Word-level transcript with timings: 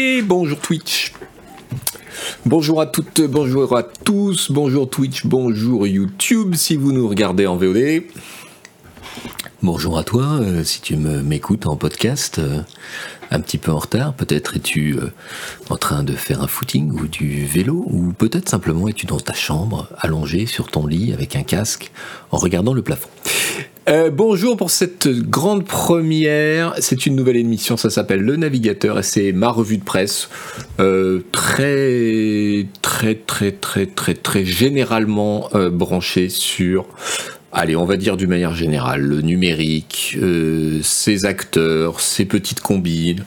Et 0.00 0.22
bonjour 0.22 0.60
Twitch. 0.60 1.12
Bonjour 2.46 2.80
à 2.80 2.86
toutes, 2.86 3.20
bonjour 3.22 3.76
à 3.76 3.82
tous, 3.82 4.48
bonjour 4.52 4.88
Twitch, 4.88 5.26
bonjour 5.26 5.88
YouTube 5.88 6.54
si 6.54 6.76
vous 6.76 6.92
nous 6.92 7.08
regardez 7.08 7.48
en 7.48 7.56
VOD. 7.56 8.04
Bonjour 9.60 9.98
à 9.98 10.04
toi 10.04 10.38
euh, 10.40 10.62
si 10.62 10.80
tu 10.82 10.94
m'écoutes 10.94 11.66
en 11.66 11.74
podcast 11.74 12.38
euh, 12.38 12.60
un 13.32 13.40
petit 13.40 13.58
peu 13.58 13.72
en 13.72 13.78
retard, 13.78 14.14
peut-être 14.14 14.54
es-tu 14.54 14.94
euh, 14.94 15.10
en 15.68 15.76
train 15.76 16.04
de 16.04 16.12
faire 16.12 16.42
un 16.42 16.46
footing 16.46 16.92
ou 16.92 17.08
du 17.08 17.44
vélo 17.44 17.84
ou 17.88 18.12
peut-être 18.12 18.48
simplement 18.48 18.86
es-tu 18.86 19.06
dans 19.06 19.18
ta 19.18 19.34
chambre 19.34 19.88
allongé 19.98 20.46
sur 20.46 20.68
ton 20.68 20.86
lit 20.86 21.12
avec 21.12 21.34
un 21.34 21.42
casque 21.42 21.90
en 22.30 22.36
regardant 22.36 22.72
le 22.72 22.82
plafond. 22.82 23.08
Euh, 23.88 24.10
bonjour 24.10 24.58
pour 24.58 24.68
cette 24.68 25.08
grande 25.08 25.64
première. 25.64 26.74
C'est 26.78 27.06
une 27.06 27.16
nouvelle 27.16 27.38
émission, 27.38 27.78
ça 27.78 27.88
s'appelle 27.88 28.20
Le 28.20 28.36
Navigateur 28.36 28.98
et 28.98 29.02
c'est 29.02 29.32
ma 29.32 29.48
revue 29.48 29.78
de 29.78 29.84
presse. 29.84 30.28
Euh, 30.78 31.24
très, 31.32 32.66
très, 32.82 33.14
très, 33.14 33.52
très, 33.52 33.86
très, 33.86 34.12
très 34.12 34.44
généralement 34.44 35.48
euh, 35.54 35.70
branchée 35.70 36.28
sur, 36.28 36.84
allez, 37.50 37.76
on 37.76 37.86
va 37.86 37.96
dire 37.96 38.18
d'une 38.18 38.28
manière 38.28 38.54
générale, 38.54 39.00
le 39.00 39.22
numérique, 39.22 40.18
ses 40.82 41.24
acteurs, 41.24 42.00
ses 42.00 42.26
petites 42.26 42.60
combines, 42.60 43.24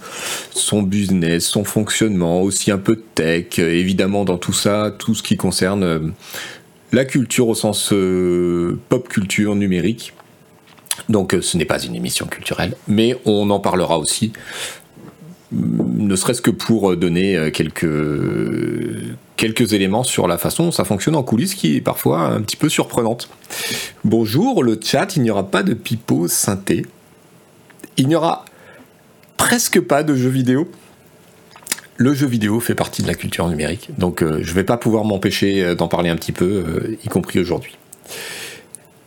son 0.52 0.84
business, 0.84 1.44
son 1.44 1.64
fonctionnement, 1.64 2.44
aussi 2.44 2.70
un 2.70 2.78
peu 2.78 2.98
de 2.98 3.04
tech, 3.16 3.58
évidemment 3.58 4.26
dans 4.26 4.38
tout 4.38 4.54
ça, 4.54 4.94
tout 4.96 5.16
ce 5.16 5.24
qui 5.24 5.38
concerne 5.38 6.14
la 6.92 7.06
culture 7.06 7.48
au 7.48 7.56
sens 7.56 7.92
pop 8.90 9.10
culture 9.10 9.56
numérique. 9.56 10.14
Donc 11.10 11.34
euh, 11.34 11.42
ce 11.42 11.58
n'est 11.58 11.66
pas 11.66 11.80
une 11.80 11.96
émission 11.96 12.26
culturelle, 12.26 12.76
mais 12.88 13.18
on 13.26 13.50
en 13.50 13.60
parlera 13.60 13.98
aussi, 13.98 14.34
mm, 15.52 16.08
ne 16.08 16.16
serait-ce 16.16 16.42
que 16.42 16.52
pour 16.52 16.96
donner 16.96 17.38
euh, 17.38 17.52
quelques, 17.52 17.84
éléments 19.74 20.04
sur 20.04 20.28
la 20.28 20.38
façon 20.38 20.66
dont 20.66 20.72
ça 20.72 20.84
fonctionne 20.84 21.16
en 21.16 21.24
coulisses, 21.24 21.56
qui 21.56 21.78
est 21.78 21.82
parfois 21.82 22.22
un 22.22 22.42
petit 22.42 22.58
peu 22.58 22.70
surprenante. 22.70 23.30
Bonjour, 24.04 24.64
le 24.64 24.80
chat, 24.82 25.16
il 25.16 25.24
n'y 25.24 25.32
aura 25.32 25.50
pas 25.50 25.64
de 25.64 25.74
pipeau 25.74 26.28
synthé. 26.28 26.86
Il 27.98 28.08
n'y 28.08 28.16
aura 28.16 28.46
presque 29.38 29.80
pas 29.82 30.04
de 30.04 30.16
jeux 30.16 30.30
vidéo. 30.30 30.70
Le 31.98 32.14
jeu 32.14 32.26
vidéo 32.26 32.60
fait 32.60 32.74
partie 32.74 33.04
de 33.04 33.08
la 33.08 33.14
culture 33.14 33.48
numérique, 33.48 33.90
donc 33.98 34.24
euh, 34.24 34.40
je 34.42 34.50
ne 34.50 34.56
vais 34.56 34.64
pas 34.64 34.78
pouvoir 34.78 35.04
m'empêcher 35.04 35.76
d'en 35.76 35.88
parler 35.88 36.10
un 36.10 36.16
petit 36.16 36.32
peu, 36.32 36.98
y 37.04 37.08
compris 37.10 37.40
aujourd'hui. 37.40 37.78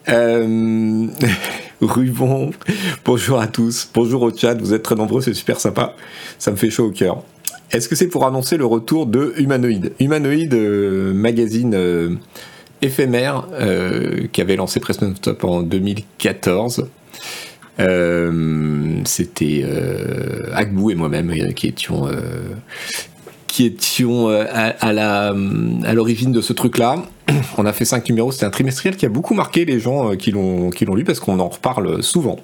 Euh... 0.09 1.07
Rubon, 1.85 2.51
bonjour 3.05 3.41
à 3.41 3.47
tous, 3.47 3.89
bonjour 3.95 4.23
au 4.23 4.35
chat, 4.35 4.55
vous 4.55 4.73
êtes 4.73 4.83
très 4.83 4.95
nombreux, 4.95 5.21
c'est 5.21 5.35
super 5.35 5.61
sympa, 5.61 5.95
ça 6.39 6.51
me 6.51 6.57
fait 6.57 6.71
chaud 6.71 6.87
au 6.87 6.91
cœur. 6.91 7.23
Est-ce 7.71 7.89
que 7.89 7.95
c'est 7.95 8.09
pour 8.09 8.27
annoncer 8.27 8.57
le 8.57 8.67
retour 8.67 9.07
de 9.07 9.35
Humanoid? 9.37 9.93
Humanoid, 10.01 10.55
euh, 10.55 11.13
magazine 11.13 11.75
euh, 11.75 12.15
éphémère 12.83 13.47
euh, 13.53 14.27
qui 14.33 14.41
avait 14.41 14.57
lancé 14.57 14.81
Press 14.81 15.01
Non-Stop 15.03 15.45
en 15.45 15.63
2014. 15.63 16.87
C'était 19.05 19.65
Agbou 20.53 20.91
et 20.91 20.95
moi-même 20.95 21.53
qui 21.55 21.67
étions 21.67 22.09
qui 23.55 23.67
étions 23.67 24.31
euh, 24.31 24.47
à, 24.51 24.93
la, 24.93 25.29
à 25.29 25.93
l'origine 25.93 26.33
de 26.33 26.41
ce 26.41 26.53
truc-là. 26.53 27.05
On 27.57 27.65
a 27.67 27.73
fait 27.73 27.85
cinq 27.85 28.09
numéros, 28.09 28.33
c'était 28.33 28.47
un 28.47 28.51
trimestriel 28.51 28.97
qui 28.97 29.07
a 29.07 29.09
beaucoup 29.09 29.33
marqué 29.33 29.65
les 29.65 29.79
gens 29.79 30.11
euh, 30.11 30.17
qui 30.17 30.33
l'ont, 30.33 30.73
lu 30.73 31.05
parce 31.05 31.21
qu'on 31.21 31.39
en 31.39 31.49
reparle 31.49 32.03
souvent. 32.03 32.41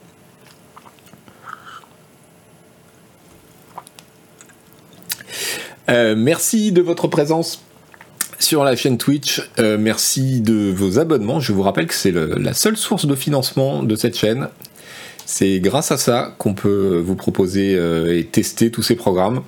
Euh, 5.88 6.14
merci 6.16 6.70
de 6.70 6.81
votre 6.81 7.08
présence 7.08 7.64
sur 8.38 8.62
la 8.62 8.77
chaîne 8.77 8.97
Twitch. 8.97 9.42
merci 9.58 10.41
de 10.41 10.70
vos 10.70 11.00
abonnements. 11.00 11.41
Je 11.41 11.53
vous 11.53 11.62
rappelle 11.62 11.88
que 11.88 11.94
c'est 11.94 12.12
la 12.12 12.55
seule 12.55 12.77
source 12.77 13.06
de 13.06 13.16
financement 13.16 13.82
de 13.82 13.97
cette 13.97 14.16
chaîne. 14.16 14.49
C'est 15.26 15.59
grâce 15.59 15.91
à 15.91 15.99
ça 15.99 16.37
qu'on 16.38 16.54
peut 16.54 17.03
vous 17.04 17.16
proposer 17.16 17.72
et 18.16 18.25
tester 18.26 18.70
tous 18.70 18.82
ces 18.82 18.94
programmes. 18.94 19.43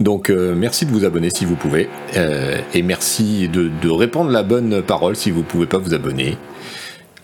Donc 0.00 0.30
euh, 0.30 0.54
merci 0.54 0.86
de 0.86 0.90
vous 0.90 1.04
abonner 1.04 1.30
si 1.30 1.44
vous 1.44 1.56
pouvez. 1.56 1.88
Euh, 2.16 2.58
et 2.74 2.82
merci 2.82 3.48
de, 3.48 3.90
répandre 3.90 4.30
la 4.30 4.42
bonne 4.42 4.82
parole 4.82 5.16
si 5.16 5.30
vous 5.30 5.40
ne 5.40 5.44
pouvez 5.44 5.66
pas 5.66 5.78
vous 5.78 5.94
abonner 5.94 6.36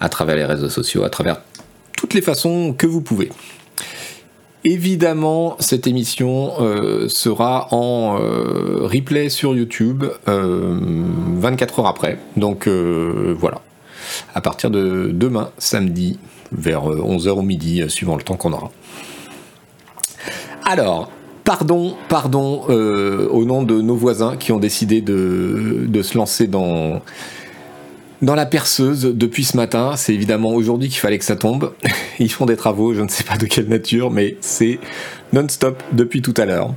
à 0.01 0.09
travers 0.09 0.37
les 0.37 0.45
réseaux 0.45 0.69
sociaux, 0.69 1.05
à 1.05 1.11
travers 1.11 1.41
toutes 1.97 2.15
les 2.15 2.23
façons 2.23 2.75
que 2.77 2.87
vous 2.87 3.01
pouvez. 3.01 3.31
Évidemment, 4.65 5.57
cette 5.61 5.87
émission 5.87 6.53
euh, 6.61 7.09
sera 7.09 7.69
en 7.73 8.15
replay 8.17 9.29
sur 9.29 9.55
YouTube 9.55 10.05
24 10.27 11.81
heures 11.81 11.87
après. 11.87 12.19
Donc 12.37 12.69
voilà. 12.69 13.61
À 14.35 14.41
partir 14.41 14.71
de 14.71 15.11
demain, 15.13 15.51
samedi, 15.59 16.19
vers 16.53 16.85
11h 16.85 17.31
au 17.31 17.43
midi, 17.43 17.83
suivant 17.89 18.17
le 18.17 18.23
temps 18.23 18.37
qu'on 18.37 18.53
aura. 18.53 18.71
Alors, 20.65 21.11
Pardon, 21.49 21.97
pardon, 22.11 22.67
euh, 22.69 23.27
au 23.31 23.47
nom 23.47 23.63
de 23.63 23.81
nos 23.81 23.97
voisins 23.97 24.37
qui 24.37 24.53
ont 24.53 24.59
décidé 24.59 25.01
de, 25.01 26.03
se 26.03 26.19
lancer 26.19 26.47
dans, 26.47 27.01
la 28.21 28.45
perceuse 28.45 29.05
depuis 29.05 29.45
ce 29.45 29.57
matin. 29.57 29.95
C'est 29.97 30.13
évidemment 30.13 30.51
aujourd'hui 30.51 30.91
qu'il 30.91 30.99
fallait 30.99 31.19
que 31.19 31.25
ça 31.25 31.37
tombe. 31.37 31.73
Ils 32.19 32.31
font 32.31 32.45
des 32.45 32.59
travaux, 32.59 32.93
je 32.93 33.01
ne 33.01 33.09
sais 33.09 33.25
pas 33.25 33.39
de 33.39 33.47
quelle 33.47 33.67
nature, 33.67 34.11
mais 34.11 34.37
c'est 34.43 34.79
non-stop 35.33 35.83
depuis 35.93 36.21
tout 36.21 36.35
à 36.37 36.45
l'heure. 36.45 36.75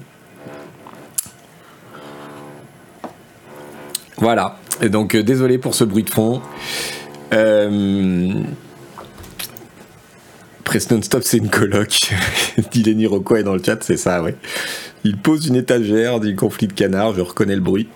Voilà. 4.20 4.58
Et 4.82 4.88
donc 4.88 5.16
euh, 5.16 5.22
désolé 5.22 5.58
pour 5.58 5.76
ce 5.76 5.84
bruit 5.84 6.04
de 6.04 6.10
fond. 6.10 6.42
Euh, 7.34 8.42
Press 10.72 10.90
Non-Stop, 10.90 11.24
c'est 11.26 11.36
une 11.36 11.50
coloc. 11.50 12.14
dit 12.72 12.82
Lenny 12.82 13.04
est 13.04 13.44
dans 13.44 13.56
le 13.56 13.62
chat, 13.62 13.84
c'est 13.84 13.98
ça, 13.98 14.24
ouais. 14.24 14.38
Il 15.04 15.18
pose 15.18 15.48
une 15.48 15.58
étagère, 15.58 16.22
du 16.22 16.34
conflit 16.34 16.68
de 16.68 16.72
canard, 16.72 17.14
je 17.14 17.20
reconnais 17.20 17.56
le 17.56 17.62
bruit. 17.62 17.90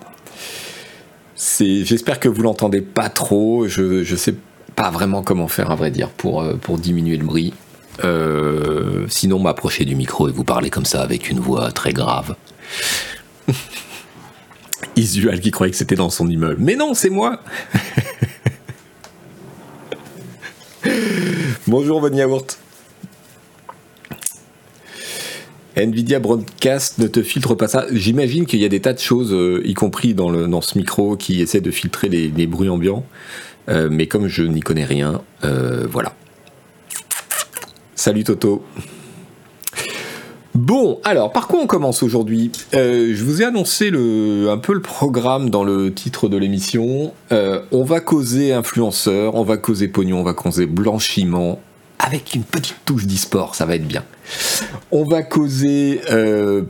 J'espère 1.58 2.20
que 2.20 2.28
vous 2.28 2.42
l'entendez 2.42 2.82
pas 2.82 3.08
trop. 3.08 3.66
Je, 3.66 4.04
je 4.04 4.14
sais 4.14 4.34
pas 4.74 4.90
vraiment 4.90 5.22
comment 5.22 5.48
faire, 5.48 5.70
à 5.70 5.74
vrai 5.74 5.90
dire, 5.90 6.10
pour, 6.10 6.42
euh, 6.42 6.58
diminuer 6.76 7.16
le 7.16 7.24
bruit. 7.24 7.54
Euh, 8.04 9.06
sinon, 9.08 9.38
m'approcher 9.38 9.86
du 9.86 9.94
micro 9.94 10.28
et 10.28 10.32
vous 10.32 10.44
parler 10.44 10.68
comme 10.68 10.84
ça 10.84 11.00
avec 11.00 11.30
une 11.30 11.40
voix 11.40 11.72
très 11.72 11.94
grave. 11.94 12.36
Isual 14.96 15.40
qui 15.40 15.50
croyait 15.50 15.70
que 15.70 15.78
c'était 15.78 15.94
dans 15.94 16.10
son 16.10 16.28
immeuble. 16.28 16.60
Mais 16.60 16.76
non, 16.76 16.92
c'est 16.92 17.08
moi 17.08 17.40
Bonjour 21.66 22.02
Von 22.02 22.12
Yaourt. 22.12 22.58
Nvidia 25.76 26.20
Broadcast 26.20 26.98
ne 26.98 27.06
te 27.06 27.22
filtre 27.22 27.54
pas 27.54 27.68
ça. 27.68 27.84
J'imagine 27.92 28.46
qu'il 28.46 28.60
y 28.60 28.64
a 28.64 28.68
des 28.68 28.80
tas 28.80 28.94
de 28.94 28.98
choses, 28.98 29.32
euh, 29.32 29.60
y 29.64 29.74
compris 29.74 30.14
dans, 30.14 30.30
le, 30.30 30.46
dans 30.48 30.62
ce 30.62 30.78
micro, 30.78 31.16
qui 31.16 31.42
essaient 31.42 31.60
de 31.60 31.70
filtrer 31.70 32.08
les, 32.08 32.46
bruits 32.46 32.70
ambiants. 32.70 33.04
Euh, 33.68 33.88
mais 33.90 34.06
comme 34.06 34.26
je 34.26 34.42
n'y 34.42 34.60
connais 34.60 34.84
rien, 34.84 35.20
euh, 35.44 35.86
voilà. 35.90 36.14
Salut 37.94 38.24
Toto. 38.24 38.64
Bon, 40.54 40.98
alors 41.04 41.32
par 41.32 41.48
quoi 41.48 41.60
on 41.60 41.66
commence 41.66 42.02
aujourd'hui? 42.02 42.50
Je 42.72 43.22
vous 43.22 43.42
ai 43.42 43.44
annoncé 43.44 43.90
le, 43.90 44.48
un 44.48 44.56
peu 44.56 44.72
le 44.72 44.80
programme 44.80 45.50
dans 45.50 45.64
le 45.64 45.92
titre 45.92 46.30
de 46.30 46.38
l'émission. 46.38 47.12
on 47.30 47.84
va 47.84 48.00
causer 48.00 48.54
influenceur, 48.54 49.34
on 49.34 49.42
va 49.42 49.58
causer 49.58 49.88
pognon, 49.88 50.20
on 50.20 50.22
va 50.22 50.32
causer 50.32 50.64
blanchiment, 50.64 51.60
avec 51.98 52.34
une 52.34 52.44
petite 52.44 52.78
touche 52.86 53.06
d'e-sport, 53.06 53.54
ça 53.54 53.66
va 53.66 53.76
être 53.76 53.86
bien. 53.86 54.04
On 54.90 55.04
va 55.04 55.22
causer, 55.22 56.00
euh, 56.10 56.62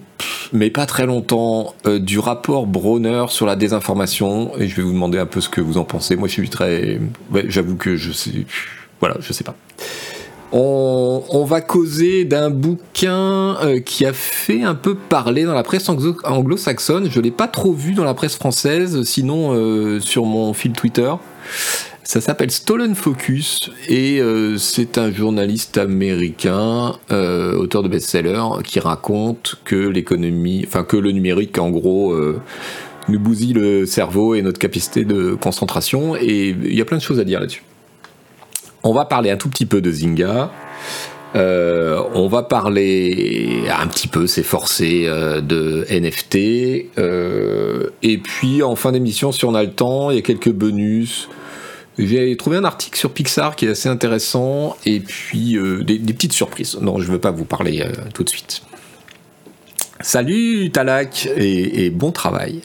mais 0.52 0.70
pas 0.70 0.86
très 0.86 1.06
longtemps, 1.06 1.74
euh, 1.86 1.98
du 1.98 2.18
rapport 2.18 2.66
Bronner 2.66 3.26
sur 3.28 3.46
la 3.46 3.56
désinformation, 3.56 4.52
et 4.58 4.68
je 4.68 4.76
vais 4.76 4.82
vous 4.82 4.92
demander 4.92 5.18
un 5.18 5.26
peu 5.26 5.40
ce 5.40 5.48
que 5.48 5.60
vous 5.60 5.78
en 5.78 5.84
pensez. 5.84 6.16
Moi, 6.16 6.28
je 6.28 6.34
suis 6.34 6.48
très, 6.48 7.00
j'avoue 7.46 7.76
que 7.76 7.96
je 7.96 8.12
sais, 8.12 8.46
voilà, 9.00 9.16
je 9.20 9.32
sais 9.32 9.44
pas. 9.44 9.54
On, 10.52 11.44
va 11.44 11.60
causer 11.60 12.24
d'un 12.24 12.50
bouquin 12.50 13.56
euh, 13.62 13.80
qui 13.80 14.06
a 14.06 14.12
fait 14.12 14.62
un 14.62 14.74
peu 14.74 14.94
parler 14.94 15.44
dans 15.44 15.52
la 15.54 15.62
presse 15.62 15.88
anglo-saxonne. 15.88 17.10
Je 17.10 17.20
l'ai 17.20 17.30
pas 17.30 17.48
trop 17.48 17.72
vu 17.72 17.92
dans 17.92 18.04
la 18.04 18.14
presse 18.14 18.36
française, 18.36 19.02
sinon 19.02 20.00
sur 20.00 20.24
mon 20.24 20.54
fil 20.54 20.72
Twitter. 20.72 21.12
Ça 22.06 22.20
s'appelle 22.20 22.52
Stolen 22.52 22.94
Focus 22.94 23.72
et 23.88 24.20
euh, 24.20 24.58
c'est 24.58 24.96
un 24.96 25.12
journaliste 25.12 25.76
américain, 25.76 26.94
euh, 27.10 27.56
auteur 27.56 27.82
de 27.82 27.88
best-seller, 27.88 28.62
qui 28.62 28.78
raconte 28.78 29.56
que 29.64 29.74
l'économie, 29.74 30.62
enfin 30.68 30.84
que 30.84 30.96
le 30.96 31.10
numérique, 31.10 31.58
en 31.58 31.68
gros, 31.68 32.12
euh, 32.12 32.40
nous 33.08 33.18
bousille 33.18 33.54
le 33.54 33.86
cerveau 33.86 34.36
et 34.36 34.42
notre 34.42 34.60
capacité 34.60 35.04
de 35.04 35.34
concentration. 35.34 36.14
Et 36.14 36.50
il 36.50 36.76
y 36.76 36.80
a 36.80 36.84
plein 36.84 36.98
de 36.98 37.02
choses 37.02 37.18
à 37.18 37.24
dire 37.24 37.40
là-dessus. 37.40 37.64
On 38.84 38.92
va 38.92 39.04
parler 39.04 39.32
un 39.32 39.36
tout 39.36 39.48
petit 39.48 39.66
peu 39.66 39.80
de 39.80 39.90
Zynga. 39.90 40.52
On 41.34 42.28
va 42.28 42.44
parler 42.44 43.64
un 43.68 43.86
petit 43.88 44.06
peu, 44.06 44.28
c'est 44.28 44.44
forcé, 44.44 45.06
de 45.06 45.84
NFT. 45.90 46.36
Et 48.02 48.18
puis 48.18 48.62
en 48.62 48.76
fin 48.76 48.92
d'émission, 48.92 49.32
si 49.32 49.44
on 49.44 49.56
a 49.56 49.64
le 49.64 49.72
temps, 49.72 50.12
il 50.12 50.16
y 50.16 50.18
a 50.20 50.22
quelques 50.22 50.52
bonus. 50.52 51.28
J'ai 51.98 52.36
trouvé 52.36 52.58
un 52.58 52.64
article 52.64 52.98
sur 52.98 53.12
Pixar 53.12 53.56
qui 53.56 53.66
est 53.66 53.70
assez 53.70 53.88
intéressant. 53.88 54.76
Et 54.84 55.00
puis 55.00 55.58
des, 55.84 55.98
petites 55.98 56.32
surprises. 56.32 56.78
Non, 56.80 56.98
je 56.98 57.06
ne 57.08 57.12
veux 57.12 57.20
pas 57.20 57.30
vous 57.30 57.44
parler 57.44 57.84
tout 58.12 58.22
de 58.22 58.28
suite. 58.28 58.62
Salut 60.00 60.70
Talak 60.70 61.28
et, 61.36 61.90
bon 61.90 62.12
travail. 62.12 62.60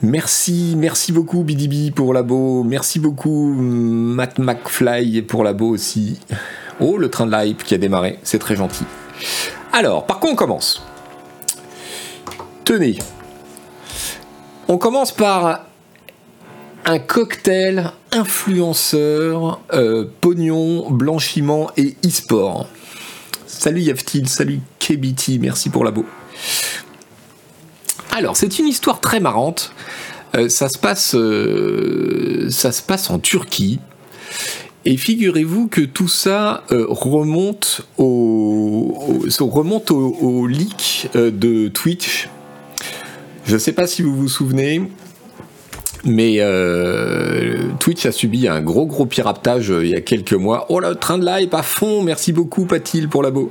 Merci, 0.00 0.74
merci 0.76 1.12
beaucoup 1.12 1.42
BDB 1.42 1.92
pour 1.94 2.14
labo. 2.14 2.62
Merci 2.62 2.98
beaucoup 2.98 3.52
Matt 3.52 4.38
McFly 4.38 5.22
pour 5.22 5.44
labo 5.44 5.68
aussi. 5.68 6.20
Oh, 6.80 6.98
le 6.98 7.10
train 7.10 7.26
de 7.26 7.36
l'hype 7.36 7.64
qui 7.64 7.74
a 7.74 7.78
démarré, 7.78 8.18
c'est 8.22 8.38
très 8.38 8.56
gentil. 8.56 8.84
Alors, 9.72 10.06
par 10.06 10.20
quoi 10.20 10.30
on 10.30 10.34
commence? 10.34 10.82
Tenez, 12.64 12.98
on 14.68 14.78
commence 14.78 15.12
par 15.12 15.66
un 16.84 16.98
cocktail 16.98 17.92
influenceur, 18.10 19.60
euh, 19.72 20.06
pognon, 20.20 20.90
blanchiment 20.90 21.70
et 21.76 21.96
e-sport. 22.04 22.68
Salut 23.46 23.82
Yaftil, 23.82 24.28
salut 24.28 24.60
KBT, 24.78 25.38
merci 25.40 25.70
pour 25.70 25.84
labo. 25.84 26.04
Alors, 28.10 28.36
c'est 28.36 28.58
une 28.58 28.66
histoire 28.66 29.00
très 29.00 29.20
marrante. 29.20 29.72
Euh, 30.34 30.48
ça, 30.48 30.68
se 30.68 30.78
passe, 30.78 31.14
euh, 31.14 32.48
ça 32.50 32.72
se 32.72 32.82
passe 32.82 33.10
en 33.10 33.18
Turquie. 33.18 33.78
Et 34.84 34.96
figurez-vous 34.96 35.68
que 35.68 35.82
tout 35.82 36.08
ça 36.08 36.64
remonte, 36.68 37.82
au, 37.98 39.22
remonte 39.38 39.92
au, 39.92 40.46
leak 40.48 41.08
de 41.14 41.68
Twitch. 41.68 42.28
Je 43.46 43.54
ne 43.54 43.58
sais 43.58 43.72
pas 43.72 43.86
si 43.86 44.02
vous 44.02 44.16
vous 44.16 44.28
souvenez, 44.28 44.82
mais 46.04 46.40
Twitch 47.78 48.06
a 48.06 48.12
subi 48.12 48.48
un 48.48 48.60
gros 48.60 48.86
gros 48.86 49.06
piratage 49.06 49.72
il 49.82 49.88
y 49.88 49.94
a 49.94 50.00
quelques 50.00 50.34
mois. 50.34 50.66
Oh 50.68 50.80
là, 50.80 50.94
train 50.94 51.18
de 51.18 51.26
live 51.26 51.54
à 51.54 51.62
fond, 51.62 52.02
merci 52.02 52.32
beaucoup 52.32 52.64
Patil 52.64 53.08
pour 53.08 53.22
la 53.22 53.30
beau. 53.30 53.50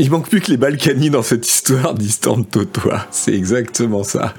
Il 0.00 0.12
manque 0.12 0.28
plus 0.28 0.40
que 0.40 0.52
les 0.52 0.56
Balkany 0.56 1.10
dans 1.10 1.22
cette 1.22 1.44
histoire 1.48 1.92
de 1.92 2.04
Totois. 2.44 3.06
C'est 3.10 3.34
exactement 3.34 4.04
ça. 4.04 4.32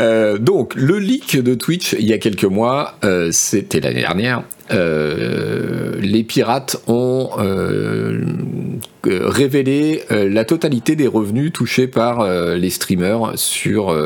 Euh, 0.00 0.38
donc, 0.38 0.74
le 0.74 0.98
leak 0.98 1.40
de 1.40 1.54
Twitch, 1.54 1.94
il 1.96 2.06
y 2.06 2.12
a 2.12 2.18
quelques 2.18 2.44
mois, 2.44 2.96
euh, 3.04 3.28
c'était 3.30 3.78
l'année 3.78 4.00
dernière, 4.00 4.42
euh, 4.72 5.94
les 6.00 6.24
pirates 6.24 6.82
ont 6.88 7.30
révélé 9.04 10.02
la 10.10 10.44
totalité 10.44 10.96
des 10.96 11.06
revenus 11.06 11.52
touchés 11.52 11.86
par 11.86 12.26
les 12.56 12.70
streamers 12.70 13.32
sur 13.36 13.96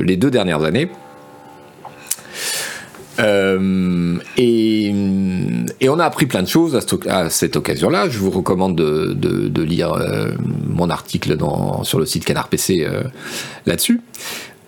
les 0.00 0.16
deux 0.16 0.30
dernières 0.30 0.64
années. 0.64 0.90
Euh, 3.20 4.16
et, 4.36 4.92
on 5.88 5.98
a 5.98 6.04
appris 6.04 6.26
plein 6.26 6.42
de 6.42 6.48
choses 6.48 6.78
à, 7.08 7.30
cette 7.30 7.56
occasion-là. 7.56 8.08
Je 8.08 8.18
vous 8.18 8.30
recommande 8.30 8.76
de, 8.76 9.62
lire 9.62 9.92
euh, 9.92 10.30
mon 10.68 10.90
article 10.90 11.36
sur 11.82 11.98
le 11.98 12.06
site 12.06 12.24
Canard 12.24 12.48
PC 12.48 12.86
euh, 12.86 13.02
là-dessus. 13.66 14.00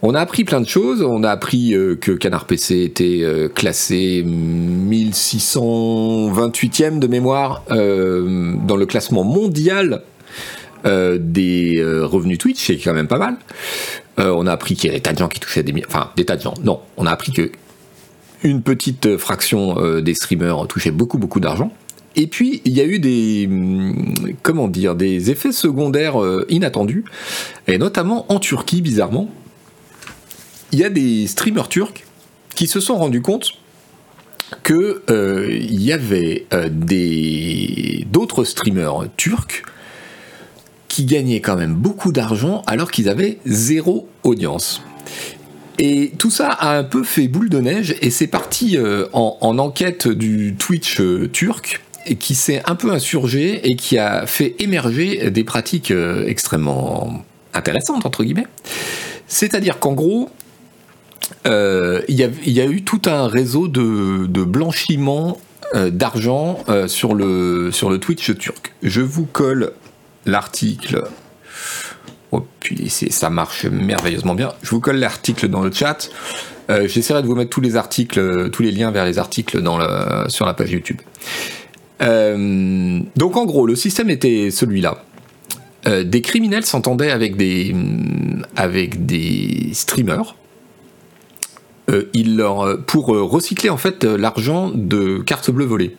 On 0.02 0.14
a 0.14 0.20
appris 0.20 0.44
plein 0.44 0.60
de 0.60 0.66
choses. 0.66 1.00
On 1.02 1.22
a 1.22 1.30
appris 1.30 1.76
que 2.00 2.10
Canard 2.12 2.46
PC 2.46 2.82
était 2.82 3.24
classé 3.54 4.24
1628e 4.26 6.98
de 6.98 7.06
mémoire 7.06 7.62
dans 7.68 8.76
le 8.76 8.86
classement 8.86 9.22
mondial 9.22 10.02
des 10.84 11.80
revenus 12.02 12.38
Twitch, 12.38 12.66
c'est 12.66 12.78
quand 12.78 12.94
même 12.94 13.06
pas 13.06 13.18
mal. 13.18 13.36
on 14.18 14.48
a 14.48 14.52
appris 14.52 14.74
qu'il 14.74 14.86
y 14.86 14.88
avait 14.88 14.98
des 14.98 15.02
tas 15.02 15.12
de 15.12 15.18
gens 15.18 15.28
qui 15.28 15.38
touchaient 15.38 15.62
des 15.62 15.84
enfin 15.86 16.10
des 16.16 16.24
tas 16.24 16.34
de 16.34 16.42
gens. 16.42 16.54
Non, 16.64 16.80
on 16.96 17.06
a 17.06 17.12
appris 17.12 17.30
que 17.30 17.52
une 18.42 18.62
petite 18.62 19.16
fraction 19.16 19.78
euh, 19.78 20.00
des 20.00 20.14
streamers 20.14 20.66
touchaient 20.68 20.90
beaucoup 20.90 21.18
beaucoup 21.18 21.40
d'argent. 21.40 21.72
Et 22.14 22.26
puis 22.26 22.60
il 22.64 22.72
y 22.72 22.80
a 22.80 22.84
eu 22.84 22.98
des 22.98 23.46
hum, 23.48 24.14
comment 24.42 24.68
dire 24.68 24.94
des 24.94 25.30
effets 25.30 25.52
secondaires 25.52 26.22
euh, 26.22 26.46
inattendus, 26.48 27.04
et 27.66 27.78
notamment 27.78 28.30
en 28.30 28.38
Turquie 28.38 28.82
bizarrement, 28.82 29.30
il 30.72 30.78
y 30.78 30.84
a 30.84 30.90
des 30.90 31.26
streamers 31.26 31.68
turcs 31.68 32.04
qui 32.54 32.66
se 32.66 32.80
sont 32.80 32.96
rendus 32.96 33.22
compte 33.22 33.52
que 34.62 35.02
euh, 35.08 35.48
il 35.50 35.82
y 35.82 35.92
avait 35.92 36.46
des 36.70 38.06
d'autres 38.10 38.44
streamers 38.44 39.06
turcs 39.16 39.62
qui 40.88 41.06
gagnaient 41.06 41.40
quand 41.40 41.56
même 41.56 41.74
beaucoup 41.74 42.12
d'argent 42.12 42.62
alors 42.66 42.90
qu'ils 42.90 43.08
avaient 43.08 43.38
zéro 43.46 44.08
audience. 44.24 44.82
Et 45.78 46.12
tout 46.18 46.30
ça 46.30 46.48
a 46.48 46.76
un 46.76 46.84
peu 46.84 47.02
fait 47.02 47.28
boule 47.28 47.48
de 47.48 47.58
neige 47.58 47.96
et 48.00 48.10
c'est 48.10 48.26
parti 48.26 48.76
euh, 48.76 49.06
en, 49.12 49.58
enquête 49.58 50.08
du 50.08 50.54
Twitch 50.56 51.00
euh, 51.00 51.28
turc 51.32 51.82
et 52.06 52.16
qui 52.16 52.34
s'est 52.34 52.62
un 52.66 52.74
peu 52.74 52.92
insurgé 52.92 53.68
et 53.68 53.76
qui 53.76 53.96
a 53.98 54.26
fait 54.26 54.54
émerger 54.58 55.30
des 55.30 55.44
pratiques 55.44 55.90
euh, 55.90 56.26
extrêmement 56.26 57.24
intéressantes 57.54 58.04
entre 58.04 58.24
guillemets. 58.24 58.46
C'est-à-dire 59.26 59.78
qu'en 59.78 59.92
gros, 59.92 60.30
il 61.46 62.02
y, 62.08 62.60
a 62.60 62.66
eu 62.66 62.82
tout 62.82 63.02
un 63.06 63.26
réseau 63.26 63.66
de, 63.66 64.44
blanchiment 64.44 65.38
d'argent 65.74 66.58
sur, 66.86 67.14
le, 67.14 67.70
sur 67.72 67.88
le 67.88 67.98
Twitch 67.98 68.36
turc. 68.36 68.74
Je 68.82 69.00
vous 69.00 69.24
colle 69.24 69.72
l'article 70.26 71.04
Oh, 72.32 72.46
puis 72.60 72.88
ça 72.88 73.28
marche 73.28 73.66
merveilleusement 73.66 74.34
bien. 74.34 74.52
Je 74.62 74.70
vous 74.70 74.80
colle 74.80 74.96
l'article 74.96 75.48
dans 75.48 75.60
le 75.60 75.70
chat. 75.70 76.08
Euh, 76.70 76.88
j'essaierai 76.88 77.20
de 77.20 77.26
vous 77.26 77.34
mettre 77.34 77.50
tous 77.50 77.60
les 77.60 77.76
articles, 77.76 78.18
euh, 78.18 78.48
tous 78.48 78.62
les 78.62 78.70
liens 78.70 78.90
vers 78.90 79.04
les 79.04 79.18
articles 79.18 79.62
sur 80.28 80.46
la 80.46 80.54
page 80.54 80.70
YouTube. 80.72 81.00
Euh, 82.00 83.00
donc 83.16 83.36
en 83.36 83.44
gros, 83.44 83.66
le 83.66 83.76
système 83.76 84.08
était 84.08 84.50
celui-là. 84.50 85.04
des 86.04 86.22
criminels 86.22 86.64
s'entendaient 86.64 87.10
avec 87.10 87.36
des, 87.36 87.74
avec 88.56 89.04
des 89.04 89.70
streamers 89.74 90.36
leur, 92.14 92.82
pour 92.86 93.08
recycler 93.08 93.68
en 93.68 93.76
fait 93.76 94.04
l'argent 94.04 94.70
de 94.74 95.18
cartes 95.18 95.50
bleues 95.50 95.66
volées. 95.66 95.96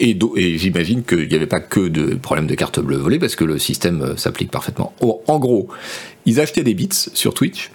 Et, 0.00 0.16
j'imagine 0.58 1.02
qu'il 1.02 1.28
n'y 1.28 1.34
avait 1.34 1.46
pas 1.46 1.60
que 1.60 1.88
de 1.88 2.14
problèmes 2.14 2.46
de 2.46 2.54
carte 2.54 2.80
bleue 2.80 2.96
volée 2.96 3.18
parce 3.18 3.36
que 3.36 3.44
le 3.44 3.58
système 3.58 4.02
euh, 4.02 4.16
s'applique 4.16 4.50
parfaitement. 4.50 4.92
en 5.00 5.38
gros, 5.38 5.68
ils 6.26 6.40
achetaient 6.40 6.62
des 6.62 6.74
bits 6.74 6.88
sur 6.92 7.34
Twitch, 7.34 7.70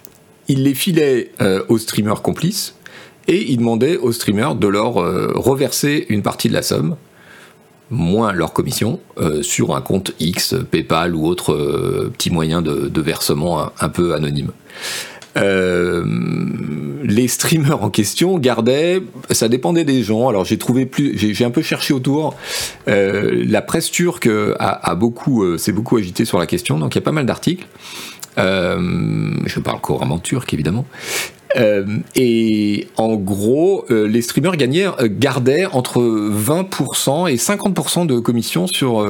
ils 0.48 0.62
les 0.62 0.74
filaient 0.74 1.30
euh, 1.40 1.62
aux 1.68 1.78
streamers 1.78 2.22
complices 2.22 2.74
et 3.28 3.50
ils 3.50 3.58
demandaient 3.58 3.96
aux 3.96 4.12
streamers 4.12 4.54
de 4.54 4.68
leur 4.68 4.98
euh, 4.98 5.32
reverser 5.34 6.06
une 6.08 6.22
partie 6.22 6.48
de 6.48 6.54
la 6.54 6.62
somme, 6.62 6.96
moins 7.90 8.32
leur 8.32 8.54
commission, 8.54 8.98
sur 9.42 9.76
un 9.76 9.82
compte 9.82 10.14
X, 10.18 10.56
PayPal 10.70 11.14
ou 11.14 11.26
autre 11.26 12.10
petit 12.16 12.30
moyen 12.30 12.62
de, 12.62 13.00
versement 13.00 13.70
un 13.78 13.88
peu 13.90 14.14
anonyme. 14.14 14.52
Euh, 15.36 16.04
les 17.02 17.28
streamers 17.28 17.82
en 17.82 17.90
question 17.90 18.38
gardaient, 18.38 19.02
ça 19.30 19.48
dépendait 19.48 19.84
des 19.84 20.02
gens. 20.02 20.28
Alors 20.28 20.44
j'ai 20.44 20.58
trouvé 20.58 20.86
plus, 20.86 21.16
j'ai 21.16 21.44
un 21.44 21.50
peu 21.50 21.62
cherché 21.62 21.92
autour. 21.92 22.36
Euh, 22.88 23.44
la 23.46 23.62
presse 23.62 23.90
turque 23.90 24.28
a, 24.58 24.94
beaucoup, 24.94 25.44
euh, 25.44 25.58
s'est 25.58 25.72
beaucoup 25.72 25.96
agitée 25.96 26.24
sur 26.24 26.38
la 26.38 26.46
question, 26.46 26.78
donc 26.78 26.94
il 26.94 26.98
y 26.98 27.02
a 27.02 27.04
pas 27.04 27.12
mal 27.12 27.26
d'articles. 27.26 27.66
je 28.36 29.60
parle 29.60 29.80
couramment 29.80 30.18
turc 30.18 30.52
évidemment. 30.54 30.86
et 32.16 32.88
en 32.96 33.14
gros, 33.14 33.84
les 33.90 34.22
streamers 34.22 34.56
gagnaient, 34.56 34.88
gardaient 35.02 35.66
entre 35.66 36.00
20% 36.00 37.30
et 37.30 37.36
50% 37.36 38.06
de 38.06 38.18
commission 38.18 38.66
sur, 38.66 39.06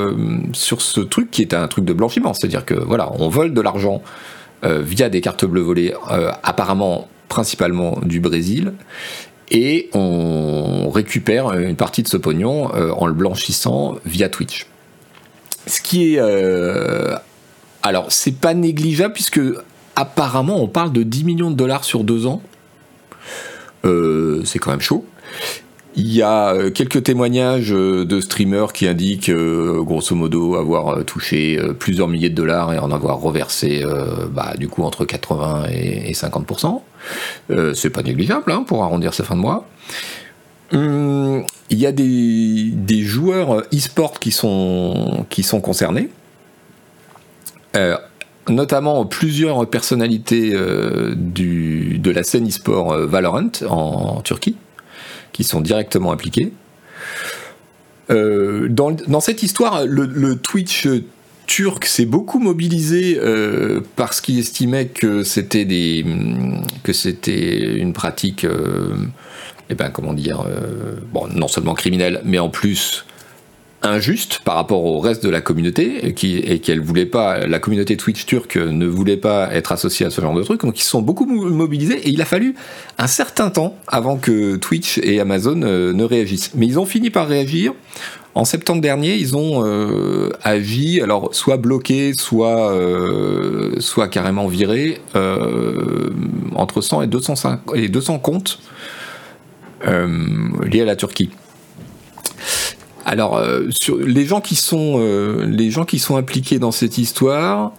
sur 0.53 0.83
ce 0.83 1.01
truc 1.01 1.31
qui 1.31 1.43
est 1.43 1.55
un 1.55 1.69
truc 1.69 1.85
de 1.85 1.93
blanchiment. 1.93 2.35
C'est-à-dire 2.35 2.65
que 2.65 2.75
voilà, 2.75 3.13
on 3.19 3.29
vole 3.29 3.55
de 3.55 3.61
l'argent 3.61 4.03
euh, 4.03 4.33
via 4.65 5.09
des 5.09 5.21
cartes 5.21 5.45
bleues 5.45 5.63
volées, 5.63 5.95
euh, 6.11 6.31
apparemment 6.43 7.09
principalement 7.29 7.99
du 8.03 8.21
Brésil, 8.21 8.73
et 9.51 9.91
on 9.93 10.91
récupère 10.91 11.53
une 11.53 11.77
partie 11.77 12.03
de 12.03 12.09
ce 12.09 12.17
pognon 12.17 12.75
euh, 12.75 12.91
en 12.93 13.07
le 13.07 13.13
blanchissant 13.13 13.97
via 14.05 14.29
Twitch. 14.29 14.67
Ce 15.67 15.81
qui 15.81 16.15
est... 16.15 16.21
alors, 17.83 18.13
c'est 18.13 18.37
pas 18.37 18.55
négligeable 18.55 19.15
puisque 19.15 19.41
apparemment 19.97 20.63
on 20.63 20.69
parle 20.69 20.93
de 20.93 21.03
10 21.03 21.25
millions 21.25 21.51
de 21.51 21.57
dollars 21.57 21.85
sur 21.85 22.05
deux 22.05 22.27
ans. 22.27 22.43
c'est 23.83 24.59
quand 24.59 24.71
même 24.71 24.81
chaud. 24.81 25.07
Il 25.97 26.13
y 26.13 26.23
a 26.23 26.53
euh, 26.53 26.71
quelques 26.71 27.05
témoignages 27.05 27.73
euh, 27.73 28.05
de 28.05 28.21
streamers 28.21 28.73
qui 28.73 28.89
indiquent, 28.89 29.29
euh, 29.29 29.81
grosso 29.83 30.17
modo, 30.17 30.57
avoir 30.57 31.05
touché 31.05 31.61
plusieurs 31.79 32.09
milliers 32.09 32.31
de 32.31 32.35
dollars 32.35 32.73
et 32.73 32.79
en 32.79 32.91
avoir 32.91 33.21
reversé, 33.21 33.85
bah, 34.33 34.55
du 34.59 34.69
coup, 34.69 34.83
entre 34.83 35.05
80 35.05 35.67
et 35.71 36.13
50%. 36.13 36.81
c'est 37.75 37.91
pas 37.91 38.03
négligeable 38.03 38.51
hein, 38.51 38.65
pour 38.67 38.83
arrondir 38.83 39.15
sa 39.15 39.25
fin 39.25 39.37
de 39.37 39.41
mois. 39.41 39.67
Hum, 40.73 41.45
il 41.71 41.79
y 41.79 41.87
a 41.87 41.93
des, 41.93 43.03
joueurs 43.03 43.63
e-sport 43.73 44.19
qui 44.19 44.33
sont, 44.33 45.27
concernés. 45.63 46.09
notamment 48.49 49.07
plusieurs 49.07 49.69
personnalités 49.69 50.53
de 50.53 52.11
la 52.11 52.23
scène 52.23 52.49
e-sport 52.49 52.97
Valorant 53.07 53.51
en 53.69 54.21
Turquie 54.23 54.57
qui 55.35 55.45
sont 55.45 55.61
directement 55.61 56.13
impliqués. 56.13 56.53
Euh, 58.11 58.69
dans, 58.71 59.21
cette 59.21 59.43
histoire, 59.43 59.85
le, 59.85 60.37
Twitch 60.37 60.89
turc 61.47 61.85
s'est 61.85 62.07
beaucoup 62.07 62.39
mobilisé 62.39 63.19
euh, 63.19 63.81
parce 63.97 64.23
qu'il 64.23 64.39
estimait 64.39 64.87
que 64.87 65.25
c'était 65.25 65.67
des 65.67 66.05
que 66.83 66.95
c'était 66.95 67.77
une 67.77 67.93
pratique, 67.93 68.45
euh, 68.45 68.95
eh 69.69 69.75
ben 69.75 69.91
comment 69.91 70.15
dire, 70.15 70.47
bon 71.13 71.27
non 71.29 71.49
seulement 71.49 71.75
criminelle, 71.75 72.23
mais 72.25 72.39
en 72.39 72.49
plus 72.49 73.05
injuste 73.85 74.41
par 74.45 74.57
rapport 74.57 74.85
au 74.85 74.99
reste 74.99 75.23
de 75.23 75.29
la 75.29 75.41
communauté 75.41 76.07
et, 76.07 76.15
qui, 76.15 76.39
et 76.39 76.79
voulait 76.79 77.07
pas, 77.07 77.47
la 77.47 77.59
communauté 77.59 77.97
Twitch 77.97 78.27
turque 78.27 78.57
ne 78.57 78.87
voulait 78.87 79.17
pas 79.17 79.53
être 79.53 79.73
associée 79.73 80.07
à 80.07 80.11
ce 80.11 80.21
genre 80.21 80.35
de 80.35 80.43
truc, 80.43 80.63
donc 80.63 80.79
ils 80.81 80.85
sont 80.85 81.03
beaucoup 81.03 81.27
mobilisés 81.27 81.99
et 81.99 82.11
il 82.11 82.21
a 82.23 82.25
fallu 82.25 82.55
un 82.99 83.07
certain 83.07 83.51
temps 83.51 83.77
avant 83.87 84.17
que 84.17 84.57
Twitch 84.57 84.99
et 84.99 85.21
Amazon 85.21 85.61
euh, 85.63 85.93
ne 85.93 86.05
réagissent. 86.05 86.53
Mais 86.55 86.67
ils 86.67 86.79
ont 86.79 86.87
fini 86.87 87.11
par 87.11 87.29
réagir. 87.29 87.73
En 88.35 88.45
septembre 88.45 88.81
dernier, 88.81 89.15
ils 89.15 89.37
ont 89.37 89.65
euh, 89.65 90.31
agi, 90.43 91.01
alors 91.01 91.33
soit 91.33 91.57
bloqué, 91.57 92.15
soit, 92.19 92.73
euh, 92.73 93.79
soit 93.79 94.09
carrément 94.09 94.49
viré, 94.49 95.01
entre 96.57 96.81
100 96.81 97.03
et 97.03 97.07
200, 97.07 97.35
et 97.75 97.89
200 97.89 98.19
comptes 98.19 98.59
liés 99.87 100.81
à 100.81 100.85
la 100.85 100.97
Turquie. 100.97 101.31
Alors, 103.05 103.37
euh, 103.37 103.69
sur 103.71 103.99
les 103.99 104.25
gens 104.25 104.41
qui 104.41 104.57
sont 104.57 104.95
euh, 104.99 105.45
les 105.47 105.71
gens 105.71 105.85
qui 105.85 105.99
sont 105.99 106.17
impliqués 106.17 106.59
dans 106.59 106.73
cette 106.73 106.97
histoire 106.97 107.73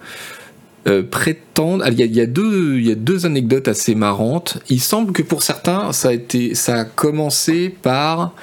euh, 0.88 1.02
prétendent. 1.02 1.84
Il 1.92 2.00
y, 2.00 2.22
a, 2.22 2.26
deux 2.28 2.78
il 2.78 2.88
y 2.88 2.92
a 2.92 2.96
deux 2.96 3.26
anecdotes 3.26 3.68
assez 3.68 3.96
marrantes. 3.96 4.60
Il 4.70 4.80
semble 4.80 5.14
que 5.14 5.24
pour 5.24 5.42
certains, 5.42 5.92
ça 5.94 6.10
a 6.68 6.86
commencé 6.86 7.70
par 7.70 8.34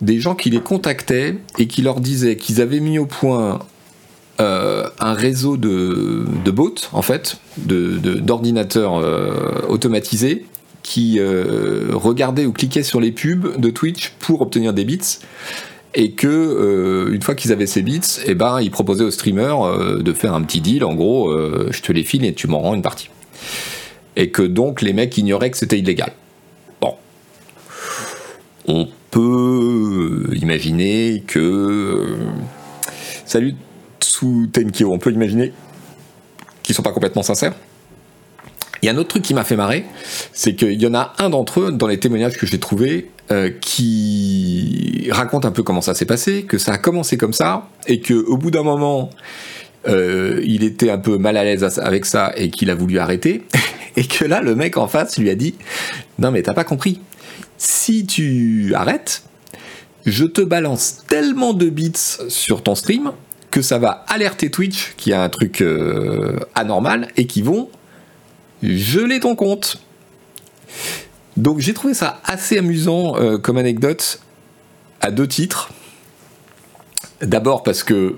des 0.00 0.20
gens 0.20 0.36
qui 0.36 0.50
les 0.50 0.60
contactaient 0.60 1.36
et 1.58 1.66
qui 1.66 1.82
leur 1.82 2.00
disaient 2.00 2.36
qu'ils 2.36 2.60
avaient 2.60 2.80
mis 2.80 3.00
au 3.00 3.06
point 3.06 3.58
un 4.38 5.14
réseau 5.14 5.56
de, 5.56 6.50
bots, 6.52 6.76
en 6.92 7.02
fait, 7.02 7.38
d'ordinateurs 7.56 9.02
automatisés 9.68 10.46
qui 10.84 11.18
regardaient 11.20 12.46
ou 12.46 12.52
cliquaient 12.52 12.84
sur 12.84 13.00
les 13.00 13.10
pubs 13.10 13.60
de 13.60 13.70
Twitch 13.70 14.12
pour 14.20 14.40
obtenir 14.40 14.72
des 14.72 14.84
bits 14.84 15.18
et 15.94 16.12
que 16.12 16.26
euh, 16.26 17.14
une 17.14 17.22
fois 17.22 17.34
qu'ils 17.34 17.52
avaient 17.52 17.66
ces 17.66 17.82
bits, 17.82 17.96
et 17.96 18.30
eh 18.30 18.34
ben 18.34 18.60
ils 18.60 18.70
proposaient 18.70 19.04
aux 19.04 19.10
streamers 19.10 19.62
euh, 19.62 20.02
de 20.02 20.12
faire 20.12 20.34
un 20.34 20.42
petit 20.42 20.60
deal, 20.60 20.84
en 20.84 20.94
gros, 20.94 21.30
euh, 21.30 21.68
je 21.70 21.82
te 21.82 21.92
les 21.92 22.04
file 22.04 22.24
et 22.24 22.34
tu 22.34 22.46
m'en 22.46 22.60
rends 22.60 22.74
une 22.74 22.82
partie. 22.82 23.10
Et 24.16 24.30
que 24.30 24.42
donc 24.42 24.82
les 24.82 24.92
mecs 24.92 25.16
ignoraient 25.16 25.50
que 25.50 25.56
c'était 25.56 25.78
illégal. 25.78 26.12
Bon, 26.80 26.94
on 28.66 28.88
peut 29.10 30.28
imaginer 30.34 31.22
que 31.26 32.16
salut 33.24 33.54
sous 34.00 34.48
Tenkyo, 34.52 34.92
on 34.92 34.98
peut 34.98 35.12
imaginer 35.12 35.52
qu'ils 36.62 36.74
sont 36.74 36.82
pas 36.82 36.92
complètement 36.92 37.22
sincères. 37.22 37.54
Il 38.82 38.86
y 38.86 38.88
a 38.88 38.92
un 38.92 38.96
autre 38.96 39.08
truc 39.08 39.22
qui 39.22 39.34
m'a 39.34 39.44
fait 39.44 39.56
marrer, 39.56 39.84
c'est 40.32 40.54
qu'il 40.54 40.80
y 40.80 40.86
en 40.86 40.94
a 40.94 41.14
un 41.18 41.30
d'entre 41.30 41.60
eux 41.60 41.72
dans 41.72 41.86
les 41.86 41.98
témoignages 41.98 42.36
que 42.36 42.46
j'ai 42.46 42.60
trouvés 42.60 43.10
euh, 43.30 43.50
qui 43.60 45.08
raconte 45.10 45.44
un 45.44 45.50
peu 45.50 45.62
comment 45.62 45.80
ça 45.80 45.94
s'est 45.94 46.06
passé, 46.06 46.44
que 46.44 46.58
ça 46.58 46.72
a 46.72 46.78
commencé 46.78 47.18
comme 47.18 47.32
ça 47.32 47.68
et 47.86 48.00
que 48.00 48.14
au 48.14 48.36
bout 48.36 48.50
d'un 48.50 48.62
moment 48.62 49.10
euh, 49.86 50.40
il 50.44 50.64
était 50.64 50.90
un 50.90 50.98
peu 50.98 51.18
mal 51.18 51.36
à 51.36 51.44
l'aise 51.44 51.78
avec 51.78 52.06
ça 52.06 52.32
et 52.36 52.50
qu'il 52.50 52.70
a 52.70 52.74
voulu 52.74 52.98
arrêter 52.98 53.42
et 53.96 54.04
que 54.06 54.24
là 54.24 54.40
le 54.40 54.54
mec 54.54 54.76
en 54.76 54.88
face 54.88 55.18
lui 55.18 55.28
a 55.28 55.34
dit 55.34 55.56
non 56.18 56.30
mais 56.30 56.42
t'as 56.42 56.54
pas 56.54 56.64
compris, 56.64 57.00
si 57.58 58.06
tu 58.06 58.72
arrêtes, 58.74 59.24
je 60.06 60.24
te 60.24 60.40
balance 60.40 61.04
tellement 61.08 61.52
de 61.52 61.68
bits 61.68 61.92
sur 62.28 62.62
ton 62.62 62.74
stream 62.74 63.12
que 63.50 63.62
ça 63.62 63.78
va 63.78 64.04
alerter 64.08 64.50
Twitch 64.50 64.94
qui 64.96 65.12
a 65.12 65.22
un 65.22 65.28
truc 65.28 65.60
euh, 65.60 66.38
anormal 66.54 67.08
et 67.16 67.26
qui 67.26 67.42
vont 67.42 67.68
geler 68.62 69.20
ton 69.20 69.34
compte. 69.34 69.80
Donc 71.36 71.60
j'ai 71.60 71.74
trouvé 71.74 71.94
ça 71.94 72.20
assez 72.24 72.58
amusant 72.58 73.16
euh, 73.16 73.38
comme 73.38 73.56
anecdote 73.58 74.20
à 75.00 75.10
deux 75.10 75.28
titres. 75.28 75.70
D'abord 77.20 77.62
parce 77.62 77.82
que 77.82 78.16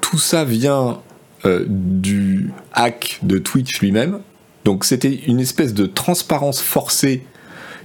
tout 0.00 0.18
ça 0.18 0.44
vient 0.44 1.00
euh, 1.44 1.64
du 1.68 2.50
hack 2.72 3.18
de 3.22 3.38
Twitch 3.38 3.80
lui-même. 3.80 4.20
Donc 4.64 4.84
c'était 4.84 5.14
une 5.14 5.40
espèce 5.40 5.74
de 5.74 5.86
transparence 5.86 6.60
forcée 6.60 7.24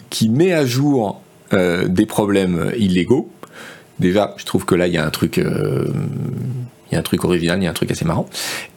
qui 0.09 0.29
met 0.29 0.53
à 0.53 0.65
jour 0.65 1.21
euh, 1.51 1.87
des 1.87 2.05
problèmes 2.05 2.71
illégaux. 2.77 3.29
Déjà, 3.99 4.33
je 4.37 4.45
trouve 4.45 4.65
que 4.65 4.75
là, 4.75 4.87
il 4.87 4.93
y 4.93 4.97
a 4.97 5.05
un 5.05 5.11
truc, 5.11 5.39
il 6.93 6.95
y 6.95 6.97
a 6.97 6.99
un 6.99 7.03
truc 7.03 7.23
original, 7.25 7.59
il 7.59 7.63
y 7.63 7.67
a 7.67 7.71
un 7.71 7.73
truc 7.73 7.91
assez 7.91 8.05
marrant. 8.05 8.29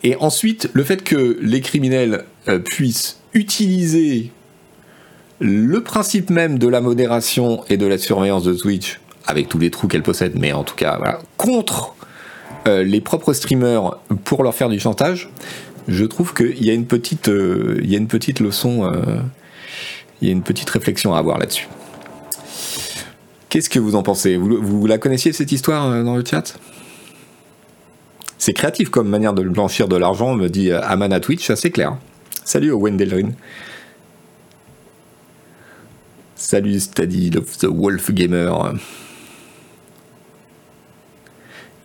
Et 0.03 0.17
ensuite, 0.17 0.71
le 0.73 0.83
fait 0.85 1.05
que 1.05 1.39
les 1.41 1.61
criminels 1.61 2.25
puissent 2.65 3.19
utiliser 3.35 4.31
le 5.39 5.83
principe 5.83 6.31
même 6.31 6.59
de 6.59 6.69
la 6.69 6.81
modération 6.81 7.63
et 7.69 7.77
de 7.77 7.87
la 7.87 7.99
surveillance 7.99 8.45
de 8.45 8.55
Twitch, 8.55 9.01
avec 9.27 9.49
tous 9.49 9.59
les 9.59 9.71
trous 9.71 9.89
qu'elle 9.89 10.03
possède, 10.03 10.33
mais 10.37 10.53
en 10.53 10.65
tout 10.65 10.75
cas, 10.75 11.21
contre 11.37 11.95
euh, 12.67 12.83
les 12.83 13.01
propres 13.01 13.33
streamers 13.33 13.99
pour 14.25 14.43
leur 14.43 14.55
faire 14.55 14.69
du 14.69 14.81
chantage, 14.81 15.31
je 15.89 16.05
trouve 16.05 16.35
qu'il 16.35 16.65
y 16.65 16.71
a 16.71 16.73
une 16.73 16.87
petite, 16.87 17.29
euh, 17.29 17.81
y 17.85 17.95
a 17.95 17.99
une 17.99 18.09
petite 18.09 18.41
leçon, 18.41 18.85
euh, 18.85 19.21
il 20.21 20.29
y 20.29 20.31
a 20.31 20.33
une 20.33 20.43
petite 20.43 20.71
réflexion 20.71 21.15
à 21.15 21.19
avoir 21.19 21.39
là-dessus. 21.39 21.69
Qu'est-ce 23.49 23.71
que 23.71 23.79
vous 23.79 23.95
en 23.95 24.03
pensez? 24.03 24.37
Vous, 24.37 24.61
vous, 24.61 24.87
la 24.87 24.99
connaissiez 24.99 25.33
cette 25.33 25.53
histoire 25.53 26.03
dans 26.03 26.17
le 26.17 26.25
chat? 26.25 26.59
C'est 28.39 28.53
créatif 28.53 28.91
comme 28.91 29.09
manière 29.09 29.33
de 29.33 29.43
blanchir 29.43 29.89
de 29.89 29.97
l'argent, 29.97 30.35
me 30.35 30.49
dit 30.49 30.71
Amana 30.73 31.21
Twitch, 31.21 31.51
c'est 31.55 31.71
clair. 31.71 31.97
Salut 32.45 32.73
Wendelrin. 32.73 33.31
Salut 36.35 36.81
Steady 36.81 37.33
of 37.37 37.57
the 37.59 37.65
Wolf 37.65 38.13
Gamer. 38.13 38.75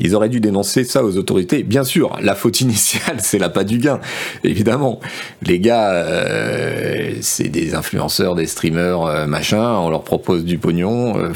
Ils 0.04 0.16
auraient 0.16 0.30
dû 0.30 0.40
dénoncer 0.40 0.84
ça 0.84 1.04
aux 1.04 1.16
autorités. 1.18 1.62
Bien 1.62 1.84
sûr, 1.84 2.18
la 2.22 2.34
faute 2.34 2.60
initiale, 2.60 3.18
c'est 3.20 3.38
la 3.38 3.50
pas 3.50 3.64
du 3.64 3.78
gain, 3.78 4.00
évidemment. 4.44 5.00
Les 5.44 5.60
gars, 5.60 5.92
euh, 5.92 7.14
c'est 7.22 7.50
des 7.50 7.76
influenceurs, 7.76 8.34
des 8.34 8.48
streamers, 8.48 9.04
euh, 9.04 9.28
machin, 9.28 9.78
on 9.78 9.92
leur 9.92 10.04
propose 10.04 10.44
du 10.44 10.58
pognon. 10.58 11.18
Euh, 11.18 11.30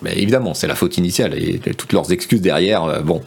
mais 0.00 0.14
évidemment, 0.16 0.54
c'est 0.54 0.66
la 0.66 0.74
faute 0.74 0.96
initiale 0.96 1.34
et, 1.34 1.60
toutes 1.74 1.92
leurs 1.92 2.10
excuses 2.10 2.40
derrière, 2.40 3.02
bon. 3.02 3.20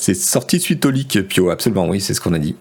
C'est 0.00 0.14
sorti 0.14 0.60
suite 0.60 0.86
au 0.86 0.90
leak, 0.90 1.20
Pio, 1.26 1.50
absolument, 1.50 1.88
oui, 1.88 2.00
c'est 2.00 2.14
ce 2.14 2.20
qu'on 2.20 2.32
a 2.32 2.38
dit. 2.38 2.54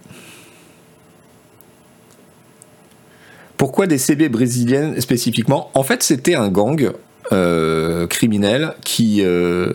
Pourquoi 3.57 3.85
des 3.85 3.99
CB 3.99 4.29
brésiliennes 4.29 4.99
spécifiquement? 4.99 5.69
En 5.75 5.83
fait, 5.83 6.01
c'était 6.01 6.33
un 6.33 6.49
gang 6.49 6.93
euh, 7.31 8.07
criminel 8.07 8.73
qui 8.83 9.21
euh, 9.23 9.73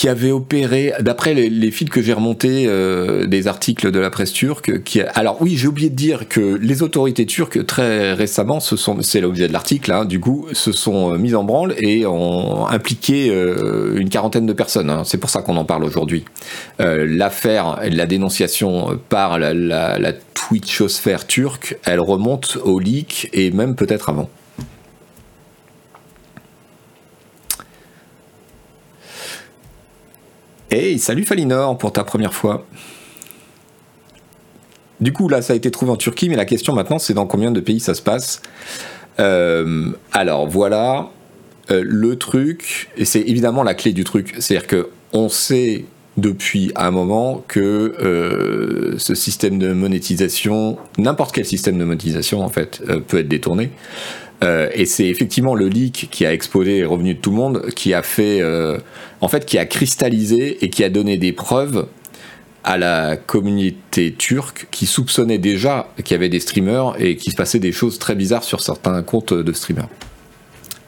qui 0.00 0.08
avait 0.08 0.30
opéré, 0.30 0.94
d'après 1.00 1.34
les, 1.34 1.70
fils 1.70 1.90
que 1.90 2.00
j'ai 2.00 2.14
remontés 2.14 2.64
euh, 2.66 3.26
des 3.26 3.48
articles 3.48 3.90
de 3.90 3.98
la 3.98 4.08
presse 4.08 4.32
turque, 4.32 4.82
qui 4.82 5.02
alors 5.02 5.36
oui, 5.42 5.58
j'ai 5.58 5.68
oublié 5.68 5.90
de 5.90 5.94
dire 5.94 6.26
que 6.26 6.40
les 6.40 6.82
autorités 6.82 7.26
turques 7.26 7.66
très 7.66 8.14
récemment, 8.14 8.60
sont, 8.60 9.02
c'est 9.02 9.20
l'objet 9.20 9.46
de 9.46 9.52
l'article, 9.52 9.92
hein, 9.92 10.06
du 10.06 10.18
coup, 10.18 10.46
se 10.54 10.72
sont 10.72 11.18
mises 11.18 11.34
en 11.34 11.44
branle 11.44 11.74
et 11.76 12.06
ont 12.06 12.66
impliqué 12.66 13.26
une 13.94 14.08
quarantaine 14.08 14.46
de 14.46 14.54
personnes. 14.54 14.88
Hein. 14.88 15.02
c'est 15.04 15.18
pour 15.18 15.28
ça 15.28 15.42
qu'on 15.42 15.58
en 15.58 15.66
parle 15.66 15.84
aujourd'hui. 15.84 16.24
l'affaire, 16.78 17.80
la 17.86 18.06
dénonciation 18.06 18.98
par 19.10 19.38
la, 19.38 19.52
la, 19.52 19.98
la 19.98 20.14
Twitchosphère 20.14 21.26
turque, 21.26 21.76
elle 21.84 22.00
remonte 22.00 22.56
au 22.64 22.78
leak 22.78 23.28
et 23.34 23.50
même 23.50 23.74
peut-être 23.74 24.08
avant. 24.08 24.30
Hey, 30.72 31.00
salut 31.00 31.24
Falinor 31.24 31.76
pour 31.78 31.92
ta 31.92 32.04
première 32.04 32.32
fois. 32.32 32.64
Du 35.00 35.12
coup, 35.12 35.28
là, 35.28 35.42
ça 35.42 35.52
a 35.52 35.56
été 35.56 35.68
trouvé 35.72 35.90
en 35.90 35.96
Turquie, 35.96 36.28
mais 36.28 36.36
la 36.36 36.44
question 36.44 36.74
maintenant, 36.74 37.00
c'est 37.00 37.12
dans 37.12 37.26
combien 37.26 37.50
de 37.50 37.58
pays 37.58 37.80
ça 37.80 37.94
se 37.94 38.02
passe 38.02 38.40
alors 39.18 40.46
voilà 40.46 41.10
le 41.68 42.16
truc, 42.16 42.88
et 42.96 43.04
c'est 43.04 43.20
évidemment 43.20 43.62
la 43.62 43.74
clé 43.74 43.92
du 43.92 44.04
truc, 44.04 44.34
c'est-à-dire 44.38 44.66
que 44.66 44.88
on 45.12 45.28
sait 45.28 45.84
depuis 46.16 46.72
un 46.74 46.90
moment 46.90 47.44
que 47.46 48.94
ce 48.96 49.14
système 49.14 49.58
de 49.58 49.74
monétisation, 49.74 50.78
n'importe 50.96 51.34
quel 51.34 51.44
système 51.44 51.76
de 51.76 51.84
monétisation 51.84 52.42
en 52.42 52.48
fait, 52.48 52.80
peut 53.08 53.18
être 53.18 53.28
détourné. 53.28 53.72
Euh, 54.42 54.70
et 54.72 54.86
c'est 54.86 55.06
effectivement 55.06 55.54
le 55.54 55.68
leak 55.68 56.08
qui 56.10 56.24
a 56.24 56.32
exposé 56.32 56.78
les 56.78 56.84
revenus 56.84 57.16
de 57.16 57.20
tout 57.20 57.30
le 57.30 57.36
monde, 57.36 57.66
qui 57.74 57.92
a 57.92 58.02
fait, 58.02 58.40
euh, 58.40 58.78
en 59.20 59.28
fait, 59.28 59.44
qui 59.44 59.58
a 59.58 59.66
cristallisé 59.66 60.64
et 60.64 60.70
qui 60.70 60.82
a 60.82 60.88
donné 60.88 61.18
des 61.18 61.32
preuves 61.32 61.86
à 62.64 62.78
la 62.78 63.16
communauté 63.16 64.12
turque 64.12 64.66
qui 64.70 64.86
soupçonnait 64.86 65.38
déjà 65.38 65.88
qu'il 66.04 66.14
y 66.14 66.14
avait 66.14 66.28
des 66.28 66.40
streamers 66.40 66.94
et 66.98 67.16
qu'il 67.16 67.32
se 67.32 67.36
passait 67.36 67.58
des 67.58 67.72
choses 67.72 67.98
très 67.98 68.14
bizarres 68.14 68.44
sur 68.44 68.60
certains 68.60 69.02
comptes 69.02 69.32
de 69.32 69.52
streamers. 69.52 69.88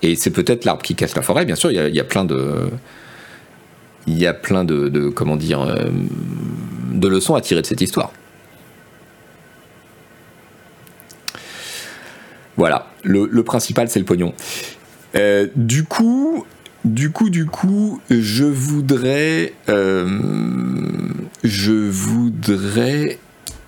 Et 0.02 0.16
c'est 0.16 0.30
peut-être 0.30 0.64
l'arbre 0.64 0.82
qui 0.82 0.94
cache 0.94 1.14
la 1.14 1.22
forêt, 1.22 1.44
bien 1.44 1.54
sûr, 1.54 1.70
il 1.70 1.94
y 1.94 2.00
a, 2.00 2.04
plein 2.04 2.24
de. 2.24 2.70
Il 4.06 4.18
y 4.18 4.26
a 4.26 4.34
plein 4.34 4.64
de, 4.64 5.08
comment 5.08 5.36
dire, 5.36 5.60
euh, 5.62 5.88
de 6.92 7.08
leçons 7.08 7.36
à 7.36 7.40
tirer 7.40 7.62
de 7.62 7.66
cette 7.66 7.80
histoire. 7.80 8.12
Voilà, 12.56 12.86
le, 13.02 13.42
principal 13.42 13.88
c'est 13.88 13.98
le 13.98 14.04
pognon. 14.04 14.34
Euh, 15.16 15.46
du 15.56 15.84
coup, 15.84 16.44
du 16.84 17.10
coup, 17.10 17.30
du 17.30 17.46
coup, 17.46 18.00
je 18.10 18.44
voudrais, 18.44 19.54
euh, 19.68 20.06
je 21.44 21.72
voudrais 21.72 23.18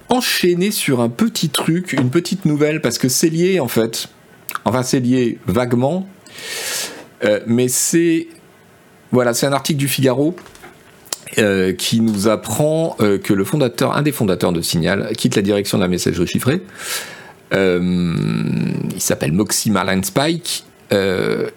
enchaîner 0.09 0.71
sur 0.71 1.01
un 1.01 1.09
petit 1.09 1.49
truc, 1.49 1.93
une 1.95 2.11
petite 2.11 2.45
nouvelle, 2.45 2.81
parce 2.81 2.99
que 2.99 3.09
c'est 3.09 3.31
lié 3.31 3.61
en 3.61 3.69
fait. 3.69 4.09
Enfin, 4.65 4.83
c'est 4.83 5.01
lié 5.01 5.39
vaguement, 5.47 6.09
euh, 7.25 7.41
mais 7.47 7.69
c'est, 7.69 8.29
voilà, 9.13 9.35
c'est 9.35 9.47
un 9.47 9.53
article 9.53 9.79
du 9.79 9.89
Figaro. 9.89 10.37
qui 11.79 12.01
nous 12.01 12.29
apprend 12.29 12.97
que 13.01 13.33
le 13.33 13.45
fondateur, 13.45 13.97
un 13.97 14.03
des 14.03 14.13
fondateurs 14.13 14.53
de 14.53 14.61
Signal, 14.61 15.11
quitte 15.17 15.35
la 15.35 15.43
direction 15.43 15.79
de 15.79 15.83
la 15.83 15.89
messagerie 15.89 16.29
chiffrée 16.29 16.63
il 17.53 19.01
s'appelle 19.01 19.33
Moxie 19.33 19.71
Marlin 19.71 20.03
Spike. 20.03 20.65
Euh, 20.93 21.51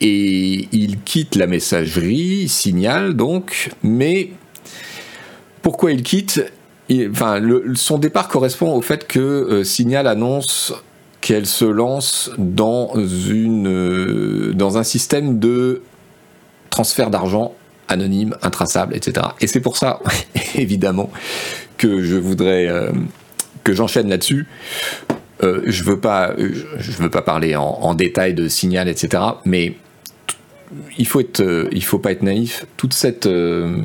et 0.00 0.68
il 0.72 1.00
quitte 1.00 1.36
la 1.36 1.46
messagerie, 1.46 2.48
signal 2.48 3.14
donc, 3.14 3.70
mais 3.82 4.30
pourquoi 5.62 5.92
il 5.92 6.02
quitte? 6.02 6.44
Enfin, 7.10 7.40
Son 7.74 7.98
départ 7.98 8.28
correspond 8.28 8.74
au 8.74 8.82
fait 8.82 9.06
que 9.06 9.20
euh, 9.20 9.64
Signal 9.64 10.06
annonce 10.06 10.74
qu'elle 11.22 11.46
se 11.46 11.64
lance 11.64 12.30
dans, 12.36 12.92
une, 12.96 14.52
dans 14.52 14.76
un 14.76 14.82
système 14.82 15.38
de 15.38 15.82
transfert 16.68 17.08
d'argent 17.08 17.54
anonyme, 17.88 18.36
intraçable, 18.42 18.94
etc. 18.94 19.26
Et 19.40 19.46
c'est 19.46 19.60
pour 19.60 19.78
ça, 19.78 20.00
évidemment, 20.54 21.10
que 21.78 22.02
je 22.02 22.16
voudrais 22.16 22.68
que 23.64 23.72
j'enchaîne 23.72 24.08
là-dessus 24.08 24.46
euh, 25.42 25.62
je 25.66 25.82
veux 25.82 26.00
je 26.78 26.92
veux 27.02 27.10
pas 27.10 27.22
parler 27.22 27.56
en, 27.56 27.94
détail 27.94 28.34
de 28.34 28.48
signal, 28.48 28.88
etc. 28.88 29.22
Mais 29.44 29.74
il 30.98 31.06
faut 31.06 31.22
euh, 31.40 31.68
faut 31.80 31.98
pas 31.98 32.12
être 32.12 32.22
naïf. 32.22 32.66
Toute 32.76 32.94
cette, 32.94 33.26
euh, 33.26 33.78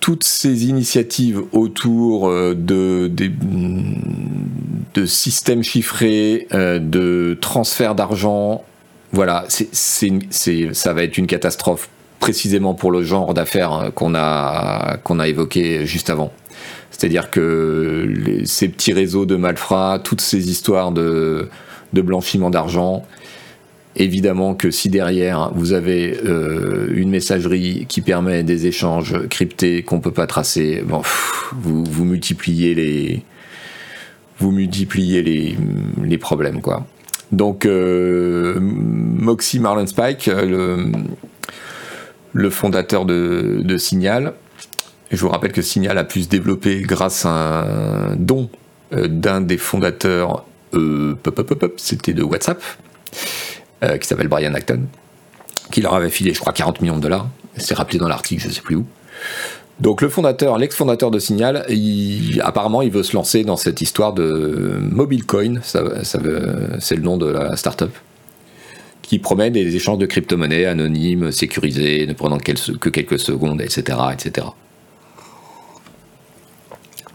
toutes 0.00 0.24
ces 0.24 0.66
initiatives 0.66 1.42
autour 1.52 2.30
de, 2.30 3.10
de 4.94 5.06
systèmes 5.06 5.62
chiffrés, 5.62 6.46
de 6.52 7.38
transfert 7.40 7.94
d'argent, 7.94 8.64
voilà, 9.12 9.46
ça 9.48 10.92
va 10.92 11.02
être 11.02 11.18
une 11.18 11.26
catastrophe 11.26 11.88
précisément 12.18 12.74
pour 12.74 12.90
le 12.90 13.02
genre 13.02 13.34
d'affaires 13.34 13.90
qu'on 13.94 14.14
a, 14.14 14.98
qu'on 14.98 15.18
a 15.18 15.28
évoqué 15.28 15.86
juste 15.86 16.10
avant. 16.10 16.32
C'est-à-dire 17.00 17.30
que 17.30 18.42
ces 18.44 18.68
petits 18.68 18.92
réseaux 18.92 19.24
de 19.24 19.34
malfrats, 19.34 19.98
toutes 20.04 20.20
ces 20.20 20.50
histoires 20.50 20.92
de, 20.92 21.48
blanchiment 21.94 22.50
d'argent, 22.50 23.06
évidemment 23.96 24.54
que 24.54 24.70
si 24.70 24.90
derrière 24.90 25.50
vous 25.54 25.72
avez 25.72 26.20
euh, 26.26 26.92
une 26.92 27.08
messagerie 27.08 27.86
qui 27.88 28.02
permet 28.02 28.42
des 28.42 28.66
échanges 28.66 29.16
cryptés 29.28 29.82
qu'on 29.82 29.96
ne 29.96 30.02
peut 30.02 30.10
pas 30.10 30.26
tracer, 30.26 30.84
vous, 31.54 32.04
multipliez 32.04 32.74
les 32.74 33.24
problèmes. 36.18 36.60
Donc 37.32 37.64
euh, 37.64 38.58
Moxie 38.60 39.58
Marlon 39.58 39.86
Spike, 39.86 40.30
le, 42.34 42.50
fondateur 42.50 43.06
de 43.06 43.76
Signal, 43.78 44.34
je 45.10 45.20
vous 45.20 45.28
rappelle 45.28 45.52
que 45.52 45.62
Signal 45.62 45.98
a 45.98 46.04
pu 46.04 46.22
se 46.22 46.28
développer 46.28 46.82
grâce 46.82 47.26
à 47.26 47.62
un 48.10 48.16
don 48.16 48.48
euh, 48.92 49.08
d'un 49.08 49.40
des 49.40 49.58
fondateurs, 49.58 50.44
euh, 50.74 51.16
c'était 51.76 52.12
de 52.12 52.22
WhatsApp, 52.22 52.62
euh, 53.82 53.98
qui 53.98 54.06
s'appelle 54.06 54.28
Brian 54.28 54.54
Acton, 54.54 54.82
qui 55.72 55.80
leur 55.80 55.94
avait 55.94 56.10
filé, 56.10 56.32
je 56.32 56.40
crois, 56.40 56.52
40 56.52 56.80
millions 56.80 56.96
de 56.96 57.02
dollars. 57.02 57.28
C'est 57.56 57.74
rappelé 57.74 57.98
dans 57.98 58.08
l'article, 58.08 58.42
je 58.42 58.48
ne 58.48 58.52
sais 58.52 58.60
plus 58.60 58.76
où. 58.76 58.86
Donc 59.80 60.02
le 60.02 60.08
fondateur, 60.08 60.58
l'ex-fondateur 60.58 61.10
de 61.10 61.18
Signal, 61.18 61.66
apparemment, 62.42 62.82
il 62.82 62.90
veut 62.90 63.02
se 63.02 63.16
lancer 63.16 63.44
dans 63.44 63.56
cette 63.56 63.80
histoire 63.80 64.12
de 64.12 64.76
MobileCoin, 64.80 65.60
ça, 65.62 65.82
c'est 66.04 66.20
le 66.96 67.02
nom 67.02 67.16
de 67.16 67.26
la 67.26 67.56
startup, 67.56 67.90
qui 69.00 69.18
promet 69.18 69.50
des 69.50 69.74
échanges 69.74 69.98
de 69.98 70.06
crypto-monnaies 70.06 70.66
anonymes, 70.66 71.32
sécurisés, 71.32 72.06
ne 72.06 72.12
prenant 72.12 72.38
que 72.38 72.90
quelques 72.90 73.18
secondes, 73.18 73.62
etc., 73.62 73.98
etc. 74.12 74.48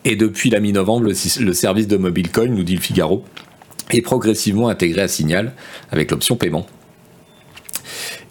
Et 0.05 0.15
depuis 0.15 0.51
la 0.51 0.59
mi-novembre, 0.59 1.07
le, 1.07 1.53
service 1.53 1.87
de 1.87 1.97
MobileCoin, 1.97 2.45
nous 2.45 2.63
dit 2.63 2.75
le 2.75 2.81
Figaro, 2.81 3.25
est 3.91 4.01
progressivement 4.01 4.69
intégré 4.69 5.01
à 5.01 5.07
Signal 5.07 5.53
avec 5.91 6.11
l'option 6.11 6.35
paiement. 6.35 6.67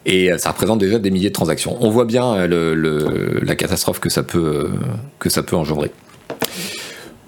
Et 0.06 0.30
euh, 0.30 0.38
ça 0.38 0.50
représente 0.50 0.78
déjà 0.78 1.00
des 1.00 1.10
milliers 1.10 1.28
de 1.28 1.34
transactions. 1.34 1.76
On 1.80 1.90
voit 1.90 2.04
bien 2.04 2.34
euh, 2.34 3.40
la 3.42 3.56
catastrophe 3.56 3.98
que 3.98 4.08
ça 4.08 4.22
peut, 4.22 4.70
que 5.18 5.28
ça 5.28 5.42
peut 5.42 5.56
engendrer. 5.56 5.90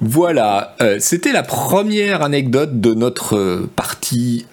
Voilà, 0.00 0.76
euh, 0.80 0.98
c'était 1.00 1.32
la 1.32 1.42
première 1.42 2.22
anecdote 2.22 2.80
de 2.80 2.94
notre 2.94 3.66
partie 3.74 4.46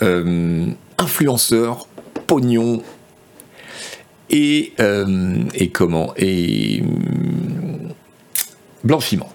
influenceur, 0.98 1.88
pognon 2.26 2.82
et, 4.30 4.74
et 5.54 5.70
comment? 5.70 6.14
Et 6.18 6.82
blanchiment. 8.84 9.33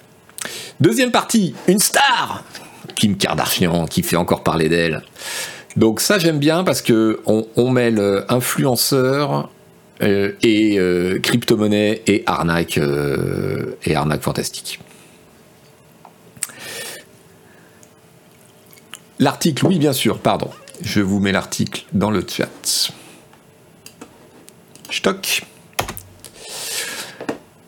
Deuxième 0.80 1.10
partie, 1.10 1.54
une 1.66 1.80
star 1.80 2.44
Kim 2.94 3.16
Kardashian, 3.16 3.86
qui 3.86 4.02
fait 4.02 4.16
encore 4.16 4.44
parler 4.44 4.68
d'elle. 4.68 5.02
Donc 5.76 6.00
ça 6.00 6.18
j'aime 6.18 6.38
bien 6.38 6.62
parce 6.62 6.82
que 6.82 7.20
on, 7.26 7.70
mêle 7.70 8.24
influenceur 8.28 9.50
euh, 10.02 10.32
et 10.42 10.78
euh, 10.78 11.18
crypto-monnaie 11.18 12.02
et 12.06 12.22
arnaque 12.26 12.78
euh, 12.78 13.76
et 13.84 13.96
arnaque 13.96 14.22
fantastique. 14.22 14.80
L'article, 19.18 19.66
oui 19.66 19.78
bien 19.78 19.92
sûr, 19.92 20.18
pardon. 20.18 20.50
Je 20.80 21.00
vous 21.00 21.18
mets 21.18 21.32
l'article 21.32 21.86
dans 21.92 22.12
le 22.12 22.24
chat. 22.26 22.92
Stock. 24.90 25.42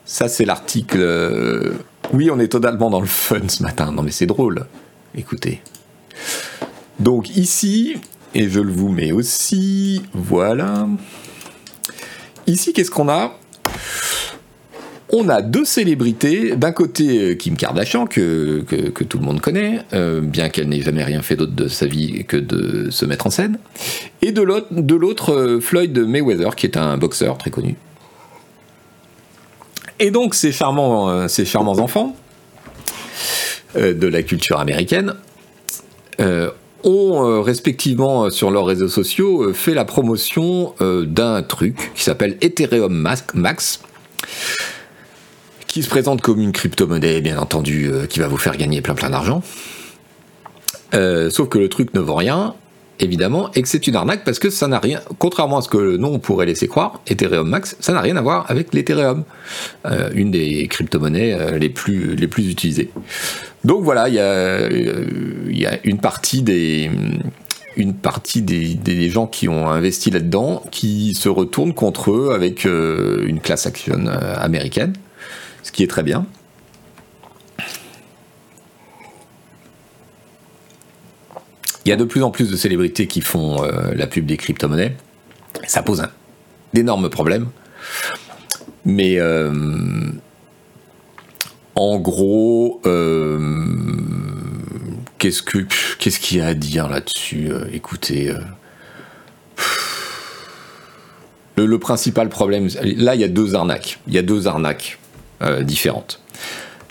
Ça 0.05 0.29
c'est 0.29 0.45
l'article 0.45 1.75
oui, 2.13 2.31
on 2.31 2.39
est 2.39 2.49
totalement 2.49 2.91
dans 2.91 3.01
le 3.01 3.07
fun 3.07 3.49
ce 3.49 3.63
matin. 3.63 3.93
Non 3.93 4.03
mais 4.03 4.11
c'est 4.11 4.27
drôle. 4.27 4.67
Écoutez. 5.15 5.61
Donc 6.99 7.37
ici, 7.37 7.97
et 8.35 8.49
je 8.49 8.61
le 8.61 8.71
vous 8.71 8.89
mets 8.89 9.13
aussi, 9.13 10.03
voilà. 10.13 10.87
Ici, 12.47 12.73
qu'est-ce 12.73 12.91
qu'on 12.91 13.09
a? 13.09 13.39
On 15.13 15.29
a 15.29 15.43
deux 15.43 15.65
célébrités. 15.65 16.55
D'un 16.57 16.71
côté, 16.71 17.37
Kim 17.37 17.57
Kardashian, 17.57 18.07
que, 18.07 18.63
que, 18.63 19.05
tout 19.05 19.19
le 19.19 19.25
monde 19.25 19.41
connaît, 19.41 19.81
euh, 19.93 20.21
bien 20.21 20.49
qu'elle 20.49 20.69
n'ait 20.69 20.83
jamais 20.83 21.03
rien 21.03 21.23
fait 21.23 21.35
d'autre 21.35 21.55
de 21.55 21.67
sa 21.67 21.87
vie 21.87 22.25
que 22.25 22.37
de 22.37 22.91
se 22.91 23.05
mettre 23.05 23.27
en 23.27 23.31
scène. 23.31 23.59
Et 24.23 24.31
de 24.31 24.43
l'autre, 24.43 25.33
euh, 25.33 25.61
Floyd 25.61 25.99
Mayweather, 25.99 26.55
qui 26.55 26.67
est 26.67 26.77
un 26.77 26.97
boxeur 26.97 27.39
très 27.39 27.51
connu. 27.51 27.77
Et 30.01 30.11
donc 30.11 30.35
ces 30.35 30.51
charmants, 30.51 31.11
euh, 31.11 31.27
enfants 31.79 32.17
euh, 33.77 33.93
de 33.93 34.07
la 34.07 34.23
culture 34.23 34.59
américaine 34.59 35.15
euh, 36.21 36.51
ont 36.83 37.43
respectivement 37.43 38.31
sur 38.31 38.51
leurs 38.51 38.65
réseaux 38.65 38.89
sociaux 38.89 39.53
fait 39.53 39.75
la 39.75 39.85
promotion 39.85 40.75
d'un 40.81 41.43
truc 41.43 41.93
qui 41.95 42.03
s'appelle 42.03 42.39
Ethereum 42.41 42.91
Max, 43.35 43.83
qui 45.67 45.83
se 45.83 45.91
présente 45.91 46.23
comme 46.23 46.41
une 46.41 46.53
crypto-monnaie, 46.53 47.21
bien 47.21 47.39
entendu, 47.39 47.91
qui 48.09 48.19
va 48.19 48.29
vous 48.29 48.39
faire 48.39 48.57
gagner 48.57 48.81
plein 48.81 48.95
plein 48.95 49.11
d'argent. 49.11 49.43
sauf 50.95 51.51
que 51.51 51.59
le 51.59 51.69
truc 51.69 51.93
ne 51.93 52.01
vaut 52.01 52.15
rien, 52.15 52.55
évidemment, 53.01 53.51
et 53.55 53.63
que 53.63 53.69
c'est 53.69 53.87
une 53.87 53.97
arnaque 53.97 54.25
parce 54.25 54.39
que 54.39 54.51
ça 54.51 54.69
n'a 54.69 54.79
rien, 54.79 55.01
contrairement 55.19 55.59
à 55.59 55.63
ce 55.63 55.69
que 55.69 55.79
le 55.79 55.97
nom 55.97 56.19
pourrait 56.19 56.47
laisser 56.47 56.69
croire, 56.69 57.01
Ethereum 57.07 57.49
Max, 57.49 57.77
ça 57.81 57.93
n'a 57.93 58.01
rien 58.01 58.17
à 58.17 58.23
voir 58.23 58.45
avec 58.49 58.73
l'Ethereum, 58.75 59.25
euh, 59.87 60.11
une 60.15 60.31
des 60.31 60.67
crypto-monnaies 60.69 61.35
euh, 61.35 61.59
les, 61.59 61.69
plus, 61.69 62.17
utilisées. 62.51 62.91
Donc 63.65 63.83
voilà, 63.83 64.09
il 64.09 64.15
y 64.15 64.21
a, 64.21 65.71
a 65.71 65.79
une 65.85 65.99
partie 65.99 66.43
des, 66.43 66.91
gens 69.09 69.27
qui 69.27 69.49
ont 69.49 69.69
investi 69.69 70.11
là-dedans 70.11 70.63
qui 70.71 71.15
se 71.15 71.29
retournent 71.29 71.75
contre 71.75 72.11
eux 72.13 72.33
avec 72.35 72.65
une 72.65 73.41
classe 73.41 73.67
action 73.67 74.07
américaine, 74.07 74.95
ce 75.63 75.73
qui 75.73 75.83
est 75.83 75.89
très 75.89 76.03
bien. 76.03 76.27
Il 81.85 81.89
y 81.89 81.93
a 81.93 81.97
de 81.97 82.05
plus 82.05 82.23
en 82.23 82.31
plus 82.31 82.51
de 82.51 82.57
célébrités 82.57 83.07
qui 83.07 83.21
font 83.21 83.65
euh, 83.65 83.95
la 83.95 84.07
pub 84.07 84.27
des 84.27 84.37
crypto-monnaies. 84.37 84.97
Ça 85.67 85.83
pose 85.83 86.01
un 86.01 86.11
d'énormes 86.73 87.11
problèmes. 87.11 87.49
Mais 88.85 89.19
euh, 89.19 89.51
en 91.75 91.99
gros, 91.99 92.81
euh, 92.87 93.39
qu'est-ce 95.19 95.43
que 95.43 95.59
qu'est-ce 95.99 96.21
qu'il 96.21 96.39
y 96.39 96.41
a 96.41 96.47
à 96.49 96.55
dire 96.55 96.89
là-dessus 96.89 97.51
Écoutez, 97.73 98.33
le, 101.57 101.67
le, 101.67 101.79
principal 101.79 102.29
problème, 102.29 102.69
là, 102.83 103.15
il 103.15 103.21
y 103.21 103.25
a 103.25 103.29
deux 103.29 103.55
arnaques. 103.55 103.99
Il 104.07 104.15
y 104.15 104.19
a 104.19 104.23
deux 104.23 104.47
arnaques 104.47 104.99
différentes. 105.63 106.21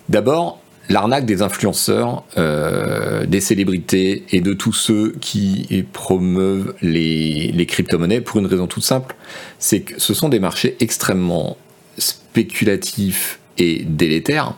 D'abord, 0.09 0.61
l'arnaque 0.89 1.25
des 1.25 1.41
influenceurs, 1.41 2.23
euh, 2.37 3.25
des 3.25 3.39
célébrités 3.39 4.25
et 4.31 4.41
de 4.41 4.53
tous 4.53 4.73
ceux 4.73 5.13
qui 5.21 5.85
promeuvent 5.93 6.73
les, 6.81 7.65
crypto-monnaies 7.67 8.21
pour 8.21 8.39
une 8.39 8.47
raison 8.47 8.67
toute 8.67 8.83
simple, 8.83 9.15
c'est 9.59 9.81
que 9.81 10.01
ce 10.01 10.13
sont 10.13 10.29
des 10.29 10.39
marchés 10.39 10.75
extrêmement 10.79 11.57
spéculatifs 11.97 13.39
et 13.59 13.85
délétères. 13.87 14.55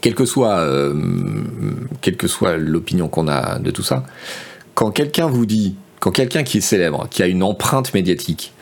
Quelle 0.00 0.14
que 0.14 0.26
soit, 0.26 0.58
euh, 0.58 0.94
quelle 2.00 2.16
que 2.16 2.26
soit 2.26 2.56
l'opinion 2.56 3.08
qu'on 3.08 3.28
a 3.28 3.58
de 3.58 3.70
tout 3.70 3.84
ça, 3.84 4.04
quand 4.74 4.90
quelqu'un 4.90 5.28
vous 5.28 5.46
dit, 5.46 5.76
quand 6.00 6.10
quelqu'un 6.10 6.42
qui 6.42 6.58
est 6.58 6.62
célèbre, 6.62 7.06
qui 7.08 7.22
a 7.22 7.26
une 7.26 7.42
empreinte 7.42 7.94
médiatique, 7.94 8.52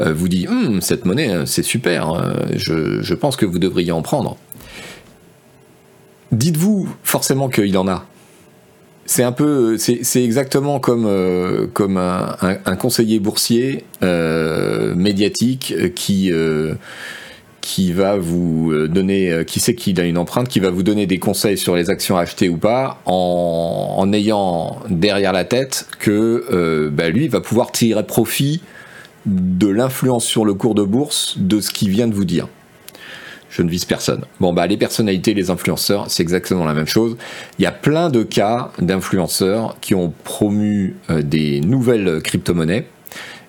euh, 0.00 0.12
vous 0.12 0.28
dit 0.28 0.48
hum, 0.48 0.80
cette 0.80 1.04
monnaie 1.04 1.46
c'est 1.46 1.62
super, 1.62 2.34
je 2.56 3.14
pense 3.14 3.36
que 3.36 3.46
vous 3.46 3.58
devriez 3.58 3.92
en 3.92 4.02
prendre 4.02 4.36
dites-vous 6.32 6.88
forcément 7.02 7.48
qu'il 7.48 7.76
en 7.78 7.88
a. 7.88 8.06
C'est 9.06 9.24
un 9.24 9.32
peu, 9.32 9.76
c'est 9.76 10.22
exactement 10.22 10.78
comme 10.78 11.04
euh, 11.06 11.66
comme 11.72 11.96
un, 11.96 12.76
conseiller 12.76 13.18
boursier 13.18 13.84
euh, 14.04 14.94
médiatique 14.94 15.74
qui 15.94 16.30
euh, 16.32 16.74
qui 17.60 17.92
va 17.92 18.16
vous 18.16 18.72
donner, 18.86 19.44
qui 19.46 19.60
sait 19.60 19.74
qu'il 19.74 20.00
a 20.00 20.04
une 20.04 20.16
empreinte, 20.16 20.48
qui 20.48 20.60
va 20.60 20.70
vous 20.70 20.82
donner 20.82 21.06
des 21.06 21.18
conseils 21.18 21.58
sur 21.58 21.76
les 21.76 21.90
actions 21.90 22.16
à 22.16 22.22
acheter 22.22 22.48
ou 22.48 22.56
pas, 22.56 23.02
en, 23.04 23.96
en 23.98 24.12
ayant 24.12 24.78
derrière 24.88 25.32
la 25.32 25.44
tête 25.44 25.86
que 25.98 26.88
bah, 26.90 27.10
lui 27.10 27.28
va 27.28 27.40
pouvoir 27.40 27.70
tirer 27.70 28.02
profit 28.06 28.62
de 29.26 29.68
l'influence 29.68 30.24
sur 30.24 30.44
le 30.44 30.54
cours 30.54 30.74
de 30.74 30.84
bourse 30.84 31.36
de 31.36 31.60
ce 31.60 31.70
qu'il 31.70 31.90
vient 31.90 32.08
de 32.08 32.14
vous 32.14 32.24
dire 32.24 32.48
je 33.50 33.62
ne 33.62 33.68
vise 33.68 33.84
personne. 33.84 34.24
Bon, 34.38 34.52
bah, 34.52 34.66
les 34.66 34.76
personnalités, 34.76 35.34
les 35.34 35.50
influenceurs, 35.50 36.06
c'est 36.08 36.22
exactement 36.22 36.64
la 36.64 36.74
même 36.74 36.86
chose. 36.86 37.16
Il 37.58 37.62
y 37.62 37.66
a 37.66 37.72
plein 37.72 38.08
de 38.08 38.22
cas 38.22 38.70
d'influenceurs 38.78 39.76
qui 39.80 39.94
ont 39.94 40.12
promu 40.24 40.96
euh, 41.10 41.22
des 41.22 41.60
nouvelles 41.60 42.20
crypto-monnaies 42.22 42.86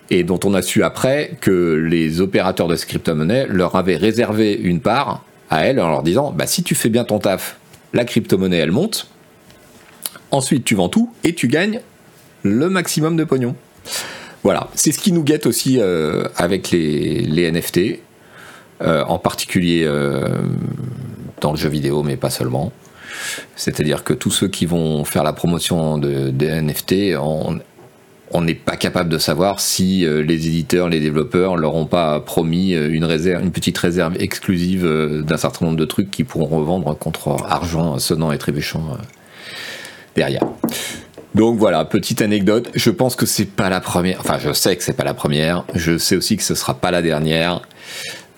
et 0.09 0.23
dont 0.23 0.39
on 0.43 0.53
a 0.53 0.61
su 0.61 0.83
après 0.83 1.37
que 1.39 1.75
les 1.75 2.19
opérateurs 2.19 2.67
de 2.67 2.75
ces 2.75 2.85
crypto-monnaies 2.85 3.47
leur 3.47 3.75
avaient 3.75 3.95
réservé 3.95 4.53
une 4.53 4.81
part 4.81 5.23
à 5.49 5.65
elles 5.65 5.79
en 5.79 5.89
leur 5.89 6.03
disant 6.03 6.31
bah, 6.31 6.47
si 6.47 6.63
tu 6.63 6.75
fais 6.75 6.89
bien 6.89 7.03
ton 7.03 7.19
taf, 7.19 7.59
la 7.93 8.05
crypto-monnaie 8.05 8.57
elle 8.57 8.71
monte. 8.71 9.07
Ensuite, 10.31 10.63
tu 10.63 10.75
vends 10.75 10.89
tout 10.89 11.13
et 11.23 11.35
tu 11.35 11.47
gagnes 11.47 11.81
le 12.43 12.69
maximum 12.69 13.15
de 13.17 13.23
pognon. 13.23 13.55
Voilà, 14.43 14.69
c'est 14.73 14.91
ce 14.91 14.99
qui 14.99 15.11
nous 15.11 15.23
guette 15.23 15.45
aussi 15.45 15.77
euh, 15.79 16.23
avec 16.35 16.71
les, 16.71 17.51
NFT 17.51 17.99
en 18.83 19.19
particulier 19.19 19.83
euh, 19.85 20.27
dans 21.39 21.51
le 21.51 21.57
jeu 21.57 21.69
vidéo, 21.69 22.03
mais 22.03 22.17
pas 22.17 22.29
seulement. 22.29 22.71
C'est-à-dire 23.55 24.03
que 24.03 24.13
tous 24.13 24.31
ceux 24.31 24.47
qui 24.47 24.65
vont 24.65 25.03
faire 25.03 25.23
la 25.23 25.33
promotion 25.33 25.97
de, 25.97 26.29
des 26.29 26.61
NFT, 26.61 27.15
on 27.19 28.41
n'est 28.41 28.55
pas 28.55 28.77
capable 28.77 29.09
de 29.09 29.17
savoir 29.17 29.59
si 29.59 30.05
euh, 30.05 30.23
les 30.23 30.47
éditeurs, 30.47 30.89
les 30.89 30.99
développeurs 30.99 31.57
leur 31.57 31.75
ont 31.75 31.85
pas 31.85 32.19
promis 32.19 32.71
une 32.71 33.05
réserve, 33.05 33.43
une 33.43 33.51
petite 33.51 33.77
réserve 33.77 34.15
exclusive 34.19 34.87
d'un 35.25 35.37
certain 35.37 35.65
nombre 35.65 35.77
de 35.77 35.85
trucs 35.85 36.09
qu'ils 36.09 36.25
pourront 36.25 36.57
revendre 36.57 36.97
contre 36.97 37.35
argent 37.47 37.99
sonnant 37.99 38.31
et 38.31 38.37
trébuchant 38.37 38.97
derrière. 40.15 40.43
Donc 41.33 41.57
voilà, 41.57 41.85
petite 41.85 42.21
anecdote. 42.21 42.69
Je 42.75 42.89
pense 42.89 43.15
que 43.15 43.25
c'est 43.25 43.45
pas 43.45 43.69
la 43.69 43.79
première. 43.79 44.19
Enfin, 44.19 44.37
je 44.37 44.51
sais 44.51 44.75
que 44.75 44.83
c'est 44.83 44.93
pas 44.93 45.05
la 45.05 45.13
première. 45.13 45.63
Je 45.75 45.97
sais 45.97 46.15
aussi 46.15 46.35
que 46.35 46.43
ce 46.43 46.55
sera 46.55 46.73
pas 46.73 46.91
la 46.91 47.01
dernière. 47.01 47.61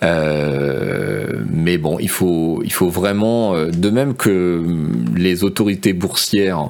Euh, 0.04 1.26
mais 1.50 1.78
bon, 1.78 1.98
il 1.98 2.10
faut, 2.10 2.62
vraiment, 2.88 3.54
euh, 3.54 3.70
de 3.70 3.90
même 3.90 4.14
que 4.14 4.62
les 5.16 5.44
autorités 5.44 5.92
boursières 5.92 6.68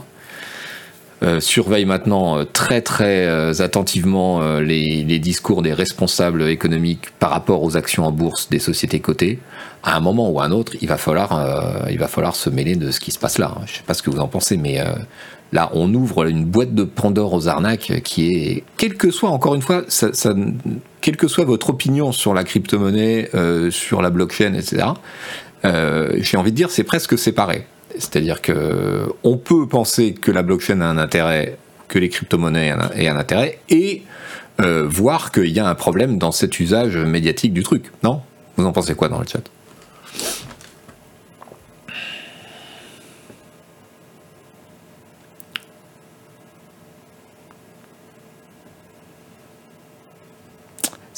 euh, 1.22 1.40
surveillent 1.40 1.86
maintenant 1.86 2.44
très 2.44 2.80
très 2.80 3.60
attentivement 3.60 4.58
les, 4.58 5.18
discours 5.18 5.62
des 5.62 5.72
responsables 5.72 6.48
économiques 6.48 7.10
par 7.18 7.30
rapport 7.30 7.62
aux 7.62 7.76
actions 7.76 8.04
en 8.04 8.12
bourse 8.12 8.48
des 8.50 8.58
sociétés 8.58 9.00
cotées, 9.00 9.38
à 9.82 9.96
un 9.96 10.00
moment 10.00 10.30
ou 10.30 10.40
à 10.40 10.44
un 10.44 10.50
autre, 10.50 10.72
il 10.80 10.88
va 10.88 10.96
falloir, 10.96 11.86
il 11.90 11.98
va 11.98 12.08
falloir 12.08 12.36
se 12.36 12.50
mêler 12.50 12.76
de 12.76 12.90
ce 12.90 13.00
qui 13.00 13.10
se 13.10 13.18
passe 13.18 13.38
là. 13.38 13.54
Je 13.66 13.72
ne 13.72 13.76
sais 13.76 13.82
pas 13.86 13.94
ce 13.94 14.02
que 14.02 14.10
vous 14.10 14.20
en 14.20 14.28
pensez, 14.28 14.56
mais 14.56 14.80
Là, 15.52 15.70
on 15.72 15.92
ouvre 15.94 16.26
une 16.26 16.44
boîte 16.44 16.74
de 16.74 16.82
Pandore 16.82 17.32
aux 17.32 17.48
arnaques 17.48 18.00
qui 18.02 18.32
est, 18.32 18.64
quelle 18.76 18.96
que 18.96 19.10
soit, 19.10 19.30
encore 19.30 19.54
une 19.54 19.62
fois, 19.62 19.84
quelle 21.00 21.16
que 21.16 21.28
soit 21.28 21.44
votre 21.44 21.70
opinion 21.70 22.10
sur 22.10 22.34
la 22.34 22.42
crypto-monnaie, 22.42 23.30
euh, 23.34 23.70
sur 23.70 24.02
la 24.02 24.10
blockchain, 24.10 24.54
etc., 24.54 24.86
euh, 25.64 26.12
j'ai 26.16 26.36
envie 26.36 26.50
de 26.50 26.56
dire, 26.56 26.70
c'est 26.70 26.84
presque 26.84 27.16
séparé. 27.16 27.66
C'est-à-dire 27.96 28.42
que 28.42 29.06
on 29.22 29.36
peut 29.36 29.68
penser 29.68 30.12
que 30.14 30.32
la 30.32 30.42
blockchain 30.42 30.80
a 30.80 30.86
un 30.86 30.98
intérêt, 30.98 31.56
que 31.86 31.98
les 31.98 32.08
crypto-monnaies 32.08 32.74
aient 32.96 33.08
un 33.08 33.16
intérêt, 33.16 33.60
et 33.68 34.02
euh, 34.60 34.86
voir 34.88 35.30
qu'il 35.32 35.50
y 35.50 35.60
a 35.60 35.68
un 35.68 35.74
problème 35.74 36.18
dans 36.18 36.32
cet 36.32 36.58
usage 36.60 36.96
médiatique 36.96 37.52
du 37.52 37.62
truc. 37.62 37.90
Non? 38.02 38.20
Vous 38.56 38.66
en 38.66 38.72
pensez 38.72 38.94
quoi 38.94 39.08
dans 39.08 39.18
le 39.18 39.26
chat? 39.26 39.42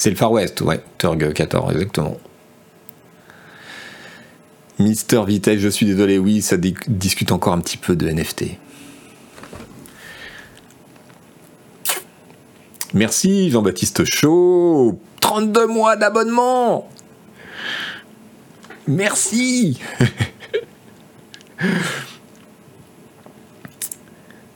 C'est 0.07 0.11
le 0.11 0.17
Far 0.17 0.31
West, 0.31 0.61
ouais, 0.61 0.81
Turg 0.99 1.33
14, 1.33 1.73
exactement. 1.73 2.17
Mister 4.79 5.25
Vitesse, 5.27 5.59
je 5.59 5.69
suis 5.69 5.85
désolé, 5.85 6.17
oui, 6.17 6.43
ça 6.43 6.57
discute 6.57 7.33
encore 7.33 7.55
un 7.55 7.59
petit 7.59 7.77
peu 7.77 7.97
de 7.97 8.09
NFT. 8.09 8.45
Merci 12.95 13.51
Jean-Baptiste 13.51 14.05
Chaud, 14.05 15.01
32 15.19 15.67
mois 15.67 15.97
d'abonnement. 15.97 16.89
Merci. 18.87 19.81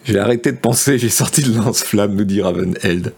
j'ai 0.04 0.20
arrêté 0.20 0.52
de 0.52 0.58
penser, 0.58 0.96
j'ai 0.96 1.08
sorti 1.08 1.42
de 1.42 1.52
lance-flamme, 1.58 2.14
nous 2.14 2.22
dit 2.22 2.40
Ravenheld. 2.40 3.14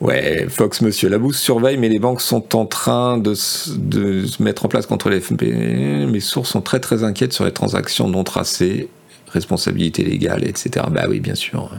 Ouais, 0.00 0.46
Fox, 0.48 0.80
monsieur, 0.80 1.10
la 1.10 1.18
bourse 1.18 1.38
surveille, 1.38 1.76
mais 1.76 1.90
les 1.90 1.98
banques 1.98 2.22
sont 2.22 2.56
en 2.56 2.64
train 2.64 3.18
de, 3.18 3.34
se 3.34 4.42
mettre 4.42 4.64
en 4.64 4.68
place 4.68 4.86
contre 4.86 5.10
les 5.10 5.20
FMP. 5.20 6.06
Mes 6.10 6.20
sources 6.20 6.50
sont 6.50 6.62
très 6.62 6.80
très 6.80 7.04
inquiètes 7.04 7.34
sur 7.34 7.44
les 7.44 7.52
transactions 7.52 8.08
non 8.08 8.24
tracées, 8.24 8.88
responsabilité 9.28 10.02
légale, 10.02 10.44
etc. 10.44 10.86
Bah 10.90 11.04
oui, 11.06 11.20
bien 11.20 11.34
sûr. 11.34 11.70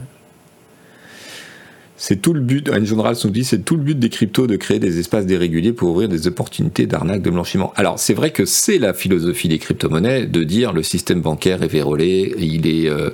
C'est 1.96 2.22
tout 2.22 2.32
le 2.32 2.40
but, 2.40 2.68
Anne 2.68 2.84
General 2.84 3.14
nous 3.24 3.30
dit, 3.30 3.44
c'est 3.44 3.64
tout 3.64 3.76
le 3.76 3.82
but 3.82 3.98
des 3.98 4.08
cryptos 4.08 4.46
de 4.46 4.56
créer 4.56 4.78
des 4.78 4.98
espaces 5.00 5.26
déréguliers 5.26 5.72
pour 5.72 5.90
ouvrir 5.90 6.08
des 6.08 6.26
opportunités 6.26 6.86
d'arnaque, 6.86 7.22
de 7.22 7.30
blanchiment. 7.30 7.72
Alors, 7.76 7.98
c'est 7.98 8.14
vrai 8.14 8.30
que 8.30 8.44
c'est 8.44 8.78
la 8.78 8.92
philosophie 8.92 9.48
des 9.48 9.58
crypto-monnaies 9.58 10.26
de 10.26 10.42
dire 10.44 10.72
le 10.72 10.82
système 10.82 11.20
bancaire 11.20 11.62
est 11.62 11.68
vérolé, 11.68 12.34
il 12.38 12.66
est, 12.66 12.88
euh, 12.88 13.10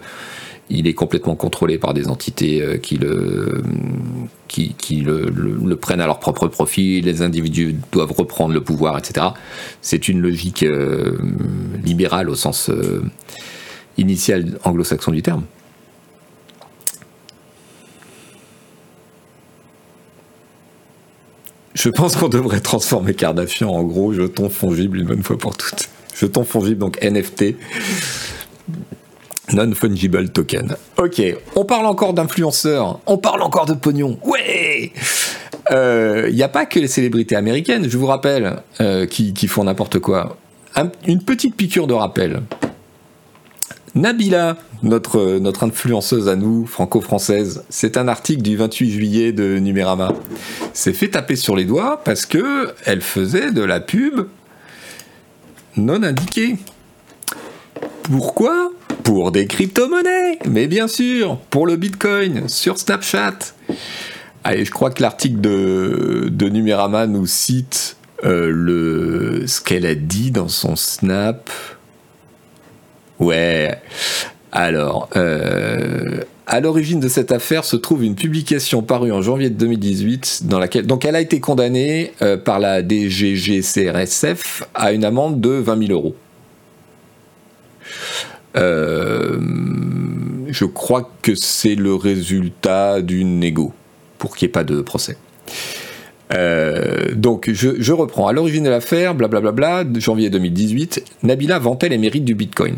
il 0.70 0.86
est 0.86 0.94
complètement 0.94 1.34
contrôlé 1.34 1.78
par 1.78 1.94
des 1.94 2.08
entités 2.08 2.60
euh, 2.62 2.76
qui 2.76 2.96
le 2.98 3.62
prennent 5.76 6.00
à 6.00 6.06
leur 6.06 6.18
propre 6.18 6.48
profit, 6.48 7.00
les 7.00 7.22
individus 7.22 7.76
doivent 7.92 8.12
reprendre 8.12 8.52
le 8.52 8.62
pouvoir, 8.62 8.98
etc. 8.98 9.28
C'est 9.80 10.08
une 10.08 10.20
logique 10.20 10.62
euh, 10.62 11.16
libérale 11.82 12.28
au 12.28 12.34
sens 12.34 12.68
euh, 12.68 13.02
initial 13.96 14.58
anglo-saxon 14.64 15.12
du 15.12 15.22
terme. 15.22 15.44
Je 21.74 21.90
pense 21.90 22.16
qu'on 22.16 22.28
devrait 22.28 22.60
transformer 22.60 23.14
Kardashian 23.14 23.70
en 23.70 23.84
gros 23.84 24.12
jeton 24.12 24.48
fongible 24.50 24.98
une 24.98 25.06
bonne 25.06 25.22
fois 25.22 25.38
pour 25.38 25.56
toutes. 25.56 25.88
Jeton 26.12 26.42
fongible, 26.42 26.78
donc 26.78 27.00
NFT. 27.00 27.54
Non-fungible 29.52 30.28
token. 30.30 30.76
Ok, 30.98 31.22
on 31.56 31.64
parle 31.64 31.86
encore 31.86 32.12
d'influenceurs, 32.12 33.00
on 33.06 33.18
parle 33.18 33.42
encore 33.42 33.66
de 33.66 33.74
pognon. 33.74 34.18
Ouais 34.24 34.92
Il 35.70 35.76
euh, 35.76 36.30
n'y 36.30 36.42
a 36.42 36.48
pas 36.48 36.66
que 36.66 36.78
les 36.78 36.88
célébrités 36.88 37.36
américaines, 37.36 37.88
je 37.88 37.96
vous 37.96 38.06
rappelle, 38.06 38.62
euh, 38.80 39.06
qui, 39.06 39.48
font 39.48 39.64
n'importe 39.64 39.98
quoi. 39.98 40.36
une 41.06 41.22
petite 41.22 41.56
piqûre 41.56 41.86
de 41.86 41.94
rappel. 41.94 42.42
Nabila, 43.94 44.56
notre, 44.82 45.64
influenceuse 45.64 46.28
à 46.28 46.36
nous, 46.36 46.66
franco-française, 46.66 47.64
c'est 47.68 47.96
un 47.96 48.06
article 48.06 48.42
du 48.42 48.56
28 48.56 48.90
juillet 48.90 49.32
de 49.32 49.58
Numérama. 49.58 50.12
S'est 50.72 50.92
fait 50.92 51.08
taper 51.08 51.36
sur 51.36 51.56
les 51.56 51.64
doigts 51.64 52.00
parce 52.04 52.26
que 52.26 52.72
elle 52.84 53.00
faisait 53.00 53.50
de 53.50 53.62
la 53.62 53.80
pub 53.80 54.26
non 55.76 56.02
indiquée. 56.02 56.56
Pourquoi? 58.10 58.72
Pour 59.04 59.32
des 59.32 59.46
crypto-monnaies 59.46 60.38
Mais 60.48 60.66
bien 60.66 60.88
sûr, 60.88 61.38
pour 61.50 61.66
le 61.66 61.76
Bitcoin, 61.76 62.48
sur 62.48 62.78
Snapchat. 62.78 63.38
Allez, 64.44 64.64
je 64.64 64.70
crois 64.70 64.90
que 64.90 65.02
l'article 65.02 65.40
de, 65.40 66.28
de 66.30 66.48
nous 66.48 67.26
cite 67.26 67.96
euh, 68.24 68.50
le, 68.50 69.46
ce 69.46 69.60
qu'elle 69.60 69.84
a 69.84 69.94
dit 69.94 70.30
dans 70.30 70.48
son 70.48 70.74
Snap. 70.74 71.50
Ouais. 73.18 73.78
Alors, 74.52 75.10
euh, 75.16 76.22
à 76.46 76.60
l'origine 76.60 77.00
de 77.00 77.08
cette 77.08 77.30
affaire 77.30 77.64
se 77.64 77.76
trouve 77.76 78.04
une 78.04 78.14
publication 78.14 78.82
parue 78.82 79.12
en 79.12 79.20
janvier 79.20 79.50
2018 79.50 80.42
dans 80.46 80.58
laquelle 80.58 80.86
donc 80.86 81.04
elle 81.04 81.16
a 81.16 81.20
été 81.20 81.40
condamnée 81.40 82.12
euh, 82.22 82.38
par 82.38 82.58
la 82.58 82.80
DGGCRSF 82.80 84.64
à 84.74 84.92
une 84.92 85.04
amende 85.04 85.42
de 85.42 85.50
20 85.50 85.86
000 85.88 85.92
euros. 85.92 86.14
Euh, 88.56 89.38
je 90.48 90.64
crois 90.64 91.10
que 91.22 91.34
c'est 91.34 91.74
le 91.74 91.94
résultat 91.94 93.02
d'une 93.02 93.38
négo 93.38 93.72
pour 94.18 94.36
qu'il 94.36 94.46
n'y 94.46 94.50
ait 94.50 94.52
pas 94.52 94.64
de 94.64 94.80
procès. 94.80 95.16
donc 97.14 97.50
je, 97.52 97.92
reprends. 97.92 98.28
À 98.28 98.32
l'origine 98.32 98.64
de 98.64 98.70
l'affaire, 98.70 99.14
blablabla, 99.14 99.84
janvier 99.96 100.30
2018, 100.30 101.04
Nabila 101.22 101.58
vantait 101.58 101.88
les 101.88 101.98
mérites 101.98 102.24
du 102.24 102.34
Bitcoin 102.34 102.76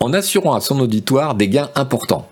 en 0.00 0.14
assurant 0.14 0.54
à 0.54 0.60
son 0.60 0.80
auditoire 0.80 1.34
des 1.34 1.48
gains 1.48 1.70
importants. 1.74 2.26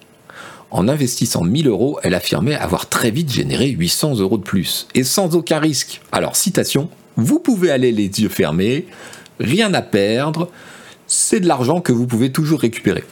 En 0.71 0.89
investissant 0.89 1.45
1000 1.45 1.69
euros, 1.69 1.99
elle 2.03 2.15
affirmait 2.15 2.55
avoir 2.55 2.89
très 2.89 3.11
vite 3.11 3.31
généré 3.31 3.69
800 3.69 4.19
euros 4.19 4.39
de 4.39 4.43
plus, 4.43 4.89
et 4.95 5.05
sans 5.05 5.35
aucun 5.35 5.59
risque. 5.59 6.01
Alors, 6.13 6.37
citation, 6.37 6.91
vous 7.17 7.39
pouvez 7.39 7.71
aller 7.71 7.93
les 7.93 8.05
yeux 8.05 8.29
fermés, 8.29 8.87
rien 9.39 9.73
à 9.75 9.83
perdre, 9.83 10.51
c'est 11.09 11.41
de 11.41 11.49
l'argent 11.49 11.81
que 11.81 11.91
vous 11.91 12.07
pouvez 12.07 12.31
toujours 12.31 12.61
récupérer. 12.61 13.03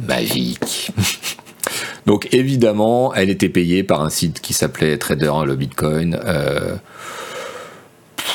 Magique. 0.00 0.92
Donc 2.06 2.28
évidemment, 2.32 3.12
elle 3.14 3.30
était 3.30 3.48
payée 3.48 3.82
par 3.82 4.00
un 4.00 4.10
site 4.10 4.40
qui 4.40 4.54
s'appelait 4.54 4.96
Trader 4.96 5.32
le 5.44 5.56
Bitcoin. 5.56 6.18
Euh, 6.24 6.76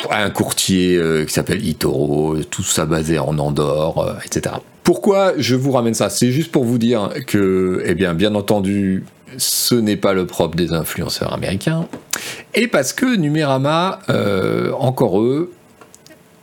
un 0.09 0.29
courtier 0.29 0.97
euh, 0.97 1.25
qui 1.25 1.33
s'appelle 1.33 1.65
Itoro, 1.65 2.37
tout 2.49 2.63
ça 2.63 2.85
basé 2.85 3.17
en 3.17 3.37
Andorre, 3.39 3.99
euh, 3.99 4.13
etc. 4.25 4.55
Pourquoi 4.83 5.33
je 5.37 5.55
vous 5.55 5.71
ramène 5.71 5.93
ça? 5.93 6.09
C'est 6.09 6.31
juste 6.31 6.51
pour 6.51 6.65
vous 6.65 6.77
dire 6.77 7.11
que, 7.27 7.81
eh 7.85 7.95
bien, 7.95 8.13
bien 8.13 8.35
entendu, 8.35 9.05
ce 9.37 9.75
n'est 9.75 9.95
pas 9.95 10.13
le 10.13 10.25
propre 10.25 10.57
des 10.57 10.73
influenceurs 10.73 11.31
américains, 11.31 11.87
et 12.55 12.67
parce 12.67 12.91
que 12.91 13.15
Numérama, 13.15 13.99
encore 14.79 15.21
eux, 15.21 15.53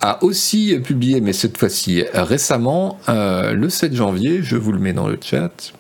a 0.01 0.23
aussi 0.23 0.79
publié, 0.79 1.21
mais 1.21 1.33
cette 1.33 1.59
fois-ci 1.59 2.05
récemment, 2.13 2.99
le 3.09 3.69
7 3.69 3.95
janvier, 3.95 4.43
je 4.43 4.57
vous 4.57 4.73
le 4.73 4.79
mets 4.79 4.93
dans 4.93 5.09
le 5.09 5.19
chat, 5.21 5.73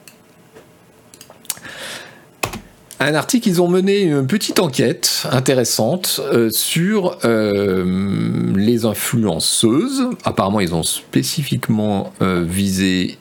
un 3.00 3.14
article, 3.14 3.48
ils 3.48 3.62
ont 3.62 3.68
mené 3.68 4.00
une 4.00 4.26
petite 4.26 4.58
enquête 4.58 5.24
intéressante 5.30 6.20
euh, 6.32 6.50
sur 6.50 7.16
euh, 7.24 8.52
les 8.56 8.86
influenceuses. 8.86 10.08
Apparemment, 10.24 10.58
ils 10.58 10.74
ont 10.74 10.82
spécifiquement 10.82 12.12
euh, 12.22 12.44
visé 12.46 13.18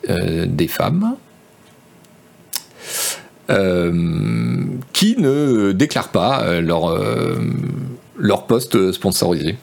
des 0.47 0.67
femmes 0.67 1.15
qui 4.91 5.15
ne 5.17 5.71
déclarent 5.71 6.11
pas 6.11 6.59
leur 6.59 8.47
poste 8.47 8.91
sponsorisé. 8.91 9.55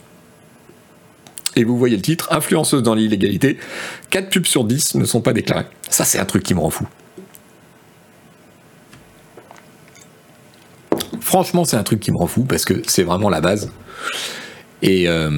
Et 1.56 1.64
vous 1.64 1.78
voyez 1.78 1.96
le 1.96 2.02
titre, 2.02 2.28
influenceuse 2.32 2.82
dans 2.82 2.94
l'illégalité, 2.94 3.58
4 4.10 4.30
pubs 4.30 4.46
sur 4.46 4.64
10 4.64 4.96
ne 4.96 5.04
sont 5.04 5.20
pas 5.20 5.32
déclarées. 5.32 5.66
Ça, 5.88 6.04
c'est 6.04 6.18
un 6.18 6.24
truc 6.24 6.42
qui 6.42 6.54
me 6.54 6.60
rend 6.60 6.70
fou. 6.70 6.86
franchement, 11.34 11.64
c'est 11.64 11.76
un 11.76 11.82
truc 11.82 11.98
qui 11.98 12.12
me 12.12 12.16
rend 12.16 12.28
fou 12.28 12.44
parce 12.44 12.64
que 12.64 12.74
c'est 12.86 13.02
vraiment 13.02 13.28
la 13.28 13.40
base. 13.40 13.72
Et, 14.82 15.08
euh, 15.08 15.32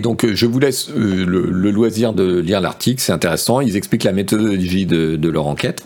donc, 0.00 0.24
je 0.32 0.46
vous 0.46 0.60
laisse 0.60 0.90
euh, 0.90 1.24
le, 1.26 1.70
loisir 1.72 2.12
de 2.12 2.38
lire 2.38 2.60
l'article, 2.60 3.02
c'est 3.02 3.12
intéressant. 3.12 3.60
Ils 3.60 3.76
expliquent 3.76 4.04
la 4.04 4.12
méthodologie 4.12 4.86
de, 4.86 5.28
leur 5.28 5.48
enquête. 5.48 5.84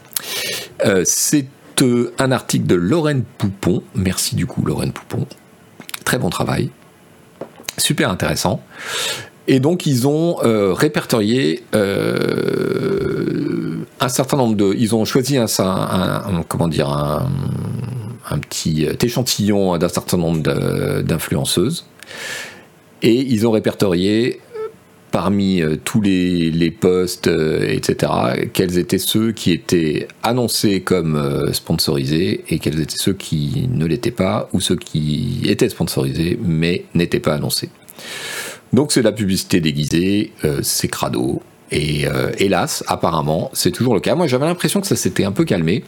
Euh, 0.85 1.03
c'est 1.07 1.47
un 2.19 2.31
article 2.31 2.67
de 2.67 2.75
Lorraine 2.75 3.25
Poupon. 3.39 3.83
Merci 3.95 4.37
du 4.37 4.45
coup, 4.45 4.63
Lorraine 4.67 4.93
Poupon. 4.93 5.27
Très 6.05 6.19
bon 6.19 6.29
travail. 6.29 6.71
Super 7.77 8.11
intéressant. 8.11 8.63
Et 9.47 9.61
donc, 9.61 9.87
ils 9.87 10.07
ont 10.07 10.37
répertorié 10.75 11.63
un 14.01 14.09
certain 14.09 14.37
nombre 14.37 14.57
de. 14.57 14.75
Ils 14.77 14.95
ont 14.95 15.05
choisi 15.05 15.37
un, 15.37 15.47
un 18.31 18.39
petit 18.39 18.87
euh, 18.87 18.95
échantillon 19.03 19.77
d'un 19.79 19.89
certain 19.89 20.17
nombre 20.17 20.41
d'influenceuses. 21.03 21.87
Et 23.03 23.15
ils 23.15 23.47
ont 23.47 23.51
répertorié 23.51 24.41
euh, 24.41 24.44
parmi 25.15 25.63
euh, 25.63 25.77
tous 25.77 26.01
les, 26.01 26.51
les 26.51 26.73
posts, 26.73 27.29
etc., 27.29 28.13
quels 28.53 28.79
étaient 28.79 28.99
ceux 28.99 29.31
qui 29.31 29.53
étaient 29.53 30.09
annoncés 30.25 30.81
comme 30.81 31.53
sponsorisés 31.53 32.45
et 32.49 32.59
quels 32.59 32.81
étaient 32.81 32.99
ceux 32.99 33.13
qui 33.13 33.69
ne 33.71 33.87
l'étaient 33.87 34.11
pas 34.11 34.49
ou 34.53 34.61
ceux 34.61 34.75
qui 34.75 35.43
étaient 35.45 35.69
sponsorisés 35.69 36.37
mais 36.43 36.87
n'étaient 36.95 37.21
pas 37.21 37.35
annoncés. 37.35 37.69
Donc 38.73 38.91
c'est 38.91 39.03
la 39.03 39.13
publicité 39.13 39.61
déguisée, 39.61 40.33
c'est 40.63 40.89
crado. 40.89 41.43
Et 41.71 42.07
hélas, 42.39 42.83
apparemment, 42.89 43.51
c'est 43.53 43.71
toujours 43.71 43.95
le 43.95 44.01
cas. 44.01 44.17
Moi 44.17 44.27
j'avais 44.27 44.47
l'impression 44.47 44.81
que 44.81 44.89
ça 44.89 44.97
s'était 44.97 45.25
un 45.25 45.33
peu 45.33 45.45
calmé. 45.45 45.85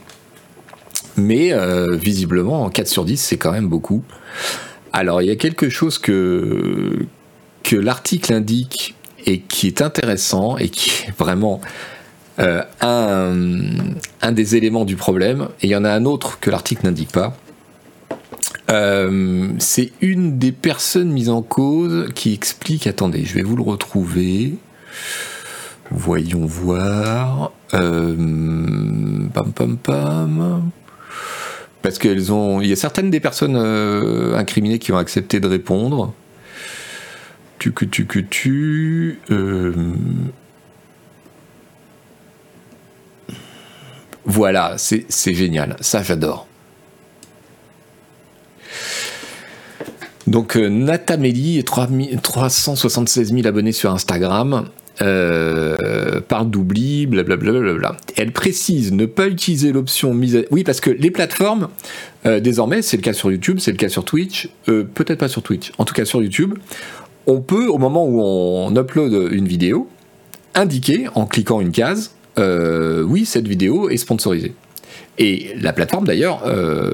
Mais 1.17 1.53
euh, 1.53 1.97
visiblement, 1.97 2.69
4 2.69 2.89
sur 2.89 3.05
10, 3.05 3.17
c'est 3.17 3.39
quand 3.39 3.53
même 3.53 3.69
beaucoup. 3.69 4.03
Alors, 4.93 5.23
il 5.23 5.29
y 5.29 5.31
a 5.31 5.37
quelque 5.37 5.69
chose 5.69 5.99
que 5.99 7.07
l'article 7.73 8.33
indique 8.33 8.95
et 9.27 9.41
qui 9.41 9.67
est 9.67 9.83
intéressant 9.83 10.57
et 10.57 10.69
qui 10.69 10.91
est 11.09 11.19
vraiment 11.19 11.61
euh, 12.39 12.63
un, 12.81 14.33
des 14.33 14.57
éléments 14.57 14.85
du 14.85 14.97
problème. 14.97 15.49
Et 15.61 15.67
il 15.67 15.71
y 15.71 15.77
en 15.77 15.85
a 15.85 15.91
un 15.91 16.05
autre 16.05 16.39
que 16.41 16.51
l'article 16.51 16.87
n'indique 16.87 17.13
pas. 17.13 17.37
Euh, 18.71 19.49
c'est 19.59 19.93
une 20.01 20.39
des 20.39 20.53
personnes 20.53 21.11
mises 21.11 21.31
en 21.31 21.43
cause 21.43 22.09
qui 22.15 22.33
explique. 22.33 22.87
Attendez, 22.87 23.25
je 23.25 23.35
vais 23.35 23.43
vous 23.43 23.57
le 23.57 23.63
retrouver. 23.63 24.55
Voyons 25.91 26.47
voir. 26.47 27.53
pam 27.71 29.31
pam 29.55 29.77
pam. 29.77 30.71
Parce 31.83 31.99
qu'elles 31.99 32.33
ont. 32.33 32.61
Il 32.61 32.69
y 32.69 32.73
a 32.73 32.77
certaines 32.77 33.11
des 33.11 33.21
personnes 33.21 33.57
euh, 33.57 34.37
incriminées 34.37 34.81
qui 34.81 34.93
ont 34.93 34.99
accepté 34.99 35.39
de 35.39 35.47
répondre. 35.47 36.13
Tu 37.59 37.73
que 37.73 37.85
tu 37.85 38.07
que 38.07 38.19
tu. 38.19 39.19
Euh, 39.31 39.73
voilà, 44.25 44.77
c'est 44.79 45.35
génial. 45.35 45.77
Ça, 45.81 46.03
j'adore. 46.03 46.47
Donc, 50.27 50.57
Natamélie, 50.57 51.63
376 51.65 53.33
000 53.33 53.47
abonnés 53.47 53.73
sur 53.73 53.93
Instagram 53.93 54.69
euh, 55.03 56.21
parle 56.27 56.51
d'oubli, 56.51 57.07
blablabla. 57.07 57.97
Elle 58.17 58.33
précise 58.33 58.93
ne 58.93 59.07
pas 59.07 59.29
utiliser 59.29 59.73
l'option 59.73 60.15
mise 60.15 60.37
à... 60.37 60.41
Oui, 60.51 60.65
parce 60.65 60.81
que 60.81 60.91
les 60.91 61.11
plateformes, 61.11 61.69
euh, 62.25 62.41
désormais, 62.41 62.83
c'est 62.83 62.97
le 62.97 63.03
cas 63.03 63.13
sur 63.13 63.31
YouTube, 63.31 63.59
c'est 63.61 63.73
le 63.73 63.77
cas 63.77 63.89
sur 63.89 64.05
Twitch, 64.05 64.49
euh, 64.69 64.85
peut-être 64.85 65.19
pas 65.19 65.29
sur 65.29 65.43
Twitch, 65.43 65.73
en 65.79 65.85
tout 65.85 65.95
cas 65.95 66.05
sur 66.05 66.23
YouTube, 66.23 66.55
on 67.27 67.41
peut, 67.41 67.67
au 67.67 67.79
moment 67.79 68.05
où 68.07 68.21
on 68.21 68.75
upload 68.77 69.33
une 69.33 69.47
vidéo, 69.47 69.89
indiquer, 70.55 71.07
en 71.15 71.27
cliquant 71.27 71.61
une 71.61 71.73
case, 71.73 72.13
euh, 72.39 73.03
oui, 73.03 73.27
cette 73.27 73.49
vidéo 73.49 73.89
est 73.89 73.97
sponsorisée. 73.97 74.55
Et 75.19 75.55
la 75.61 75.73
plateforme, 75.73 76.07
d'ailleurs, 76.07 76.43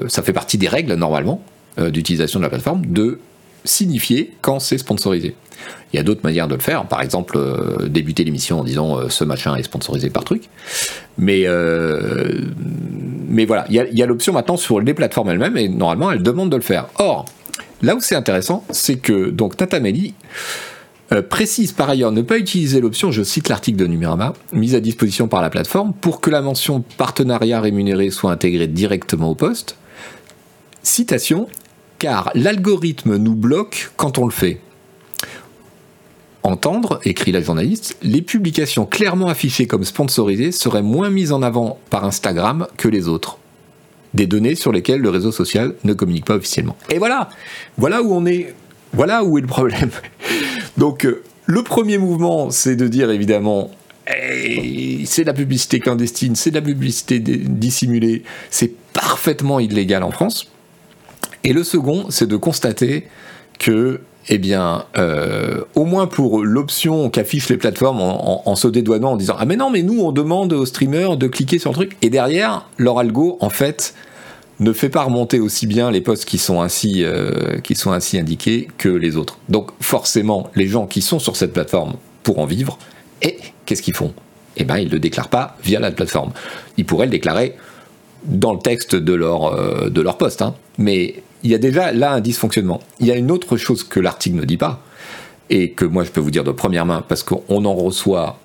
ça 0.07 0.21
fait 0.21 0.31
partie 0.31 0.57
des 0.57 0.69
règles, 0.69 0.93
normalement, 0.93 1.41
d'utilisation 1.77 2.39
de 2.39 2.43
la 2.43 2.49
plateforme 2.49 2.85
de 2.85 3.19
signifier 3.65 4.33
quand 4.41 4.59
c'est 4.59 4.77
sponsorisé. 4.77 5.35
Il 5.91 5.97
y 5.97 5.99
a 5.99 6.03
d'autres 6.03 6.23
manières 6.23 6.47
de 6.47 6.55
le 6.55 6.61
faire, 6.61 6.85
par 6.85 7.01
exemple 7.01 7.37
débuter 7.87 8.23
l'émission 8.23 8.61
en 8.61 8.63
disant 8.63 9.09
ce 9.09 9.25
machin 9.25 9.55
est 9.57 9.63
sponsorisé 9.63 10.09
par 10.09 10.23
truc. 10.23 10.43
Mais, 11.17 11.45
mais 13.27 13.43
voilà, 13.43 13.65
il 13.69 13.75
y 13.75 14.03
a, 14.03 14.05
l'option 14.05 14.31
maintenant 14.31 14.57
sur 14.57 14.79
les 14.79 14.93
plateformes 14.93 15.29
elles-mêmes 15.29 15.57
et 15.57 15.67
normalement 15.67 16.11
elles 16.11 16.23
demandent 16.23 16.51
de 16.51 16.55
le 16.55 16.61
faire. 16.61 16.87
Or, 16.99 17.25
là 17.83 17.95
où 17.95 17.99
c'est 18.01 18.15
intéressant, 18.15 18.65
c'est 18.71 18.95
que 18.95 19.29
donc 19.29 19.55
euh, 21.11 21.21
précise 21.21 21.73
par 21.73 21.89
ailleurs 21.89 22.11
ne 22.11 22.21
pas 22.21 22.39
utiliser 22.39 22.81
l'option, 22.81 23.11
je 23.11 23.21
cite 23.21 23.49
l'article 23.49 23.77
de 23.77 23.85
Numérama, 23.85 24.33
mise 24.51 24.73
à 24.73 24.79
disposition 24.79 25.27
par 25.27 25.41
la 25.41 25.51
plateforme 25.51 25.93
pour 25.93 26.21
que 26.21 26.31
la 26.31 26.41
mention 26.41 26.83
partenariat 26.97 27.61
rémunéré 27.61 28.09
soit 28.09 28.31
intégrée 28.31 28.67
directement 28.67 29.29
au 29.29 29.35
poste. 29.35 29.77
Citation, 30.81 31.47
car 31.99 32.31
l'algorithme 32.33 33.17
nous 33.17 33.35
bloque 33.35 33.91
quand 33.95 34.17
on 34.17 34.25
le 34.25 34.31
fait. 34.31 34.59
Entendre, 36.41 36.99
écrit 37.05 37.31
la 37.31 37.41
journaliste, 37.41 37.97
les 38.01 38.21
publications 38.21 38.85
clairement 38.85 39.27
affichées 39.27 39.67
comme 39.67 39.85
sponsorisées 39.85 40.51
seraient 40.51 40.81
moins 40.81 41.09
mises 41.09 41.31
en 41.31 41.41
avant 41.41 41.79
par 41.89 42.03
Instagram 42.05 42.67
que 42.75 42.87
les 42.87 43.07
autres. 43.07 43.37
Des 44.13 44.27
données 44.27 44.55
sur 44.55 44.71
lesquelles 44.71 45.01
le 45.01 45.09
réseau 45.09 45.31
social 45.31 45.73
ne 45.83 45.93
communique 45.93 46.25
pas 46.25 46.35
officiellement. 46.35 46.77
Et 46.89 46.99
voilà, 46.99 47.29
voilà 47.77 48.03
où 48.03 48.13
on 48.13 48.25
est, 48.25 48.53
voilà 48.93 49.23
où 49.23 49.37
est 49.37 49.41
le 49.41 49.47
problème. 49.47 49.89
Donc, 50.77 51.05
euh, 51.05 51.23
le 51.45 51.63
premier 51.63 51.97
mouvement, 51.97 52.51
c'est 52.51 52.75
de 52.75 52.87
dire 52.87 53.09
évidemment, 53.11 53.71
c'est 55.05 55.21
de 55.21 55.27
la 55.27 55.33
publicité 55.33 55.79
clandestine, 55.79 56.35
c'est 56.35 56.51
de 56.51 56.55
la 56.55 56.61
publicité 56.61 57.19
dissimulée, 57.19 58.23
c'est 58.49 58.73
parfaitement 58.93 59.59
illégal 59.59 60.03
en 60.03 60.11
France. 60.11 60.51
Et 61.43 61.53
le 61.53 61.63
second, 61.63 62.09
c'est 62.09 62.27
de 62.27 62.37
constater 62.37 63.07
que, 63.59 64.01
eh 64.29 64.37
bien, 64.37 64.85
euh, 64.97 65.61
au 65.75 65.85
moins 65.85 66.07
pour 66.07 66.43
l'option 66.43 67.09
qu'affichent 67.09 67.49
les 67.49 67.57
plateformes 67.57 67.99
en, 68.01 68.55
se 68.55 68.67
dédouanant, 68.67 69.13
en 69.13 69.17
disant 69.17 69.35
Ah, 69.37 69.45
mais 69.45 69.57
non, 69.57 69.69
mais 69.69 69.83
nous, 69.83 69.99
on 70.01 70.11
demande 70.11 70.53
aux 70.53 70.65
streamers 70.65 71.17
de 71.17 71.27
cliquer 71.27 71.59
sur 71.59 71.71
le 71.71 71.75
truc. 71.75 71.97
Et 72.01 72.09
derrière, 72.09 72.69
leur 72.77 72.99
algo, 72.99 73.37
en 73.41 73.49
fait, 73.49 73.93
ne 74.59 74.71
fait 74.71 74.89
pas 74.89 75.03
remonter 75.03 75.39
aussi 75.39 75.67
bien 75.67 75.91
les 75.91 76.01
postes 76.01 76.25
qui 76.25 76.37
sont 76.37 76.61
ainsi, 76.61 77.03
euh, 77.03 77.59
qui 77.59 77.75
sont 77.75 77.91
ainsi 77.91 78.17
indiqués 78.17 78.69
que 78.77 78.89
les 78.89 79.17
autres. 79.17 79.39
Donc 79.49 79.71
forcément, 79.81 80.49
les 80.55 80.67
gens 80.67 80.87
qui 80.87 81.01
sont 81.01 81.19
sur 81.19 81.35
cette 81.35 81.53
plateforme 81.53 81.95
pour 82.23 82.39
en 82.39 82.45
vivre, 82.45 82.77
et 83.21 83.37
qu'est-ce 83.65 83.81
qu'ils 83.81 83.95
font? 83.95 84.13
Eh 84.55 84.63
bien, 84.63 84.77
ils 84.77 84.87
ne 84.87 84.91
le 84.91 84.99
déclarent 84.99 85.29
pas 85.29 85.57
via 85.63 85.79
la 85.79 85.91
plateforme. 85.91 86.31
Ils 86.77 86.85
pourraient 86.85 87.07
le 87.07 87.11
déclarer 87.11 87.55
dans 88.25 88.53
le 88.53 88.59
texte 88.59 88.95
de 88.95 89.13
leur, 89.13 89.53
euh, 89.53 89.89
poste. 90.17 90.41
Hein. 90.41 90.55
Mais 90.77 91.15
il 91.43 91.51
y 91.51 91.55
a 91.55 91.57
déjà 91.57 91.91
là 91.91 92.13
un 92.13 92.21
dysfonctionnement. 92.21 92.81
Il 92.99 93.07
y 93.07 93.11
a 93.11 93.15
une 93.15 93.31
autre 93.31 93.57
chose 93.57 93.83
que 93.83 93.99
l'article 93.99 94.37
ne 94.37 94.45
dit 94.45 94.57
pas, 94.57 94.81
et 95.49 95.71
que 95.71 95.85
moi 95.85 96.03
je 96.03 96.11
peux 96.11 96.21
vous 96.21 96.31
dire 96.31 96.43
de 96.43 96.51
première 96.51 96.85
main, 96.85 97.03
parce 97.07 97.23
qu'on 97.23 97.65
en 97.65 97.75
reçoit, 97.75 98.39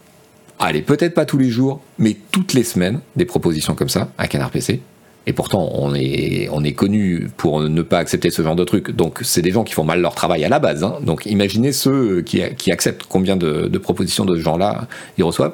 allez, 0.58 0.82
peut-être 0.82 1.14
pas 1.14 1.24
tous 1.24 1.38
les 1.38 1.48
jours, 1.48 1.80
mais 1.98 2.16
toutes 2.32 2.54
les 2.54 2.64
semaines, 2.64 3.00
des 3.16 3.24
propositions 3.24 3.74
comme 3.74 3.88
ça 3.88 4.10
à 4.18 4.26
Canard 4.28 4.50
PC. 4.50 4.80
Et 5.28 5.34
pourtant, 5.34 5.70
on 5.74 5.94
est, 5.94 6.48
on 6.52 6.64
est 6.64 6.72
connu 6.72 7.28
pour 7.36 7.60
ne 7.60 7.82
pas 7.82 7.98
accepter 7.98 8.30
ce 8.30 8.40
genre 8.40 8.56
de 8.56 8.64
truc. 8.64 8.92
Donc, 8.92 9.18
c'est 9.22 9.42
des 9.42 9.50
gens 9.50 9.62
qui 9.62 9.74
font 9.74 9.84
mal 9.84 10.00
leur 10.00 10.14
travail 10.14 10.42
à 10.42 10.48
la 10.48 10.58
base. 10.58 10.82
Hein. 10.82 11.00
Donc, 11.02 11.26
imaginez 11.26 11.72
ceux 11.72 12.22
qui, 12.22 12.42
acceptent 12.72 13.04
combien 13.06 13.36
de, 13.36 13.76
propositions 13.76 14.24
de 14.24 14.36
ce 14.36 14.40
genre-là 14.40 14.88
ils 15.18 15.24
reçoivent. 15.24 15.52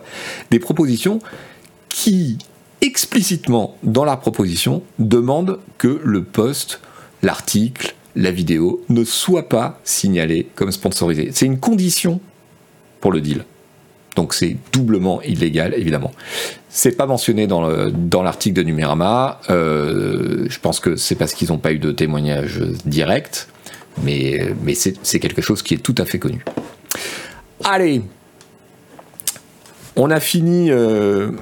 Des 0.52 0.60
propositions 0.60 1.18
qui, 1.88 2.38
explicitement, 2.82 3.76
dans 3.82 4.04
la 4.04 4.16
proposition, 4.16 4.84
demandent 5.00 5.58
que 5.76 6.00
le 6.04 6.22
post, 6.22 6.80
l'article, 7.24 7.94
la 8.14 8.30
vidéo 8.30 8.84
ne 8.88 9.02
soit 9.02 9.48
pas 9.48 9.80
signalé 9.82 10.46
comme 10.54 10.70
sponsorisé. 10.70 11.30
C'est 11.32 11.46
une 11.46 11.58
condition 11.58 12.20
pour 13.00 13.10
le 13.12 13.20
deal. 13.20 13.44
Donc 14.14 14.34
c'est 14.34 14.56
doublement 14.72 15.20
illégal, 15.22 15.74
évidemment. 15.76 16.12
C'est 16.68 16.96
pas 16.96 17.06
mentionné 17.06 17.46
dans, 17.46 18.22
l'article 18.22 18.54
de 18.54 18.62
Numérama. 18.62 19.40
Euh, 19.50 20.46
je 20.48 20.60
pense 20.60 20.78
que 20.78 20.94
c'est 20.94 21.16
parce 21.16 21.32
qu'ils 21.34 21.48
n'ont 21.48 21.58
pas 21.58 21.72
eu 21.72 21.78
de 21.78 21.90
témoignage 21.90 22.60
direct, 22.84 23.48
mais, 24.02 24.54
c'est 24.74 25.18
quelque 25.18 25.42
chose 25.42 25.62
qui 25.62 25.74
est 25.74 25.78
tout 25.78 25.94
à 25.98 26.04
fait 26.04 26.18
connu. 26.18 26.44
Allez, 27.64 28.02
on 29.96 30.10
a 30.10 30.20
fini 30.20 30.70
euh, 30.70 31.32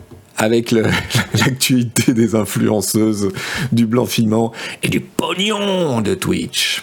avec 0.42 0.72
l'actualité 1.34 2.12
des 2.14 2.34
influenceuses, 2.34 3.28
du 3.70 3.86
blanchiment 3.86 4.52
et 4.82 4.88
du 4.88 4.98
pognon 4.98 6.00
de 6.00 6.14
Twitch. 6.14 6.82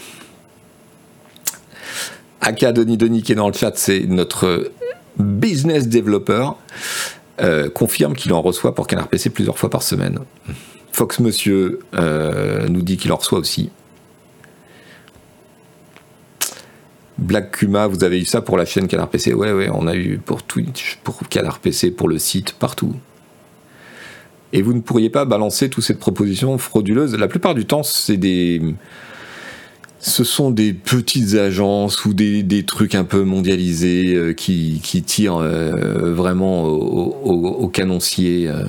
Aka 2.39 2.72
Denis 2.72 2.95
Denis 2.95 3.22
qui 3.22 3.34
est 3.34 3.36
dans 3.36 3.50
le 3.50 3.54
chat, 3.54 3.74
c'est 3.76 4.06
notre 4.08 4.72
business 5.17 5.89
developer, 5.89 6.52
euh, 7.41 7.69
confirme 7.69 8.15
qu'il 8.15 8.32
en 8.32 8.41
reçoit 8.41 8.74
pour 8.74 8.88
Canard 8.88 9.10
PC 9.10 9.30
plusieurs 9.30 9.58
fois 9.58 9.69
par 9.69 9.84
semaine. 9.84 10.19
Fox 10.93 11.19
Monsieur 11.19 11.80
euh, 11.95 12.65
nous 12.69 12.82
dit 12.82 12.95
qu'il 12.95 13.12
en 13.12 13.17
reçoit 13.17 13.39
aussi. 13.39 13.72
Black 17.17 17.58
Kuma, 17.58 17.88
vous 17.88 18.06
avez 18.06 18.22
eu 18.22 18.26
ça 18.26 18.39
pour 18.39 18.56
la 18.56 18.63
chaîne 18.63 18.88
Canard 18.88 19.10
PC 19.10 19.34
Ouais, 19.34 19.52
ouais, 19.52 19.69
on 19.74 19.86
a 19.86 19.95
eu 19.95 20.17
pour 20.17 20.43
Twitch, 20.43 20.98
pour 21.04 21.19
Canard 21.28 21.60
PC, 21.60 21.91
pour 21.91 22.08
le 22.08 22.17
site, 22.19 22.54
partout. 22.54 22.95
Et 24.52 24.62
vous 24.62 24.74
ne 24.74 24.82
pourriez 24.82 25.10
pas 25.10 25.26
balancer 25.26 25.70
toutes 25.70 25.84
ces 25.84 25.98
propositions 25.98 26.58
frauduleuses. 26.58 27.16
La 27.16 27.28
plupart 27.28 27.54
du 27.54 27.66
temps, 27.66 27.84
c'est 27.84 28.18
des, 28.18 28.62
ce 30.00 30.24
sont 30.24 30.50
des 30.50 30.74
petites 30.74 31.36
agences 31.36 32.06
ou 32.06 32.14
des, 32.14 32.64
trucs 32.66 32.96
un 32.96 33.04
peu 33.04 33.24
mondialisés 33.24 34.16
euh, 34.16 34.34
qui, 34.34 34.80
tirent 35.06 35.38
euh, 35.38 36.14
vraiment 36.14 36.64
au, 36.66 37.68
canoncier. 37.68 38.48
Euh. 38.48 38.64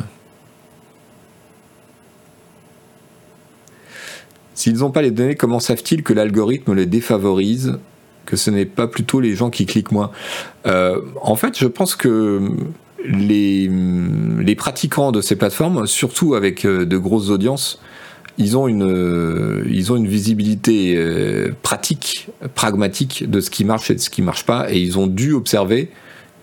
S'ils 4.55 4.79
n'ont 4.79 4.91
pas 4.91 5.03
les 5.03 5.13
données, 5.13 5.37
comment 5.37 5.61
savent-ils 5.61 6.03
que 6.03 6.13
l'algorithme 6.13 6.75
les 6.75 6.87
défavorise 6.87 7.79
Que 8.27 8.37
ce 8.37 8.51
n'est 8.51 8.67
pas 8.67 8.89
plutôt 8.89 9.21
les 9.21 9.35
gens 9.35 9.51
qui 9.51 9.67
cliquent 9.67 9.93
moins? 9.93 10.11
En 10.65 11.37
fait, 11.37 11.57
je 11.57 11.67
pense 11.67 11.95
que 11.95 12.51
les, 13.05 13.71
les 14.41 14.55
pratiquants 14.55 15.13
de 15.13 15.21
ces 15.21 15.37
plateformes, 15.37 15.87
surtout 15.87 16.35
avec 16.35 16.67
de 16.67 16.99
grosses 16.99 17.31
audiences, 17.31 17.81
ils 18.39 18.57
ont 18.57 18.69
une, 18.69 18.85
euh, 18.85 19.63
visibilité 20.07 20.95
euh, 20.97 21.55
pratique, 21.63 22.29
pragmatique 22.55 23.29
de 23.29 23.41
ce 23.41 23.51
qui 23.51 23.65
marche 23.65 23.91
et 23.91 23.95
de 23.95 24.01
ce 24.01 24.11
qui 24.11 24.23
marche 24.23 24.45
pas, 24.45 24.73
et 24.73 24.79
ils 24.79 24.99
ont 24.99 25.07
dû 25.07 25.33
observer 25.33 25.91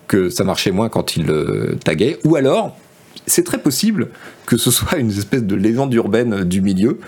que 0.06 0.30
ça 0.30 0.44
marchait 0.44 0.70
moins 0.70 0.88
quand 0.88 1.16
ils 1.16 1.26
taguaient, 1.84 2.18
ou 2.24 2.36
alors 2.36 2.76
c'est 3.26 3.44
très 3.44 3.58
possible 3.58 4.08
que 4.46 4.56
ce 4.56 4.70
soit 4.70 4.98
une 4.98 5.10
espèce 5.10 5.44
de 5.44 5.54
légende 5.54 5.92
urbaine 5.94 6.44
du 6.44 6.60
milieu 6.60 6.98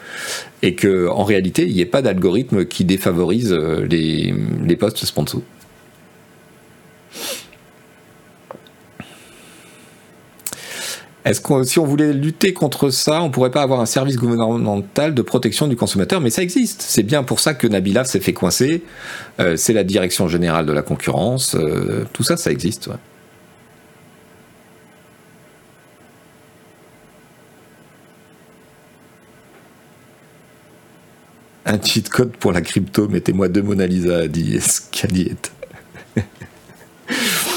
et 0.63 0.75
que 0.75 1.09
en 1.09 1.25
réalité 1.25 1.67
il 1.67 1.75
n'y 1.75 1.81
ait 1.81 1.87
pas 1.87 2.03
d'algorithme 2.03 2.65
qui 2.65 2.85
défavorise 2.85 3.53
euh, 3.53 3.87
les, 3.87 4.35
les 4.65 4.77
posts 4.77 5.05
sponsors. 5.05 5.43
Est-ce 11.25 11.43
que 11.43 11.63
si 11.65 11.79
on 11.79 11.85
voulait 11.85 12.15
lutter 12.15 12.55
contre 12.55 12.89
ça, 12.89 13.23
on 13.23 13.31
pourrait 13.31 13.51
pas 13.51 13.63
avoir 13.63 13.81
un 13.81 13.87
service 13.87 14.17
gouvernemental 14.17 15.15
de 15.15 15.23
protection 15.23 15.69
du 15.69 15.77
consommateur 15.77 16.21
Mais 16.21 16.31
ça 16.31 16.43
existe. 16.43 16.83
C'est 16.83 17.03
bien 17.03 17.23
pour 17.23 17.41
ça 17.41 17.53
que 17.53 17.67
Nabila 17.67 18.05
s'est 18.05 18.21
fait 18.21 18.33
coincer. 18.33 18.83
Euh, 19.39 19.57
c'est 19.57 19.75
la 19.75 19.85
direction 19.85 20.29
générale 20.29 20.65
de 20.65 20.73
la 20.73 20.83
concurrence. 20.83 21.55
Euh, 21.57 22.07
tout 22.15 22.23
ça, 22.23 22.39
ça 22.39 22.51
existe. 22.51 22.89
Un 31.67 31.81
cheat 31.83 32.09
code 32.09 32.35
pour 32.37 32.53
la 32.53 32.63
crypto, 32.63 33.09
mettez-moi 33.09 33.49
deux 33.49 33.63
Mona 33.63 33.87
Lisa, 33.87 34.27
dit 34.27 34.59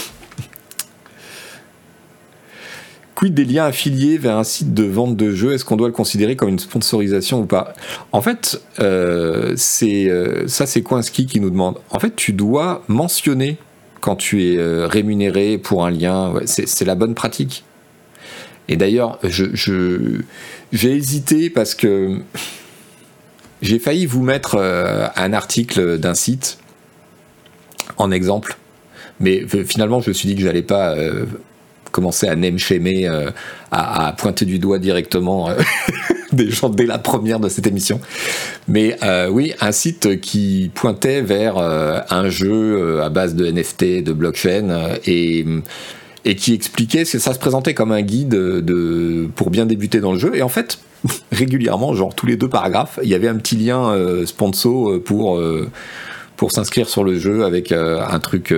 Des 3.30 3.46
liens 3.46 3.66
affiliés 3.66 4.18
vers 4.18 4.38
un 4.38 4.44
site 4.44 4.74
de 4.74 4.84
vente 4.84 5.16
de 5.16 5.34
jeux 5.34 5.54
Est-ce 5.54 5.64
qu'on 5.64 5.78
doit 5.78 5.88
le 5.88 5.94
considérer 5.94 6.36
comme 6.36 6.50
une 6.50 6.60
sponsorisation 6.60 7.42
ou 7.42 7.46
pas? 7.46 7.74
En 8.12 8.22
fait, 8.22 8.62
euh, 8.80 9.54
c'est 9.56 10.10
euh, 10.10 10.46
ça, 10.48 10.66
c'est 10.66 10.82
Coinski 10.82 11.26
qui 11.26 11.40
nous 11.40 11.50
demande. 11.50 11.78
En 11.90 12.00
fait, 12.00 12.16
tu 12.18 12.34
dois 12.34 12.84
mentionner 12.90 13.58
quand 14.02 14.18
tu 14.18 14.44
es 14.44 14.58
euh, 14.58 14.88
rémunéré 14.88 15.58
pour 15.58 15.86
un 15.86 15.92
lien. 15.92 16.34
c'est 16.46 16.86
la 16.86 16.96
bonne 16.96 17.16
pratique. 17.16 17.64
Et 18.68 18.76
d'ailleurs, 18.76 19.20
je, 19.24 19.46
j'ai 20.74 20.92
hésité 20.92 21.50
parce 21.50 21.76
que 21.76 22.20
j'ai 23.62 23.80
failli 23.80 24.06
vous 24.06 24.22
mettre 24.24 24.58
un 24.58 25.34
article 25.34 25.98
d'un 25.98 26.14
site 26.14 26.58
en 27.98 28.12
exemple, 28.12 28.58
mais 29.20 29.46
finalement, 29.66 30.02
je 30.02 30.10
me 30.10 30.14
suis 30.14 30.28
dit 30.28 30.36
que 30.36 30.42
j'allais 30.42 30.62
pas 30.62 30.96
commencer 31.94 32.28
à 32.28 32.36
name 32.36 32.58
shamer, 32.58 33.08
euh, 33.08 33.30
à, 33.72 34.14
pointer 34.18 34.46
du 34.46 34.60
doigt 34.60 34.80
directement 34.80 35.50
euh, 35.50 35.56
des 36.34 36.50
gens 36.50 36.70
dès 36.70 36.86
la 36.86 36.98
première 36.98 37.40
de 37.40 37.48
cette 37.48 37.68
émission. 37.68 38.02
Mais 38.68 38.98
euh, 39.04 39.30
oui, 39.30 39.54
un 39.62 39.72
site 39.72 40.20
qui 40.20 40.72
pointait 40.74 41.22
vers 41.22 41.58
euh, 41.58 42.00
un 42.10 42.28
jeu 42.30 43.02
à 43.02 43.10
base 43.10 43.36
de 43.36 43.50
NFT, 43.50 44.04
de 44.04 44.12
blockchain 44.12 44.98
et 45.06 45.46
et 46.26 46.36
qui 46.36 46.54
expliquait, 46.54 47.04
ça 47.04 47.34
se 47.34 47.40
présentait 47.40 47.74
comme 47.74 47.92
un 47.92 48.02
guide 48.02 48.30
de, 48.30 49.28
pour 49.36 49.50
bien 49.50 49.66
débuter 49.66 50.00
dans 50.00 50.14
le 50.14 50.20
jeu. 50.20 50.32
Et 50.36 50.42
en 50.42 50.48
fait, 50.48 50.80
régulièrement, 51.34 51.94
genre 51.94 52.16
tous 52.16 52.26
les 52.26 52.38
deux 52.38 52.48
paragraphes, 52.48 52.98
il 53.04 53.10
y 53.10 53.14
avait 53.14 53.28
un 53.28 53.36
petit 53.36 53.58
lien 53.58 53.94
sponsor 54.26 55.04
pour 55.04 55.42
pour 56.38 56.52
s'inscrire 56.54 56.88
sur 56.88 57.04
le 57.04 57.20
jeu 57.20 57.44
avec 57.44 57.74
un 57.74 58.20
truc, 58.20 58.56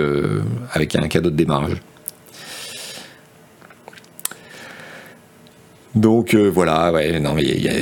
avec 0.73 0.95
un 0.95 1.07
cadeau 1.07 1.31
de 1.31 1.35
démarrage. 1.35 1.81
Donc 5.95 6.33
euh, 6.33 6.49
voilà, 6.49 6.91
ouais, 6.91 7.19
non 7.19 7.33
mais 7.33 7.43
il 7.43 7.61
y, 7.61 7.69
a 7.69 7.73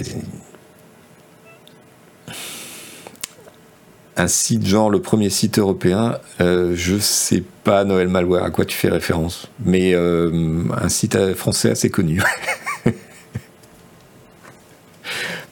un 4.15 4.27
site 4.27 4.67
genre 4.67 4.91
le 4.91 5.01
premier 5.01 5.31
site 5.31 5.57
européen, 5.57 6.19
euh, 6.39 6.73
je 6.75 6.97
sais 6.97 7.43
pas 7.63 7.83
Noël 7.83 8.07
Malware 8.07 8.43
à 8.43 8.51
quoi 8.51 8.65
tu 8.65 8.77
fais 8.77 8.89
référence, 8.89 9.47
mais 9.65 9.95
euh, 9.95 10.63
un 10.79 10.89
site 10.89 11.33
français 11.33 11.71
assez 11.71 11.89
connu. 11.89 12.21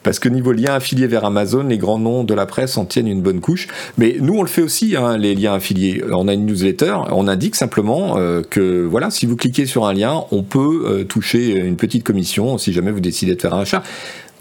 Parce 0.03 0.19
que 0.19 0.29
niveau 0.29 0.51
lien 0.51 0.73
affilié 0.73 1.07
vers 1.07 1.25
Amazon, 1.25 1.63
les 1.63 1.77
grands 1.77 1.99
noms 1.99 2.23
de 2.23 2.33
la 2.33 2.45
presse 2.45 2.77
en 2.77 2.85
tiennent 2.85 3.07
une 3.07 3.21
bonne 3.21 3.39
couche. 3.39 3.67
Mais 3.97 4.17
nous, 4.19 4.33
on 4.33 4.41
le 4.41 4.47
fait 4.47 4.61
aussi, 4.61 4.95
hein, 4.95 5.17
les 5.17 5.35
liens 5.35 5.53
affiliés. 5.53 6.03
On 6.11 6.27
a 6.27 6.33
une 6.33 6.45
newsletter, 6.45 6.95
on 7.11 7.27
indique 7.27 7.55
simplement 7.55 8.17
euh, 8.17 8.41
que 8.41 8.83
voilà, 8.85 9.11
si 9.11 9.25
vous 9.25 9.35
cliquez 9.35 9.65
sur 9.65 9.85
un 9.85 9.93
lien, 9.93 10.23
on 10.31 10.43
peut 10.43 10.85
euh, 10.85 11.03
toucher 11.03 11.55
une 11.55 11.75
petite 11.75 12.03
commission 12.03 12.57
si 12.57 12.73
jamais 12.73 12.91
vous 12.91 12.99
décidez 12.99 13.35
de 13.35 13.41
faire 13.41 13.53
un 13.53 13.61
achat. 13.61 13.83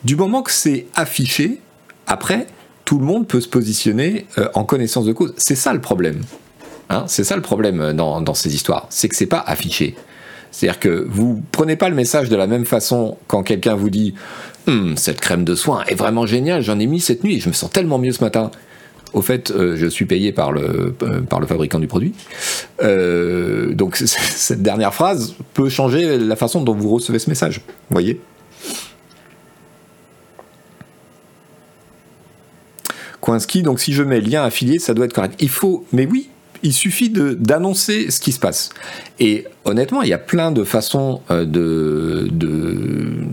Du 0.04 0.16
moment 0.16 0.42
que 0.42 0.50
c'est 0.50 0.86
affiché, 0.94 1.58
après, 2.06 2.46
tout 2.86 2.98
le 2.98 3.04
monde 3.04 3.28
peut 3.28 3.40
se 3.40 3.48
positionner 3.48 4.26
euh, 4.38 4.48
en 4.54 4.64
connaissance 4.64 5.04
de 5.04 5.12
cause. 5.12 5.34
C'est 5.36 5.56
ça 5.56 5.74
le 5.74 5.80
problème. 5.80 6.22
Hein 6.88 7.04
c'est 7.06 7.22
ça 7.22 7.36
le 7.36 7.42
problème 7.42 7.92
dans, 7.92 8.20
dans 8.20 8.34
ces 8.34 8.54
histoires. 8.54 8.86
C'est 8.88 9.08
que 9.08 9.14
c'est 9.14 9.26
pas 9.26 9.44
affiché. 9.46 9.94
C'est-à-dire 10.50 10.80
que 10.80 11.06
vous 11.08 11.42
prenez 11.52 11.76
pas 11.76 11.88
le 11.88 11.94
message 11.94 12.28
de 12.28 12.36
la 12.36 12.46
même 12.46 12.64
façon 12.64 13.16
quand 13.28 13.42
quelqu'un 13.42 13.74
vous 13.74 13.90
dit 13.90 14.14
hum, 14.66 14.96
cette 14.96 15.20
crème 15.20 15.44
de 15.44 15.54
soin 15.54 15.84
est 15.86 15.94
vraiment 15.94 16.26
géniale, 16.26 16.62
j'en 16.62 16.78
ai 16.78 16.86
mis 16.86 17.00
cette 17.00 17.24
nuit, 17.24 17.40
je 17.40 17.48
me 17.48 17.54
sens 17.54 17.70
tellement 17.70 17.98
mieux 17.98 18.12
ce 18.12 18.22
matin. 18.22 18.50
Au 19.12 19.22
fait, 19.22 19.50
euh, 19.50 19.76
je 19.76 19.86
suis 19.86 20.04
payé 20.04 20.30
par 20.32 20.52
le, 20.52 20.94
euh, 21.02 21.46
fabricant 21.46 21.80
du 21.80 21.88
produit. 21.88 22.14
Euh, 22.82 23.74
donc 23.74 23.96
cette 23.96 24.62
dernière 24.62 24.94
phrase 24.94 25.34
peut 25.54 25.68
changer 25.68 26.18
la 26.18 26.36
façon 26.36 26.62
dont 26.62 26.74
vous 26.74 26.90
recevez 26.90 27.18
ce 27.18 27.28
message. 27.28 27.62
Vous 27.66 27.94
voyez? 27.94 28.20
Coinski, 33.20 33.62
donc 33.62 33.80
si 33.80 33.92
je 33.92 34.02
mets 34.02 34.20
lien 34.20 34.44
affilié, 34.44 34.78
ça 34.78 34.94
doit 34.94 35.04
être 35.04 35.12
correct. 35.12 35.34
Il 35.40 35.50
faut, 35.50 35.84
mais 35.92 36.06
oui, 36.06 36.30
il 36.62 36.72
suffit 36.72 37.10
d'annoncer 37.10 38.10
ce 38.10 38.20
qui 38.20 38.32
se 38.32 38.38
passe. 38.38 38.70
Et 39.18 39.46
honnêtement, 39.64 40.02
il 40.02 40.08
y 40.08 40.12
a 40.12 40.18
plein 40.18 40.52
de 40.52 40.64
façons 40.64 41.20
de, 41.30 42.28
de 42.30 43.26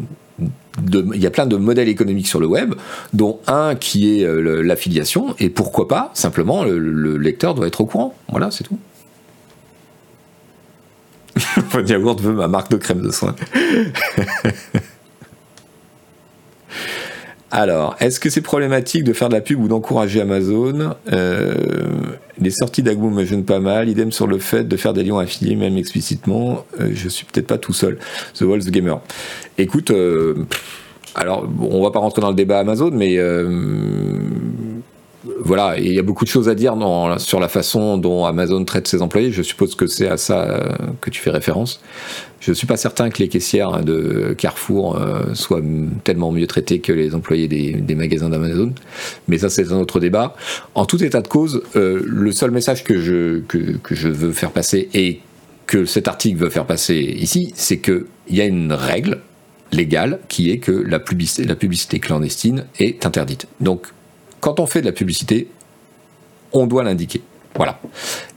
il 0.85 1.21
y 1.21 1.25
a 1.25 1.31
plein 1.31 1.45
de 1.45 1.57
modèles 1.57 1.89
économiques 1.89 2.27
sur 2.27 2.39
le 2.39 2.47
web, 2.47 2.75
dont 3.13 3.39
un 3.47 3.75
qui 3.75 4.19
est 4.19 4.25
euh, 4.25 4.61
l'affiliation, 4.61 5.35
et 5.39 5.49
pourquoi 5.49 5.87
pas, 5.87 6.11
simplement, 6.13 6.63
le, 6.63 7.17
lecteur 7.17 7.55
doit 7.55 7.67
être 7.67 7.81
au 7.81 7.85
courant. 7.85 8.15
Voilà, 8.29 8.51
c'est 8.51 8.63
tout. 8.63 8.79
Yaourt 11.87 12.19
veut 12.21 12.33
ma 12.33 12.47
marque 12.47 12.71
de 12.71 12.77
crème 12.77 13.01
de 13.01 13.11
soin. 13.11 13.35
Alors, 17.49 17.95
est-ce 17.99 18.19
que 18.19 18.29
c'est 18.29 18.41
problématique 18.41 19.03
de 19.05 19.13
faire 19.13 19.29
de 19.29 19.33
la 19.33 19.41
pub 19.41 19.61
ou 19.61 19.67
d'encourager 19.67 20.19
Amazon? 20.19 20.95
Euh, 21.13 21.53
Les 22.39 22.51
sorties 22.51 22.83
d'Agbo 22.83 23.09
me 23.09 23.23
gênent 23.23 23.45
pas 23.45 23.59
mal. 23.59 23.87
Idem 23.87 24.11
sur 24.11 24.27
le 24.27 24.37
fait 24.37 24.65
de 24.65 24.77
faire 24.77 24.93
des 24.93 25.03
liens 25.03 25.19
affiliés, 25.19 25.55
même 25.55 25.77
explicitement. 25.77 26.65
Euh, 26.79 26.91
je 26.93 27.07
suis 27.07 27.25
peut-être 27.25 27.47
pas 27.47 27.57
tout 27.57 27.73
seul. 27.73 27.97
The 28.35 28.41
Walls 28.41 28.69
Gamer. 28.69 28.99
Écoute, 29.57 29.91
euh, 29.91 30.45
alors, 31.15 31.47
on 31.61 31.81
va 31.81 31.91
pas 31.91 31.99
rentrer 31.99 32.21
dans 32.21 32.29
le 32.29 32.35
débat 32.35 32.59
Amazon, 32.59 32.91
mais 32.91 33.17
voilà, 35.39 35.77
il 35.77 35.93
y 35.93 35.99
a 35.99 36.03
beaucoup 36.03 36.25
de 36.25 36.29
choses 36.29 36.49
à 36.49 36.55
dire 36.55 36.75
sur 37.17 37.39
la 37.39 37.47
façon 37.47 37.97
dont 37.97 38.25
Amazon 38.25 38.63
traite 38.65 38.87
ses 38.87 39.01
employés. 39.01 39.31
Je 39.31 39.41
suppose 39.41 39.75
que 39.75 39.87
c'est 39.87 40.07
à 40.07 40.17
ça 40.17 40.43
euh, 40.43 40.73
que 41.01 41.09
tu 41.09 41.21
fais 41.21 41.29
référence. 41.29 41.81
Je 42.39 42.51
ne 42.51 42.55
suis 42.55 42.67
pas 42.67 42.77
certain 42.77 43.09
que 43.09 43.19
les 43.19 43.27
caissières 43.27 43.83
de 43.83 44.35
Carrefour 44.37 44.97
euh, 44.97 45.33
soient 45.33 45.61
tellement 46.03 46.31
mieux 46.31 46.47
traitées 46.47 46.79
que 46.79 46.93
les 46.93 47.15
employés 47.15 47.47
des, 47.47 47.95
magasins 47.95 48.29
d'Amazon, 48.29 48.73
mais 49.27 49.39
ça 49.39 49.49
c'est 49.49 49.71
un 49.71 49.77
autre 49.77 49.99
débat. 49.99 50.35
En 50.75 50.85
tout 50.85 51.03
état 51.03 51.21
de 51.21 51.27
cause, 51.27 51.63
euh, 51.75 52.01
le 52.05 52.31
seul 52.31 52.51
message 52.51 52.83
que 52.83 52.99
je, 52.99 53.39
que 53.39 53.95
je 53.95 54.07
veux 54.07 54.31
faire 54.31 54.51
passer 54.51 54.89
et 54.93 55.21
que 55.65 55.85
cet 55.85 56.07
article 56.07 56.37
veut 56.37 56.49
faire 56.49 56.65
passer 56.65 56.95
ici, 56.95 57.51
c'est 57.55 57.77
qu'il 57.77 58.05
y 58.29 58.41
a 58.41 58.45
une 58.45 58.71
règle 58.71 59.19
légale 59.71 60.19
qui 60.29 60.49
est 60.51 60.59
que 60.59 60.71
la 60.71 60.99
publicité, 60.99 61.43
la 61.43 61.55
publicité 61.55 61.99
clandestine 61.99 62.65
est 62.79 63.05
interdite. 63.05 63.47
Donc 63.59 63.87
quand 64.39 64.59
on 64.59 64.65
fait 64.65 64.81
de 64.81 64.85
la 64.85 64.91
publicité, 64.91 65.49
on 66.53 66.67
doit 66.67 66.83
l'indiquer. 66.83 67.21
Voilà. 67.55 67.79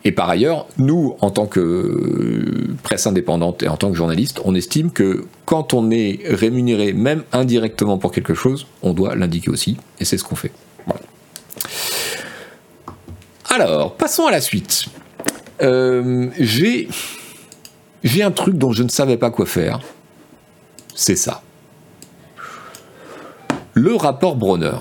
Et 0.05 0.13
par 0.13 0.31
ailleurs, 0.31 0.67
nous, 0.79 1.15
en 1.21 1.31
tant 1.31 1.47
que 1.47 2.75
presse 2.83 3.07
indépendante 3.07 3.63
et 3.63 3.69
en 3.69 3.77
tant 3.77 3.91
que 3.91 3.97
journaliste, 3.97 4.41
on 4.45 4.55
estime 4.55 4.91
que 4.91 5.27
quand 5.45 5.75
on 5.75 5.91
est 5.91 6.21
rémunéré, 6.25 6.95
même 6.95 7.23
indirectement 7.33 7.99
pour 7.99 8.13
quelque 8.13 8.33
chose, 8.33 8.67
on 8.83 8.95
doit 8.95 9.15
l'indiquer 9.15 9.51
aussi. 9.51 9.77
Et 10.01 10.07
c'est 10.07 10.17
ce 10.17 10.25
qu'on 10.25 10.37
fait. 10.37 10.53
Alors, 13.51 13.95
passons 13.97 14.27
à 14.27 14.31
la 14.31 14.41
suite. 14.41 14.87
Euh, 15.61 16.29
j'ai, 16.39 16.89
j'ai 18.03 18.23
un 18.23 18.31
truc 18.31 18.57
dont 18.57 18.73
je 18.73 18.83
ne 18.83 18.89
savais 18.89 19.19
pas 19.19 19.31
quoi 19.31 19.45
faire. 19.45 19.81
C'est 20.95 21.17
ça. 21.17 21.43
Le 23.75 23.95
rapport 23.97 24.37
Bronner. 24.37 24.77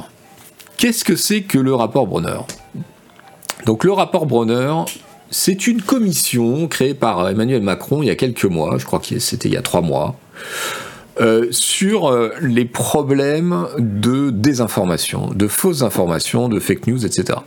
Qu'est-ce 0.80 1.04
que 1.04 1.18
c'est 1.18 1.42
que 1.42 1.58
le 1.58 1.76
rapport 1.76 2.08
Bronner? 2.08 2.40
Donc 3.66 3.84
le 3.84 3.92
rapport 3.92 4.26
Bronner, 4.26 4.74
c'est 5.30 5.68
une 5.68 5.82
commission 5.82 6.70
créée 6.70 6.94
par 6.94 7.28
Emmanuel 7.28 7.62
Macron 7.62 8.02
il 8.02 8.06
y 8.06 8.10
a 8.10 8.16
quelques 8.16 8.46
mois, 8.46 8.78
je 8.78 8.86
crois 8.86 9.00
que 9.00 9.20
c'était 9.20 9.50
il 9.50 9.56
y 9.56 9.58
a 9.58 9.62
trois 9.62 9.82
mois, 9.82 10.18
euh, 11.20 11.48
sur 11.52 12.08
euh, 12.08 12.30
les 12.42 12.64
problèmes 12.64 13.68
de 13.78 14.30
désinformation, 14.30 15.32
de 15.36 15.50
fausses 15.50 15.82
informations, 15.82 16.48
de 16.48 16.62
fake 16.62 16.88
news, 16.88 17.06
etc. 17.06 17.40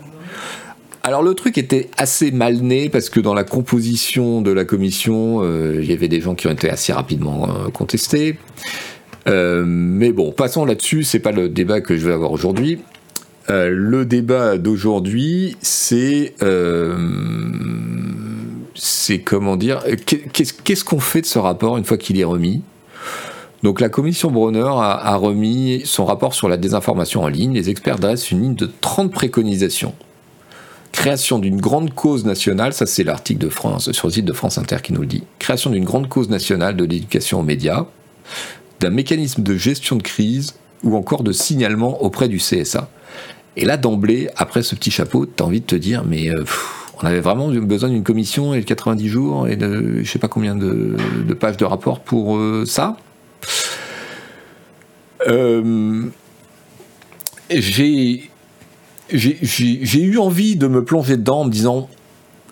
Alors 1.03 1.22
le 1.22 1.33
truc 1.33 1.57
était 1.57 1.89
assez 1.97 2.33
mal 2.33 2.57
né 2.57 2.91
parce 2.91 3.09
que 3.09 3.18
dans 3.18 3.33
la 3.33 3.45
composition 3.45 4.43
de 4.43 4.53
la 4.53 4.66
commission, 4.66 5.41
euh, 5.43 5.78
il 5.80 5.91
y 5.91 5.95
avait 5.95 6.09
des 6.09 6.20
gens 6.20 6.35
qui 6.35 6.49
ont 6.49 6.53
été 6.53 6.68
assez 6.68 6.93
rapidement 6.93 7.49
contestés. 7.72 8.37
mais 9.26 10.12
bon, 10.12 10.33
passons 10.33 10.66
là-dessus, 10.66 11.03
c'est 11.03 11.18
pas 11.18 11.33
le 11.33 11.49
débat 11.49 11.80
que 11.80 11.97
je 11.97 12.07
vais 12.07 12.12
avoir 12.12 12.33
aujourd'hui. 12.33 12.78
Euh, 13.51 13.70
le 13.70 14.05
débat 14.05 14.57
d'aujourd'hui, 14.57 15.57
c'est 15.62 16.34
euh, 16.43 16.97
c'est 18.74 19.20
comment 19.20 19.57
dire 19.57 19.82
Qu'est-ce 20.07 20.84
qu'on 20.84 21.01
fait 21.01 21.22
de 21.22 21.26
ce 21.26 21.38
rapport 21.38 21.76
une 21.76 21.84
fois 21.84 21.99
qu'il 21.99 22.20
est 22.20 22.24
remis? 22.24 22.62
Donc 23.62 23.80
la 23.80 23.88
commission 23.88 24.30
Bronner 24.30 24.66
a, 24.66 25.16
remis 25.16 25.82
son 25.84 26.05
rapport 26.05 26.34
sur 26.34 26.49
la 26.49 26.57
désinformation 26.57 27.22
en 27.22 27.28
ligne. 27.28 27.53
Les 27.53 27.70
experts 27.70 27.99
dressent 27.99 28.30
une 28.32 28.43
ligne 28.43 28.55
de 28.57 28.68
30 28.80 29.12
préconisations. 29.12 29.95
Création 30.90 31.38
d'une 31.38 31.61
grande 31.61 31.95
cause 31.95 32.24
nationale, 32.24 32.72
ça 32.72 32.86
c'est 32.86 33.05
l'article 33.05 33.40
de 33.40 33.49
France 33.49 33.93
sur 33.93 34.09
le 34.09 34.12
site 34.12 34.24
de 34.24 34.32
France 34.32 34.59
Inter 34.59 34.78
qui 34.82 34.93
nous 34.93 35.01
le 35.01 35.07
dit. 35.07 35.22
Création 35.38 35.70
d'une 35.70 35.84
grande 35.84 36.09
cause 36.09 36.28
nationale 36.28 36.76
de 36.76 36.84
l'éducation 36.84 37.40
aux 37.40 37.45
médias, 37.45 37.86
d'un 38.80 38.90
mécanisme 38.90 39.43
de 39.43 39.57
gestion 39.57 39.97
de 39.97 40.03
crise 40.03 40.55
ou 40.85 40.97
encore 40.97 41.22
de 41.22 41.33
signalement 41.33 42.03
auprès 42.03 42.28
du 42.28 42.39
CSA. 42.39 42.89
Et 43.57 43.64
là, 43.64 43.76
d'emblée, 43.76 44.28
après 44.37 44.62
ce 44.62 44.74
petit 44.74 44.91
chapeau, 44.91 45.26
tu 45.26 45.43
as 45.43 45.47
envie 45.47 45.61
de 45.61 45.66
te 45.66 45.76
dire, 45.76 46.05
mais 46.05 46.30
euh, 46.30 46.45
on 47.03 47.07
avait 47.07 47.20
vraiment 47.20 47.49
besoin 47.49 47.91
d'une 47.91 48.03
commission 48.03 48.55
et 48.55 48.61
de 48.61 48.64
90 48.64 49.09
jours 49.09 49.49
et 49.49 49.57
de 49.57 50.03
je 50.03 50.11
sais 50.11 50.18
pas 50.18 50.28
combien 50.28 50.55
de, 50.57 50.97
pages 51.39 51.57
de 51.57 51.64
rapport 51.64 52.01
pour 52.01 52.37
euh, 52.37 52.64
ça. 52.66 52.97
Euh, 55.28 56.05
j'ai 57.51 58.30
eu 59.12 60.18
envie 60.18 60.57
de 60.57 60.66
me 60.66 60.85
plonger 60.85 61.16
dedans 61.16 61.41
en 61.41 61.45
me 61.45 61.51
disant 61.51 61.89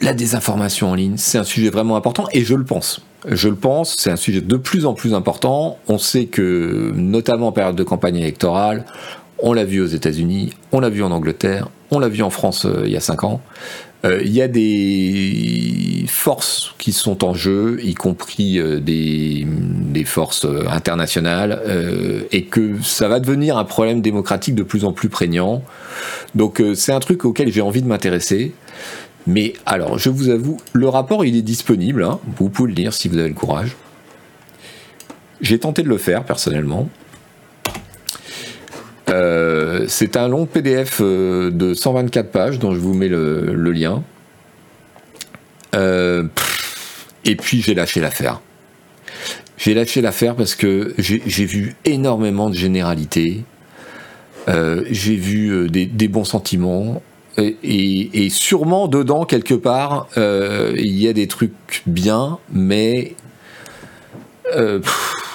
la 0.02 0.12
désinformation 0.12 0.90
en 0.90 0.94
ligne, 0.94 1.16
c'est 1.16 1.38
un 1.38 1.44
sujet 1.44 1.70
vraiment 1.70 1.96
important 1.96 2.26
et 2.32 2.44
je 2.44 2.54
le 2.54 2.64
pense. 2.64 3.02
Je 3.28 3.48
le 3.48 3.54
pense, 3.54 3.94
c'est 3.98 4.10
un 4.10 4.16
sujet 4.16 4.40
de 4.40 4.56
plus 4.56 4.86
en 4.86 4.94
plus 4.94 5.14
important. 5.14 5.78
On 5.88 5.98
sait 5.98 6.26
que, 6.26 6.92
notamment 6.94 7.48
en 7.48 7.52
période 7.52 7.76
de 7.76 7.84
campagne 7.84 8.16
électorale, 8.16 8.86
on 9.38 9.52
l'a 9.52 9.64
vu 9.64 9.80
aux 9.80 9.86
États-Unis, 9.86 10.52
on 10.72 10.80
l'a 10.80 10.90
vu 10.90 11.02
en 11.02 11.10
Angleterre, 11.10 11.68
on 11.90 11.98
l'a 11.98 12.08
vu 12.08 12.22
en 12.22 12.30
France 12.30 12.66
il 12.84 12.90
y 12.90 12.96
a 12.96 13.00
5 13.00 13.24
ans, 13.24 13.40
il 14.04 14.30
y 14.30 14.40
a 14.40 14.48
des 14.48 16.04
forces 16.08 16.74
qui 16.78 16.92
sont 16.92 17.24
en 17.24 17.34
jeu, 17.34 17.78
y 17.82 17.94
compris 17.94 18.60
des, 18.80 19.46
des, 19.46 20.04
forces 20.04 20.46
internationales, 20.70 21.60
et 22.32 22.44
que 22.44 22.82
ça 22.82 23.08
va 23.08 23.20
devenir 23.20 23.56
un 23.58 23.64
problème 23.64 24.00
démocratique 24.02 24.54
de 24.54 24.62
plus 24.62 24.84
en 24.84 24.92
plus 24.92 25.08
prégnant. 25.08 25.62
Donc 26.34 26.62
c'est 26.74 26.92
un 26.92 27.00
truc 27.00 27.24
auquel 27.24 27.52
j'ai 27.52 27.62
envie 27.62 27.82
de 27.82 27.88
m'intéresser. 27.88 28.52
Mais 29.26 29.52
alors, 29.66 29.98
je 29.98 30.08
vous 30.08 30.28
avoue, 30.28 30.58
le 30.72 30.88
rapport, 30.88 31.24
il 31.24 31.36
est 31.36 31.42
disponible. 31.42 32.02
Hein. 32.02 32.18
vous 32.36 32.48
pouvez 32.48 32.70
le 32.70 32.74
lire 32.74 32.92
si 32.92 33.08
vous 33.08 33.18
avez 33.18 33.28
le 33.28 33.34
courage. 33.34 33.76
J'ai 35.40 35.58
tenté 35.58 35.82
de 35.82 35.88
le 35.88 35.98
faire 35.98 36.24
personnellement. 36.24 36.88
Euh, 39.10 39.86
c'est 39.88 40.16
un 40.16 40.28
long 40.28 40.46
PDF 40.46 40.98
euh, 41.00 41.50
de 41.50 41.74
124 41.74 42.30
pages 42.30 42.58
dont 42.58 42.74
je 42.74 42.78
vous 42.78 42.94
mets 42.94 43.08
le, 43.08 43.72
lien. 43.72 44.02
Euh, 45.74 46.24
et 47.24 47.36
puis 47.36 47.62
j'ai 47.62 47.74
lâché 47.74 48.00
l'affaire. 48.00 48.40
J'ai 49.56 49.74
lâché 49.74 50.00
l'affaire 50.00 50.36
parce 50.36 50.54
que 50.54 50.94
j'ai 50.98 51.44
vu 51.44 51.74
énormément 51.84 52.48
de 52.48 52.54
généralités. 52.54 53.44
j'ai 54.48 55.16
vu 55.16 55.68
des, 55.68 56.08
bons 56.08 56.24
sentiments. 56.24 57.02
Et, 57.62 58.28
sûrement 58.30 58.88
dedans, 58.88 59.24
quelque 59.24 59.54
part, 59.54 60.08
il 60.16 60.98
y 60.98 61.08
a 61.08 61.12
des 61.12 61.26
trucs 61.26 61.82
bien, 61.86 62.38
mais 62.52 63.14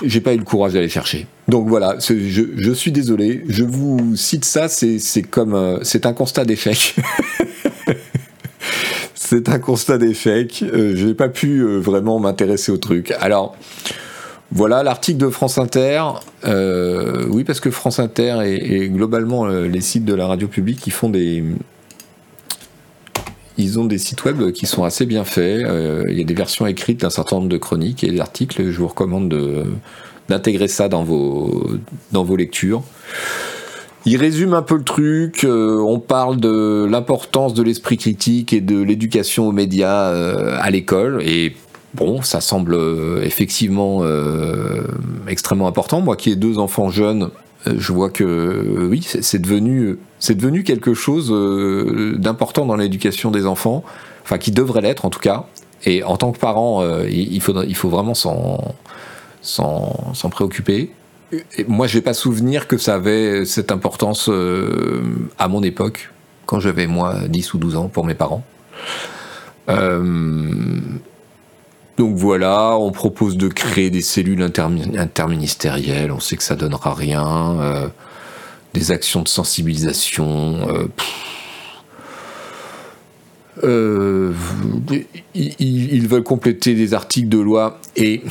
j'ai 0.04 0.22
pas 0.22 0.34
eu 0.34 0.38
le 0.38 0.44
courage 0.44 0.74
d'aller 0.74 0.90
chercher. 0.90 1.28
Donc 1.48 1.68
voilà, 1.68 1.98
je, 2.00 2.72
suis 2.74 2.92
désolé, 2.92 3.44
je 3.48 3.64
vous 3.64 4.16
cite 4.16 4.46
ça, 4.46 4.68
c'est 4.68 5.22
comme 5.24 5.54
euh, 5.54 5.78
c'est 5.84 6.06
un 6.06 6.14
constat 6.14 6.44
d'échec. 6.44 6.96
c'est 9.14 9.50
un 9.50 9.60
constat 9.60 10.00
d'échec. 10.00 10.64
Euh, 10.64 10.94
je 10.96 11.06
n'ai 11.06 11.14
pas 11.14 11.30
pu 11.30 11.60
euh, 11.60 11.78
vraiment 11.78 12.20
m'intéresser 12.20 12.72
au 12.72 12.78
truc. 12.78 13.14
Alors 13.20 13.56
voilà 14.52 14.82
l'article 14.82 15.20
de 15.20 15.30
France 15.30 15.60
Inter. 15.60 16.02
oui, 17.30 17.44
parce 17.44 17.60
que 17.60 17.70
France 17.70 18.00
Inter 18.00 18.40
et 18.46 18.90
globalement 18.90 19.46
les 19.46 19.82
sites 19.82 20.06
de 20.06 20.14
la 20.14 20.28
radio 20.28 20.48
publique, 20.48 20.86
ils 20.88 20.94
font 20.94 21.10
des 21.10 21.44
ils 23.58 23.80
ont 23.80 23.86
des 23.86 23.98
sites 23.98 24.24
web 24.26 24.52
qui 24.52 24.66
sont 24.66 24.84
assez 24.84 25.06
bien 25.06 25.24
faits. 25.24 25.64
Euh, 25.66 26.04
il 26.10 26.18
y 26.18 26.22
a 26.22 26.26
des 26.26 26.34
versions 26.34 26.66
écrites 26.66 27.02
d'un 27.02 27.10
certain 27.10 27.38
nombre 27.38 27.50
de 27.50 27.58
chroniques 27.58 28.04
et 28.04 28.12
d'articles. 28.12 28.70
Je 28.70 28.78
vous 28.78 28.88
recommande 28.88 29.34
d'intégrer 30.28 30.68
ça 30.68 30.90
dans 30.90 31.04
vos, 31.04 31.66
dans 32.12 32.24
vos 32.24 32.36
lectures. 32.36 32.84
Il 34.06 34.18
résume 34.18 34.54
un 34.54 34.62
peu 34.62 34.78
le 34.78 34.84
truc. 34.84 35.44
Euh, 35.44 35.80
on 35.80 36.00
parle 36.00 36.40
de 36.40 36.86
l'importance 36.90 37.54
de 37.54 37.64
l'esprit 37.64 37.98
critique 37.98 38.54
et 38.54 38.62
de 38.62 38.80
l'éducation 38.80 39.48
aux 39.48 39.52
médias 39.52 40.12
euh, 40.12 40.58
à 40.60 40.70
l'école. 40.70 41.24
Et 41.24 41.56
bon, 41.94 42.22
ça 42.22 42.42
semble 42.42 42.78
effectivement 43.24 44.04
extrêmement 45.28 45.68
important. 45.68 46.02
Moi 46.02 46.18
qui 46.18 46.30
ai 46.32 46.36
deux 46.36 46.60
enfants 46.60 46.90
jeunes, 46.90 47.30
je 47.66 47.94
vois 47.94 48.10
que 48.10 48.88
oui, 48.90 49.06
c'est 49.22 49.40
devenu 49.42 49.98
c'est 50.26 50.36
devenu 50.36 50.64
quelque 50.64 50.94
chose 50.94 51.32
euh, 51.32 52.16
d'important 52.18 52.66
dans 52.66 52.76
l'éducation 52.76 53.32
des 53.32 53.46
enfants, 53.46 53.84
enfin 54.24 54.38
qui 54.38 54.52
devrait 54.52 54.82
l'être 54.82 55.06
en 55.06 55.10
tout 55.10 55.20
cas. 55.20 55.46
Et 55.86 56.04
en 56.04 56.18
tant 56.18 56.32
que 56.32 56.40
parent, 56.40 56.82
euh, 56.82 57.08
il, 57.10 57.40
faut, 57.42 57.62
il 57.62 57.76
faut 57.76 57.90
vraiment 57.90 58.16
s'en 58.16 58.74
préoccuper. 60.32 60.92
Et 61.32 61.66
moi, 61.68 61.86
je 61.86 61.98
n'ai 61.98 62.02
pas 62.02 62.16
souvenir 62.16 62.68
que 62.68 62.78
ça 62.78 62.96
avait 62.96 63.46
cette 63.46 63.72
importance 63.72 64.30
euh, 64.30 65.04
à 65.38 65.48
mon 65.48 65.62
époque, 65.62 66.12
quand 66.48 66.60
j'avais 66.60 66.88
moi 66.88 67.20
10 67.28 67.54
ou 67.54 67.58
12 67.60 67.76
ans 67.76 67.88
pour 67.88 68.04
mes 68.06 68.16
parents. 68.16 68.44
Donc 71.98 72.16
voilà, 72.16 72.78
on 72.78 72.92
propose 72.92 73.38
de 73.38 73.48
créer 73.48 73.90
des 73.90 74.02
cellules 74.02 74.42
interministérielles, 74.42 76.12
on 76.12 76.20
sait 76.20 76.36
que 76.36 76.44
ça 76.44 76.56
donnera 76.56 76.94
rien 76.94 77.92
des 78.76 78.92
actions 78.92 79.24
de 79.24 79.28
sensibilisation. 79.30 80.68
Euh, 80.70 80.88
euh, 83.64 84.34
ils, 85.34 86.08
veulent 86.08 86.24
compléter 86.24 86.76
des 86.76 86.94
articles 86.94 87.30
de 87.30 87.40
loi 87.40 87.80
et 87.96 88.22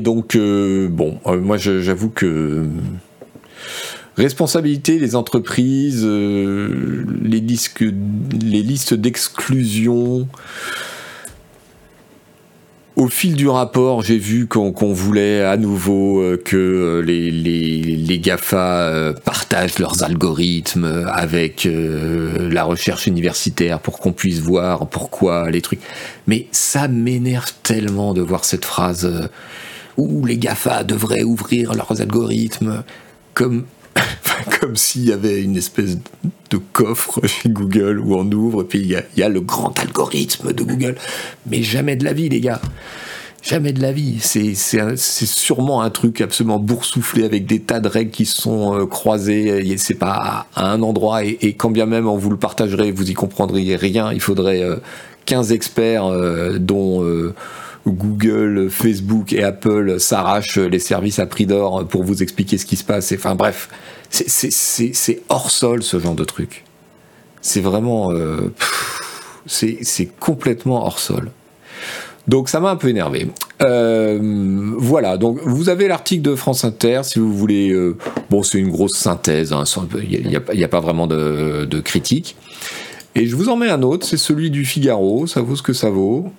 donc 0.00 0.36
euh, 0.36 0.88
bon, 0.88 1.18
moi 1.26 1.56
j'avoue 1.56 2.10
que 2.10 2.64
responsabilité 4.16 5.00
des 5.00 5.16
entreprises, 5.16 6.06
les 6.06 7.40
listes 8.62 8.94
d'exclusion, 8.94 10.28
au 12.96 13.08
fil 13.08 13.34
du 13.34 13.46
rapport, 13.46 14.00
j'ai 14.00 14.16
vu 14.16 14.46
qu'on 14.46 14.72
voulait 14.92 15.42
à 15.42 15.58
nouveau 15.58 16.20
euh, 16.20 16.40
que 16.42 16.56
euh, 16.56 17.00
les, 17.00 17.30
les, 17.30 18.18
GAFA 18.18 18.88
euh, 18.88 19.12
partagent 19.12 19.78
leurs 19.78 20.02
algorithmes 20.02 21.04
avec 21.12 21.68
la 21.70 22.64
recherche 22.64 23.06
universitaire 23.06 23.80
pour 23.80 23.98
qu'on 23.98 24.12
puisse 24.12 24.40
voir 24.40 24.86
pourquoi 24.88 25.50
les 25.50 25.60
trucs. 25.60 25.80
Mais 26.26 26.46
ça 26.52 26.88
m'énerve 26.88 27.52
tellement 27.62 28.14
de 28.14 28.22
voir 28.22 28.46
cette 28.46 28.64
phrase 28.64 29.28
où 29.98 30.24
les 30.24 30.38
GAFA 30.38 30.82
devraient 30.82 31.22
ouvrir 31.22 31.74
leurs 31.74 32.00
algorithmes 32.00 32.82
comme 33.34 33.66
comme 34.60 34.76
s'il 34.76 35.04
y 35.04 35.12
avait 35.12 35.42
une 35.42 35.56
espèce 35.56 35.98
de 36.50 36.56
coffre 36.72 37.20
chez 37.26 37.48
Google 37.48 38.00
où 38.00 38.14
on 38.16 38.30
ouvre, 38.30 38.62
et 38.62 38.64
puis 38.64 38.80
il 38.80 39.02
y, 39.16 39.22
a, 39.22 39.28
le 39.28 39.40
grand 39.40 39.78
algorithme 39.78 40.52
de 40.52 40.62
Google. 40.62 40.96
Mais 41.46 41.62
jamais 41.62 41.96
de 41.96 42.04
la 42.04 42.12
vie, 42.12 42.28
les 42.28 42.40
gars. 42.40 42.60
Jamais 43.42 43.72
de 43.72 43.80
la 43.80 43.92
vie. 43.92 44.18
C'est 44.20 44.54
sûrement 45.26 45.82
un 45.82 45.90
truc 45.90 46.20
absolument 46.20 46.58
boursouflé 46.58 47.24
avec 47.24 47.46
des 47.46 47.60
tas 47.60 47.78
de 47.78 47.88
règles 47.88 48.10
qui 48.10 48.26
sont 48.26 48.76
euh, 48.76 48.86
croisées. 48.86 49.76
C'est 49.76 49.94
pas 49.94 50.46
à 50.56 50.72
un 50.72 50.82
endroit 50.82 51.22
et, 51.24 51.54
quand 51.56 51.70
bien 51.70 51.86
même 51.86 52.08
on 52.08 52.16
vous 52.16 52.30
le 52.30 52.36
partagerait, 52.36 52.90
vous 52.90 53.08
y 53.08 53.14
comprendriez 53.14 53.76
rien. 53.76 54.12
Il 54.12 54.20
faudrait 54.20 54.64
15 55.26 55.50
euh, 55.50 55.54
experts 55.54 56.06
euh, 56.06 56.58
dont 56.58 57.04
Google, 57.90 58.68
Facebook 58.70 59.32
et 59.32 59.42
Apple 59.42 59.98
s'arrachent 59.98 60.58
les 60.58 60.78
services 60.78 61.18
à 61.18 61.26
prix 61.26 61.46
d'or 61.46 61.86
pour 61.86 62.04
vous 62.04 62.22
expliquer 62.22 62.58
ce 62.58 62.66
qui 62.66 62.76
se 62.76 62.84
passe. 62.84 63.12
Enfin 63.12 63.34
bref, 63.34 63.68
c'est 64.10 65.22
hors 65.28 65.50
sol 65.50 65.82
ce 65.82 65.98
genre 65.98 66.14
de 66.14 66.24
truc. 66.24 66.64
C'est 67.40 67.60
vraiment... 67.60 68.12
Euh, 68.12 68.52
c'est 69.46 70.10
complètement 70.18 70.84
hors 70.84 70.98
sol. 70.98 71.30
Donc 72.28 72.48
ça 72.48 72.58
m'a 72.58 72.70
un 72.70 72.76
peu 72.76 72.88
énervé. 72.88 73.28
Euh, 73.62 74.18
voilà, 74.76 75.16
donc 75.16 75.38
vous 75.44 75.68
avez 75.68 75.86
l'article 75.86 76.22
de 76.22 76.34
France 76.34 76.64
Inter, 76.64 77.02
si 77.04 77.18
vous 77.18 77.32
voulez. 77.32 77.70
Euh, 77.70 77.96
bon, 78.30 78.42
c'est 78.42 78.58
une 78.58 78.70
grosse 78.70 78.96
synthèse, 78.96 79.52
hein, 79.52 79.62
il 80.10 80.26
n'y 80.28 80.64
a, 80.64 80.68
pas 80.68 80.80
vraiment 80.80 81.06
de, 81.06 81.64
de, 81.64 81.80
critique. 81.80 82.36
Et 83.14 83.26
je 83.26 83.36
vous 83.36 83.48
en 83.48 83.56
mets 83.56 83.70
un 83.70 83.82
autre, 83.82 84.04
c'est 84.04 84.16
celui 84.16 84.50
du 84.50 84.64
Figaro, 84.64 85.26
ça 85.26 85.40
vaut 85.40 85.56
ce 85.56 85.62
que 85.62 85.72
ça 85.72 85.88
vaut. 85.88 86.32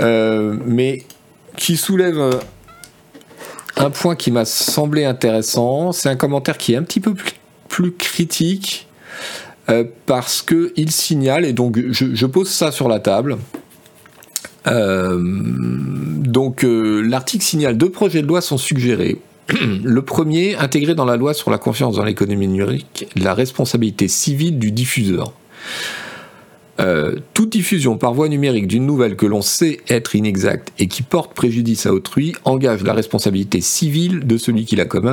Euh, 0.00 0.56
mais 0.64 1.04
qui 1.56 1.76
soulève 1.76 2.40
un 3.76 3.90
point 3.90 4.16
qui 4.16 4.30
m'a 4.30 4.44
semblé 4.44 5.04
intéressant. 5.04 5.92
C'est 5.92 6.08
un 6.08 6.16
commentaire 6.16 6.56
qui 6.58 6.72
est 6.72 6.76
un 6.76 6.82
petit 6.82 7.00
peu 7.00 7.14
plus, 7.68 7.92
critique 7.92 8.88
euh, 9.68 9.84
parce 10.06 10.42
que 10.42 10.72
il 10.76 10.90
signale 10.90 11.46
et 11.46 11.52
donc 11.52 11.78
je, 11.90 12.26
pose 12.26 12.48
ça 12.48 12.72
sur 12.72 12.88
la 12.88 13.00
table. 13.00 13.38
Euh, 14.66 15.18
donc 15.22 16.62
l'article 16.62 17.44
signale 17.44 17.78
deux 17.78 17.90
projets 17.90 18.22
de 18.22 18.26
loi 18.26 18.40
sont 18.40 18.58
suggérés. 18.58 19.18
Le 19.82 20.02
premier, 20.02 20.56
intégrer 20.56 20.94
dans 20.94 21.06
la 21.06 21.16
loi 21.16 21.32
sur 21.32 21.50
la 21.50 21.58
confiance 21.58 21.96
dans 21.96 22.04
l'économie 22.04 22.48
numérique 22.48 23.06
la 23.16 23.34
responsabilité 23.34 24.08
civile 24.08 24.58
du 24.58 24.72
diffuseur. 24.72 25.32
Euh, 26.80 27.16
toute 27.34 27.50
diffusion 27.50 27.98
par 27.98 28.14
voie 28.14 28.28
numérique 28.28 28.66
d'une 28.66 28.86
nouvelle 28.86 29.16
que 29.16 29.26
l'on 29.26 29.42
sait 29.42 29.80
être 29.88 30.14
inexacte 30.14 30.72
et 30.78 30.88
qui 30.88 31.02
porte 31.02 31.34
préjudice 31.34 31.84
à 31.84 31.92
autrui 31.92 32.34
engage 32.44 32.82
la 32.84 32.94
responsabilité 32.94 33.60
civile 33.60 34.20
de 34.26 34.38
celui 34.38 34.64
qui 34.64 34.76
la 34.76 34.86
commet, 34.86 35.10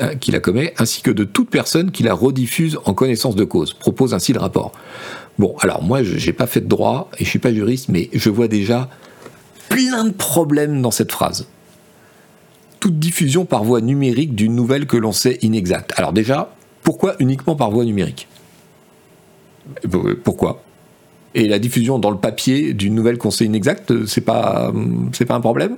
euh, 0.00 0.66
ainsi 0.78 1.02
que 1.02 1.10
de 1.10 1.24
toute 1.24 1.50
personne 1.50 1.90
qui 1.90 2.04
la 2.04 2.14
rediffuse 2.14 2.78
en 2.84 2.94
connaissance 2.94 3.34
de 3.34 3.42
cause, 3.42 3.72
propose 3.72 4.14
ainsi 4.14 4.32
le 4.32 4.38
rapport. 4.38 4.72
Bon, 5.38 5.56
alors 5.60 5.82
moi, 5.82 6.04
je 6.04 6.24
n'ai 6.24 6.32
pas 6.32 6.46
fait 6.46 6.60
de 6.60 6.68
droit 6.68 7.10
et 7.18 7.24
je 7.24 7.28
suis 7.28 7.40
pas 7.40 7.52
juriste, 7.52 7.88
mais 7.88 8.08
je 8.12 8.30
vois 8.30 8.46
déjà 8.46 8.88
plein 9.68 10.04
de 10.04 10.12
problèmes 10.12 10.80
dans 10.80 10.92
cette 10.92 11.10
phrase. 11.10 11.48
Toute 12.78 13.00
diffusion 13.00 13.46
par 13.46 13.64
voie 13.64 13.80
numérique 13.80 14.36
d'une 14.36 14.54
nouvelle 14.54 14.86
que 14.86 14.96
l'on 14.96 15.12
sait 15.12 15.38
inexacte. 15.42 15.92
Alors 15.96 16.12
déjà, 16.12 16.54
pourquoi 16.84 17.16
uniquement 17.18 17.56
par 17.56 17.72
voie 17.72 17.84
numérique? 17.84 18.28
Pourquoi? 20.22 20.63
Et 21.34 21.48
la 21.48 21.58
diffusion 21.58 21.98
dans 21.98 22.10
le 22.10 22.18
papier 22.18 22.74
d'une 22.74 22.94
nouvelle 22.94 23.18
conseil 23.18 23.48
inexacte, 23.48 24.06
c'est 24.06 24.20
pas, 24.20 24.72
c'est 25.12 25.24
pas 25.24 25.34
un 25.34 25.40
problème? 25.40 25.76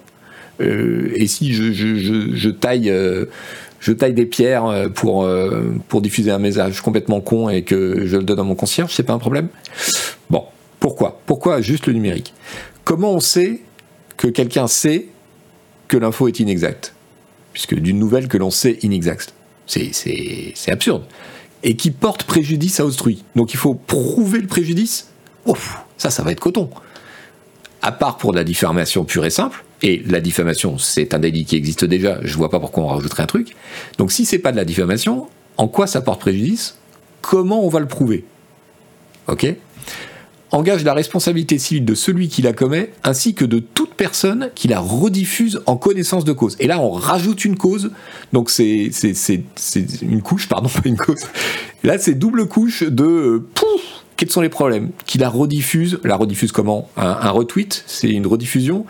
Euh, 0.60 1.10
et 1.14 1.26
si 1.26 1.52
je, 1.52 1.72
je, 1.72 2.48
taille 2.48 2.90
euh, 2.90 3.26
je 3.80 3.92
taille 3.92 4.14
des 4.14 4.26
pierres 4.26 4.90
pour, 4.94 5.28
pour 5.88 6.00
diffuser 6.00 6.30
un 6.30 6.38
message 6.38 6.80
complètement 6.80 7.20
con 7.20 7.48
et 7.48 7.62
que 7.62 8.06
je 8.06 8.16
le 8.16 8.22
donne 8.22 8.40
à 8.40 8.42
mon 8.42 8.54
concierge, 8.54 8.94
c'est 8.94 9.02
pas 9.02 9.12
un 9.12 9.18
problème? 9.18 9.48
Bon, 10.30 10.44
pourquoi? 10.80 11.20
Pourquoi 11.26 11.60
juste 11.60 11.86
le 11.86 11.92
numérique? 11.92 12.32
Comment 12.84 13.12
on 13.12 13.20
sait 13.20 13.60
que 14.16 14.28
quelqu'un 14.28 14.66
sait 14.66 15.06
que 15.88 15.96
l'info 15.96 16.28
est 16.28 16.40
inexacte? 16.40 16.94
Puisque 17.52 17.74
d'une 17.74 17.98
nouvelle 17.98 18.28
que 18.28 18.36
l'on 18.38 18.50
sait 18.50 18.78
inexacte. 18.82 19.34
C'est 19.66 20.52
absurde. 20.68 21.04
Et 21.62 21.74
qui 21.74 21.90
porte 21.90 22.24
préjudice 22.24 22.80
à 22.80 22.86
autrui. 22.86 23.24
Donc 23.34 23.54
il 23.54 23.56
faut 23.56 23.74
prouver 23.74 24.40
le 24.40 24.46
préjudice. 24.46 25.08
Ouf, 25.46 25.78
ça, 25.96 26.10
ça 26.10 26.22
va 26.22 26.32
être 26.32 26.40
coton. 26.40 26.70
À 27.82 27.92
part 27.92 28.16
pour 28.16 28.32
la 28.32 28.44
diffamation 28.44 29.04
pure 29.04 29.24
et 29.24 29.30
simple, 29.30 29.64
et 29.82 30.02
la 30.06 30.20
diffamation, 30.20 30.78
c'est 30.78 31.14
un 31.14 31.18
délit 31.18 31.44
qui 31.44 31.56
existe 31.56 31.84
déjà, 31.84 32.18
je 32.22 32.36
vois 32.36 32.50
pas 32.50 32.60
pourquoi 32.60 32.84
on 32.84 32.88
rajouterait 32.88 33.22
un 33.22 33.26
truc. 33.26 33.54
Donc 33.98 34.10
si 34.10 34.24
c'est 34.24 34.38
pas 34.38 34.52
de 34.52 34.56
la 34.56 34.64
diffamation, 34.64 35.28
en 35.56 35.68
quoi 35.68 35.86
ça 35.86 36.00
porte 36.00 36.20
préjudice? 36.20 36.76
Comment 37.20 37.64
on 37.64 37.68
va 37.68 37.80
le 37.80 37.86
prouver? 37.86 38.24
Ok? 39.28 39.54
Engage 40.52 40.84
la 40.84 40.94
responsabilité 40.94 41.58
civile 41.58 41.84
de 41.84 41.94
celui 41.94 42.28
qui 42.28 42.40
la 42.40 42.52
commet 42.52 42.92
ainsi 43.02 43.34
que 43.34 43.44
de 43.44 43.58
toute 43.58 43.94
personne 43.94 44.50
qui 44.54 44.68
la 44.68 44.78
rediffuse 44.78 45.60
en 45.66 45.76
connaissance 45.76 46.24
de 46.24 46.32
cause. 46.32 46.56
Et 46.60 46.68
là, 46.68 46.80
on 46.80 46.92
rajoute 46.92 47.44
une 47.44 47.56
cause, 47.56 47.90
donc 48.32 48.48
c'est 48.48 48.90
une 50.02 50.22
couche, 50.22 50.48
pardon, 50.48 50.68
pas 50.74 50.88
une 50.88 50.96
cause. 50.96 51.22
Là, 51.82 51.98
c'est 51.98 52.14
double 52.14 52.46
couche 52.46 52.84
de 52.84 53.04
euh, 53.04 53.48
pouf, 53.54 53.95
quels 54.16 54.30
sont 54.30 54.40
les 54.40 54.48
problèmes 54.48 54.90
Qui 55.04 55.18
la 55.18 55.28
rediffuse, 55.28 56.00
la 56.02 56.16
rediffuse 56.16 56.52
comment? 56.52 56.88
Un, 56.96 57.30
retweet, 57.30 57.84
c'est 57.86 58.08
une 58.08 58.26
rediffusion. 58.26 58.86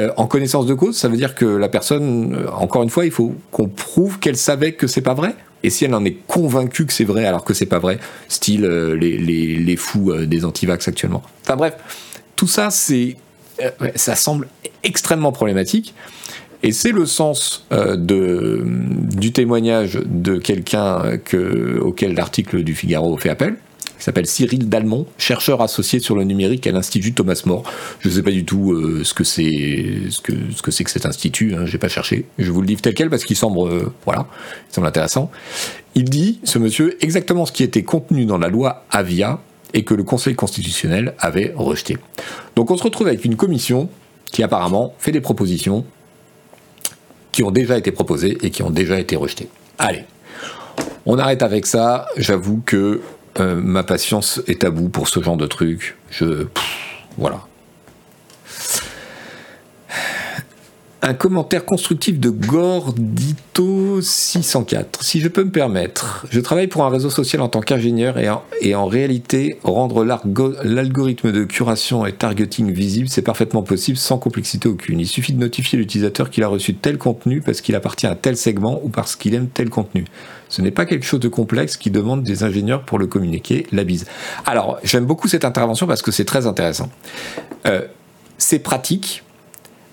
Euh, 0.00 0.10
en 0.16 0.26
connaissance 0.26 0.66
de 0.66 0.74
cause, 0.74 0.96
ça 0.96 1.08
veut 1.08 1.16
dire 1.16 1.34
que 1.34 1.44
la 1.44 1.68
personne, 1.68 2.34
euh, 2.34 2.50
encore 2.52 2.82
une 2.82 2.90
fois, 2.90 3.04
il 3.04 3.10
faut 3.10 3.34
qu'on 3.50 3.68
prouve 3.68 4.18
qu'elle 4.18 4.36
savait 4.36 4.72
que 4.72 4.86
c'est 4.86 5.02
pas 5.02 5.14
vrai? 5.14 5.34
Et 5.62 5.68
si 5.68 5.84
elle 5.84 5.94
en 5.94 6.04
est 6.06 6.16
convaincue 6.26 6.86
que 6.86 6.92
c'est 6.92 7.04
vrai 7.04 7.26
alors 7.26 7.44
que 7.44 7.52
c'est 7.52 7.66
pas 7.66 7.78
vrai, 7.78 7.98
style 8.28 8.64
euh, 8.64 8.94
les, 8.94 9.76
fous 9.76 10.10
euh, 10.10 10.24
des 10.24 10.46
antivax 10.46 10.88
actuellement? 10.88 11.22
Enfin 11.42 11.56
bref, 11.56 11.74
tout 12.34 12.46
ça, 12.46 12.70
c'est, 12.70 13.16
ça 13.94 14.14
semble 14.16 14.48
extrêmement 14.82 15.32
problématique. 15.32 15.94
Et 16.62 16.72
c'est 16.72 16.92
le 16.92 17.06
sens 17.06 17.66
de, 17.70 18.62
du 18.64 19.32
témoignage 19.32 19.98
de 20.04 20.36
quelqu'un 20.36 21.18
auquel 21.80 22.14
l'article 22.14 22.62
du 22.62 22.74
Figaro 22.74 23.16
fait 23.16 23.30
appel, 23.30 23.56
qui 24.00 24.04
s'appelle 24.04 24.26
Cyril 24.26 24.68
Dalmont, 24.70 25.06
chercheur 25.18 25.60
associé 25.60 26.00
sur 26.00 26.16
le 26.16 26.24
numérique 26.24 26.66
à 26.66 26.72
l'Institut 26.72 27.12
Thomas 27.12 27.42
More. 27.44 27.70
Je 28.00 28.08
ne 28.08 28.14
sais 28.14 28.22
pas 28.22 28.30
du 28.30 28.46
tout 28.46 28.72
euh, 28.72 29.04
ce 29.04 29.12
que 29.12 29.24
c'est 29.24 30.08
ce 30.08 30.20
que, 30.22 30.32
que 30.62 30.70
cet 30.70 31.04
institut, 31.04 31.54
hein, 31.54 31.66
je 31.66 31.72
n'ai 31.72 31.78
pas 31.78 31.88
cherché. 31.88 32.24
Je 32.38 32.50
vous 32.50 32.62
le 32.62 32.66
livre 32.66 32.80
tel 32.80 32.94
quel 32.94 33.10
parce 33.10 33.24
qu'il 33.24 33.36
semble, 33.36 33.58
euh, 33.70 33.92
voilà, 34.06 34.26
il 34.70 34.74
semble 34.74 34.86
intéressant. 34.86 35.30
Il 35.94 36.04
dit, 36.04 36.40
ce 36.44 36.58
monsieur, 36.58 36.96
exactement 37.04 37.44
ce 37.44 37.52
qui 37.52 37.62
était 37.62 37.82
contenu 37.82 38.24
dans 38.24 38.38
la 38.38 38.48
loi 38.48 38.84
Avia 38.90 39.38
et 39.74 39.84
que 39.84 39.92
le 39.92 40.02
Conseil 40.02 40.34
constitutionnel 40.34 41.14
avait 41.18 41.52
rejeté. 41.54 41.98
Donc 42.56 42.70
on 42.70 42.78
se 42.78 42.82
retrouve 42.82 43.06
avec 43.06 43.26
une 43.26 43.36
commission 43.36 43.90
qui 44.32 44.42
apparemment 44.42 44.94
fait 44.98 45.12
des 45.12 45.20
propositions 45.20 45.84
qui 47.32 47.42
ont 47.42 47.50
déjà 47.50 47.76
été 47.76 47.92
proposées 47.92 48.38
et 48.42 48.50
qui 48.50 48.62
ont 48.62 48.70
déjà 48.70 48.98
été 48.98 49.14
rejetées. 49.14 49.48
Allez, 49.78 50.04
on 51.04 51.18
arrête 51.18 51.42
avec 51.42 51.66
ça. 51.66 52.06
J'avoue 52.16 52.62
que 52.64 53.02
euh, 53.38 53.60
ma 53.62 53.82
patience 53.82 54.40
est 54.46 54.64
à 54.64 54.70
bout 54.70 54.88
pour 54.88 55.08
ce 55.08 55.22
genre 55.22 55.36
de 55.36 55.46
truc. 55.46 55.96
Je. 56.10 56.46
voilà. 57.16 57.46
Un 61.02 61.14
commentaire 61.14 61.64
constructif 61.64 62.20
de 62.20 62.28
Gordito604. 62.28 65.02
Si 65.02 65.20
je 65.20 65.28
peux 65.28 65.44
me 65.44 65.50
permettre, 65.50 66.26
je 66.30 66.40
travaille 66.40 66.66
pour 66.66 66.84
un 66.84 66.90
réseau 66.90 67.08
social 67.08 67.40
en 67.40 67.48
tant 67.48 67.60
qu'ingénieur 67.60 68.18
et, 68.18 68.28
et, 68.60 68.74
en 68.74 68.84
réalité, 68.84 69.58
rendre 69.62 70.04
l'algorithme 70.04 71.32
de 71.32 71.44
curation 71.44 72.04
et 72.04 72.12
targeting 72.12 72.70
visible, 72.70 73.08
c'est 73.08 73.22
parfaitement 73.22 73.62
possible 73.62 73.96
sans 73.96 74.18
complexité 74.18 74.68
aucune. 74.68 75.00
Il 75.00 75.08
suffit 75.08 75.32
de 75.32 75.38
notifier 75.38 75.78
l'utilisateur 75.78 76.28
qu'il 76.28 76.44
a 76.44 76.48
reçu 76.48 76.74
tel 76.74 76.98
contenu 76.98 77.40
parce 77.40 77.62
qu'il 77.62 77.74
appartient 77.76 78.06
à 78.06 78.14
tel 78.14 78.36
segment 78.36 78.78
ou 78.84 78.90
parce 78.90 79.16
qu'il 79.16 79.34
aime 79.34 79.48
tel 79.48 79.70
contenu. 79.70 80.04
Ce 80.50 80.60
n'est 80.60 80.70
pas 80.70 80.84
quelque 80.84 81.06
chose 81.06 81.20
de 81.20 81.28
complexe 81.28 81.76
qui 81.76 81.90
demande 81.90 82.22
des 82.22 82.42
ingénieurs 82.42 82.84
pour 82.84 82.98
le 82.98 83.06
communiquer. 83.06 83.66
La 83.72 83.84
bise. 83.84 84.06
Alors, 84.44 84.78
j'aime 84.82 85.06
beaucoup 85.06 85.28
cette 85.28 85.44
intervention 85.44 85.86
parce 85.86 86.02
que 86.02 86.10
c'est 86.10 86.24
très 86.24 86.46
intéressant. 86.46 86.90
Euh, 87.66 87.82
c'est 88.36 88.58
pratique 88.58 89.22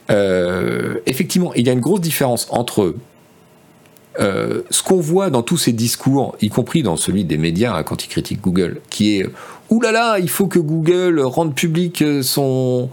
euh, 0.09 0.95
effectivement, 1.05 1.53
il 1.53 1.67
y 1.67 1.69
a 1.69 1.73
une 1.73 1.79
grosse 1.79 2.01
différence 2.01 2.47
entre 2.49 2.95
euh, 4.19 4.61
ce 4.69 4.81
qu'on 4.81 4.99
voit 4.99 5.29
dans 5.29 5.43
tous 5.43 5.57
ces 5.57 5.73
discours, 5.73 6.35
y 6.41 6.49
compris 6.49 6.81
dans 6.81 6.95
celui 6.95 7.23
des 7.23 7.37
médias 7.37 7.75
hein, 7.75 7.83
quand 7.83 8.05
ils 8.05 8.07
critiquent 8.07 8.41
Google, 8.41 8.79
qui 8.89 9.19
est 9.19 9.29
Ouh 9.69 9.81
là 9.81 9.91
là, 9.91 10.17
il 10.17 10.29
faut 10.29 10.47
que 10.47 10.59
Google 10.59 11.19
rende 11.19 11.53
public 11.53 12.01
son, 12.21 12.89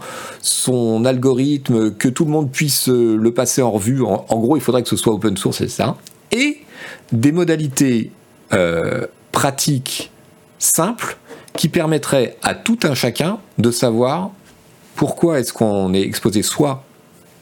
algorithme, 1.05 1.91
que 1.91 2.09
tout 2.09 2.25
le 2.25 2.31
monde 2.31 2.51
puisse 2.51 2.89
le 2.89 3.31
passer 3.31 3.61
en 3.61 3.71
revue. 3.71 4.01
En, 4.03 4.39
gros, 4.39 4.57
il 4.57 4.61
faudrait 4.61 4.83
que 4.83 4.89
ce 4.89 4.97
soit 4.97 5.13
open 5.13 5.37
source, 5.37 5.59
c'est 5.59 5.69
ça. 5.69 5.95
Et 6.33 6.64
des 7.11 7.31
modalités 7.31 8.11
pratiques 9.31 10.11
simples 10.59 11.17
qui 11.55 11.69
permettraient 11.69 12.37
à 12.43 12.53
tout 12.53 12.79
un 12.83 12.95
chacun 12.95 13.39
de 13.57 13.71
savoir 13.71 14.31
pourquoi 14.95 15.39
est-ce 15.39 15.53
qu'on 15.53 15.93
est 15.93 16.01
exposé 16.01 16.41
soit 16.41 16.83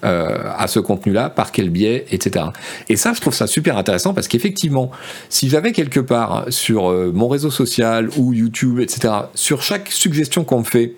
euh, 0.03 0.51
à 0.57 0.67
ce 0.67 0.79
contenu-là, 0.79 1.29
par 1.29 1.53
quel 1.53 1.69
biais, 1.69 2.05
etc. 2.11 2.47
Et 2.89 2.97
ça, 2.97 3.13
je 3.13 3.21
trouve 3.21 3.33
ça 3.33 3.47
super 3.47 3.77
intéressant 3.77 4.13
parce 4.13 4.27
qu'effectivement, 4.27 4.91
si 5.29 5.47
j'avais 5.47 5.71
quelque 5.71 6.01
part 6.01 6.45
sur 6.49 6.91
euh, 6.91 7.11
mon 7.13 7.29
réseau 7.29 7.49
social 7.49 8.09
ou 8.17 8.33
YouTube, 8.33 8.81
etc., 8.81 9.13
sur 9.33 9.61
chaque 9.61 9.89
suggestion 9.89 10.43
qu'on 10.43 10.59
me 10.59 10.65
fait, 10.65 10.95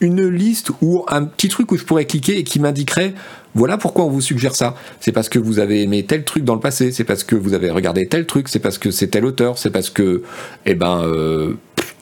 une 0.00 0.26
liste 0.28 0.70
ou 0.80 1.04
un 1.08 1.24
petit 1.24 1.48
truc 1.48 1.72
où 1.72 1.76
je 1.76 1.84
pourrais 1.84 2.04
cliquer 2.04 2.38
et 2.38 2.44
qui 2.44 2.60
m'indiquerait 2.60 3.14
voilà 3.54 3.78
pourquoi 3.78 4.04
on 4.04 4.10
vous 4.10 4.20
suggère 4.20 4.54
ça. 4.54 4.76
C'est 5.00 5.12
parce 5.12 5.28
que 5.28 5.38
vous 5.38 5.58
avez 5.58 5.82
aimé 5.82 6.04
tel 6.04 6.24
truc 6.24 6.44
dans 6.44 6.54
le 6.54 6.60
passé, 6.60 6.92
c'est 6.92 7.04
parce 7.04 7.24
que 7.24 7.34
vous 7.34 7.54
avez 7.54 7.70
regardé 7.70 8.06
tel 8.06 8.26
truc, 8.26 8.48
c'est 8.48 8.60
parce 8.60 8.78
que 8.78 8.90
c'est 8.90 9.08
tel 9.08 9.24
auteur, 9.24 9.58
c'est 9.58 9.70
parce 9.70 9.90
que, 9.90 10.22
eh 10.66 10.74
ben, 10.74 11.02
euh, 11.02 11.54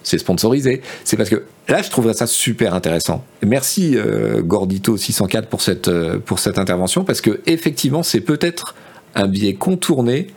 c'est 0.03 0.19
sponsorisé. 0.19 0.83
C'est 1.05 1.17
parce 1.17 1.31
que 1.31 1.45
là, 1.69 1.83
je 1.83 1.91
trouverais 1.91 2.15
ça 2.15 2.27
super 2.27 2.75
intéressant. 2.75 3.25
Merci 3.45 3.97
euh, 3.97 4.43
Gordito 4.43 4.97
604 4.97 5.49
pour 5.49 5.63
cette 5.63 5.89
euh, 5.89 6.19
pour 6.19 6.39
cette 6.39 6.59
intervention 6.59 7.05
parce 7.05 7.21
que 7.21 7.41
effectivement, 7.47 8.03
c'est 8.03 8.21
peut-être 8.21 8.75
un 9.15 9.27
biais 9.27 9.55
contourné 9.55 10.29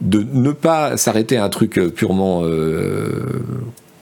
de 0.00 0.24
ne 0.32 0.52
pas 0.52 0.96
s'arrêter 0.96 1.36
à 1.36 1.44
un 1.44 1.48
truc 1.48 1.78
euh, 1.78 1.90
purement 1.90 2.42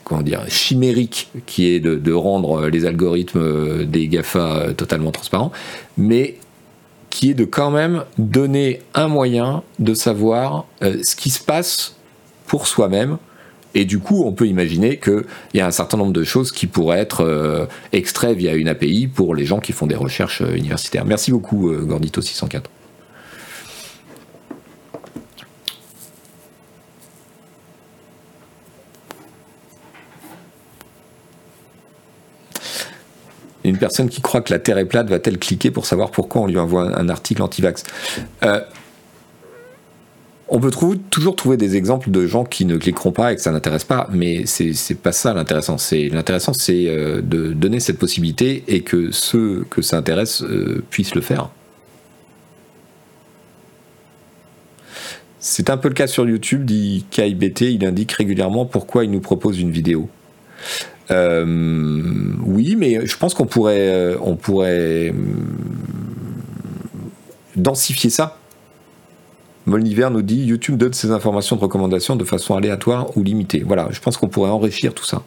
comment 0.03 0.21
dire 0.21 0.43
chimérique 0.49 1.29
qui 1.45 1.67
est 1.67 1.79
de, 1.79 2.13
rendre 2.13 2.67
les 2.67 2.85
algorithmes 2.85 3.85
des 3.85 4.07
Gafa 4.07 4.73
totalement 4.75 5.11
transparents, 5.11 5.51
mais 5.97 6.35
qui 7.09 7.31
est 7.31 7.35
de 7.35 7.45
quand 7.45 7.71
même 7.71 8.03
donner 8.17 8.81
un 8.93 9.07
moyen 9.07 9.63
de 9.79 9.93
savoir 9.93 10.65
ce 10.81 11.15
qui 11.15 11.29
se 11.29 11.39
passe 11.39 11.95
pour 12.47 12.67
soi-même 12.67 13.17
et 13.75 13.85
du 13.85 13.99
coup, 13.99 14.23
on 14.25 14.31
peut 14.31 14.47
imaginer 14.47 14.97
qu'il 14.97 15.23
y 15.55 15.59
a 15.59 15.65
un 15.65 15.71
certain 15.71 15.97
nombre 15.97 16.13
de 16.13 16.23
choses 16.23 16.51
qui 16.51 16.67
pourraient 16.67 16.99
être 16.99 17.21
euh, 17.21 17.65
extraites 17.91 18.37
via 18.37 18.53
une 18.53 18.67
API 18.67 19.07
pour 19.07 19.33
les 19.33 19.45
gens 19.45 19.59
qui 19.59 19.71
font 19.71 19.87
des 19.87 19.95
recherches 19.95 20.41
euh, 20.41 20.55
universitaires. 20.55 21.05
Merci 21.05 21.31
beaucoup, 21.31 21.69
euh, 21.69 21.85
Gordito604. 21.85 22.63
Une 33.63 33.77
personne 33.77 34.09
qui 34.09 34.21
croit 34.21 34.41
que 34.41 34.51
la 34.51 34.59
Terre 34.59 34.77
est 34.77 34.85
plate 34.85 35.09
va-t-elle 35.09 35.37
cliquer 35.37 35.71
pour 35.71 35.85
savoir 35.85 36.11
pourquoi 36.11 36.41
on 36.41 36.47
lui 36.47 36.57
envoie 36.57 36.97
un 36.97 37.09
article 37.09 37.41
anti-vax 37.41 37.83
on 40.53 40.59
peut 40.59 40.71
toujours 41.09 41.35
trouver 41.35 41.57
des 41.57 41.75
exemples 41.75 42.11
de 42.11 42.27
gens 42.27 42.43
qui 42.43 42.65
ne 42.65 42.77
cliqueront 42.77 43.11
pas 43.11 43.33
et 43.33 43.35
que 43.35 43.41
ça 43.41 43.51
n'intéresse 43.51 43.85
pas, 43.85 44.07
mais 44.11 44.45
c'est 44.45 45.01
pas 45.01 45.11
ça 45.11 45.33
l'intéressant. 45.33 45.77
L'intéressant, 46.11 46.53
c'est 46.53 46.87
euh, 46.87 47.21
de 47.21 47.53
donner 47.53 47.79
cette 47.79 47.97
possibilité 47.97 48.63
et 48.67 48.81
que 48.81 49.11
ceux 49.11 49.65
que 49.71 49.81
ça 49.81 49.97
intéresse 49.97 50.43
euh, 50.43 50.83
puissent 50.91 51.15
le 51.15 51.21
faire. 51.21 51.49
C'est 55.39 55.71
un 55.71 55.77
peu 55.77 55.87
le 55.87 55.95
cas 55.95 56.05
sur 56.05 56.29
YouTube, 56.29 56.65
dit 56.65 57.05
KIBT, 57.09 57.61
il 57.61 57.83
indique 57.83 58.11
régulièrement 58.11 58.65
pourquoi 58.65 59.05
il 59.05 59.11
nous 59.11 59.21
propose 59.21 59.59
une 59.59 59.71
vidéo. 59.71 60.07
Euh, 61.11 62.33
oui, 62.45 62.75
mais 62.77 63.05
je 63.05 63.17
pense 63.17 63.33
qu'on 63.33 63.45
pourrait, 63.45 64.15
on 64.21 64.35
pourrait 64.35 65.09
hum, 65.09 65.47
densifier 67.55 68.09
ça 68.09 68.37
Molniver 69.65 70.09
nous 70.11 70.21
dit 70.21 70.43
YouTube 70.43 70.77
donne 70.77 70.93
ses 70.93 71.11
informations 71.11 71.55
de 71.55 71.61
recommandation 71.61 72.15
de 72.15 72.25
façon 72.25 72.55
aléatoire 72.55 73.15
ou 73.17 73.23
limitée. 73.23 73.63
Voilà, 73.65 73.87
je 73.91 73.99
pense 74.01 74.17
qu'on 74.17 74.27
pourrait 74.27 74.49
enrichir 74.49 74.93
tout 74.93 75.05
ça. 75.05 75.23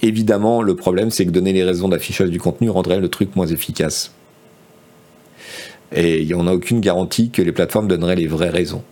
Évidemment, 0.00 0.62
le 0.62 0.76
problème, 0.76 1.10
c'est 1.10 1.26
que 1.26 1.30
donner 1.30 1.52
les 1.52 1.64
raisons 1.64 1.88
d'affichage 1.88 2.30
du 2.30 2.40
contenu 2.40 2.70
rendrait 2.70 3.00
le 3.00 3.08
truc 3.08 3.36
moins 3.36 3.46
efficace. 3.46 4.12
Et 5.94 6.32
on 6.34 6.44
n'a 6.44 6.54
aucune 6.54 6.80
garantie 6.80 7.30
que 7.30 7.42
les 7.42 7.52
plateformes 7.52 7.88
donneraient 7.88 8.16
les 8.16 8.26
vraies 8.26 8.50
raisons. 8.50 8.82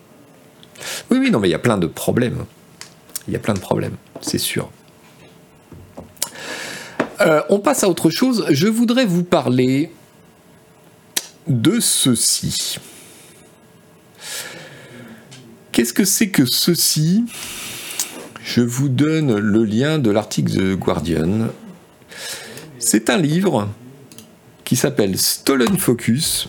Oui, 1.11 1.18
oui, 1.18 1.31
non, 1.31 1.41
mais 1.41 1.49
il 1.49 1.53
y 1.53 1.55
a 1.55 1.59
plein 1.59 1.79
de 1.79 1.87
problèmes. 1.87 2.45
Il 3.29 3.33
y 3.33 3.37
a 3.37 3.41
plein 3.41 3.55
de 3.55 3.61
problèmes, 3.61 3.97
c'est 4.20 4.39
sûr. 4.39 4.70
Euh, 7.20 7.43
on 7.49 7.59
passe 7.59 7.83
à 7.83 7.89
autre 7.89 8.11
chose. 8.11 8.45
Je 8.51 8.68
voudrais 8.68 9.07
vous 9.07 9.24
parler 9.24 9.91
de 11.47 11.81
ceci. 11.81 12.79
Qu'est-ce 15.72 15.93
que 15.93 16.05
c'est 16.05 16.29
que 16.29 16.45
ceci? 16.45 17.24
Je 18.45 18.61
vous 18.61 18.89
donne 18.89 19.37
le 19.37 19.64
lien 19.64 19.99
de 19.99 20.11
l'article 20.11 20.53
de 20.53 20.74
Guardian. 20.74 21.49
C'est 22.79 23.11
un 23.11 23.18
livre 23.18 23.68
qui 24.64 24.77
s'appelle 24.77 25.18
Stolen 25.18 25.79
Focus. 25.79 26.49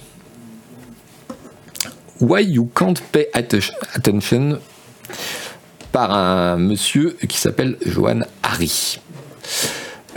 Why 2.20 2.44
You 2.44 2.70
Can't 2.74 2.96
Pay 3.12 3.28
Attention 3.34 4.60
par 5.92 6.12
un 6.12 6.58
monsieur 6.58 7.16
qui 7.28 7.38
s'appelle 7.38 7.78
Johan 7.86 8.22
Harry. 8.44 9.00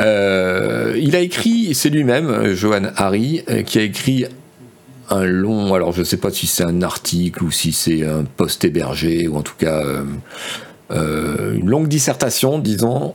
Euh, 0.01 0.99
il 1.01 1.15
a 1.15 1.21
écrit, 1.21 1.75
c'est 1.75 1.91
lui-même, 1.91 2.55
Johan 2.55 2.91
Harry, 2.97 3.43
euh, 3.49 3.63
qui 3.63 3.79
a 3.79 3.83
écrit 3.83 4.25
un 5.11 5.25
long, 5.25 5.75
alors 5.75 5.93
je 5.93 6.01
ne 6.01 6.05
sais 6.05 6.17
pas 6.17 6.31
si 6.31 6.47
c'est 6.47 6.65
un 6.65 6.83
article 6.83 7.45
ou 7.45 7.51
si 7.51 7.73
c'est 7.73 8.07
un 8.07 8.25
post 8.25 8.65
hébergé, 8.65 9.29
ou 9.29 9.37
en 9.37 9.43
tout 9.43 9.57
cas 9.59 9.83
euh, 10.91 11.55
une 11.55 11.69
longue 11.69 11.89
dissertation, 11.89 12.59
disons, 12.59 13.15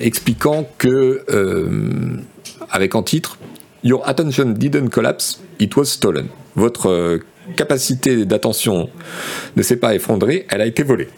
expliquant 0.00 0.68
que, 0.78 1.24
avec 2.70 2.94
en 2.94 3.02
titre, 3.02 3.38
Your 3.84 4.08
attention 4.08 4.46
didn't 4.46 4.88
collapse, 4.88 5.40
it 5.60 5.76
was 5.76 5.84
stolen. 5.84 6.28
Votre 6.56 7.20
capacité 7.56 8.24
d'attention 8.24 8.88
ne 9.56 9.62
s'est 9.62 9.76
pas 9.76 9.94
effondrée, 9.94 10.46
elle 10.50 10.60
a 10.60 10.66
été 10.66 10.82
volée. 10.82 11.08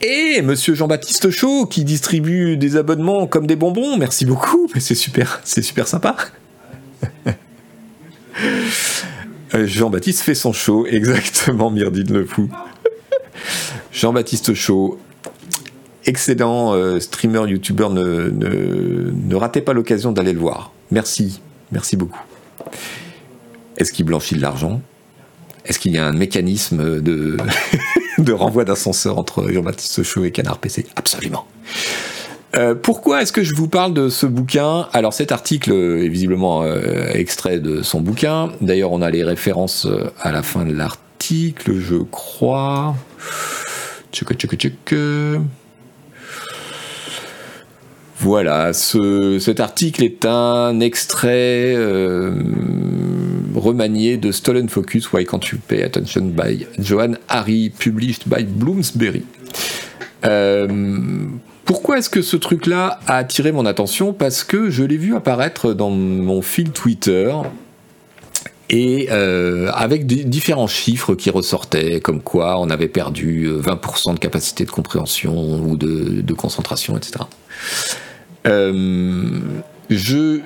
Et 0.00 0.42
monsieur 0.42 0.74
Jean-Baptiste 0.74 1.30
Chaud 1.30 1.66
qui 1.66 1.84
distribue 1.84 2.56
des 2.56 2.76
abonnements 2.76 3.28
comme 3.28 3.46
des 3.46 3.54
bonbons, 3.54 3.96
merci 3.96 4.24
beaucoup, 4.24 4.68
c'est 4.76 4.96
super, 4.96 5.40
c'est 5.44 5.62
super 5.62 5.88
sympa. 5.88 6.16
Euh, 9.54 9.66
Jean-Baptiste 9.66 10.22
fait 10.22 10.34
son 10.34 10.54
show, 10.54 10.86
exactement, 10.86 11.70
Myrdine 11.70 12.10
le 12.10 12.24
fou. 12.24 12.48
Jean-Baptiste 13.92 14.54
Chaud, 14.54 14.98
excellent 16.06 16.74
euh, 16.74 16.98
streamer, 17.00 17.46
youtubeur, 17.50 17.90
ne, 17.90 18.30
ne 18.30 19.34
ratez 19.34 19.60
pas 19.60 19.74
l'occasion 19.74 20.10
d'aller 20.10 20.32
le 20.32 20.40
voir. 20.40 20.72
Merci, 20.90 21.42
merci 21.70 21.98
beaucoup. 21.98 22.22
Est-ce 23.82 23.92
qu'il 23.92 24.04
blanchit 24.04 24.36
de 24.36 24.40
l'argent? 24.40 24.80
Est-ce 25.64 25.80
qu'il 25.80 25.90
y 25.90 25.98
a 25.98 26.06
un 26.06 26.12
mécanisme 26.12 27.00
de, 27.00 27.36
renvoi 28.32 28.64
d'ascenseur 28.64 29.18
entre 29.18 29.50
Jean-Baptiste 29.50 30.04
Chaud 30.04 30.24
et 30.24 30.30
Canard 30.30 30.58
PC 30.58 30.86
Absolument. 30.94 31.48
Euh, 32.54 32.76
pourquoi 32.76 33.22
est-ce 33.22 33.32
que 33.32 33.42
je 33.42 33.56
vous 33.56 33.66
parle 33.66 33.92
de 33.92 34.08
ce 34.08 34.26
bouquin? 34.26 34.86
Alors 34.92 35.12
cet 35.12 35.32
article 35.32 35.72
est 35.72 36.08
visiblement 36.08 36.62
euh, 36.62 37.08
extrait 37.12 37.58
de 37.58 37.82
son 37.82 38.00
bouquin. 38.00 38.52
D'ailleurs, 38.60 38.92
on 38.92 39.02
a 39.02 39.10
les 39.10 39.24
références 39.24 39.86
euh, 39.86 40.12
à 40.20 40.30
la 40.30 40.44
fin 40.44 40.64
de 40.64 40.72
l'article, 40.72 41.80
je 41.80 41.96
crois. 41.96 42.94
Voilà, 48.20 48.72
cet 48.72 49.58
article 49.58 50.04
est 50.04 50.24
un 50.24 50.78
extrait 50.78 51.74
remanié 53.54 54.16
de 54.16 54.32
Stolen 54.32 54.68
Focus, 54.68 55.12
Why 55.12 55.24
Can't 55.24 55.40
You 55.52 55.58
Pay 55.66 55.82
Attention 55.82 56.26
by 56.26 56.66
Johan 56.78 57.14
Harry, 57.28 57.70
published 57.70 58.28
by 58.28 58.44
Bloomsbury. 58.44 59.24
Euh, 60.24 61.26
pourquoi 61.64 61.98
est-ce 61.98 62.10
que 62.10 62.22
ce 62.22 62.36
truc-là 62.36 63.00
a 63.06 63.16
attiré 63.16 63.52
mon 63.52 63.66
attention? 63.66 64.12
Parce 64.12 64.44
que 64.44 64.70
je 64.70 64.84
l'ai 64.84 64.96
vu 64.96 65.14
apparaître 65.14 65.72
dans 65.72 65.90
mon 65.90 66.42
fil 66.42 66.70
Twitter 66.70 67.32
et 68.70 69.08
euh, 69.10 69.70
avec 69.72 70.06
différents 70.06 70.66
chiffres 70.66 71.14
qui 71.14 71.30
ressortaient, 71.30 72.00
comme 72.00 72.22
quoi 72.22 72.58
on 72.58 72.70
avait 72.70 72.88
perdu 72.88 73.50
20% 73.50 74.14
de 74.14 74.18
capacité 74.18 74.64
de 74.64 74.70
compréhension 74.70 75.60
ou 75.62 75.76
de 75.76 76.32
concentration, 76.32 76.96
etc. 76.96 77.24
Euh, 78.46 79.40
je, 79.90 80.40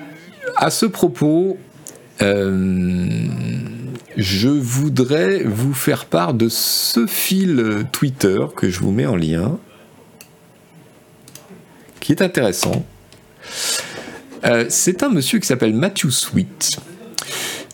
à 0.55 0.69
ce 0.69 0.85
propos, 0.85 1.57
euh, 1.57 1.57
je 4.17 4.47
voudrais 4.47 5.43
vous 5.43 5.73
faire 5.73 6.05
part 6.05 6.33
de 6.33 6.49
ce 6.49 7.05
fil 7.05 7.85
Twitter 7.91 8.39
que 8.55 8.69
je 8.69 8.79
vous 8.79 8.91
mets 8.91 9.05
en 9.05 9.15
lien, 9.15 9.57
qui 11.99 12.11
est 12.11 12.21
intéressant. 12.21 12.85
Euh, 14.45 14.65
c'est 14.69 15.03
un 15.03 15.09
monsieur 15.09 15.39
qui 15.39 15.47
s'appelle 15.47 15.73
Matthew 15.73 16.09
Sweet, 16.09 16.79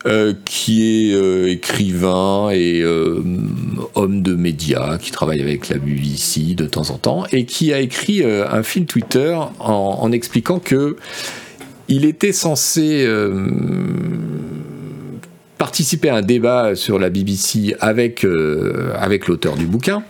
euh, 0.06 0.34
qui 0.44 1.12
est 1.12 1.16
euh, 1.16 1.50
écrivain 1.50 2.50
et 2.52 2.82
euh, 2.82 3.24
homme 3.96 4.22
de 4.22 4.36
médias, 4.36 4.98
qui 4.98 5.12
travaille 5.12 5.42
avec 5.42 5.70
la 5.70 5.78
BBC 5.78 6.56
de 6.56 6.66
temps 6.66 6.90
en 6.90 6.98
temps, 6.98 7.26
et 7.32 7.46
qui 7.46 7.72
a 7.72 7.80
écrit 7.80 8.22
un 8.24 8.64
fil 8.64 8.86
Twitter 8.86 9.38
en, 9.60 10.12
expliquant 10.12 10.60
que 10.60 10.98
il 11.88 12.06
était 12.06 12.32
censé 12.32 13.08
participer 15.58 16.10
à 16.10 16.16
un 16.16 16.22
débat 16.22 16.76
sur 16.76 17.00
la 17.00 17.10
BBC 17.10 17.76
avec, 17.80 18.26
avec 19.00 19.28
l'auteur 19.28 19.56
du 19.56 19.66
bouquin 19.66 20.04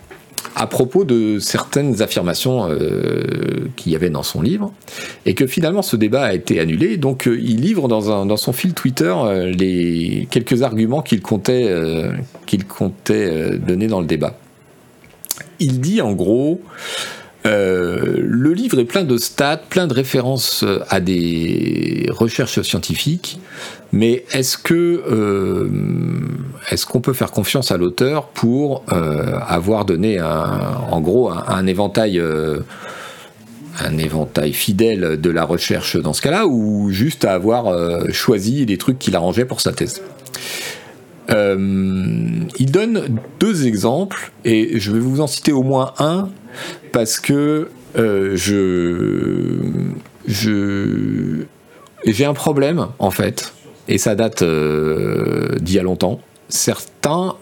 à 0.55 0.67
propos 0.67 1.03
de 1.03 1.39
certaines 1.39 2.01
affirmations 2.01 2.67
euh, 2.69 3.69
qu'il 3.75 3.91
y 3.91 3.95
avait 3.95 4.09
dans 4.09 4.23
son 4.23 4.41
livre, 4.41 4.71
et 5.25 5.33
que 5.33 5.47
finalement 5.47 5.81
ce 5.81 5.95
débat 5.95 6.25
a 6.25 6.33
été 6.33 6.59
annulé. 6.59 6.97
Donc 6.97 7.27
euh, 7.27 7.39
il 7.41 7.61
livre 7.61 7.87
dans, 7.87 8.11
un, 8.11 8.25
dans, 8.25 8.37
son 8.37 8.53
fil 8.53 8.73
Twitter 8.73 9.13
euh, 9.15 9.51
les 9.51 10.27
quelques 10.29 10.61
arguments 10.61 11.01
qu'il 11.01 11.21
comptait, 11.21 11.69
qu'il 12.45 12.65
comptait 12.65 13.57
donner 13.57 13.87
dans 13.87 13.99
le 13.99 14.05
débat. 14.05 14.37
Il 15.59 15.79
dit 15.79 16.01
en 16.01 16.13
gros 16.13 16.61
le 17.45 18.53
livre 18.53 18.79
est 18.79 18.85
plein 18.85 19.03
de 19.03 19.17
stats, 19.17 19.57
plein 19.69 19.87
de 19.87 19.93
références 19.93 20.65
à 20.89 20.99
des 20.99 22.07
recherches 22.11 22.61
scientifiques, 22.61 23.39
mais 23.93 24.25
est-ce 24.31 24.57
que 24.57 24.73
euh, 25.07 25.69
est-ce 26.71 26.87
qu'on 26.87 26.99
peut 26.99 27.13
faire 27.13 27.29
confiance 27.29 27.71
à 27.71 27.77
l'auteur 27.77 28.25
pour 28.25 28.83
euh, 28.91 29.37
avoir 29.47 29.85
donné 29.85 30.19
en 30.19 30.99
gros 30.99 31.29
un, 31.29 31.67
éventail 31.67 32.19
euh, 32.19 32.61
un 33.79 33.97
éventail 33.99 34.53
fidèle 34.53 35.21
de 35.21 35.29
la 35.29 35.45
recherche 35.45 35.95
dans 35.95 36.13
ce 36.13 36.23
cas-là, 36.23 36.47
ou 36.47 36.89
juste 36.89 37.23
à 37.23 37.33
avoir 37.33 37.71
choisi 38.11 38.65
des 38.65 38.79
trucs 38.79 38.97
qu'il 38.97 39.15
arrangeait 39.15 39.45
pour 39.45 39.61
sa 39.61 39.73
thèse? 39.73 40.01
Il 41.29 42.71
donne 42.71 43.19
deux 43.39 43.67
exemples, 43.67 44.31
et 44.45 44.79
je 44.79 44.91
vais 44.91 44.99
vous 44.99 45.21
en 45.21 45.27
citer 45.27 45.51
au 45.51 45.63
moins 45.63 45.93
un, 45.99 46.29
parce 46.91 47.19
que 47.19 47.69
je, 47.95 48.35
je, 50.27 51.45
j'ai 52.05 52.25
un 52.25 52.33
problème, 52.33 52.87
en 52.99 53.11
fait, 53.11 53.53
et 53.87 53.97
ça 53.97 54.15
date 54.15 54.41
euh, 54.41 55.57
d'il 55.59 55.75
y 55.75 55.79
a 55.79 55.83
longtemps. 55.83 56.19
Certains 56.49 57.35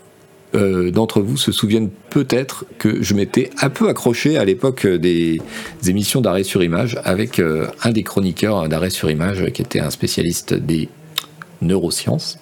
euh, 0.53 0.91
d'entre 0.91 1.21
vous 1.21 1.37
se 1.37 1.51
souviennent 1.51 1.89
peut-être 2.09 2.65
que 2.77 3.01
je 3.01 3.13
m'étais 3.13 3.49
un 3.61 3.69
peu 3.69 3.89
accroché 3.89 4.37
à 4.37 4.45
l'époque 4.45 4.85
des, 4.85 5.41
émissions 5.87 6.21
d'arrêt 6.21 6.43
sur 6.43 6.63
image 6.63 6.99
avec 7.03 7.39
euh, 7.39 7.67
un 7.83 7.91
des 7.91 8.03
chroniqueurs 8.03 8.67
d'arrêt 8.67 8.89
sur 8.89 9.09
image 9.09 9.51
qui 9.51 9.61
était 9.61 9.79
un 9.79 9.91
spécialiste 9.91 10.53
des 10.53 10.89
neurosciences. 11.61 12.37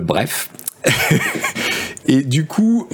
Bref. 0.00 0.50
et 2.06 2.22
du 2.22 2.46
coup, 2.46 2.88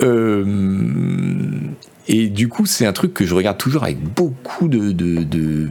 et 2.06 2.28
du 2.28 2.48
coup, 2.48 2.66
c'est 2.66 2.86
un 2.86 2.92
truc 2.92 3.14
que 3.14 3.24
je 3.24 3.34
regarde 3.34 3.56
toujours 3.56 3.84
avec 3.84 3.98
beaucoup 4.00 4.68
de, 4.68 5.68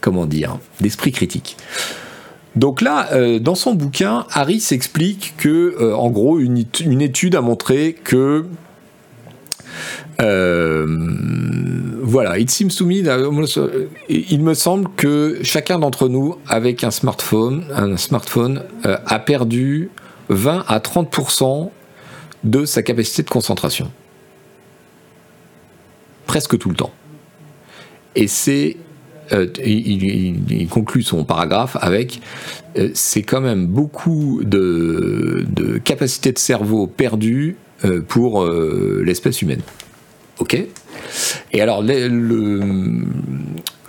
comment 0.00 0.26
dire, 0.26 0.58
d'esprit 0.80 1.12
critique. 1.12 1.56
Donc 2.56 2.80
là, 2.80 3.12
euh, 3.12 3.38
dans 3.38 3.54
son 3.54 3.74
bouquin, 3.74 4.26
Harris 4.32 4.68
explique 4.70 5.34
que, 5.36 5.76
euh, 5.78 5.94
en 5.94 6.08
gros, 6.08 6.38
une, 6.38 6.56
étude 7.02 7.34
a 7.34 7.42
montré 7.42 7.94
que 8.02 8.46
euh, 10.20 10.86
voilà, 12.02 12.36
to 12.38 12.86
me, 12.86 13.82
il 14.08 14.42
me 14.42 14.54
semble 14.54 14.88
que 14.96 15.38
chacun 15.42 15.78
d'entre 15.78 16.08
nous, 16.08 16.36
avec 16.48 16.84
un 16.84 16.90
smartphone, 16.90 17.64
un 17.74 17.96
smartphone, 17.96 18.62
a 18.84 19.18
perdu 19.18 19.90
20 20.28 20.64
à 20.68 20.78
30% 20.78 21.70
de 22.44 22.64
sa 22.64 22.82
capacité 22.82 23.22
de 23.22 23.30
concentration. 23.30 23.90
Presque 26.26 26.58
tout 26.58 26.70
le 26.70 26.76
temps. 26.76 26.92
Et 28.14 28.28
c'est 28.28 28.76
il, 29.64 30.68
conclut 30.70 31.02
son 31.02 31.24
paragraphe 31.24 31.76
avec 31.80 32.20
c'est 32.94 33.22
quand 33.22 33.40
même 33.40 33.66
beaucoup 33.66 34.40
de, 34.44 35.44
de 35.48 35.78
capacité 35.78 36.30
de 36.30 36.38
cerveau 36.38 36.86
perdue 36.86 37.56
pour 38.08 38.46
l'espèce 38.46 39.42
humaine. 39.42 39.62
Ok? 40.38 40.62
Et 41.52 41.60
alors, 41.60 41.82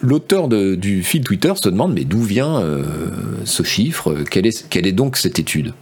l'auteur 0.02 0.48
du 0.48 1.04
fil 1.04 1.22
Twitter 1.24 1.54
se 1.62 1.70
demande 1.70 1.94
mais 1.94 2.04
d'où 2.04 2.22
vient 2.22 2.64
ce 3.46 3.64
chiffre? 3.64 4.16
Quelle 4.30 4.48
est, 4.48 4.92
donc 4.92 5.18
cette 5.18 5.40
étude? 5.40 5.74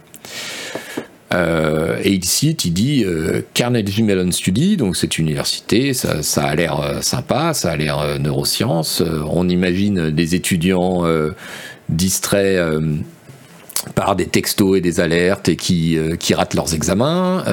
Euh, 1.34 1.98
et 2.02 2.12
il 2.12 2.24
cite, 2.24 2.64
il 2.64 2.72
dit 2.72 3.04
euh, 3.04 3.42
Carnegie 3.52 4.02
Mellon 4.02 4.30
Study, 4.30 4.76
donc 4.76 4.96
cette 4.96 5.18
université, 5.18 5.92
ça, 5.92 6.42
a 6.42 6.54
l'air 6.54 6.80
euh, 6.80 7.00
sympa, 7.00 7.52
ça 7.52 7.72
a 7.72 7.76
l'air 7.76 7.98
euh, 7.98 8.18
neurosciences. 8.18 9.02
on 9.02 9.48
imagine 9.48 10.10
des 10.10 10.34
étudiants 10.34 11.04
distraits 11.88 12.60
par 13.94 14.16
des 14.16 14.26
textos 14.26 14.76
et 14.76 14.80
des 14.80 15.00
alertes 15.00 15.48
et 15.48 15.56
qui, 15.56 15.98
qui 16.18 16.34
ratent 16.34 16.54
leurs 16.54 16.74
examens. 16.74 17.44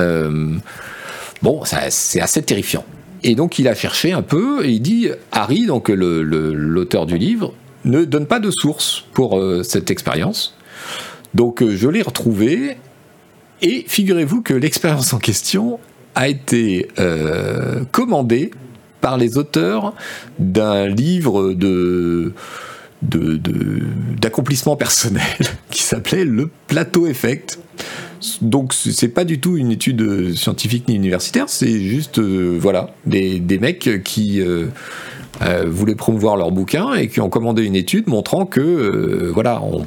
bon, 1.41 1.63
c'est 1.65 2.21
assez 2.21 2.41
terrifiant. 2.41 2.85
Et 3.23 3.35
donc 3.35 3.59
il 3.59 3.67
a 3.67 3.75
cherché 3.75 4.11
un 4.11 4.21
peu 4.21 4.65
et 4.65 4.71
il 4.71 4.81
dit 4.81 5.09
Harry, 5.31 5.65
donc 5.65 5.89
l'auteur 5.89 7.05
du 7.05 7.17
livre, 7.17 7.53
ne 7.85 8.03
donne 8.03 8.25
pas 8.25 8.39
de 8.39 8.51
source 8.51 9.05
pour 9.13 9.41
cette 9.63 9.91
expérience. 9.91 10.55
Donc 11.33 11.63
je 11.65 11.87
l'ai 11.87 12.01
retrouvé 12.01 12.77
et 13.63 13.85
figurez-vous 13.87 14.41
que 14.41 14.53
l'expérience 14.53 15.13
en 15.13 15.19
question 15.19 15.79
a 16.15 16.27
été 16.27 16.89
euh, 16.99 17.83
commandée 17.91 18.51
par 18.99 19.17
les 19.17 19.37
auteurs 19.37 19.93
d'un 20.37 20.87
livre 20.87 21.53
de 21.53 22.33
d'accomplissement 23.03 24.75
personnel 24.75 25.23
qui 25.69 25.83
s'appelait 25.83 26.25
le 26.25 26.49
plateau 26.67 27.07
effect. 27.07 27.59
Donc 28.41 28.73
c'est 28.73 29.09
pas 29.09 29.25
du 29.25 29.39
tout 29.39 29.57
une 29.57 29.71
étude 29.71 30.33
scientifique 30.33 30.87
ni 30.87 30.95
universitaire, 30.95 31.49
c'est 31.49 31.81
juste 31.81 32.19
euh, 32.19 32.57
voilà 32.57 32.91
des, 33.05 33.41
des, 33.41 33.59
mecs 33.59 34.01
qui 34.05 34.39
euh, 34.39 34.67
voulaient 35.65 35.95
promouvoir 35.95 36.37
leur 36.37 36.51
bouquin 36.51 36.93
et 36.93 37.09
qui 37.09 37.19
ont 37.19 37.29
commandé 37.29 37.63
une 37.63 37.75
étude 37.75 38.07
montrant 38.07 38.45
que 38.45 39.29
voilà 39.33 39.61
on, 39.61 39.85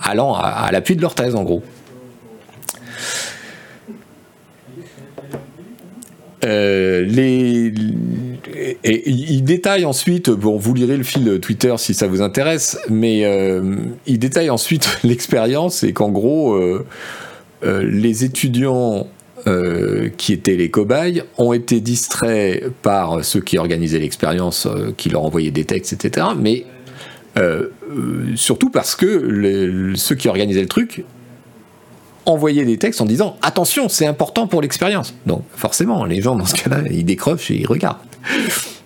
allant 0.00 0.34
à 0.34 0.68
l'appui 0.70 0.94
de 0.94 1.00
leur 1.00 1.16
thèse 1.16 1.34
en 1.34 1.42
gros. 1.42 1.64
Euh, 6.44 7.04
les, 7.04 7.72
et, 8.60 9.10
il 9.10 9.42
détaille 9.42 9.84
ensuite, 9.84 10.30
bon, 10.30 10.56
vous 10.56 10.74
lirez 10.74 10.96
le 10.96 11.02
fil 11.02 11.40
Twitter 11.40 11.74
si 11.78 11.94
ça 11.94 12.06
vous 12.06 12.22
intéresse, 12.22 12.78
mais 12.88 13.24
euh, 13.24 13.76
il 14.06 14.18
détaille 14.18 14.50
ensuite 14.50 14.98
l'expérience 15.04 15.82
et 15.82 15.92
qu'en 15.92 16.10
gros, 16.10 16.54
euh, 16.54 16.84
les 17.62 18.24
étudiants 18.24 19.06
qui 20.18 20.34
étaient 20.34 20.56
les 20.56 20.68
cobayes 20.68 21.22
ont 21.38 21.54
été 21.54 21.80
distraits 21.80 22.68
par 22.82 23.24
ceux 23.24 23.40
qui 23.40 23.56
organisaient 23.56 23.98
l'expérience, 23.98 24.68
qui 24.98 25.08
leur 25.08 25.24
envoyaient 25.24 25.50
des 25.50 25.64
textes, 25.64 25.94
etc. 25.94 26.26
Mais 26.38 26.66
surtout 28.34 28.68
parce 28.68 28.94
que 28.94 29.94
ceux 29.96 30.14
qui 30.14 30.28
organisaient 30.28 30.60
le 30.60 30.68
truc 30.68 31.04
envoyer 32.26 32.64
des 32.64 32.76
textes 32.76 33.00
en 33.00 33.06
disant 33.06 33.36
attention, 33.42 33.88
c'est 33.88 34.06
important 34.06 34.46
pour 34.46 34.62
l'expérience. 34.62 35.14
Donc 35.26 35.42
forcément, 35.54 36.04
les 36.04 36.20
gens 36.20 36.36
dans 36.36 36.44
ce 36.44 36.54
cas-là, 36.54 36.82
ils 36.90 37.04
décrochent 37.04 37.50
et 37.50 37.60
ils 37.60 37.66
regardent. 37.66 38.09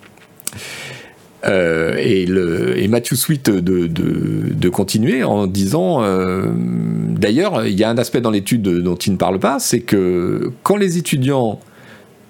Euh, 1.47 1.95
et, 1.97 2.87
Matthew 2.87 3.15
Sweet 3.15 3.49
de, 3.49 4.69
continuer 4.69 5.23
en 5.23 5.47
disant 5.47 6.01
euh, 6.03 6.47
d'ailleurs, 6.55 7.65
il 7.65 7.77
y 7.77 7.83
a 7.83 7.89
un 7.89 7.97
aspect 7.97 8.21
dans 8.21 8.31
l'étude 8.31 8.63
dont 8.63 8.95
il 8.95 9.13
ne 9.13 9.17
parle 9.17 9.39
pas, 9.39 9.59
c'est 9.59 9.81
que 9.81 10.51
quand 10.63 10.75
les 10.75 10.97
étudiants 10.97 11.59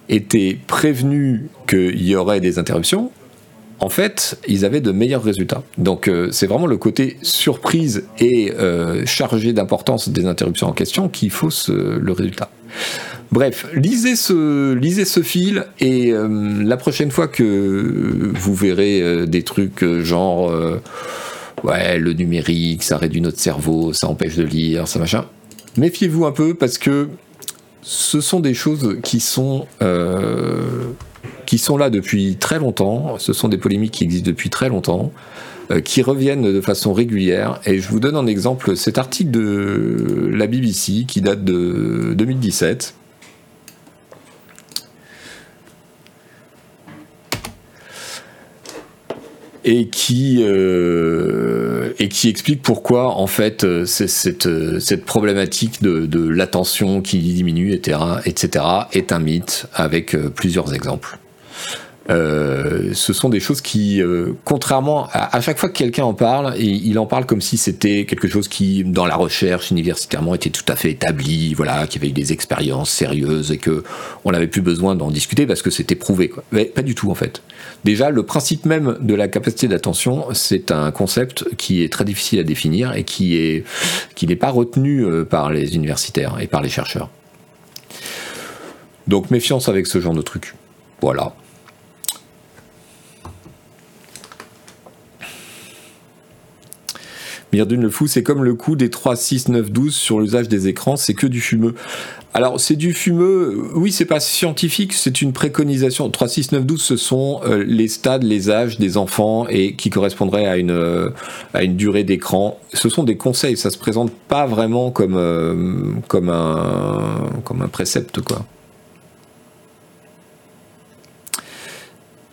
étaient 0.09 0.57
prévenus 0.67 1.43
qu'il 1.67 2.05
y 2.05 2.15
aurait 2.15 2.39
des 2.39 2.59
interruptions, 2.59 3.09
en 3.79 3.89
fait, 3.89 4.39
ils 4.47 4.65
avaient 4.65 4.81
de 4.81 4.91
meilleurs 4.91 5.23
résultats. 5.23 5.63
Donc 5.77 6.07
euh, 6.07 6.29
c'est 6.31 6.47
vraiment 6.47 6.67
le 6.67 6.77
côté 6.77 7.17
surprise 7.21 8.05
et 8.19 8.53
chargé 9.05 9.53
d'importance 9.53 10.09
des 10.09 10.25
interruptions 10.25 10.67
en 10.67 10.73
question 10.73 11.09
qui 11.09 11.29
fausse 11.29 11.69
le 11.69 12.11
résultat. 12.11 12.49
Bref, 13.31 13.65
lisez 13.73 14.15
ce, 14.15 15.21
fil 15.23 15.65
et 15.79 16.13
la 16.13 16.77
prochaine 16.77 17.11
fois 17.11 17.27
que 17.27 18.31
vous 18.33 18.55
verrez 18.55 19.25
des 19.27 19.43
trucs 19.43 19.83
genre 20.01 20.53
ouais 21.63 21.97
le 21.97 22.13
numérique, 22.13 22.83
ça 22.83 22.97
réduit 22.97 23.21
notre 23.21 23.39
cerveau, 23.39 23.93
ça 23.93 24.07
empêche 24.07 24.35
de 24.35 24.43
lire, 24.43 24.87
ça 24.87 24.99
machin, 24.99 25.25
méfiez-vous 25.77 26.25
un 26.25 26.31
peu 26.31 26.53
parce 26.53 26.77
que 26.77 27.09
ce 27.81 28.21
sont 28.21 28.39
des 28.39 28.53
choses 28.53 28.97
qui 29.03 29.19
sont 29.19 29.67
qui 31.45 31.57
sont 31.57 31.77
là 31.77 31.89
depuis 31.89 32.35
très 32.37 32.59
longtemps. 32.59 33.15
Ce 33.19 33.33
sont 33.33 33.47
des 33.47 33.57
polémiques 33.57 33.93
qui 33.93 34.03
existent 34.03 34.27
depuis 34.27 34.49
très 34.49 34.69
longtemps, 34.69 35.11
euh, 35.11 35.34
qui 35.83 36.01
reviennent 36.01 36.53
de 36.53 36.61
façon 36.61 36.93
régulière. 36.93 37.59
Et 37.65 37.79
je 37.79 37.89
vous 37.89 37.99
donne 37.99 38.15
un 38.15 38.27
exemple, 38.27 38.75
cet 38.77 38.97
article 38.97 39.31
de 39.31 40.29
la 40.31 40.47
BBC 40.47 41.05
qui 41.07 41.21
date 41.21 41.43
de 41.43 42.13
2017. 42.15 42.95
et 49.65 49.87
qui 49.87 50.43
euh, 50.43 51.93
et 51.97 52.07
qui 52.07 52.29
explique 52.29 52.61
pourquoi 52.61 53.17
en 53.17 53.25
fait 53.25 53.63
euh, 53.63 53.85
cette 53.85 54.47
cette 54.79 55.05
problématique 55.05 55.81
de, 55.81 56.05
de 56.05 56.27
l'attention 56.29 57.01
qui 57.01 57.17
diminue 57.17 57.73
etc 57.73 57.99
etc 58.25 58.65
est 58.93 59.11
un 59.11 59.19
mythe 59.19 59.65
avec 59.73 60.15
plusieurs 60.35 60.73
exemples. 60.75 61.17
Euh, 62.09 62.91
ce 62.93 63.13
sont 63.13 63.29
des 63.29 63.39
choses 63.39 63.61
qui, 63.61 63.99
euh, 63.99 64.33
contrairement 64.43 65.07
à, 65.11 65.41
chaque 65.41 65.57
fois 65.57 65.69
que 65.69 65.77
quelqu'un 65.77 66.03
en 66.03 66.13
parle, 66.13 66.55
il 66.59 66.99
en 66.99 67.07
parle 67.07 67.25
comme 67.25 67.41
si 67.41 67.57
c'était 67.57 68.05
quelque 68.05 68.27
chose 68.27 68.47
qui, 68.47 68.83
dans 68.83 69.07
la 69.07 69.15
recherche 69.15 69.71
universitairement, 69.71 70.35
était 70.35 70.51
tout 70.51 70.63
à 70.67 70.75
fait 70.75 70.91
établi, 70.91 71.53
voilà, 71.55 71.87
qu'il 71.87 72.01
y 72.01 72.05
avait 72.05 72.11
eu 72.11 72.13
des 72.13 72.31
expériences 72.31 72.91
sérieuses 72.91 73.51
et 73.51 73.57
que 73.57 73.83
on 74.23 74.31
n'avait 74.31 74.47
plus 74.47 74.61
besoin 74.61 74.95
d'en 74.95 75.09
discuter 75.09 75.47
parce 75.47 75.61
que 75.63 75.71
c'était 75.71 75.95
prouvé. 75.95 76.29
Quoi. 76.29 76.43
Mais 76.51 76.65
pas 76.65 76.83
du 76.83 76.93
tout 76.93 77.09
en 77.09 77.15
fait. 77.15 77.41
Déjà, 77.83 78.11
le 78.11 78.23
principe 78.23 78.65
même 78.65 78.97
de 79.01 79.15
la 79.15 79.27
capacité 79.27 79.67
d'attention, 79.67 80.27
c'est 80.33 80.71
un 80.71 80.91
concept 80.91 81.45
qui 81.57 81.83
est 81.83 81.91
très 81.91 82.05
difficile 82.05 82.39
à 82.39 82.43
définir 82.43 82.93
et 82.95 83.03
qui 83.03 83.37
est 83.37 83.63
qui 84.13 84.27
n'est 84.27 84.35
pas 84.35 84.51
retenu 84.51 85.03
euh, 85.03 85.25
par 85.25 85.51
les 85.51 85.75
universitaires 85.75 86.37
et 86.39 86.47
par 86.47 86.61
les 86.61 86.69
chercheurs. 86.69 87.09
Donc 89.07 89.31
méfiance 89.31 89.69
avec 89.69 89.87
ce 89.87 89.99
genre 89.99 90.13
de 90.13 90.21
truc. 90.21 90.53
Voilà. 91.01 91.33
Myrdune 97.55 97.81
le 97.81 97.89
fou, 97.89 98.05
c'est 98.05 98.21
comme 98.21 98.43
le 98.43 98.53
coup 98.53 98.75
des 98.75 98.89
3, 98.89 99.15
6, 99.15 99.47
9, 99.47 99.71
12 99.71 99.95
sur 99.95 100.19
l'usage 100.19 100.49
des 100.49 100.67
écrans, 100.67 100.97
c'est 100.97 101.13
que 101.13 101.25
du 101.25 101.39
fumeux. 101.39 101.73
Alors, 102.33 102.59
c'est 102.59 102.75
du 102.75 102.93
fumeux, 102.93 103.69
oui, 103.75 103.93
c'est 103.93 104.03
pas 104.03 104.19
scientifique, 104.19 104.91
c'est 104.91 105.21
une 105.21 105.31
préconisation. 105.31 106.09
3, 106.09 106.27
6, 106.27 106.51
9, 106.51 106.65
12, 106.65 106.81
ce 106.81 106.97
sont 106.97 107.39
euh, 107.45 107.63
les 107.65 107.87
stades, 107.87 108.23
les 108.23 108.49
âges 108.49 108.77
des 108.77 108.97
enfants 108.97 109.47
et 109.47 109.75
qui 109.75 109.89
correspondraient 109.89 110.45
à 110.45 110.57
une, 110.57 110.71
euh, 110.71 111.11
à 111.53 111.63
une 111.63 111.77
durée 111.77 112.03
d'écran. 112.03 112.59
Ce 112.73 112.89
sont 112.89 113.03
des 113.03 113.15
conseils, 113.15 113.55
ça 113.55 113.69
se 113.69 113.77
présente 113.77 114.11
pas 114.11 114.45
vraiment 114.45 114.91
comme, 114.91 115.15
euh, 115.15 115.93
un, 116.13 117.41
comme 117.45 117.61
un 117.61 117.67
précepte, 117.69 118.19
quoi. 118.19 118.45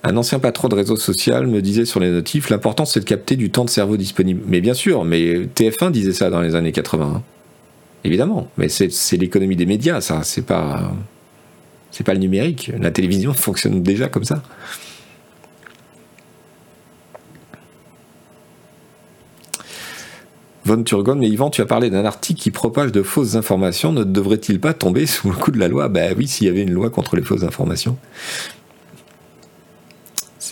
Un 0.05 0.17
ancien 0.17 0.41
patron 0.41 0.69
de 0.69 0.75
réseau 0.75 0.97
social 0.97 1.47
me 1.47 1.63
disait 1.63 1.85
sur 1.85 2.01
les 2.01 2.11
notifs, 2.11 2.51
l'important 2.51 2.85
c'est 2.85 3.01
de 3.01 3.05
capter 3.05 3.37
du 3.37 3.51
temps 3.51 3.65
de 3.65 3.71
cerveau 3.71 3.97
disponible. 3.97 4.43
Mais 4.47 4.61
bien 4.61 4.75
sûr, 4.75 5.05
mais 5.05 5.47
TF1 5.55 5.93
disait 5.93 6.13
ça 6.13 6.29
dans 6.29 6.41
les 6.41 6.57
années 6.57 6.73
80. 6.73 7.13
Hein. 7.17 7.23
Évidemment, 8.05 8.49
mais 8.57 8.69
c'est 8.69 9.17
l'économie 9.17 9.55
des 9.55 9.67
médias, 9.67 10.01
ça, 10.01 10.25
c'est 10.25 10.45
pas, 10.45 10.93
c'est 11.93 12.05
pas 12.05 12.15
le 12.15 12.19
numérique. 12.19 12.73
La 12.81 12.91
télévision 12.91 13.33
fonctionne 13.35 13.81
déjà 13.83 14.09
comme 14.09 14.25
ça. 14.25 14.43
Von 20.65 20.83
Turgon, 20.85 21.17
mais 21.17 21.29
Yvan, 21.29 21.51
tu 21.51 21.61
as 21.61 21.67
parlé 21.67 21.91
d'un 21.91 22.05
article 22.05 22.41
qui 22.41 22.51
propage 22.53 22.93
de 22.93 23.03
fausses 23.03 23.35
informations. 23.35 23.93
Ne 23.93 24.05
devrait-il 24.05 24.61
pas 24.61 24.75
tomber 24.75 25.07
sous 25.07 25.29
le 25.29 25.37
coup 25.37 25.51
de 25.51 25.59
la 25.59 25.67
loi? 25.67 25.89
Ben 25.89 26.15
oui, 26.17 26.29
s'il 26.29 26.47
y 26.47 26.51
avait 26.51 26.63
une 26.63 26.73
loi 26.73 26.89
contre 26.89 27.17
les 27.17 27.23
fausses 27.23 27.43
informations. 27.43 27.97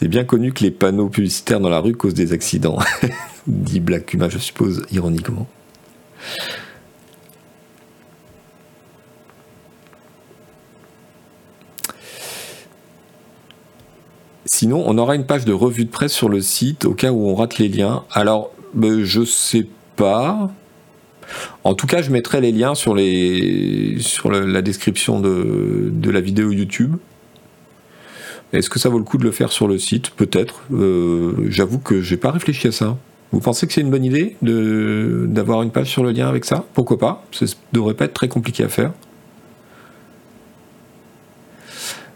C'est 0.01 0.09
bien 0.09 0.25
connu 0.25 0.55
que 0.55 0.65
les 0.65 0.71
panneaux 0.71 1.11
publicitaires 1.11 1.61
dans 1.61 1.69
la 1.69 1.79
rue 1.79 1.95
causent 1.95 2.15
des 2.15 2.33
accidents, 2.33 2.79
dit 3.47 3.81
Black 3.81 4.07
Kuma, 4.07 4.31
je 4.31 4.39
suppose, 4.39 4.87
ironiquement. 4.91 5.47
Sinon, 14.47 14.83
on 14.87 14.97
aura 14.97 15.17
une 15.17 15.27
page 15.27 15.45
de 15.45 15.53
revue 15.53 15.85
de 15.85 15.91
presse 15.91 16.15
sur 16.15 16.31
le 16.31 16.41
site 16.41 16.87
au 16.87 16.95
cas 16.95 17.13
où 17.13 17.29
on 17.29 17.35
rate 17.35 17.59
les 17.59 17.69
liens. 17.69 18.05
Alors, 18.11 18.53
ben, 18.73 19.05
je 19.05 19.23
sais 19.23 19.67
pas. 19.97 20.51
En 21.63 21.75
tout 21.75 21.87
cas, 21.87 22.01
je 22.01 22.11
mettrai 22.11 22.41
les 22.41 22.53
liens 22.53 22.75
sur, 22.75 22.95
les, 22.95 23.99
sur 24.01 24.31
la 24.31 24.63
description 24.63 25.21
de, 25.21 25.91
de 25.93 26.11
la 26.11 26.23
vidéo 26.23 26.53
YouTube. 26.53 26.97
Est-ce 28.53 28.69
que 28.69 28.79
ça 28.79 28.89
vaut 28.89 28.99
le 28.99 29.05
coup 29.05 29.19
de 29.19 29.25
le 29.25 29.31
faire 29.31 29.53
sur 29.53 29.69
le 29.69 29.79
site 29.79 30.11
Peut-être. 30.11 30.63
Euh, 30.73 31.35
j'avoue 31.49 31.79
que 31.79 32.01
j'ai 32.03 32.17
pas 32.17 32.31
réfléchi 32.31 32.69
à 32.69 32.73
ça. 32.73 32.97
Vous 33.33 33.41
pensez 33.41 33.67
que 33.67 33.73
c'est 33.73 33.81
une 33.81 33.91
bonne 33.91 34.05
idée 34.05 34.37
d'avoir 34.43 35.63
une 35.63 35.71
page 35.71 35.89
sur 35.89 36.03
le 36.03 36.11
lien 36.11 36.29
avec 36.29 36.45
ça? 36.45 36.65
Pourquoi 36.75 36.99
pas? 36.99 37.25
Ça 37.31 37.47
devrait 37.73 37.95
pas 37.95 38.07
être 38.07 38.15
très 38.15 38.29
compliqué 38.29 38.65
à 38.65 38.69
faire. 38.69 38.93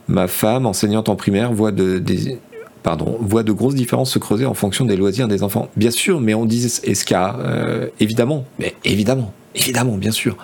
Ma 0.08 0.26
femme, 0.26 0.66
enseignante 0.66 1.08
en 1.08 1.14
primaire, 1.14 1.52
voit 1.52 1.70
de, 1.70 2.02
voit 3.20 3.42
de 3.42 3.52
grosses 3.52 3.76
différences 3.76 4.10
se 4.10 4.18
creuser 4.18 4.44
en 4.44 4.54
fonction 4.54 4.84
des 4.84 4.96
loisirs 4.96 5.28
des 5.28 5.44
enfants. 5.44 5.70
Bien 5.76 5.92
sûr, 5.92 6.20
mais 6.20 6.34
on 6.34 6.44
dit 6.44 6.66
Esca, 6.82 7.38
euh, 7.38 7.86
évidemment, 8.00 8.44
mais 8.58 8.74
évidemment, 8.84 9.32
évidemment, 9.54 9.96
bien 9.96 10.10
sûr. 10.10 10.36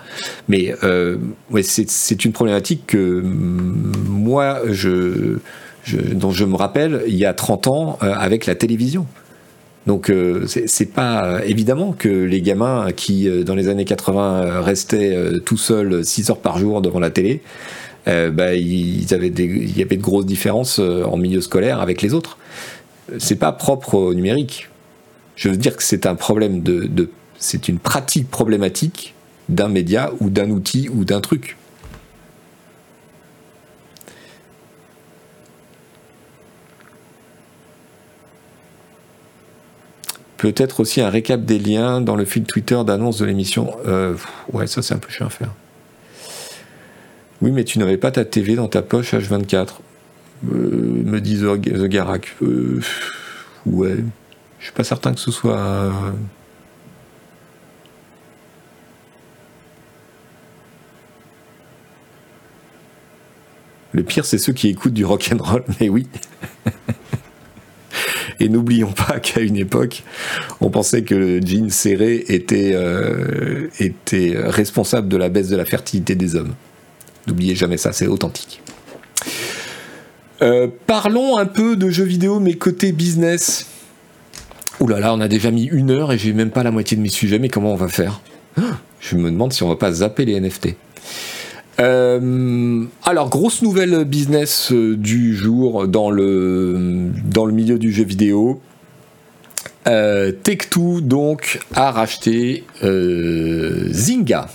Mais 0.47 0.73
euh, 0.83 1.17
c'est 1.61 2.25
une 2.25 2.31
problématique 2.31 2.87
que 2.87 3.21
moi, 3.21 4.61
je, 4.69 5.37
dont 6.13 6.31
je 6.31 6.45
me 6.45 6.55
rappelle 6.55 7.03
il 7.07 7.15
y 7.15 7.25
a 7.25 7.33
30 7.33 7.67
ans 7.67 7.99
euh, 8.03 8.13
avec 8.13 8.45
la 8.45 8.55
télévision. 8.55 9.05
Donc 9.87 10.09
euh, 10.09 10.45
c'est 10.45 10.93
pas 10.93 11.41
évidemment 11.43 11.91
que 11.91 12.07
les 12.07 12.41
gamins 12.41 12.91
qui 12.95 13.27
dans 13.43 13.55
les 13.55 13.67
années 13.67 13.85
80 13.85 14.61
restaient 14.61 15.17
tout 15.43 15.57
seuls 15.57 16.05
6 16.05 16.29
heures 16.29 16.37
par 16.37 16.59
jour 16.59 16.81
devant 16.81 16.99
la 16.99 17.09
télé, 17.09 17.41
bah, 18.05 18.53
il 18.53 19.09
y 19.09 19.13
avait 19.13 19.29
de 19.31 20.01
grosses 20.01 20.27
différences 20.27 20.77
en 20.77 21.17
milieu 21.17 21.41
scolaire 21.41 21.81
avec 21.81 22.03
les 22.03 22.13
autres. 22.13 22.37
C'est 23.17 23.37
pas 23.37 23.51
propre 23.51 23.95
au 23.95 24.13
numérique. 24.13 24.69
Je 25.35 25.49
veux 25.49 25.57
dire 25.57 25.75
que 25.75 25.81
c'est 25.81 26.05
un 26.05 26.13
problème 26.13 26.61
de 26.61 27.09
c'est 27.41 27.67
une 27.67 27.79
pratique 27.79 28.29
problématique 28.29 29.15
d'un 29.49 29.67
média 29.67 30.11
ou 30.21 30.29
d'un 30.29 30.49
outil 30.51 30.89
ou 30.89 31.03
d'un 31.03 31.19
truc. 31.19 31.57
Peut-être 40.41 40.79
aussi 40.79 41.01
un 41.01 41.09
récap 41.11 41.45
des 41.45 41.59
liens 41.59 42.01
dans 42.01 42.15
le 42.15 42.25
fil 42.25 42.45
Twitter 42.45 42.81
d'annonce 42.83 43.19
de 43.19 43.25
l'émission. 43.25 43.77
Euh, 43.85 44.15
ouais, 44.51 44.65
ça 44.65 44.81
c'est 44.81 44.95
un 44.95 44.97
peu 44.97 45.11
chiant 45.11 45.27
à 45.27 45.29
faire. 45.29 45.53
Oui, 47.43 47.51
mais 47.51 47.63
tu 47.63 47.77
n'avais 47.77 47.97
pas 47.97 48.09
ta 48.09 48.25
TV 48.25 48.55
dans 48.55 48.67
ta 48.67 48.81
poche 48.81 49.13
H24. 49.13 49.67
Euh, 50.51 51.03
me 51.05 51.21
dit 51.21 51.37
The 51.41 51.85
Garak. 51.85 52.35
Euh, 52.41 52.81
ouais, 53.67 53.97
je 54.57 54.63
suis 54.63 54.73
pas 54.73 54.83
certain 54.83 55.13
que 55.13 55.19
ce 55.19 55.29
soit. 55.29 55.91
Le 63.91 64.01
pire, 64.01 64.25
c'est 64.25 64.39
ceux 64.39 64.53
qui 64.53 64.69
écoutent 64.69 64.93
du 64.93 65.05
rock 65.05 65.29
and 65.31 65.43
roll, 65.43 65.63
mais 65.79 65.89
oui. 65.89 66.07
Et 68.41 68.49
n'oublions 68.49 68.91
pas 68.91 69.19
qu'à 69.21 69.41
une 69.41 69.55
époque, 69.55 70.03
on 70.61 70.69
pensait 70.71 71.03
que 71.03 71.13
le 71.13 71.41
jean 71.41 71.69
serré 71.69 72.25
était, 72.27 72.71
euh, 72.73 73.67
était 73.79 74.33
responsable 74.35 75.07
de 75.07 75.17
la 75.17 75.29
baisse 75.29 75.47
de 75.47 75.55
la 75.55 75.65
fertilité 75.65 76.15
des 76.15 76.35
hommes. 76.35 76.55
N'oubliez 77.27 77.55
jamais 77.55 77.77
ça, 77.77 77.93
c'est 77.93 78.07
authentique. 78.07 78.61
Euh, 80.41 80.67
parlons 80.87 81.37
un 81.37 81.45
peu 81.45 81.75
de 81.75 81.89
jeux 81.91 82.03
vidéo, 82.03 82.39
mais 82.39 82.55
côté 82.55 82.91
business. 82.91 83.67
Ouh 84.79 84.87
là 84.87 84.99
là, 84.99 85.13
on 85.13 85.21
a 85.21 85.27
déjà 85.27 85.51
mis 85.51 85.65
une 85.65 85.91
heure 85.91 86.11
et 86.11 86.17
j'ai 86.17 86.33
même 86.33 86.49
pas 86.49 86.63
la 86.63 86.71
moitié 86.71 86.97
de 86.97 87.03
mes 87.03 87.09
sujets, 87.09 87.37
mais 87.37 87.49
comment 87.49 87.73
on 87.73 87.77
va 87.77 87.89
faire? 87.89 88.21
Je 88.99 89.15
me 89.17 89.29
demande 89.29 89.53
si 89.53 89.61
on 89.61 89.69
va 89.69 89.75
pas 89.75 89.91
zapper 89.91 90.25
les 90.25 90.39
NFT. 90.39 90.69
Euh, 91.79 92.85
alors, 93.03 93.29
grosse 93.29 93.61
nouvelle 93.61 94.03
business 94.03 94.71
euh, 94.71 94.95
du 94.95 95.35
jour 95.35 95.87
dans 95.87 96.11
le, 96.11 97.09
dans 97.25 97.45
le 97.45 97.53
milieu 97.53 97.79
du 97.79 97.91
jeu 97.91 98.03
vidéo. 98.03 98.61
Euh, 99.87 100.31
Tech2 100.31 101.01
donc 101.01 101.59
a 101.73 101.91
racheté 101.91 102.65
Zynga 102.83 104.49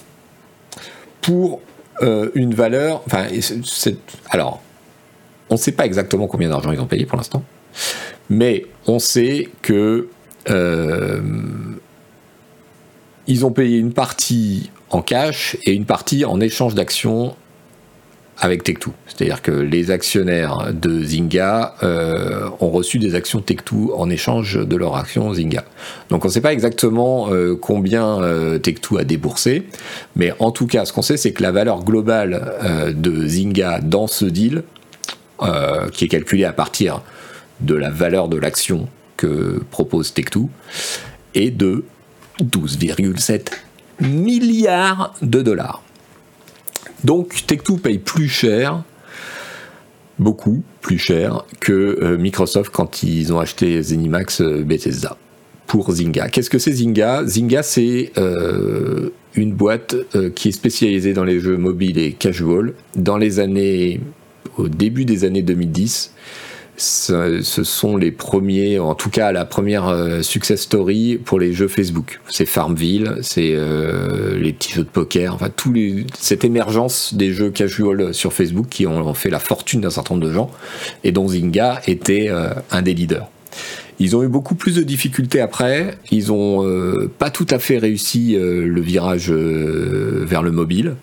pour 1.21 1.61
une 2.35 2.55
valeur. 2.55 3.03
Enfin, 3.07 3.27
alors, 4.31 4.62
on 5.51 5.55
ne 5.55 5.59
sait 5.59 5.73
pas 5.73 5.87
exactement 5.87 6.27
combien 6.27 6.51
d'argent 6.51 6.71
ils 6.71 6.81
ont 6.81 6.87
payé 6.87 7.07
pour 7.07 7.17
l'instant, 7.17 7.43
mais 8.29 8.67
on 8.87 8.99
sait 8.99 9.49
que 9.62 10.09
ils 13.27 13.45
ont 13.45 13.51
payé 13.51 13.79
une 13.79 13.93
partie 13.93 14.71
en 14.97 15.03
cash 15.03 15.59
et 15.64 15.74
une 15.74 15.84
partie 15.84 16.24
en 16.24 16.40
échange 16.40 16.74
d'actions 16.74 17.36
avec 18.38 18.64
Tech2. 18.64 18.88
C'est-à-dire 19.07 19.42
que 19.42 19.51
les 19.51 19.90
actionnaires 19.90 20.72
de 20.72 21.03
Zynga 21.03 21.74
euh, 21.82 22.49
ont 22.61 22.70
reçu 22.70 22.99
des 22.99 23.14
actions 23.14 23.40
Tech2 23.40 23.92
en 23.94 24.09
échange 24.11 24.59
de 24.59 24.76
leurs 24.76 24.97
actions 24.97 25.32
Zynga. 25.34 25.64
Donc 26.11 26.24
on 26.24 26.28
ne 26.28 26.32
sait 26.32 26.40
pas 26.40 26.53
exactement 26.53 27.28
euh, 27.30 27.57
combien 27.57 28.22
euh, 28.22 28.59
Tech2 28.59 29.01
a 29.01 29.05
déboursé, 29.05 29.64
mais 30.16 30.32
en 30.38 30.51
tout 30.51 30.66
cas 30.66 30.86
ce 30.86 30.92
qu'on 30.92 31.03
sait 31.03 31.18
c'est 31.18 31.32
que 31.32 31.42
la 31.42 31.53
valeur 31.53 31.84
globale 31.84 32.94
de 32.94 33.26
Zynga 33.26 33.80
dans 33.80 34.07
ce 34.07 34.24
deal, 34.24 34.62
qui 35.92 36.05
est 36.05 36.09
calculée 36.09 36.44
à 36.44 36.53
partir 36.53 37.03
de 37.61 37.74
la 37.74 37.90
valeur 37.90 38.28
de 38.28 38.36
l'action 38.38 38.88
que 39.18 39.62
propose 39.70 40.12
Tech2, 40.12 40.47
est 41.34 41.51
de 41.51 41.84
12,7 42.42 43.66
milliards 44.01 45.14
de 45.22 45.42
dollars. 45.42 45.82
Donc 47.05 47.34
Tech2 47.47 47.78
paye 47.78 47.99
plus 47.99 48.28
cher, 48.28 48.82
beaucoup 50.18 50.62
plus 50.80 50.99
cher 50.99 51.44
que 51.61 51.99
euh, 52.03 52.16
Microsoft 52.16 52.70
quand 52.72 53.03
ils 53.03 53.32
ont 53.32 53.38
acheté 53.38 53.82
Zenimax 53.82 54.40
euh, 54.40 54.62
Bethesda 54.64 55.16
pour 55.66 55.90
Zynga. 55.90 56.28
Qu'est-ce 56.28 56.51
que 56.51 56.59
c'est 56.59 56.72
Zynga? 56.72 57.24
Zynga, 57.26 57.62
c'est 57.62 58.12
euh, 58.18 59.11
une 59.34 59.53
boîte 59.53 59.97
qui 60.36 60.49
est 60.49 60.53
spécialisée 60.53 61.12
dans 61.12 61.24
les 61.24 61.40
jeux 61.40 61.57
mobiles 61.57 61.99
et 61.99 62.12
casual. 62.12 62.72
Dans 62.94 63.16
les 63.16 63.40
années, 63.40 64.01
au 64.59 64.68
début 64.68 65.05
des 65.05 65.24
années 65.24 65.42
2010, 65.42 66.12
ce 66.77 67.62
sont 67.64 67.97
les 67.97 68.11
premiers, 68.11 68.79
en 68.79 68.95
tout 68.95 69.11
cas 69.11 69.33
la 69.33 69.45
première 69.45 69.89
euh, 69.89 70.22
success 70.22 70.62
story 70.62 71.18
pour 71.22 71.39
les 71.39 71.53
jeux 71.53 71.68
Facebook. 71.68 72.20
C'est 72.31 72.47
Farmville, 72.47 73.16
c'est 73.22 73.53
euh, 73.55 74.39
les 74.39 74.53
petits 74.53 74.72
jeux 74.72 74.85
de 74.85 74.89
poker, 74.89 75.35
enfin 75.35 75.51
tout 75.55 75.72
les, 75.72 76.07
cette 76.18 76.45
émergence 76.45 77.14
des 77.14 77.33
jeux 77.33 77.51
casual 77.51 78.12
sur 78.12 78.33
Facebook 78.33 78.66
qui 78.68 78.87
ont, 78.87 79.14
fait 79.14 79.31
la 79.31 79.39
fortune 79.39 79.81
d'un 79.81 79.91
certain 79.91 80.14
nombre 80.14 80.27
de 80.27 80.33
gens 80.33 80.51
et 81.05 81.12
dont 81.12 81.29
Zynga 81.29 81.81
était 81.87 82.27
euh, 82.29 82.51
un 82.70 82.83
des 82.83 82.95
leaders. 82.95 83.29
Ils 83.99 84.14
ont 84.14 84.22
eu 84.22 84.29
beaucoup 84.29 84.55
plus 84.55 84.77
de 84.77 84.83
difficultés 84.83 85.41
après. 85.41 85.97
Ils 86.11 86.31
ont 86.31 86.62
pas 87.18 87.31
tout 87.31 87.47
à 87.49 87.59
fait 87.59 87.79
réussi 87.79 88.37
le 88.39 88.81
virage 88.83 89.31
vers 89.31 90.43
le 90.43 90.51
mobile. 90.51 90.97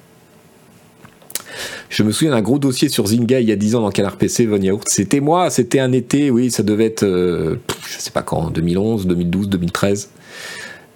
Je 1.94 2.02
me 2.02 2.12
souviens 2.12 2.32
d'un 2.32 2.42
gros 2.42 2.58
dossier 2.58 2.90
sur 2.90 3.06
Zynga 3.06 3.40
il 3.40 3.48
y 3.48 3.52
a 3.52 3.56
10 3.56 3.76
ans 3.76 3.82
dans 3.82 3.92
Canard 3.92 4.18
PC, 4.18 4.48
Von 4.48 4.58
Yaourt. 4.58 4.84
C'était 4.88 5.20
moi, 5.20 5.52
c'était 5.52 5.80
un 5.80 5.92
été, 5.92 6.32
oui, 6.32 6.50
ça 6.50 6.64
devait 6.64 6.88
être, 6.88 7.04
euh, 7.04 7.58
je 7.88 8.00
sais 8.00 8.10
pas 8.10 8.24
quand, 8.24 8.50
2011, 8.50 9.06
2012, 9.06 9.50
2013. 9.50 10.10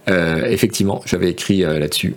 effectivement, 0.07 1.03
j'avais 1.05 1.29
écrit 1.29 1.63
euh, 1.63 1.77
là-dessus. 1.77 2.15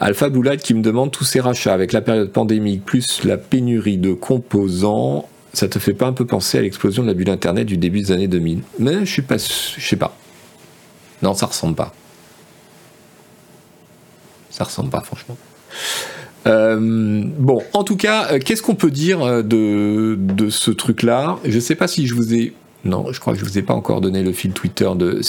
Alpha 0.00 0.28
Blue 0.30 0.56
qui 0.56 0.74
me 0.74 0.82
demande 0.82 1.12
tous 1.12 1.22
ces 1.22 1.38
rachats 1.38 1.74
avec 1.74 1.92
la 1.92 2.00
période 2.00 2.32
pandémique 2.32 2.84
plus 2.84 3.22
la 3.22 3.36
pénurie 3.36 3.98
de 3.98 4.12
composants, 4.14 5.28
ça 5.52 5.68
te 5.68 5.78
fait 5.78 5.94
pas 5.94 6.08
un 6.08 6.12
peu 6.12 6.26
penser 6.26 6.58
à 6.58 6.62
l'explosion 6.62 7.04
de 7.04 7.08
la 7.08 7.14
bulle 7.14 7.30
internet 7.30 7.68
du 7.68 7.76
début 7.76 8.00
des 8.00 8.10
années 8.10 8.26
2000 8.26 8.62
Mais 8.80 9.06
je 9.06 9.12
suis 9.12 9.22
pas, 9.22 9.36
je 9.38 9.80
sais 9.80 9.96
pas. 9.96 10.16
Non, 11.22 11.34
ça 11.34 11.46
ressemble 11.46 11.76
pas. 11.76 11.94
Ça 14.50 14.64
ressemble 14.64 14.90
pas, 14.90 15.02
franchement. 15.02 15.36
Euh, 16.46 17.22
bon, 17.38 17.62
en 17.72 17.84
tout 17.84 17.96
cas, 17.96 18.32
euh, 18.32 18.38
qu'est-ce 18.38 18.62
qu'on 18.62 18.74
peut 18.74 18.90
dire 18.90 19.22
euh, 19.22 19.42
de, 19.42 20.50
ce 20.50 20.70
truc-là? 20.70 21.38
Je 21.44 21.56
ne 21.56 21.60
sais 21.60 21.74
pas 21.74 21.88
si 21.88 22.06
je 22.06 22.14
vous 22.14 22.34
ai... 22.34 22.54
Non, 22.84 23.12
je 23.12 23.20
crois 23.20 23.34
que 23.34 23.38
je 23.38 23.44
ne 23.44 23.50
vous 23.50 23.58
ai 23.58 23.62
pas 23.62 23.74
encore 23.74 24.00
donné 24.00 24.22
le 24.22 24.32
fil 24.32 24.52
Twitter 24.52 24.88
de 24.96 25.20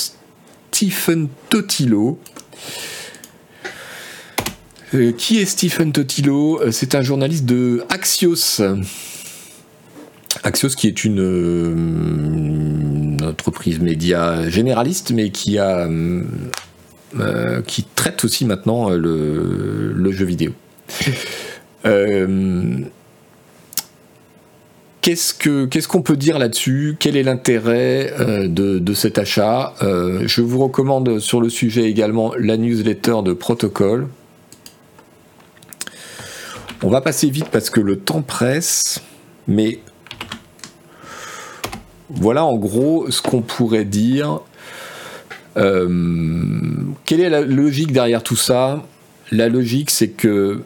Stephen 0.71 1.27
Totilo. 1.49 2.19
qui 5.17 5.39
est 5.39 5.45
Stephen 5.45 5.91
Totilo 5.91 6.61
C'est 6.71 6.95
un 6.95 7.01
journaliste 7.01 7.45
de 7.45 7.83
Axios. 7.89 8.61
Axios 10.43 10.69
qui 10.69 10.87
est 10.87 11.03
une, 11.03 11.19
entreprise 13.23 13.79
média 13.79 14.47
généraliste, 14.47 15.11
mais 15.11 15.31
qui 15.31 15.57
a 15.57 15.89
qui 17.65 17.83
traite 17.95 18.23
aussi 18.23 18.45
maintenant 18.45 18.91
euh, 18.91 18.97
le, 18.97 20.11
jeu 20.11 20.25
vidéo. 20.25 20.51
Euh, 21.85 22.83
Qu'est-ce 25.01 25.87
qu'on 25.87 26.01
peut 26.01 26.17
dire 26.17 26.37
là-dessus? 26.37 26.97
Quel 26.99 27.15
est 27.15 27.23
l'intérêt 27.23 28.13
euh, 28.19 28.47
de, 28.49 28.93
cet 28.93 29.17
achat? 29.17 29.73
Euh, 29.81 30.23
Je 30.25 30.41
vous 30.41 30.59
recommande 30.59 31.19
sur 31.19 31.39
le 31.39 31.49
sujet 31.49 31.83
également 31.89 32.33
la 32.37 32.57
newsletter 32.57 33.15
de 33.23 33.33
Protocole. 33.33 34.07
On 36.83 36.89
va 36.89 37.01
passer 37.01 37.29
vite 37.29 37.47
parce 37.51 37.69
que 37.69 37.79
le 37.79 37.97
temps 37.97 38.21
presse, 38.21 39.01
mais 39.47 39.79
voilà 42.09 42.43
en 42.43 42.57
gros 42.57 43.09
ce 43.09 43.21
qu'on 43.21 43.41
pourrait 43.41 43.85
dire. 43.85 44.41
Euh, 45.59 45.87
quelle 47.05 47.21
est 47.21 47.29
la 47.29 47.41
logique 47.41 47.91
derrière 47.91 48.23
tout 48.23 48.35
ça? 48.35 48.83
La 49.31 49.49
logique, 49.49 49.89
c'est 49.91 50.09
que, 50.09 50.61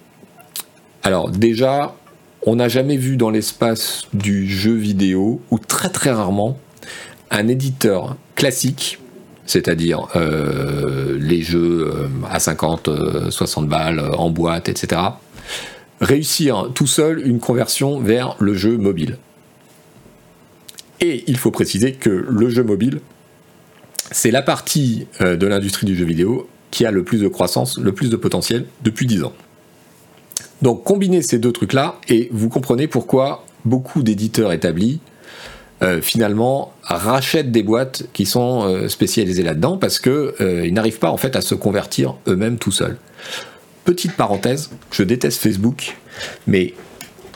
alors 1.03 1.29
déjà, 1.29 1.95
on 2.45 2.57
n'a 2.57 2.69
jamais 2.69 2.97
vu 2.97 3.17
dans 3.17 3.29
l'espace 3.29 4.03
du 4.13 4.47
jeu 4.47 4.73
vidéo, 4.73 5.41
ou 5.51 5.59
très 5.59 5.89
très 5.89 6.11
rarement, 6.11 6.59
un 7.31 7.47
éditeur 7.47 8.15
classique, 8.35 8.99
c'est-à-dire 9.45 10.07
euh, 10.15 11.17
les 11.19 11.41
jeux 11.41 11.91
euh, 11.93 12.07
à 12.29 12.39
50, 12.39 12.89
60 13.29 13.63
euh, 13.63 13.67
balles 13.67 14.11
en 14.17 14.29
boîte, 14.29 14.69
etc., 14.69 15.01
réussir 15.99 16.69
tout 16.73 16.87
seul 16.87 17.25
une 17.25 17.39
conversion 17.39 17.99
vers 17.99 18.35
le 18.39 18.53
jeu 18.53 18.77
mobile. 18.77 19.17
Et 21.01 21.23
il 21.27 21.37
faut 21.37 21.51
préciser 21.51 21.93
que 21.93 22.09
le 22.09 22.49
jeu 22.49 22.63
mobile, 22.63 22.99
c'est 24.11 24.31
la 24.31 24.41
partie 24.41 25.07
de 25.19 25.47
l'industrie 25.47 25.85
du 25.85 25.95
jeu 25.95 26.05
vidéo 26.05 26.47
qui 26.71 26.85
a 26.85 26.91
le 26.91 27.03
plus 27.03 27.21
de 27.21 27.27
croissance, 27.27 27.77
le 27.77 27.91
plus 27.91 28.09
de 28.09 28.15
potentiel 28.15 28.65
depuis 28.83 29.05
10 29.05 29.23
ans. 29.23 29.33
Donc 30.63 30.83
combinez 30.83 31.21
ces 31.21 31.37
deux 31.39 31.51
trucs-là 31.51 31.95
et 32.09 32.29
vous 32.31 32.49
comprenez 32.49 32.87
pourquoi 32.87 33.45
beaucoup 33.65 34.01
d'éditeurs 34.01 34.51
établis 34.51 34.99
euh, 35.81 36.01
finalement 36.01 36.71
rachètent 36.81 37.51
des 37.51 37.63
boîtes 37.63 38.05
qui 38.13 38.25
sont 38.25 38.63
euh, 38.63 38.87
spécialisées 38.87 39.43
là-dedans 39.43 39.77
parce 39.77 39.99
qu'ils 39.99 40.31
euh, 40.39 40.71
n'arrivent 40.71 40.99
pas 40.99 41.11
en 41.11 41.17
fait 41.17 41.35
à 41.35 41.41
se 41.41 41.55
convertir 41.55 42.15
eux-mêmes 42.27 42.57
tout 42.57 42.71
seuls. 42.71 42.97
Petite 43.83 44.13
parenthèse, 44.13 44.69
je 44.91 45.03
déteste 45.03 45.41
Facebook, 45.41 45.97
mais 46.47 46.73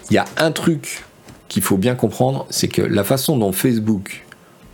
il 0.10 0.14
y 0.14 0.18
a 0.18 0.26
un 0.38 0.52
truc 0.52 1.04
qu'il 1.50 1.62
faut 1.62 1.78
bien 1.78 1.96
comprendre, 1.96 2.48
c'est 2.50 2.70
que 2.70 2.82
la 2.82 3.04
façon 3.04 3.38
dont 3.38 3.52
Facebook, 3.52 4.26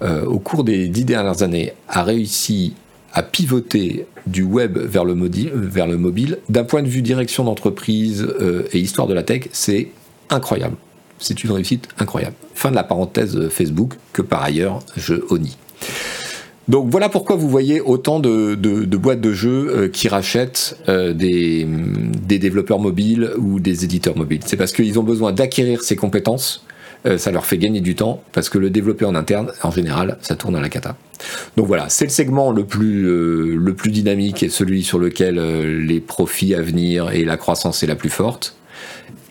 au 0.04 0.39
cours 0.39 0.64
des 0.64 0.88
dix 0.88 1.06
dernières 1.06 1.43
années, 1.43 1.74
a 1.88 2.04
réussi 2.04 2.74
à 3.14 3.22
pivoter 3.22 4.06
du 4.26 4.43
web 4.43 4.78
vers 4.78 5.06
le, 5.06 5.16
mobile. 5.16 6.39
D'un 6.49 6.64
point 6.64 6.82
de 6.82 6.88
vue 6.88 7.01
direction 7.01 7.43
d'entreprise 7.43 8.24
euh, 8.24 8.68
et 8.74 8.80
histoire 8.80 9.08
de 9.08 9.14
la 9.14 9.24
tech, 9.24 9.49
c'est 9.51 9.89
incroyable. 10.30 10.76
C'est 11.20 11.43
une 11.43 11.51
réussite 11.51 11.88
incroyable. 11.99 12.36
Fin 12.56 12.72
de 12.72 12.76
la 12.76 12.84
parenthèse 12.84 13.49
Facebook, 13.49 13.93
que 14.14 14.22
par 14.22 14.41
ailleurs 14.41 14.80
je 14.97 15.16
honnie. 15.30 15.58
Donc 16.68 16.89
voilà 16.89 17.10
pourquoi 17.10 17.36
vous 17.36 17.49
voyez 17.49 17.82
autant 17.82 18.20
de, 18.20 18.56
boîtes 18.95 19.22
de 19.22 19.34
jeux 19.34 19.70
euh, 19.70 19.88
qui 19.89 20.08
rachètent 20.08 20.78
euh, 20.88 21.14
des, 21.14 21.68
développeurs 22.39 22.80
mobiles 22.80 23.32
ou 23.38 23.60
des 23.60 23.84
éditeurs 23.84 24.18
mobiles. 24.18 24.41
C'est 24.45 24.58
parce 24.58 24.72
qu'ils 24.72 24.97
ont 24.97 25.04
besoin 25.04 25.34
d'acquérir 25.34 25.84
ces 25.84 25.95
compétences 25.95 26.66
euh, 27.06 27.18
ça 27.18 27.32
leur 27.32 27.45
fait 27.45 27.58
gagner 27.58 27.82
du 27.82 27.95
temps 27.95 28.24
parce 28.32 28.49
que 28.49 28.58
le 28.58 28.70
développer 28.70 29.06
en 29.06 29.16
interne, 29.16 29.51
en 29.62 29.72
général, 29.72 30.18
ça 30.22 30.36
tourne 30.36 30.56
à 30.56 30.62
la 30.62 30.70
cata. 30.70 30.95
Donc 31.58 31.68
voilà, 31.68 31.89
c'est 31.89 32.06
le 32.06 32.12
segment 32.12 32.51
le 32.51 32.66
plus, 32.66 33.08
euh, 33.08 33.76
dynamique 33.86 34.43
et 34.43 34.49
celui 34.49 34.84
sur 34.84 34.99
lequel 34.99 35.38
euh, 35.38 35.82
les 35.82 35.99
profits 35.99 36.56
à 36.56 36.62
venir 36.62 37.12
et 37.12 37.26
la 37.26 37.38
croissance 37.38 37.84
est 37.84 37.88
la 37.88 37.95
plus 37.95 38.10
forte. 38.10 38.56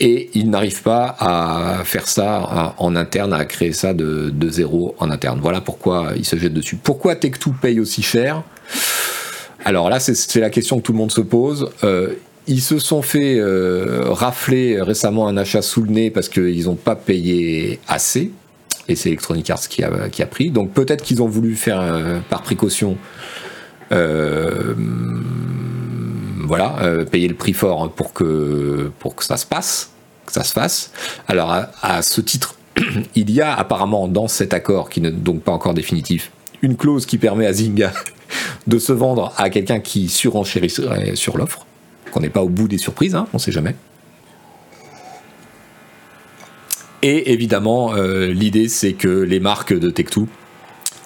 Et 0.00 0.30
ils 0.34 0.50
n'arrivent 0.50 0.82
pas 0.82 1.16
à 1.20 1.82
faire 1.84 2.08
ça 2.08 2.74
en 2.78 2.96
interne, 2.96 3.32
à 3.32 3.44
créer 3.44 3.72
ça 3.72 3.94
de, 3.94 4.32
zéro 4.48 4.96
en 4.98 5.10
interne. 5.10 5.38
Voilà 5.40 5.60
pourquoi 5.60 6.12
ils 6.16 6.24
se 6.24 6.36
jettent 6.36 6.54
dessus. 6.54 6.76
Pourquoi 6.76 7.14
Tech2 7.14 7.52
paye 7.60 7.78
aussi 7.78 8.02
cher? 8.02 8.42
Alors 9.64 9.90
là, 9.90 10.00
c'est 10.00 10.40
la 10.40 10.50
question 10.50 10.78
que 10.78 10.82
tout 10.82 10.92
le 10.92 10.98
monde 10.98 11.12
se 11.12 11.20
pose. 11.20 11.70
Ils 12.48 12.60
se 12.60 12.78
sont 12.78 13.02
fait 13.02 13.38
euh, 13.38 14.10
rafler 14.10 14.80
récemment 14.82 15.28
un 15.28 15.36
achat 15.36 15.62
sous 15.62 15.82
le 15.82 15.90
nez 15.90 16.10
parce 16.10 16.28
qu'ils 16.28 16.64
n'ont 16.64 16.74
pas 16.74 16.96
payé 16.96 17.78
assez. 17.86 18.32
Et 18.88 18.96
c'est 18.96 19.10
Electronic 19.10 19.48
Arts 19.50 19.68
qui 19.68 19.84
a, 19.84 20.08
qui 20.08 20.22
a 20.22 20.26
pris. 20.26 20.50
Donc 20.50 20.72
peut-être 20.72 21.04
qu'ils 21.04 21.22
ont 21.22 21.28
voulu 21.28 21.54
faire 21.54 21.80
euh, 21.80 22.18
par 22.28 22.42
précaution 22.42 22.96
euh, 23.92 24.74
voilà, 26.44 26.76
payer 27.10 27.28
le 27.28 27.34
prix 27.34 27.52
fort 27.52 27.92
pour 27.92 28.12
que, 28.12 28.90
pour 28.98 29.14
que 29.14 29.24
ça 29.24 29.36
se 29.36 29.46
passe, 29.46 29.90
que 30.26 30.32
ça 30.32 30.42
se 30.42 30.52
fasse. 30.52 30.90
Alors 31.28 31.54
à, 31.80 32.02
ce 32.02 32.20
titre, 32.20 32.56
il 33.14 33.30
y 33.30 33.40
a 33.40 33.54
apparemment 33.54 34.08
dans 34.08 34.28
cet 34.28 34.52
accord, 34.52 34.90
qui 34.90 35.00
n'est 35.00 35.12
donc 35.12 35.42
pas 35.42 35.52
encore 35.52 35.72
définitif, 35.72 36.32
une 36.60 36.76
clause 36.76 37.06
qui 37.06 37.18
permet 37.18 37.46
à 37.46 37.52
Zynga 37.52 37.92
de 38.66 38.78
se 38.78 38.92
vendre 38.92 39.32
à 39.36 39.50
quelqu'un 39.50 39.78
qui 39.78 40.08
surenchérirait 40.08 41.14
sur 41.14 41.38
l'offre 41.38 41.64
qu'on 42.12 42.20
n'est 42.20 42.30
pas 42.30 42.42
au 42.42 42.48
bout 42.48 42.68
des 42.68 42.78
surprises, 42.78 43.16
hein, 43.16 43.26
on 43.32 43.38
ne 43.38 43.42
sait 43.42 43.50
jamais. 43.50 43.74
Et 47.02 47.32
évidemment, 47.32 47.96
euh, 47.96 48.28
l'idée 48.28 48.68
c'est 48.68 48.92
que 48.92 49.08
les 49.08 49.40
marques 49.40 49.76
de 49.76 49.90
Tech2, 49.90 50.26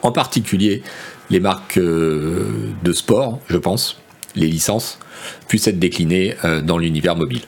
en 0.02 0.12
particulier 0.12 0.82
les 1.30 1.40
marques 1.40 1.78
euh, 1.78 2.44
de 2.84 2.92
sport, 2.92 3.40
je 3.48 3.56
pense, 3.56 3.98
les 4.34 4.46
licences, 4.46 4.98
puissent 5.48 5.68
être 5.68 5.78
déclinées 5.78 6.34
euh, 6.44 6.60
dans 6.60 6.76
l'univers 6.76 7.16
mobile. 7.16 7.40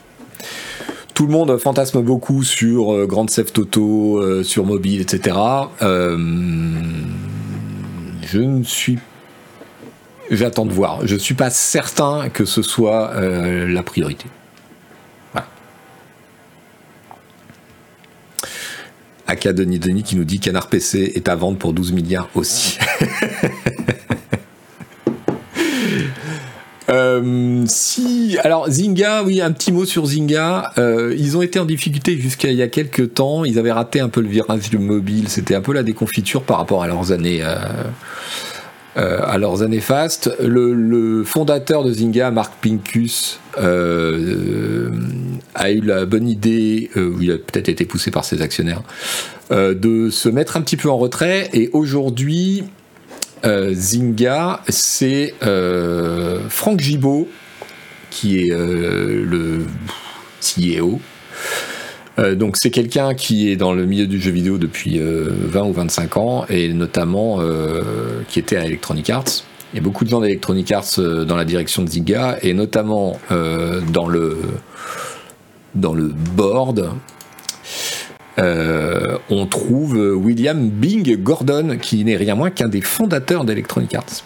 Tout 1.13 1.27
le 1.27 1.33
monde 1.33 1.55
fantasme 1.57 2.01
beaucoup 2.01 2.43
sur 2.43 3.05
Grand 3.05 3.25
Theft 3.25 3.59
Auto, 3.59 4.41
sur 4.41 4.65
mobile, 4.65 5.01
etc. 5.01 5.35
je 5.81 6.15
ne 8.39 8.63
suis 8.63 8.99
J'attends 10.31 10.65
de 10.65 10.71
voir. 10.71 11.07
Je 11.07 11.15
ne 11.15 11.19
suis 11.19 11.33
pas 11.33 11.49
certain 11.49 12.29
que 12.29 12.45
ce 12.45 12.61
soit 12.61 13.11
euh, 13.15 13.67
la 13.67 13.81
priorité. 13.81 14.25
Voilà. 15.31 15.47
Aka 19.27 19.53
Denis 19.53 19.79
Denis 19.79 20.03
qui 20.03 20.15
nous 20.15 20.25
dit 20.25 20.39
Canard 20.39 20.67
PC 20.67 21.13
est 21.15 21.27
à 21.29 21.35
vendre 21.35 21.57
pour 21.57 21.73
12 21.73 21.93
milliards 21.93 22.29
aussi. 22.35 22.77
Euh, 26.91 27.65
si, 27.67 28.37
alors 28.43 28.67
Zynga, 28.67 29.21
oui, 29.23 29.41
un 29.41 29.51
petit 29.51 29.71
mot 29.71 29.85
sur 29.85 30.07
Zynga. 30.07 30.71
Euh, 30.79 31.15
ils 31.19 31.37
ont 31.37 31.43
été 31.43 31.59
en 31.59 31.65
difficulté 31.65 32.17
jusqu'à 32.19 32.49
il 32.49 32.57
y 32.57 32.63
a 32.63 32.67
quelques 32.67 33.13
temps. 33.13 33.45
Ils 33.45 33.59
avaient 33.59 33.71
raté 33.71 33.99
un 33.99 34.09
peu 34.09 34.21
le 34.21 34.27
virage 34.27 34.71
mobile. 34.73 35.29
C'était 35.29 35.53
un 35.53 35.61
peu 35.61 35.73
la 35.73 35.83
déconfiture 35.83 36.41
par 36.41 36.57
rapport 36.57 36.81
à 36.81 36.87
leurs 36.87 37.11
années, 37.11 37.43
à 38.95 39.37
leurs 39.37 39.61
années 39.61 39.79
fastes. 39.79 40.31
Le, 40.39 41.23
fondateur 41.23 41.83
de 41.83 41.91
Zynga, 41.91 42.31
Mark 42.31 42.53
Pincus, 42.61 43.39
euh, 43.57 44.89
a 45.55 45.71
eu 45.71 45.81
la 45.81 46.05
bonne 46.05 46.27
idée, 46.27 46.89
euh, 46.97 47.15
il 47.21 47.31
a 47.31 47.37
peut-être 47.37 47.69
été 47.69 47.85
poussé 47.85 48.11
par 48.11 48.25
ses 48.25 48.41
actionnaires, 48.41 48.83
de 49.51 50.09
se 50.09 50.29
mettre 50.29 50.57
un 50.57 50.61
petit 50.61 50.77
peu 50.77 50.89
en 50.89 50.97
retrait. 50.97 51.49
Et 51.53 51.69
aujourd'hui, 51.73 52.63
Zynga, 53.43 54.61
c'est 54.69 55.33
Franck 56.49 56.79
Gibault, 56.79 57.27
qui 58.09 58.39
est 58.39 58.49
le 58.49 59.65
CEO 60.41 60.99
euh, 62.19 62.35
donc 62.35 62.57
c'est 62.57 62.69
quelqu'un 62.69 63.13
qui 63.13 63.49
est 63.49 63.55
dans 63.55 63.73
le 63.73 63.85
milieu 63.85 64.05
du 64.05 64.19
jeu 64.19 64.31
vidéo 64.31 64.57
depuis 64.57 64.99
20 64.99 65.03
euh, 65.05 65.63
ou 65.63 65.73
25 65.73 66.17
ans 66.17 66.45
et 66.49 66.73
notamment 66.73 67.37
euh, 67.39 68.21
qui 68.27 68.39
était 68.39 68.57
à 68.57 68.65
Electronic 68.65 69.09
Arts. 69.09 69.43
Il 69.73 69.77
y 69.77 69.79
a 69.79 69.83
beaucoup 69.83 70.03
de 70.03 70.09
gens 70.09 70.19
d'Electronic 70.19 70.71
Arts 70.71 70.99
dans 71.27 71.35
la 71.35 71.45
direction 71.45 71.83
de 71.83 71.89
Zynga 71.89 72.39
et 72.41 72.53
notamment 72.53 73.19
dans 73.29 74.07
le 74.07 74.39
dans 75.75 75.93
le 75.93 76.07
board. 76.07 76.89
on 78.37 79.45
trouve 79.45 79.93
William 79.93 80.69
Bing 80.69 81.15
Gordon, 81.17 81.77
qui 81.79 82.03
n'est 82.03 82.17
rien 82.17 82.33
moins 82.33 82.49
qu'un 82.49 82.67
des 82.67 82.81
fondateurs 82.81 83.45
d'Electronic 83.45 83.93
Arts. 83.93 84.23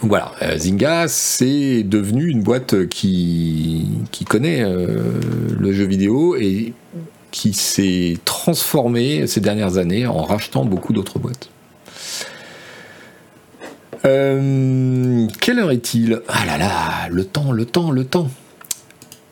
Voilà, 0.00 0.32
euh, 0.42 0.56
Zynga, 0.56 1.08
c'est 1.08 1.82
devenu 1.82 2.28
une 2.28 2.42
boîte 2.42 2.86
qui, 2.88 3.88
qui 4.12 4.24
connaît 4.24 4.62
euh, 4.62 5.20
le 5.58 5.72
jeu 5.72 5.86
vidéo 5.86 6.36
et 6.36 6.72
qui 7.32 7.52
s'est 7.52 8.16
transformée 8.24 9.26
ces 9.26 9.40
dernières 9.40 9.76
années 9.76 10.06
en 10.06 10.22
rachetant 10.22 10.64
beaucoup 10.64 10.92
d'autres 10.92 11.18
boîtes. 11.18 11.50
Euh, 14.04 15.26
quelle 15.40 15.58
heure 15.58 15.72
est-il? 15.72 16.22
Ah 16.28 16.46
là 16.46 16.58
là, 16.58 17.08
le 17.10 17.24
temps, 17.24 17.50
le 17.50 17.64
temps, 17.64 17.90
le 17.90 18.04
temps. 18.04 18.30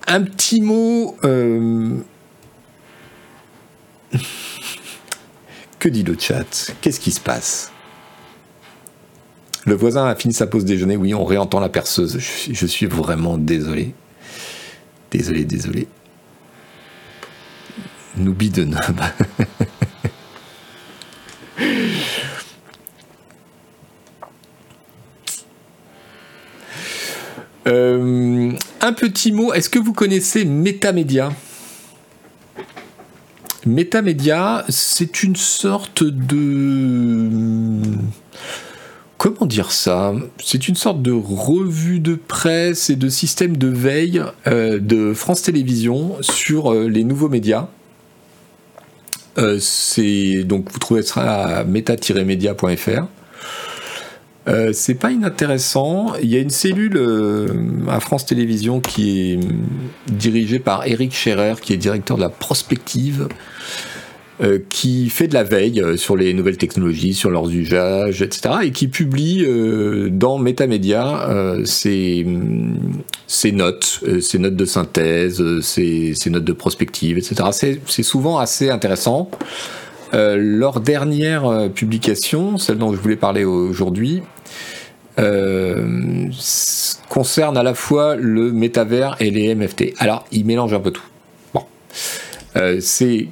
Un 0.08 0.22
petit 0.22 0.60
mot. 0.60 1.14
que 5.78 5.88
dit 5.88 6.02
le 6.02 6.16
chat? 6.18 6.72
Qu'est-ce 6.80 6.98
qui 6.98 7.12
se 7.12 7.20
passe? 7.20 7.70
Le 9.66 9.74
voisin 9.74 10.06
a 10.06 10.14
fini 10.14 10.32
sa 10.32 10.46
pause 10.46 10.64
déjeuner. 10.64 10.96
Oui, 10.96 11.12
on 11.12 11.24
réentend 11.24 11.60
la 11.60 11.68
perceuse. 11.68 12.18
Je, 12.18 12.66
suis 12.66 12.86
vraiment 12.86 13.36
désolé. 13.36 13.94
Désolé, 15.10 15.44
désolé. 15.44 15.88
nous 18.16 18.32
bidonne. 18.34 18.80
Euh, 27.66 28.52
un 28.80 28.92
petit 28.92 29.32
mot, 29.32 29.52
est-ce 29.52 29.68
que 29.68 29.80
vous 29.80 29.92
connaissez 29.92 30.44
Metamedia? 30.44 31.32
Metamedia, 33.66 34.64
c'est 34.68 35.24
une 35.24 35.34
sorte 35.34 36.04
de... 36.04 37.70
Comment 39.26 39.46
dire 39.46 39.72
ça? 39.72 40.14
C'est 40.38 40.68
une 40.68 40.76
sorte 40.76 41.02
de 41.02 41.10
revue 41.10 41.98
de 41.98 42.14
presse 42.14 42.90
et 42.90 42.94
de 42.94 43.08
système 43.08 43.56
de 43.56 43.66
veille 43.66 44.22
euh, 44.46 44.78
de 44.78 45.14
France 45.14 45.42
Télévisions 45.42 46.14
sur 46.20 46.72
euh, 46.72 46.86
les 46.86 47.02
nouveaux 47.02 47.28
médias. 47.28 47.66
c'est 49.58 50.44
donc 50.44 50.70
vous 50.70 50.78
trouvez 50.78 51.02
ça 51.02 51.58
à 51.58 51.64
meta-media.fr. 51.64 53.08
Euh, 54.48 54.72
c'est 54.72 54.94
pas 54.94 55.10
inintéressant. 55.10 56.14
Il 56.22 56.28
y 56.28 56.36
a 56.36 56.40
une 56.40 56.50
cellule 56.50 56.96
euh, 56.96 57.48
à 57.88 57.98
France 57.98 58.26
Télévisions 58.26 58.80
qui 58.80 59.32
est 59.32 59.40
dirigée 60.06 60.60
par 60.60 60.86
Eric 60.86 61.12
Scherer, 61.12 61.54
qui 61.60 61.72
est 61.72 61.76
directeur 61.76 62.16
de 62.16 62.22
la 62.22 62.28
prospective, 62.28 63.26
euh, 64.42 64.58
qui 64.68 65.08
fait 65.08 65.28
de 65.28 65.34
la 65.34 65.44
veille 65.44 65.82
sur 65.96 66.16
les 66.16 66.34
nouvelles 66.34 66.56
technologies, 66.56 67.14
sur 67.14 67.30
leurs 67.30 67.50
usages, 67.50 68.22
etc. 68.22 68.56
et 68.64 68.70
qui 68.70 68.88
publie 68.88 69.46
dans 70.10 70.38
Metamedia 70.38 71.56
ses, 71.64 72.24
notes, 73.52 74.04
ses 74.20 74.38
notes 74.38 74.56
de 74.56 74.64
synthèse, 74.64 75.60
ses, 75.60 76.14
notes 76.26 76.44
de 76.44 76.52
prospective, 76.52 77.18
etc. 77.18 77.78
C'est 77.86 78.02
souvent 78.02 78.38
assez 78.38 78.70
intéressant. 78.70 79.30
leur 80.12 80.80
dernière 80.80 81.70
publication, 81.74 82.58
celle 82.58 82.78
dont 82.78 82.92
je 82.92 82.98
voulais 82.98 83.16
parler 83.16 83.44
aujourd'hui, 83.44 84.22
euh, 85.18 86.28
concerne 87.08 87.56
à 87.56 87.62
la 87.62 87.72
fois 87.72 88.16
le 88.16 88.52
métavers 88.52 89.16
et 89.18 89.30
les 89.30 89.54
MFT. 89.54 89.94
Alors, 89.98 90.26
il 90.30 90.44
mélange 90.44 90.74
un 90.74 90.80
peu 90.80 90.90
tout. 90.90 91.04
Bon. 91.54 91.62
Euh, 92.56 92.78
c'est. 92.80 93.28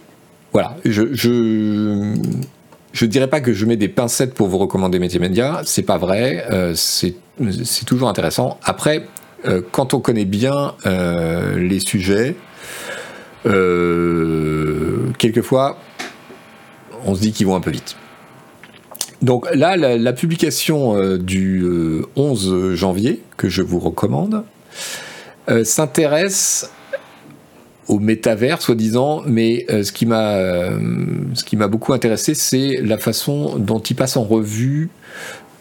Voilà. 0.55 0.76
Je, 0.85 1.12
je, 1.12 3.05
dirais 3.06 3.28
pas 3.28 3.40
que 3.40 3.52
je 3.52 3.66
mets 3.66 3.76
des 3.76 3.89
pincettes 3.89 4.32
pour 4.32 4.48
vous 4.48 4.56
recommander 4.59 4.98
Métier 4.98 5.20
Média, 5.20 5.60
c'est 5.66 5.82
pas 5.82 5.98
vrai, 5.98 6.47
euh, 6.51 6.74
c'est 6.74 7.16
toujours 7.85 8.09
intéressant. 8.09 8.59
Après, 8.64 9.06
quand 9.72 9.93
on 9.93 10.01
connaît 10.01 10.24
bien 10.24 10.74
les 10.86 11.81
sujets, 11.81 12.35
quelquefois, 15.18 15.76
on 17.05 17.14
se 17.14 17.20
dit 17.20 17.32
qu'ils 17.32 17.47
vont 17.47 17.56
un 17.56 17.60
peu 17.60 17.70
vite. 17.70 17.97
Donc 19.24 19.48
là, 19.55 19.76
la, 19.76 20.12
publication 20.12 20.97
euh, 20.97 21.16
du 21.16 21.64
11 22.14 22.52
euh, 22.52 22.74
janvier, 22.74 23.22
que 23.39 23.48
je 23.48 23.62
vous 23.62 23.78
recommande, 23.78 24.44
euh, 25.48 25.64
s'intéresse 25.64 26.70
au 27.89 27.98
métavers, 27.98 28.62
soi-disant, 28.62 29.23
mais 29.27 29.66
ce 29.69 29.93
qui 29.93 30.06
m'a 30.06 31.69
beaucoup 31.69 31.93
intéressé, 31.93 32.35
c'est 32.35 32.78
la 32.82 32.98
façon 32.98 33.59
dont 33.59 33.81
il 33.81 33.97
passe 33.97 34.16
en 34.16 34.24
revue 34.24 34.90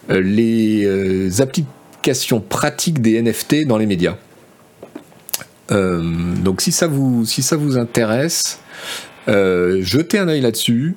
les 0.08 1.40
applications 1.40 2.40
pratiques 2.40 3.00
des 3.00 3.20
NFT 3.20 3.66
dans 3.66 3.78
les 3.78 3.86
médias. 3.86 4.16
donc 5.70 6.60
si 6.60 6.72
ça 6.72 6.86
vous, 6.86 7.24
si 7.26 7.42
ça 7.42 7.56
vous 7.56 7.76
intéresse, 7.78 8.58
jetez 9.26 10.18
un 10.18 10.28
œil 10.28 10.40
là-dessus 10.40 10.96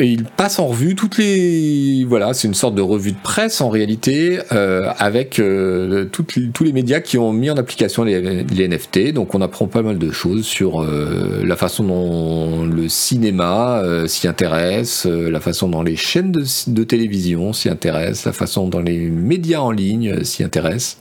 il 0.00 0.24
passe 0.24 0.58
en 0.58 0.68
revue 0.68 0.94
toutes 0.94 1.18
les 1.18 2.04
voilà, 2.08 2.32
c'est 2.32 2.48
une 2.48 2.54
sorte 2.54 2.74
de 2.74 2.82
revue 2.82 3.12
de 3.12 3.20
presse 3.22 3.60
en 3.60 3.68
réalité 3.68 4.40
euh, 4.52 4.90
avec 4.98 5.38
euh, 5.38 6.06
tous 6.06 6.64
les 6.64 6.72
médias 6.72 7.00
qui 7.00 7.18
ont 7.18 7.32
mis 7.32 7.50
en 7.50 7.56
application 7.56 8.04
les, 8.04 8.44
NFT. 8.68 9.12
Donc 9.12 9.34
on 9.34 9.40
apprend 9.40 9.66
pas 9.66 9.82
mal 9.82 9.98
de 9.98 10.10
choses 10.10 10.46
sur 10.46 10.82
euh, 10.82 11.42
la 11.44 11.56
façon 11.56 11.84
dont 11.84 12.64
le 12.64 12.88
cinéma 12.88 13.82
s'y 14.06 14.26
intéresse, 14.26 15.06
la 15.06 15.40
façon 15.40 15.68
dont 15.68 15.82
les 15.82 15.96
chaînes 15.96 16.32
de, 16.32 16.84
télévision 16.84 17.52
s'y 17.52 17.68
intéressent, 17.68 18.24
la 18.26 18.32
façon 18.32 18.68
dont 18.68 18.80
les 18.80 19.08
médias 19.10 19.60
en 19.60 19.70
ligne 19.70 20.24
s'y 20.24 20.44
intéressent. 20.44 20.98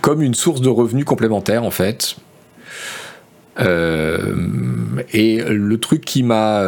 comme 0.00 0.22
une 0.22 0.34
source 0.34 0.60
de 0.60 0.68
revenus 0.68 1.04
complémentaire 1.04 1.64
en 1.64 1.70
fait 1.70 2.16
et 3.60 5.42
le 5.42 5.76
truc 5.78 6.04
qui 6.04 6.22
m'a 6.22 6.64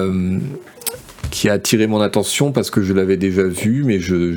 qui 1.32 1.48
a 1.48 1.54
attiré 1.54 1.86
mon 1.86 2.00
attention 2.00 2.52
parce 2.52 2.70
que 2.70 2.82
je 2.82 2.92
l'avais 2.92 3.16
déjà 3.16 3.42
vu, 3.42 3.82
mais 3.84 3.98
je, 3.98 4.34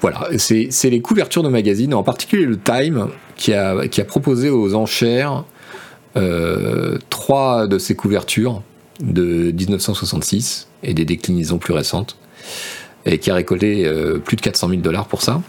voilà, 0.00 0.28
c'est 0.36 0.90
les 0.90 1.00
couvertures 1.00 1.42
de 1.42 1.48
magazines, 1.48 1.94
en 1.94 2.02
particulier 2.02 2.44
le 2.44 2.58
Time, 2.58 3.08
qui 3.36 3.54
a, 3.54 3.88
qui 3.88 4.00
a 4.02 4.04
proposé 4.04 4.50
aux 4.50 4.74
enchères 4.74 5.44
euh, 6.16 6.98
trois 7.08 7.66
de 7.66 7.78
ces 7.78 7.96
couvertures 7.96 8.62
de 9.00 9.50
1966 9.50 10.68
et 10.82 10.92
des 10.92 11.06
déclinaisons 11.06 11.58
plus 11.58 11.72
récentes, 11.72 12.18
et 13.06 13.18
qui 13.18 13.30
a 13.30 13.34
récolté 13.34 13.86
euh, 13.86 14.18
plus 14.18 14.36
de 14.36 14.42
400 14.42 14.68
000 14.68 14.82
dollars 14.82 15.06
pour 15.06 15.22
ça. 15.22 15.40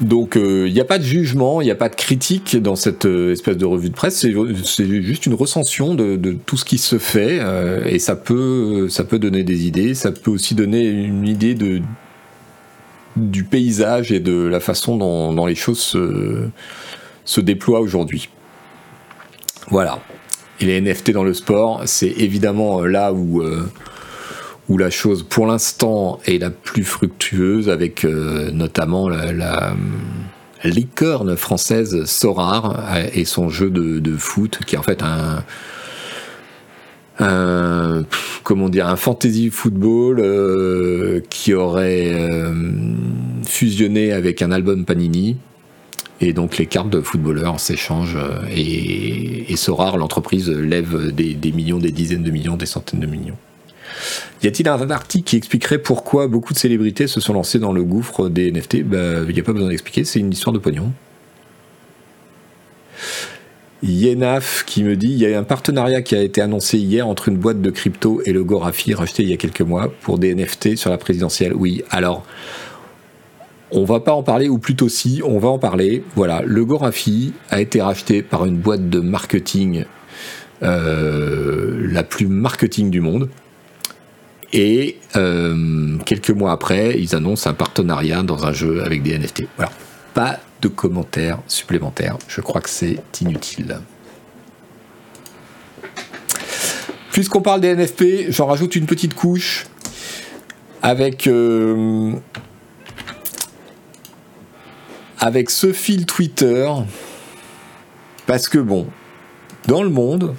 Donc 0.00 0.34
il 0.36 0.42
euh, 0.42 0.70
n'y 0.70 0.80
a 0.80 0.84
pas 0.84 0.98
de 0.98 1.02
jugement, 1.04 1.60
il 1.60 1.64
n'y 1.64 1.72
a 1.72 1.76
pas 1.76 1.88
de 1.88 1.96
critique 1.96 2.56
dans 2.56 2.76
cette 2.76 3.04
euh, 3.04 3.32
espèce 3.32 3.56
de 3.56 3.64
revue 3.64 3.90
de 3.90 3.94
presse, 3.94 4.20
c'est 4.20 5.02
juste 5.02 5.26
une 5.26 5.34
recension 5.34 5.94
de, 5.96 6.36
tout 6.46 6.56
ce 6.56 6.64
qui 6.64 6.78
se 6.78 6.98
fait 6.98 7.38
euh, 7.40 7.84
et 7.84 7.98
ça 7.98 8.14
peut, 8.14 8.88
donner 9.12 9.42
des 9.42 9.66
idées, 9.66 9.94
ça 9.94 10.12
peut 10.12 10.30
aussi 10.30 10.54
donner 10.54 10.86
une 10.86 11.26
idée 11.26 11.56
du 13.16 13.44
paysage 13.44 14.12
et 14.12 14.20
de 14.20 14.46
la 14.46 14.60
façon 14.60 14.96
dont, 14.96 15.46
les 15.46 15.56
choses 15.56 15.80
se, 15.80 16.46
se 17.24 17.40
déploient 17.40 17.80
aujourd'hui. 17.80 18.28
Voilà. 19.70 19.98
Et 20.60 20.66
les 20.66 20.80
NFT 20.80 21.10
dans 21.10 21.24
le 21.24 21.34
sport, 21.34 21.82
c'est 21.86 22.14
évidemment 22.18 22.82
là 22.82 23.12
où 23.12 23.42
où 24.68 24.76
la 24.76 24.90
chose 24.90 25.22
pour 25.22 25.46
l'instant 25.46 26.20
est 26.26 26.38
la 26.38 26.50
plus 26.50 26.84
fructueuse 26.84 27.68
avec 27.68 28.04
euh, 28.04 28.50
notamment 28.50 29.08
la, 29.08 29.74
licorne 30.64 31.36
française 31.36 32.04
Sorar 32.04 32.84
euh, 32.92 33.06
et 33.14 33.24
son 33.24 33.48
jeu 33.48 33.70
de, 33.70 34.16
foot 34.16 34.58
qui 34.66 34.74
est 34.74 34.78
en 34.78 34.82
fait 34.82 35.02
un, 35.02 35.44
comment 38.42 38.68
dire 38.68 38.88
un 38.88 38.96
fantasy 38.96 39.50
football 39.50 40.20
euh, 40.20 41.20
qui 41.30 41.54
aurait 41.54 42.12
fusionné 43.46 44.12
avec 44.12 44.42
un 44.42 44.52
album 44.52 44.84
Panini. 44.84 45.36
Et 46.20 46.32
donc 46.32 46.58
les 46.58 46.66
cartes 46.66 46.90
de 46.90 47.00
footballeurs 47.00 47.60
s'échangent 47.60 48.18
et, 48.50 49.52
et 49.52 49.56
Sorar 49.56 49.96
l'entreprise 49.96 50.50
lève 50.50 51.12
des 51.12 51.52
millions 51.52 51.78
des 51.78 51.92
dizaines 51.92 52.24
de 52.24 52.30
millions 52.32 52.56
des 52.56 52.66
centaines 52.66 53.00
de 53.00 53.06
millions 53.06 53.38
y 54.42 54.46
a-t-il 54.46 54.68
un 54.68 54.90
article 54.90 55.24
qui 55.24 55.36
expliquerait 55.36 55.78
pourquoi 55.78 56.28
beaucoup 56.28 56.52
de 56.52 56.58
célébrités 56.58 57.06
se 57.06 57.20
sont 57.20 57.32
lancées 57.32 57.58
dans 57.58 57.72
le 57.72 57.82
gouffre 57.82 58.28
des 58.28 58.50
NFT 58.52 58.84
bah, 58.84 59.22
Il 59.28 59.34
n'y 59.34 59.40
a 59.40 59.42
pas 59.42 59.52
besoin 59.52 59.68
d'expliquer, 59.68 60.04
c'est 60.04 60.20
une 60.20 60.32
histoire 60.32 60.52
de 60.52 60.58
pognon. 60.58 60.92
Yenaf 63.82 64.64
qui 64.66 64.82
me 64.82 64.96
dit 64.96 65.12
il 65.12 65.18
y 65.18 65.32
a 65.32 65.38
un 65.38 65.44
partenariat 65.44 66.02
qui 66.02 66.16
a 66.16 66.22
été 66.22 66.40
annoncé 66.40 66.78
hier 66.78 67.06
entre 67.06 67.28
une 67.28 67.36
boîte 67.36 67.62
de 67.62 67.70
crypto 67.70 68.20
et 68.24 68.32
le 68.32 68.42
Gorafi 68.42 68.92
racheté 68.94 69.22
il 69.22 69.28
y 69.28 69.32
a 69.32 69.36
quelques 69.36 69.60
mois 69.60 69.92
pour 70.00 70.18
des 70.18 70.34
NFT 70.34 70.76
sur 70.76 70.90
la 70.90 70.98
présidentielle. 70.98 71.54
Oui, 71.54 71.84
alors 71.90 72.24
on 73.70 73.84
va 73.84 74.00
pas 74.00 74.12
en 74.12 74.22
parler 74.22 74.48
ou 74.48 74.58
plutôt 74.58 74.88
si, 74.88 75.20
on 75.24 75.38
va 75.38 75.48
en 75.48 75.58
parler. 75.58 76.02
Voilà, 76.16 76.42
le 76.44 76.64
Gorafi 76.64 77.34
a 77.50 77.60
été 77.60 77.80
racheté 77.80 78.22
par 78.22 78.46
une 78.46 78.56
boîte 78.56 78.88
de 78.88 78.98
marketing 78.98 79.84
euh, 80.62 81.86
la 81.92 82.02
plus 82.02 82.26
marketing 82.26 82.90
du 82.90 83.00
monde 83.00 83.28
et 84.52 84.98
euh, 85.16 85.98
quelques 86.06 86.30
mois 86.30 86.52
après, 86.52 86.98
ils 86.98 87.14
annoncent 87.14 87.48
un 87.48 87.54
partenariat 87.54 88.22
dans 88.22 88.46
un 88.46 88.52
jeu 88.52 88.82
avec 88.82 89.02
des 89.02 89.18
NFT. 89.18 89.44
Voilà. 89.56 89.72
Pas 90.14 90.38
de 90.62 90.68
commentaires 90.68 91.38
supplémentaires. 91.46 92.16
Je 92.28 92.40
crois 92.40 92.60
que 92.60 92.70
c'est 92.70 92.98
inutile. 93.20 93.78
Puisqu'on 97.12 97.42
parle 97.42 97.60
des 97.60 97.74
NFP, 97.74 98.30
j'en 98.30 98.46
rajoute 98.46 98.74
une 98.76 98.86
petite 98.86 99.14
couche 99.14 99.66
avec, 100.82 101.26
euh, 101.26 102.12
avec 105.18 105.50
ce 105.50 105.72
fil 105.72 106.06
Twitter. 106.06 106.68
Parce 108.26 108.48
que 108.48 108.58
bon, 108.58 108.86
dans 109.66 109.82
le 109.82 109.90
monde 109.90 110.34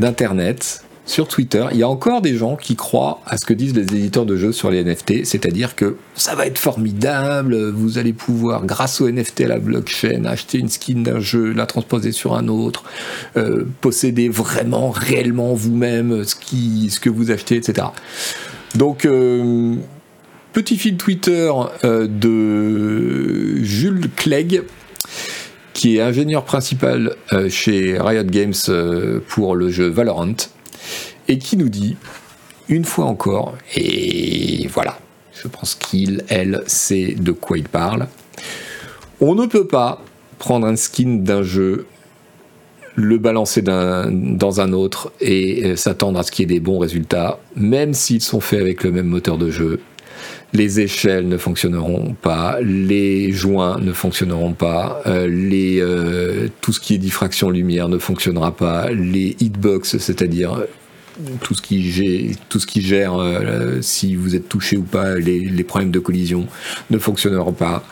d'Internet, 0.00 0.83
sur 1.06 1.28
Twitter, 1.28 1.66
il 1.72 1.78
y 1.78 1.82
a 1.82 1.88
encore 1.88 2.22
des 2.22 2.34
gens 2.34 2.56
qui 2.56 2.76
croient 2.76 3.20
à 3.26 3.36
ce 3.36 3.44
que 3.44 3.52
disent 3.52 3.74
les 3.74 3.82
éditeurs 3.82 4.24
de 4.24 4.36
jeux 4.36 4.52
sur 4.52 4.70
les 4.70 4.82
NFT, 4.82 5.24
c'est-à-dire 5.24 5.76
que 5.76 5.96
ça 6.14 6.34
va 6.34 6.46
être 6.46 6.56
formidable, 6.56 7.70
vous 7.70 7.98
allez 7.98 8.14
pouvoir, 8.14 8.64
grâce 8.64 9.02
aux 9.02 9.10
NFT 9.10 9.42
à 9.42 9.48
la 9.48 9.58
blockchain, 9.58 10.24
acheter 10.24 10.58
une 10.58 10.70
skin 10.70 11.02
d'un 11.02 11.20
jeu, 11.20 11.52
la 11.52 11.66
transposer 11.66 12.12
sur 12.12 12.34
un 12.34 12.48
autre, 12.48 12.84
euh, 13.36 13.64
posséder 13.82 14.30
vraiment, 14.30 14.90
réellement 14.90 15.52
vous-même 15.52 16.24
ce, 16.24 16.34
qui, 16.36 16.88
ce 16.88 17.00
que 17.00 17.10
vous 17.10 17.30
achetez, 17.30 17.56
etc. 17.56 17.88
Donc, 18.74 19.04
euh, 19.04 19.74
petit 20.54 20.78
fil 20.78 20.96
Twitter 20.96 21.52
euh, 21.84 22.06
de 22.08 23.62
Jules 23.62 24.08
Clegg, 24.16 24.62
qui 25.74 25.98
est 25.98 26.00
ingénieur 26.00 26.44
principal 26.44 27.16
chez 27.48 27.98
Riot 27.98 28.22
Games 28.22 28.54
pour 29.26 29.56
le 29.56 29.70
jeu 29.70 29.88
Valorant 29.88 30.36
et 31.28 31.38
qui 31.38 31.56
nous 31.56 31.68
dit, 31.68 31.96
une 32.68 32.84
fois 32.84 33.04
encore, 33.06 33.54
et 33.74 34.68
voilà, 34.72 34.98
je 35.32 35.48
pense 35.48 35.74
qu'il, 35.74 36.24
elle, 36.28 36.62
sait 36.66 37.14
de 37.18 37.32
quoi 37.32 37.58
il 37.58 37.68
parle, 37.68 38.08
on 39.20 39.34
ne 39.34 39.46
peut 39.46 39.66
pas 39.66 40.02
prendre 40.38 40.66
un 40.66 40.76
skin 40.76 41.20
d'un 41.22 41.42
jeu, 41.42 41.86
le 42.96 43.18
balancer 43.18 43.62
dans 43.62 44.60
un 44.60 44.72
autre 44.72 45.12
et 45.20 45.64
euh, 45.64 45.76
s'attendre 45.76 46.18
à 46.18 46.22
ce 46.22 46.30
qu'il 46.30 46.48
y 46.48 46.52
ait 46.52 46.58
des 46.58 46.60
bons 46.60 46.78
résultats, 46.78 47.40
même 47.56 47.92
s'ils 47.92 48.22
sont 48.22 48.40
faits 48.40 48.60
avec 48.60 48.84
le 48.84 48.92
même 48.92 49.06
moteur 49.06 49.36
de 49.36 49.50
jeu. 49.50 49.80
Les 50.52 50.78
échelles 50.78 51.26
ne 51.26 51.36
fonctionneront 51.36 52.14
pas, 52.14 52.58
les 52.60 53.32
joints 53.32 53.80
ne 53.80 53.92
fonctionneront 53.92 54.52
pas, 54.52 55.02
euh, 55.06 55.28
euh, 55.28 56.48
tout 56.60 56.72
ce 56.72 56.78
qui 56.78 56.94
est 56.94 56.98
diffraction 56.98 57.50
lumière 57.50 57.88
ne 57.88 57.98
fonctionnera 57.98 58.52
pas, 58.54 58.90
les 58.90 59.36
hitbox, 59.40 59.98
c'est-à-dire 59.98 60.64
tout 61.40 61.54
ce 61.54 61.62
qui 61.62 61.90
gère, 61.90 62.36
tout 62.48 62.58
ce 62.58 62.66
qui 62.66 62.80
gère 62.80 63.14
euh, 63.14 63.80
si 63.80 64.16
vous 64.16 64.34
êtes 64.34 64.48
touché 64.48 64.76
ou 64.76 64.82
pas, 64.82 65.14
les, 65.14 65.64
problèmes 65.64 65.90
de 65.90 65.98
collision 65.98 66.46
ne 66.90 66.98
fonctionneront 66.98 67.52
pas, 67.52 67.84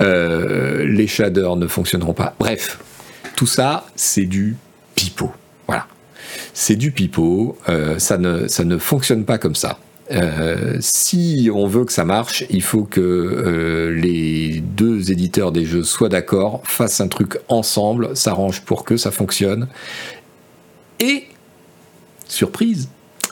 euh, 0.00 0.84
les 0.84 1.06
shaders 1.06 1.56
ne 1.56 1.66
fonctionneront 1.66 2.14
pas. 2.14 2.34
Bref, 2.38 2.78
tout 3.36 3.46
ça, 3.46 3.86
c'est 3.96 4.24
du 4.24 4.56
pipeau. 4.94 5.30
Voilà. 5.66 5.86
C'est 6.52 6.76
du 6.76 6.90
pipeau, 6.90 7.58
euh, 7.68 7.98
ça, 7.98 8.18
ne, 8.18 8.48
ça 8.48 8.64
ne 8.64 8.78
fonctionne 8.78 9.24
pas 9.24 9.38
comme 9.38 9.54
ça. 9.54 9.78
si 10.80 11.48
on 11.54 11.66
veut 11.66 11.86
que 11.86 11.92
ça 11.92 12.04
marche, 12.04 12.44
il 12.50 12.62
faut 12.62 12.84
que 12.84 13.94
les 13.96 14.60
deux 14.60 15.10
éditeurs 15.10 15.52
des 15.52 15.64
jeux 15.64 15.84
soient 15.84 16.10
d'accord, 16.10 16.60
fassent 16.64 17.00
un 17.00 17.08
truc 17.08 17.38
ensemble, 17.48 18.14
s'arrangent 18.14 18.60
pour 18.62 18.84
que 18.84 18.98
ça 18.98 19.10
fonctionne. 19.10 19.68
Et 21.00 21.24
surprise, 22.32 22.88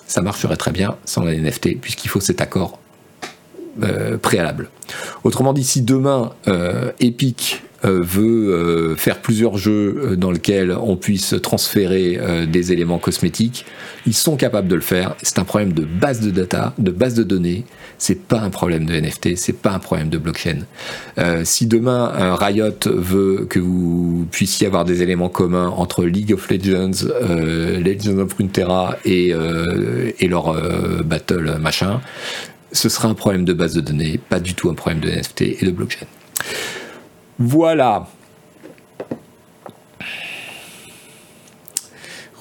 ça 0.06 0.22
marcherait 0.22 0.56
très 0.56 0.72
bien 0.72 0.96
sans 1.04 1.24
la 1.24 1.34
NFT, 1.34 1.80
puisqu'il 1.80 2.08
faut 2.08 2.20
cet 2.20 2.40
accord 2.40 2.78
euh, 3.82 4.18
préalable. 4.18 4.68
Autrement 5.24 5.52
dit, 5.52 5.64
si 5.64 5.82
demain 5.82 6.32
euh, 6.48 6.90
Epic 6.98 7.62
euh, 7.84 8.00
veut 8.02 8.94
faire 8.96 9.20
plusieurs 9.20 9.56
jeux 9.56 10.16
dans 10.18 10.30
lesquels 10.30 10.72
on 10.72 10.96
puisse 10.96 11.34
transférer 11.42 12.18
des 12.46 12.72
éléments 12.72 12.98
cosmétiques, 12.98 13.64
ils 14.06 14.14
sont 14.14 14.36
capables 14.36 14.68
de 14.68 14.74
le 14.74 14.80
faire. 14.80 15.14
C'est 15.22 15.38
un 15.38 15.44
problème 15.44 15.72
de 15.72 15.84
base 15.84 16.20
de 16.20 16.30
data, 16.30 16.74
de 16.78 16.90
base 16.90 17.14
de 17.14 17.22
données. 17.22 17.64
C'est 18.02 18.26
pas 18.26 18.40
un 18.40 18.48
problème 18.50 18.86
de 18.86 18.98
NFT, 18.98 19.36
c'est 19.36 19.52
pas 19.52 19.72
un 19.72 19.78
problème 19.78 20.08
de 20.08 20.16
blockchain. 20.16 20.60
si 21.44 21.66
demain 21.66 22.10
un 22.16 22.34
Riot 22.34 22.72
veut 22.86 23.46
que 23.48 23.58
vous 23.58 24.26
puissiez 24.32 24.66
avoir 24.66 24.86
des 24.86 25.02
éléments 25.02 25.28
communs 25.28 25.68
entre 25.68 26.04
League 26.04 26.32
of 26.32 26.48
Legends, 26.48 27.06
Legends 27.20 28.18
of 28.18 28.32
Runeterra 28.32 28.96
et, 29.04 29.34
et 30.18 30.28
leur 30.28 30.56
battle 31.04 31.58
machin, 31.60 32.00
ce 32.72 32.88
sera 32.88 33.08
un 33.08 33.14
problème 33.14 33.44
de 33.44 33.52
base 33.52 33.74
de 33.74 33.82
données, 33.82 34.18
pas 34.18 34.40
du 34.40 34.54
tout 34.54 34.70
un 34.70 34.74
problème 34.74 35.00
de 35.00 35.10
NFT 35.10 35.42
et 35.42 35.58
de 35.62 35.70
blockchain. 35.70 36.06
Voilà. 37.38 38.06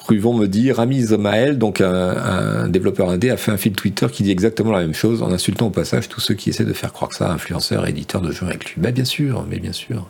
Ruvon 0.10 0.34
me 0.34 0.48
dit, 0.48 0.72
Rami 0.72 1.04
Zomael, 1.04 1.58
donc 1.58 1.82
un, 1.82 2.68
développeur 2.68 3.10
indé, 3.10 3.30
a 3.30 3.38
fait 3.38 3.52
un 3.52 3.58
fil 3.58 3.74
Twitter 3.74 4.08
qui 4.12 4.24
dit 4.24 4.32
exactement 4.32 4.72
la 4.72 4.82
même 4.82 4.94
chose 4.94 5.22
en 5.22 5.32
insultant 5.32 5.68
au 5.68 5.70
passage 5.70 6.10
tous 6.10 6.20
ceux 6.20 6.34
qui 6.34 6.50
essaient 6.50 6.66
de 6.66 6.74
faire 6.74 6.92
croire 6.92 7.10
que 7.10 7.16
ça, 7.16 7.32
influenceur, 7.32 7.88
éditeur 7.88 8.22
de 8.22 8.32
jeux 8.32 8.48
avec 8.48 8.66
lui. 8.66 8.82
Ben, 8.82 8.92
bien 8.92 9.06
sûr, 9.06 9.46
mais 9.50 9.60
bien 9.60 9.72
sûr. 9.72 10.08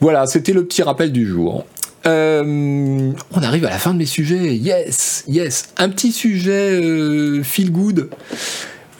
Voilà, 0.00 0.26
c'était 0.26 0.52
le 0.52 0.64
petit 0.64 0.82
rappel 0.82 1.12
du 1.12 1.26
jour. 1.26 1.66
Euh, 2.06 3.12
on 3.32 3.42
arrive 3.42 3.64
à 3.66 3.70
la 3.70 3.78
fin 3.78 3.92
de 3.92 3.98
mes 3.98 4.06
sujets. 4.06 4.56
Yes, 4.56 5.24
yes. 5.26 5.70
Un 5.76 5.88
petit 5.90 6.12
sujet 6.12 6.80
euh, 6.80 7.42
feel 7.42 7.70
good. 7.70 8.08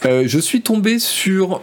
Euh, 0.04 0.24
je 0.26 0.38
suis 0.38 0.60
tombé 0.60 0.98
sur 0.98 1.62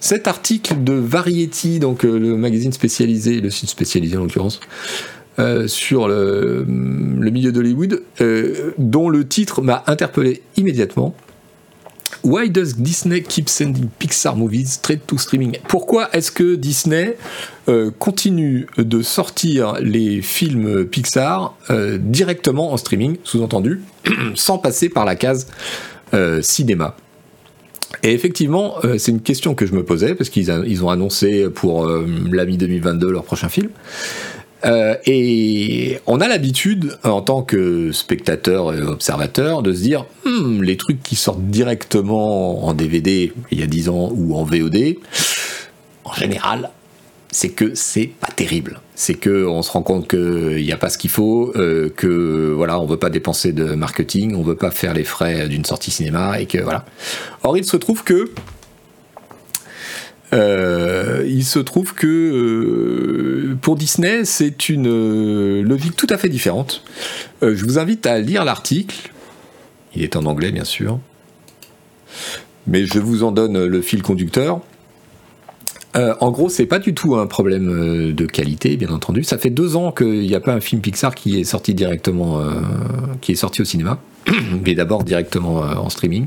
cet 0.00 0.26
article 0.26 0.82
de 0.82 0.94
Variety, 0.94 1.78
donc 1.78 2.02
le 2.02 2.36
magazine 2.36 2.72
spécialisé, 2.72 3.40
le 3.40 3.50
site 3.50 3.68
spécialisé 3.68 4.16
en 4.16 4.22
l'occurrence, 4.22 4.60
sur 5.66 6.08
le, 6.08 6.64
milieu 6.66 7.52
d'Hollywood, 7.52 8.02
dont 8.78 9.08
le 9.08 9.26
titre 9.26 9.62
m'a 9.62 9.82
interpellé 9.86 10.42
immédiatement. 10.56 11.14
Why 12.22 12.50
does 12.50 12.74
Disney 12.76 13.22
keep 13.22 13.48
sending 13.48 13.88
Pixar 13.98 14.36
movies 14.36 14.72
straight 14.72 15.06
to 15.06 15.16
streaming? 15.16 15.56
Pourquoi 15.68 16.14
est-ce 16.14 16.30
que 16.30 16.54
Disney 16.54 17.16
euh, 17.68 17.90
continue 17.98 18.66
de 18.76 19.00
sortir 19.00 19.74
les 19.80 20.20
films 20.20 20.84
Pixar 20.84 21.56
euh, 21.70 21.98
directement 21.98 22.72
en 22.72 22.76
streaming, 22.76 23.16
sous-entendu, 23.24 23.80
sans 24.34 24.58
passer 24.58 24.90
par 24.90 25.06
la 25.06 25.16
case 25.16 25.46
euh, 26.12 26.42
cinéma? 26.42 26.96
Et 28.02 28.12
effectivement, 28.12 28.76
c'est 28.98 29.10
une 29.10 29.20
question 29.20 29.54
que 29.54 29.66
je 29.66 29.74
me 29.74 29.84
posais, 29.84 30.14
parce 30.14 30.30
qu'ils 30.30 30.48
ils 30.66 30.84
ont 30.84 30.90
annoncé 30.90 31.50
pour 31.50 31.86
la 31.86 32.44
mi-2022 32.46 33.08
leur 33.08 33.24
prochain 33.24 33.48
film. 33.48 33.68
Euh, 34.64 34.94
et 35.06 35.98
on 36.06 36.20
a 36.20 36.28
l'habitude, 36.28 36.98
en 37.04 37.22
tant 37.22 37.42
que 37.42 37.92
spectateur 37.92 38.74
et 38.74 38.82
observateur, 38.82 39.62
de 39.62 39.72
se 39.72 39.80
dire 39.80 40.06
hmm, 40.24 40.62
les 40.62 40.76
trucs 40.76 41.02
qui 41.02 41.16
sortent 41.16 41.46
directement 41.46 42.64
en 42.66 42.74
DVD 42.74 43.32
il 43.50 43.60
y 43.60 43.62
a 43.62 43.66
10 43.66 43.88
ans 43.88 44.12
ou 44.14 44.36
en 44.36 44.44
VOD, 44.44 44.96
en 46.04 46.12
général, 46.12 46.70
c'est 47.30 47.50
que 47.50 47.74
c'est 47.74 48.06
pas 48.06 48.28
terrible. 48.34 48.80
C'est 48.94 49.14
que 49.14 49.46
on 49.46 49.62
se 49.62 49.70
rend 49.70 49.82
compte 49.82 50.08
qu'il 50.08 50.62
n'y 50.62 50.72
a 50.72 50.76
pas 50.76 50.90
ce 50.90 50.98
qu'il 50.98 51.10
faut, 51.10 51.52
euh, 51.56 51.88
que 51.88 52.52
voilà, 52.54 52.80
on 52.80 52.86
veut 52.86 52.98
pas 52.98 53.10
dépenser 53.10 53.52
de 53.52 53.74
marketing, 53.74 54.34
on 54.34 54.42
veut 54.42 54.56
pas 54.56 54.70
faire 54.70 54.94
les 54.94 55.04
frais 55.04 55.48
d'une 55.48 55.64
sortie 55.64 55.90
cinéma 55.90 56.40
et 56.40 56.46
que 56.46 56.58
voilà. 56.58 56.84
Or, 57.42 57.56
il 57.56 57.64
se 57.64 57.76
trouve 57.76 58.04
que 58.04 58.30
euh, 60.32 61.24
il 61.26 61.44
se 61.44 61.58
trouve 61.58 61.94
que 61.94 62.06
euh, 62.06 63.56
pour 63.60 63.76
Disney, 63.76 64.24
c'est 64.24 64.68
une 64.68 64.86
euh, 64.86 65.62
logique 65.62 65.96
tout 65.96 66.06
à 66.08 66.16
fait 66.16 66.28
différente. 66.28 66.84
je 67.42 67.64
vous 67.64 67.78
invite 67.78 68.06
à 68.06 68.18
lire 68.18 68.44
l'article. 68.44 69.10
Il 69.94 70.02
est 70.02 70.16
en 70.16 70.24
anglais, 70.26 70.52
bien 70.52 70.64
sûr. 70.64 71.00
Mais 72.66 72.84
je 72.86 72.98
vous 73.00 73.24
en 73.24 73.32
donne 73.32 73.64
le 73.64 73.82
fil 73.82 74.02
conducteur. 74.02 74.60
en 75.94 76.30
gros, 76.30 76.48
c'est 76.48 76.66
pas 76.66 76.78
du 76.78 76.94
tout 76.94 77.16
un 77.16 77.26
problème 77.26 78.12
de 78.12 78.26
qualité, 78.26 78.76
bien 78.76 78.90
entendu. 78.90 79.24
Ça 79.24 79.38
fait 79.38 79.50
deux 79.50 79.74
ans 79.74 79.90
qu'il 79.90 80.20
n'y 80.20 80.34
a 80.34 80.40
pas 80.40 80.52
un 80.52 80.60
film 80.60 80.80
Pixar 80.80 81.14
qui 81.14 81.40
est 81.40 81.44
sorti 81.44 81.74
directement, 81.74 82.40
qui 83.20 83.32
est 83.32 83.36
sorti 83.36 83.62
au 83.62 83.64
cinéma, 83.64 83.98
mais 84.64 84.74
d'abord 84.74 85.02
directement 85.02 85.56
en 85.56 85.88
streaming. 85.88 86.26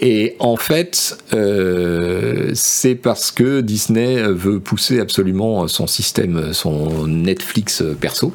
Et 0.00 0.36
en 0.40 0.56
fait, 0.56 1.16
euh, 1.32 2.50
c'est 2.54 2.94
parce 2.94 3.30
que 3.30 3.60
Disney 3.60 4.22
veut 4.22 4.60
pousser 4.60 5.00
absolument 5.00 5.66
son 5.68 5.86
système, 5.86 6.52
son 6.52 7.06
Netflix 7.06 7.82
perso, 8.00 8.34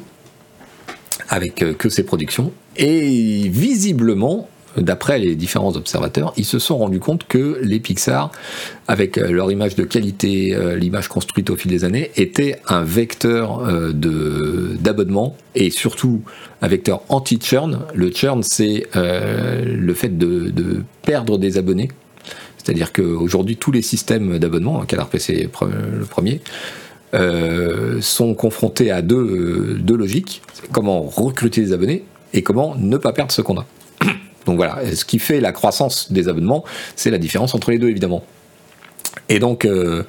avec 1.28 1.64
que 1.78 1.88
ses 1.88 2.02
productions. 2.02 2.52
Et 2.76 3.48
visiblement, 3.48 4.48
d'après 4.76 5.18
les 5.18 5.34
différents 5.34 5.76
observateurs, 5.76 6.32
ils 6.36 6.44
se 6.44 6.58
sont 6.58 6.78
rendus 6.78 7.00
compte 7.00 7.26
que 7.26 7.58
les 7.62 7.80
Pixar, 7.80 8.30
avec 8.88 9.16
leur 9.16 9.50
image 9.50 9.74
de 9.74 9.84
qualité, 9.84 10.54
euh, 10.54 10.76
l'image 10.76 11.08
construite 11.08 11.50
au 11.50 11.56
fil 11.56 11.70
des 11.70 11.84
années, 11.84 12.10
étaient 12.16 12.60
un 12.68 12.82
vecteur 12.82 13.60
euh, 13.60 13.92
d'abonnement 14.80 15.36
et 15.54 15.70
surtout 15.70 16.22
un 16.60 16.68
vecteur 16.68 17.02
anti-churn. 17.08 17.80
Le 17.94 18.10
churn, 18.10 18.42
c'est 18.42 18.86
euh, 18.96 19.64
le 19.64 19.94
fait 19.94 20.16
de, 20.16 20.82
perdre 21.02 21.38
des 21.38 21.58
abonnés. 21.58 21.90
C'est-à-dire 22.58 22.92
qu'aujourd'hui, 22.92 23.56
tous 23.56 23.72
les 23.72 23.82
systèmes 23.82 24.38
d'abonnement, 24.38 24.80
Canard 24.82 25.08
PC 25.08 25.48
le 25.62 26.04
premier, 26.04 26.40
sont 28.00 28.34
confrontés 28.34 28.90
à 28.90 29.02
deux, 29.02 29.76
deux 29.80 29.96
logiques. 29.96 30.42
Comment 30.70 31.02
recruter 31.02 31.60
des 31.60 31.72
abonnés 31.72 32.04
et 32.32 32.42
comment 32.42 32.74
ne 32.76 32.96
pas 32.96 33.12
perdre 33.12 33.32
ce 33.32 33.42
qu'on 33.42 33.58
a. 33.58 33.66
Donc 34.46 34.56
voilà, 34.56 34.78
ce 34.94 35.04
qui 35.04 35.18
fait 35.18 35.40
la 35.40 35.52
croissance 35.52 36.12
des 36.12 36.28
abonnements, 36.28 36.64
c'est 36.96 37.10
la 37.10 37.18
différence 37.18 37.54
entre 37.54 37.70
les 37.70 37.78
deux 37.78 37.88
évidemment. 37.88 38.22
Et 39.28 39.38
donc, 39.38 39.64
euh, 39.64 40.02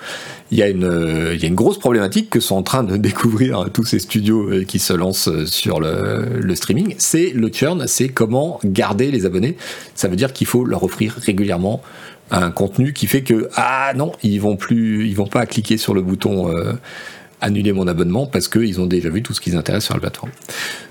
il 0.52 0.58
y, 0.58 0.64
a 0.64 0.68
une, 0.68 1.56
grosse 1.56 1.78
problématique 1.78 2.30
que 2.30 2.40
sont 2.40 2.56
en 2.56 2.64
train 2.64 2.84
de 2.84 2.98
découvrir 3.10 3.70
tous 3.74 3.86
ces 3.86 4.00
studios 4.00 4.50
euh, 4.50 4.64
qui 4.64 4.80
se 4.80 4.94
lancent 4.94 5.46
sur 5.46 5.80
le, 5.80 6.56
streaming. 6.56 6.96
C'est 6.98 7.32
le 7.34 7.50
churn, 7.50 7.86
c'est 7.88 8.10
comment 8.10 8.60
garder 8.64 9.12
les 9.12 9.26
abonnés. 9.26 9.58
Ça 9.96 10.08
veut 10.08 10.16
dire 10.16 10.34
qu'il 10.34 10.48
faut 10.48 10.66
leur 10.66 10.84
offrir 10.84 11.16
régulièrement 11.18 11.82
un 12.32 12.52
contenu 12.52 12.94
qui 12.94 13.08
fait 13.08 13.22
que 13.22 13.50
ah 13.56 13.94
non, 13.96 14.12
ils 14.24 14.40
vont 14.40 14.56
plus, 14.56 15.08
ils 15.08 15.16
vont 15.16 15.28
pas 15.28 15.46
cliquer 15.46 15.78
sur 15.78 15.94
le 15.94 16.02
bouton 16.02 16.50
euh, 16.50 16.74
annuler 17.44 17.74
mon 17.74 17.88
abonnement 17.88 18.26
parce 18.26 18.48
qu'ils 18.48 18.80
ont 18.80 18.86
déjà 18.86 19.10
vu 19.10 19.22
tout 19.22 19.34
ce 19.34 19.42
qui 19.42 19.52
les 19.52 19.58
intéresse 19.58 19.84
sur 19.84 19.94
la 19.94 20.00
plateforme. 20.00 20.32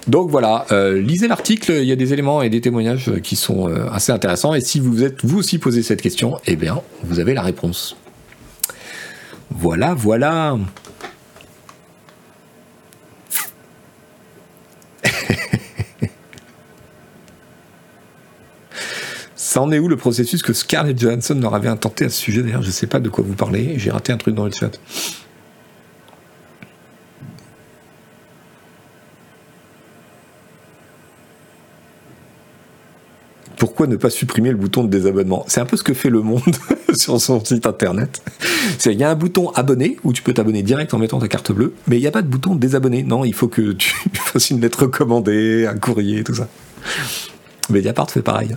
Donc 0.06 0.30
voilà, 0.30 0.66
euh, 0.70 1.00
lisez 1.00 1.26
l'article, 1.26 1.72
il 1.72 1.86
y 1.86 1.92
a 1.92 1.96
des 1.96 2.12
éléments 2.12 2.42
et 2.42 2.50
des 2.50 2.60
témoignages 2.60 3.10
qui 3.22 3.36
sont 3.36 3.68
euh, 3.68 3.88
assez 3.90 4.12
intéressants. 4.12 4.52
Et 4.54 4.60
si 4.60 4.78
vous 4.78 5.02
êtes 5.02 5.24
vous 5.24 5.38
aussi 5.38 5.58
posé 5.58 5.82
cette 5.82 6.02
question, 6.02 6.38
eh 6.46 6.56
bien, 6.56 6.82
vous 7.04 7.18
avez 7.20 7.32
la 7.34 7.42
réponse. 7.42 7.96
Voilà, 9.50 9.94
voilà. 9.94 10.58
Ça 19.34 19.62
en 19.62 19.70
est 19.72 19.78
où 19.78 19.88
le 19.88 19.96
processus 19.96 20.42
que 20.42 20.52
Scarlett 20.52 20.98
Johansson 20.98 21.38
leur 21.40 21.54
avait 21.54 21.68
intenté 21.68 22.04
à 22.06 22.08
ce 22.08 22.18
sujet? 22.18 22.42
D'ailleurs, 22.42 22.62
je 22.62 22.68
ne 22.68 22.72
sais 22.72 22.86
pas 22.86 23.00
de 23.00 23.08
quoi 23.08 23.24
vous 23.26 23.34
parlez. 23.34 23.78
J'ai 23.78 23.90
raté 23.90 24.12
un 24.12 24.16
truc 24.16 24.34
dans 24.34 24.46
le 24.46 24.52
chat. 24.52 24.78
Pourquoi 33.62 33.86
ne 33.86 33.94
pas 33.94 34.10
supprimer 34.10 34.50
le 34.50 34.56
bouton 34.56 34.82
de 34.82 34.88
désabonnement? 34.88 35.44
C'est 35.46 35.60
un 35.60 35.64
peu 35.66 35.76
ce 35.76 35.84
que 35.84 35.94
fait 35.94 36.10
le 36.10 36.20
monde 36.20 36.42
sur 36.94 37.20
son 37.20 37.44
site 37.44 37.64
internet. 37.64 38.20
Il 38.84 38.98
y 38.98 39.04
a 39.04 39.10
un 39.10 39.14
bouton 39.14 39.50
abonné 39.50 39.98
où 40.02 40.12
tu 40.12 40.20
peux 40.20 40.34
t'abonner 40.34 40.64
direct 40.64 40.92
en 40.94 40.98
mettant 40.98 41.20
ta 41.20 41.28
carte 41.28 41.52
bleue, 41.52 41.72
mais 41.86 41.96
il 41.96 42.00
n'y 42.00 42.08
a 42.08 42.10
pas 42.10 42.22
de 42.22 42.26
bouton 42.26 42.56
désabonner. 42.56 43.04
Non, 43.04 43.24
il 43.24 43.32
faut 43.34 43.46
que 43.46 43.70
tu 43.70 43.94
fasses 44.14 44.50
une 44.50 44.60
lettre 44.60 44.82
recommandée, 44.82 45.68
un 45.68 45.76
courrier, 45.76 46.24
tout 46.24 46.34
ça. 46.34 46.48
Mediapart 47.70 48.10
fait 48.10 48.20
pareil. 48.20 48.56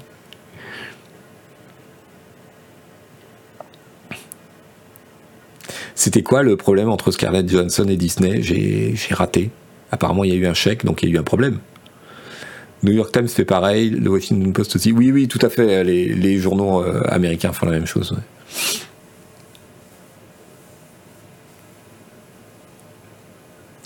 C'était 5.94 6.24
quoi 6.24 6.42
le 6.42 6.58
problème 6.58 6.90
entre 6.90 7.12
Scarlett 7.12 7.48
Johansson 7.48 7.88
et 7.90 7.98
Disney? 7.98 8.42
J'ai 8.42 8.96
raté. 9.12 9.52
Apparemment, 9.92 10.24
il 10.24 10.32
y 10.32 10.34
a 10.34 10.38
eu 10.38 10.48
un 10.48 10.56
chèque, 10.56 10.84
donc 10.84 11.04
il 11.04 11.10
y 11.10 11.12
a 11.12 11.16
eu 11.16 11.20
un 11.20 11.24
problème. 11.24 11.60
New 12.84 12.92
York 12.92 13.12
Times 13.12 13.28
fait 13.28 13.46
pareil, 13.46 13.90
le 13.90 14.10
Washington 14.10 14.54
Post 14.54 14.76
aussi. 14.76 14.92
Oui, 14.92 15.12
oui, 15.12 15.28
tout 15.28 15.40
à 15.42 15.50
fait. 15.50 15.84
Les, 15.84 16.38
journaux 16.38 16.84
euh, 16.84 17.02
américains 17.08 17.52
font 17.52 17.66
la 17.66 17.72
même 17.72 17.88
chose. 17.88 18.16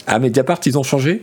Ah, 0.08 0.20
Mediapart, 0.20 0.60
ils 0.66 0.78
ont 0.78 0.84
changé? 0.84 1.22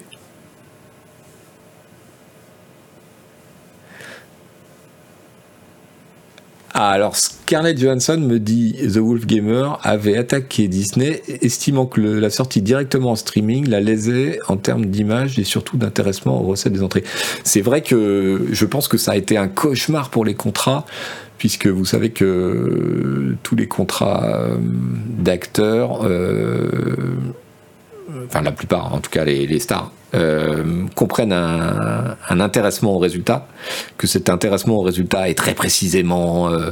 Alors 6.78 7.16
Scarlett 7.16 7.81
Johansson 7.81 8.19
me 8.19 8.39
dit 8.39 8.77
The 8.93 8.98
Wolf 8.98 9.24
Gamer 9.24 9.81
avait 9.82 10.19
attaqué 10.19 10.69
Disney, 10.69 11.23
estimant 11.40 11.86
que 11.86 12.03
la 12.03 12.28
sortie 12.28 12.61
directement 12.61 13.12
en 13.12 13.16
streaming 13.16 13.66
la 13.66 13.81
lésait 13.81 14.40
en 14.48 14.59
termes 14.59 14.85
d'image 14.85 15.39
et 15.39 15.44
surtout 15.44 15.78
d'intéressement 15.78 16.39
aux 16.39 16.44
recettes 16.44 16.74
des 16.74 16.82
entrées. 16.82 17.03
C'est 17.44 17.62
vrai 17.62 17.81
que 17.81 18.48
je 18.53 18.66
pense 18.66 18.89
que 18.89 18.98
ça 18.98 19.12
a 19.12 19.16
été 19.16 19.39
un 19.39 19.48
cauchemar 19.48 20.11
pour 20.11 20.27
les 20.27 20.35
contrats, 20.35 20.85
puisque 21.39 21.66
vous 21.66 21.86
savez 21.86 22.11
que 22.11 23.36
tous 23.43 23.57
les 23.57 23.69
contrats 23.69 24.27
euh, 24.27 24.57
d'acteurs, 24.61 26.05
euh, 26.05 26.98
enfin 28.26 28.42
la 28.42 28.52
plupart, 28.52 28.94
en 28.94 29.00
tout 29.00 29.10
cas 29.10 29.24
les 29.24 29.58
stars, 29.60 29.90
euh, 30.14 30.84
comprennent 30.94 31.32
un, 31.32 32.40
intéressement 32.40 32.94
au 32.94 32.98
résultat, 32.98 33.48
que 33.98 34.06
cet 34.06 34.30
intéressement 34.30 34.76
au 34.76 34.82
résultat 34.82 35.28
est 35.28 35.34
très 35.34 35.52
précisément 35.52 36.48
euh, 36.48 36.70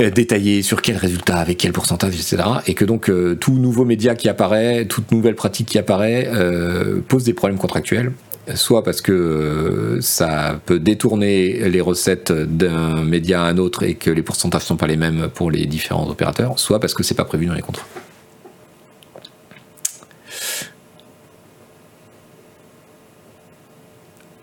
euh, 0.00 0.10
détaillé 0.10 0.62
sur 0.62 0.82
quel 0.82 0.96
résultat, 0.96 1.36
avec 1.36 1.58
quel 1.58 1.72
pourcentage, 1.72 2.14
etc. 2.14 2.42
Et 2.66 2.74
que 2.74 2.84
donc 2.84 3.10
tout 3.38 3.52
nouveau 3.52 3.84
média 3.84 4.16
qui 4.16 4.28
apparaît, 4.28 4.86
toute 4.86 5.12
nouvelle 5.12 5.36
pratique 5.36 5.68
qui 5.68 5.78
apparaît 5.78 6.28
pose 7.08 7.24
des 7.24 7.34
problèmes 7.34 7.58
contractuels 7.58 8.12
soit 8.56 8.84
parce 8.84 9.00
que 9.00 9.98
ça 10.02 10.60
peut 10.66 10.78
détourner 10.78 11.70
les 11.70 11.80
recettes 11.80 12.30
d'un 12.30 13.02
média 13.02 13.42
à 13.42 13.46
un 13.46 13.56
autre 13.56 13.84
et 13.84 13.94
que 13.94 14.10
les 14.10 14.22
pourcentages 14.22 14.62
ne 14.62 14.66
sont 14.66 14.76
pas 14.76 14.86
les 14.86 14.98
mêmes 14.98 15.28
pour 15.32 15.50
les 15.50 15.64
différents 15.64 16.06
opérateurs, 16.10 16.58
soit 16.58 16.78
parce 16.78 16.92
que 16.92 17.02
c'est 17.02 17.14
pas 17.14 17.24
prévu 17.24 17.46
dans 17.46 17.54
les 17.54 17.62
contrats. 17.62 17.86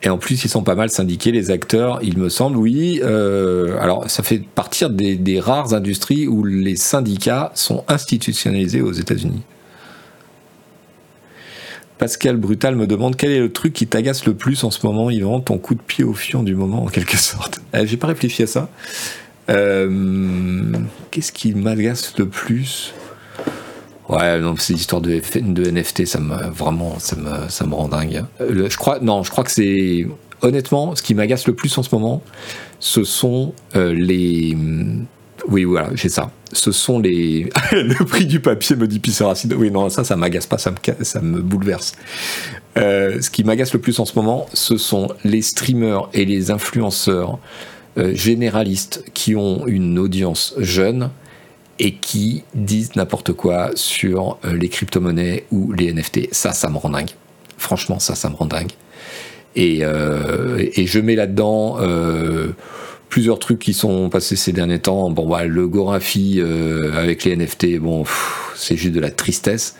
Et 0.03 0.09
en 0.09 0.17
plus, 0.17 0.43
ils 0.43 0.49
sont 0.49 0.63
pas 0.63 0.75
mal 0.75 0.89
syndiqués, 0.89 1.31
les 1.31 1.51
acteurs, 1.51 1.99
il 2.01 2.17
me 2.17 2.29
semble, 2.29 2.57
oui. 2.57 2.99
Euh, 3.03 3.77
alors, 3.79 4.09
ça 4.09 4.23
fait 4.23 4.39
partir 4.39 4.89
des, 4.89 5.39
rares 5.39 5.73
industries 5.73 6.27
où 6.27 6.43
les 6.43 6.75
syndicats 6.75 7.51
sont 7.53 7.83
institutionnalisés 7.87 8.81
aux 8.81 8.91
États-Unis. 8.91 9.43
Pascal 11.99 12.37
Brutal 12.37 12.75
me 12.75 12.87
demande 12.87 13.15
quel 13.15 13.29
est 13.29 13.39
le 13.39 13.51
truc 13.51 13.73
qui 13.73 13.85
t'agace 13.85 14.25
le 14.25 14.33
plus 14.33 14.63
en 14.63 14.71
ce 14.71 14.83
moment, 14.87 15.11
Yvan, 15.11 15.39
ton 15.39 15.59
coup 15.59 15.75
de 15.75 15.81
pied 15.81 16.03
au 16.03 16.15
fion 16.15 16.41
du 16.41 16.55
moment, 16.55 16.83
en 16.83 16.87
quelque 16.87 17.17
sorte. 17.17 17.59
Euh, 17.73 17.85
j'ai 17.85 17.95
pas 17.95 18.07
réfléchi 18.07 18.43
à 18.43 18.47
ça. 18.47 18.69
Euh, 19.49 20.73
qu'est-ce 21.09 21.31
qui 21.31 21.53
m'agace 21.53 22.17
le 22.17 22.27
plus? 22.27 22.93
Ouais, 24.11 24.39
non, 24.39 24.57
ces 24.57 24.73
histoires 24.73 25.01
de, 25.01 25.21
de 25.39 25.71
NFT, 25.71 26.05
ça 26.05 26.19
me 26.19 26.35
vraiment, 26.49 26.99
ça 26.99 27.15
me, 27.15 27.47
ça 27.47 27.65
me 27.65 27.73
rend 27.73 27.87
dingue. 27.87 28.25
Euh, 28.41 28.69
je 28.69 28.75
crois, 28.75 28.99
non, 28.99 29.23
je 29.23 29.31
crois 29.31 29.45
que 29.45 29.51
c'est 29.51 30.05
honnêtement, 30.41 30.95
ce 30.97 31.01
qui 31.01 31.15
m'agace 31.15 31.47
le 31.47 31.55
plus 31.55 31.77
en 31.77 31.83
ce 31.83 31.95
moment, 31.95 32.21
ce 32.79 33.05
sont 33.05 33.53
euh, 33.77 33.93
les. 33.93 34.57
Oui, 35.47 35.63
voilà, 35.63 35.89
j'ai 35.95 36.09
ça. 36.09 36.29
Ce 36.51 36.73
sont 36.73 36.99
les. 36.99 37.49
le 37.71 38.03
prix 38.03 38.25
du 38.25 38.41
papier 38.41 38.75
me 38.75 38.85
dit 38.85 38.99
Pisseracide. 38.99 39.53
Oui, 39.53 39.71
non, 39.71 39.89
ça, 39.89 40.03
ça 40.03 40.17
m'agace 40.17 40.45
pas, 40.45 40.57
ça 40.57 40.71
me, 40.71 41.03
ça 41.05 41.21
me 41.21 41.41
bouleverse. 41.41 41.93
Euh, 42.77 43.21
ce 43.21 43.29
qui 43.29 43.45
m'agace 43.45 43.71
le 43.71 43.79
plus 43.79 43.97
en 44.01 44.05
ce 44.05 44.13
moment, 44.17 44.45
ce 44.53 44.77
sont 44.77 45.07
les 45.23 45.41
streamers 45.41 46.09
et 46.13 46.25
les 46.25 46.51
influenceurs 46.51 47.39
généralistes 47.97 49.03
qui 49.13 49.35
ont 49.35 49.67
une 49.67 49.99
audience 49.99 50.53
jeune 50.57 51.09
et 51.81 51.93
qui 51.93 52.43
disent 52.53 52.95
n'importe 52.95 53.33
quoi 53.33 53.71
sur 53.73 54.37
euh, 54.45 54.53
les 54.53 54.69
crypto-monnaies 54.69 55.45
ou 55.51 55.73
les 55.73 55.91
NFT. 55.91 56.31
Ça, 56.31 56.53
ça 56.53 56.69
me 56.69 56.77
rend 56.77 56.91
dingue. 56.91 57.09
Franchement, 57.57 57.97
ça, 57.97 58.13
ça 58.13 58.29
me 58.29 58.35
rend 58.35 58.45
dingue. 58.45 58.71
Et, 59.55 59.79
euh, 59.81 60.63
je 60.77 60.99
mets 60.99 61.15
là-dedans 61.15 61.77
euh, 61.81 62.49
plusieurs 63.09 63.39
trucs 63.39 63.57
qui 63.57 63.73
sont 63.73 64.09
passés 64.09 64.35
ces 64.35 64.53
derniers 64.53 64.77
temps. 64.77 65.09
Bon, 65.09 65.27
bah, 65.27 65.45
le 65.45 65.67
Gorafi 65.67 66.39
avec 66.95 67.23
les 67.23 67.35
NFT, 67.35 67.79
bon, 67.79 68.03
c'est 68.55 68.77
juste 68.77 68.93
de 68.93 68.99
la 68.99 69.09
tristesse. 69.09 69.75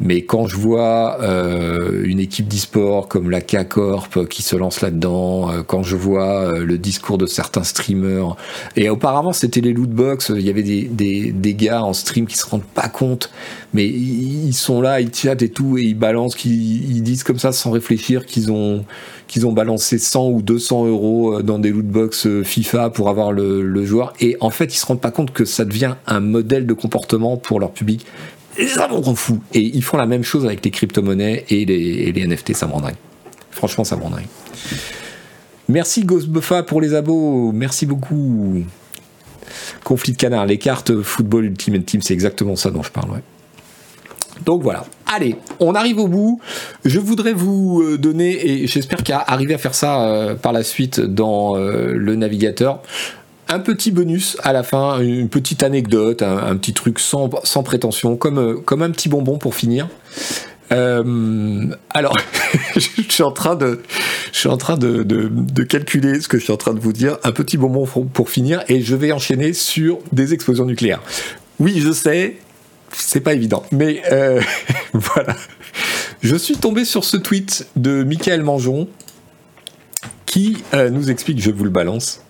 Mais 0.00 0.22
quand 0.22 0.46
je 0.46 0.56
vois 0.56 1.20
euh, 1.20 2.02
une 2.04 2.18
équipe 2.18 2.48
d'e-sport 2.48 3.08
comme 3.08 3.30
la 3.30 3.40
K-Corp 3.40 4.26
qui 4.28 4.42
se 4.42 4.56
lance 4.56 4.80
là-dedans, 4.80 5.50
euh, 5.50 5.62
quand 5.62 5.82
je 5.82 5.96
vois 5.96 6.44
euh, 6.44 6.64
le 6.64 6.78
discours 6.78 7.18
de 7.18 7.26
certains 7.26 7.62
streamers, 7.62 8.36
et 8.76 8.90
auparavant 8.90 9.32
c'était 9.32 9.60
les 9.60 9.72
lootbox, 9.72 10.32
il 10.34 10.42
y 10.42 10.50
avait 10.50 10.62
des, 10.62 11.54
gars 11.54 11.84
en 11.84 11.92
stream 11.92 12.26
qui 12.26 12.36
se 12.36 12.46
rendent 12.46 12.64
pas 12.64 12.88
compte, 12.88 13.30
mais 13.72 13.86
ils, 13.86 14.52
sont 14.52 14.80
là, 14.80 15.00
ils 15.00 15.14
chattent 15.14 15.42
et 15.42 15.50
tout, 15.50 15.78
et 15.78 15.82
ils 15.82 15.94
balancent, 15.94 16.44
ils, 16.44 17.02
disent 17.02 17.22
comme 17.22 17.38
ça 17.38 17.52
sans 17.52 17.70
réfléchir 17.70 18.26
qu'ils 18.26 18.50
ont 18.50 18.84
balancé 19.52 19.98
100 19.98 20.28
ou 20.30 20.42
200 20.42 20.86
euros 20.86 21.42
dans 21.42 21.58
des 21.58 21.70
lootbox 21.70 22.42
FIFA 22.42 22.90
pour 22.90 23.08
avoir 23.08 23.30
le, 23.30 23.62
le 23.62 23.84
joueur, 23.84 24.12
et 24.20 24.36
en 24.40 24.50
fait 24.50 24.74
ils 24.74 24.78
se 24.78 24.86
rendent 24.86 25.00
pas 25.00 25.12
compte 25.12 25.32
que 25.32 25.44
ça 25.44 25.64
devient 25.64 25.94
un 26.06 26.20
modèle 26.20 26.66
de 26.66 26.74
comportement 26.74 27.36
pour 27.36 27.60
leur 27.60 27.70
public 27.70 28.04
ça 28.68 28.88
m'en 28.88 29.00
rend 29.00 29.14
fou. 29.14 29.40
Et 29.52 29.60
ils 29.60 29.82
font 29.82 29.96
la 29.96 30.06
même 30.06 30.24
chose 30.24 30.44
avec 30.44 30.64
les 30.64 30.70
crypto-monnaies 30.70 31.44
et 31.48 31.64
les, 31.64 32.26
NFT, 32.26 32.54
ça 32.54 32.66
me. 32.66 32.72
Franchement, 33.50 33.84
ça 33.84 33.96
me 33.96 34.02
rend 34.02 34.10
dingue. 34.10 34.26
Merci 35.68 36.04
Ghost 36.04 36.28
Buffa 36.28 36.62
pour 36.62 36.80
les 36.80 36.94
abos, 36.94 37.52
merci 37.52 37.86
beaucoup. 37.86 38.62
Conflit 39.82 40.12
de 40.12 40.18
canard, 40.18 40.46
les 40.46 40.58
cartes 40.58 41.00
football 41.02 41.46
Ultimate 41.46 41.86
Team, 41.86 42.02
c'est 42.02 42.14
exactement 42.14 42.56
ça 42.56 42.70
dont 42.70 42.82
je 42.82 42.90
parle, 42.90 43.20
Donc 44.44 44.62
voilà. 44.62 44.84
Allez, 45.06 45.36
on 45.60 45.74
arrive 45.74 45.98
au 45.98 46.08
bout. 46.08 46.40
Je 46.84 46.98
voudrais 46.98 47.32
vous 47.32 47.82
euh, 47.82 47.98
donner, 47.98 48.46
et 48.46 48.66
j'espère 48.66 49.02
qu'arriver 49.04 49.54
à 49.54 49.58
faire 49.58 49.74
ça 49.74 50.02
euh, 50.02 50.34
par 50.34 50.52
la 50.52 50.62
suite 50.62 51.00
dans 51.00 51.56
euh, 51.56 51.92
le 51.94 52.16
navigateur, 52.16 52.82
un 53.48 53.58
petit 53.58 53.90
bonus 53.90 54.36
à 54.42 54.52
la 54.52 54.62
fin, 54.62 55.00
une 55.00 55.28
petite 55.28 55.62
anecdote, 55.62 56.22
un, 56.22 56.56
petit 56.56 56.72
truc 56.72 56.98
sans, 56.98 57.28
prétention, 57.62 58.16
comme, 58.16 58.38
euh, 58.38 58.54
comme 58.54 58.82
un 58.82 58.90
petit 58.90 59.08
bonbon 59.08 59.38
pour 59.38 59.54
finir. 59.54 59.88
Euh, 60.72 61.66
alors, 61.90 62.16
je 62.74 63.02
suis 63.08 63.22
en 63.22 63.32
train, 63.32 63.54
de, 63.54 63.82
je 64.32 64.38
suis 64.38 64.48
en 64.48 64.56
train 64.56 64.76
de, 64.76 65.62
calculer 65.64 66.20
ce 66.20 66.28
que 66.28 66.38
je 66.38 66.44
suis 66.44 66.52
en 66.52 66.56
train 66.56 66.72
de 66.72 66.80
vous 66.80 66.92
dire. 66.92 67.18
Un 67.22 67.32
petit 67.32 67.56
bonbon 67.56 67.86
pour, 67.86 68.30
finir 68.30 68.64
et 68.68 68.80
je 68.80 68.96
vais 68.96 69.12
enchaîner 69.12 69.52
sur 69.52 69.98
des 70.12 70.32
explosions 70.32 70.64
nucléaires. 70.64 71.02
Oui, 71.60 71.80
je 71.80 71.92
sais, 71.92 72.36
c'est 72.92 73.20
pas 73.20 73.34
évident. 73.34 73.64
Mais 73.72 74.02
euh, 74.10 74.40
voilà. 74.92 75.36
Je 76.22 76.36
suis 76.36 76.56
tombé 76.56 76.86
sur 76.86 77.04
ce 77.04 77.18
tweet 77.18 77.66
de 77.76 78.02
Michael 78.02 78.42
Mangeon 78.42 78.88
qui 80.24 80.64
nous 80.90 81.10
explique, 81.10 81.40
je 81.40 81.52
vous 81.52 81.62
le 81.62 81.70
balance. 81.70 82.20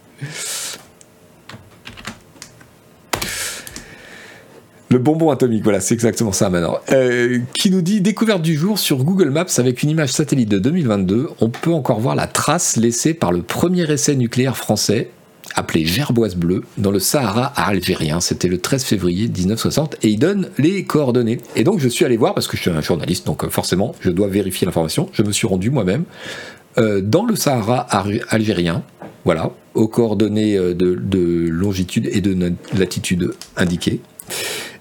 Le 4.95 5.01
bonbon 5.01 5.33
atomique, 5.33 5.65
voilà, 5.65 5.81
c'est 5.81 5.93
exactement 5.93 6.31
ça 6.31 6.51
maintenant. 6.51 6.79
Euh, 6.93 7.41
qui 7.55 7.73
nous 7.73 7.83
dit 7.83 8.01
découverte 8.01 8.43
du 8.43 8.55
jour 8.55 8.79
sur 8.79 9.03
Google 9.03 9.31
Maps 9.31 9.47
avec 9.59 9.83
une 9.83 9.91
image 9.91 10.13
satellite 10.13 10.49
de 10.49 10.61
2022. 10.61 11.31
On 11.41 11.51
peut 11.51 11.73
encore 11.73 11.99
voir 11.99 12.15
la 12.15 12.29
trace 12.29 12.77
laissée 12.77 13.13
par 13.13 13.33
le 13.33 13.43
premier 13.43 13.91
essai 13.91 14.15
nucléaire 14.15 14.57
français 14.57 15.11
appelé 15.57 15.85
Gerboise 15.85 16.37
Bleue 16.37 16.63
dans 16.79 16.93
le 16.93 17.01
Sahara 17.01 17.47
algérien. 17.57 18.21
C'était 18.21 18.47
le 18.47 18.59
13 18.59 18.85
février 18.85 19.27
1960 19.27 19.97
et 20.05 20.11
il 20.11 20.19
donne 20.21 20.51
les 20.59 20.85
coordonnées. 20.85 21.41
Et 21.57 21.65
donc 21.65 21.81
je 21.81 21.89
suis 21.89 22.05
allé 22.05 22.17
voir 22.17 22.33
parce 22.33 22.47
que 22.47 22.57
je 22.57 22.63
suis 22.63 22.71
un 22.71 22.81
journaliste, 22.81 23.27
donc 23.27 23.43
euh, 23.43 23.49
forcément 23.49 23.97
je 23.99 24.11
dois 24.11 24.29
vérifier 24.29 24.65
l'information. 24.65 25.09
Je 25.13 25.25
me 25.25 25.33
suis 25.33 25.49
rendu 25.49 25.71
moi-même 25.71 26.05
euh, 26.79 27.01
dans 27.01 27.25
le 27.25 27.35
Sahara 27.35 27.81
algérien, 28.29 28.85
voilà, 29.25 29.51
aux 29.75 29.89
coordonnées 29.89 30.57
de 30.57 31.49
longitude 31.49 32.09
et 32.13 32.21
de 32.21 32.53
latitude 32.79 33.33
indiquées. 33.57 34.01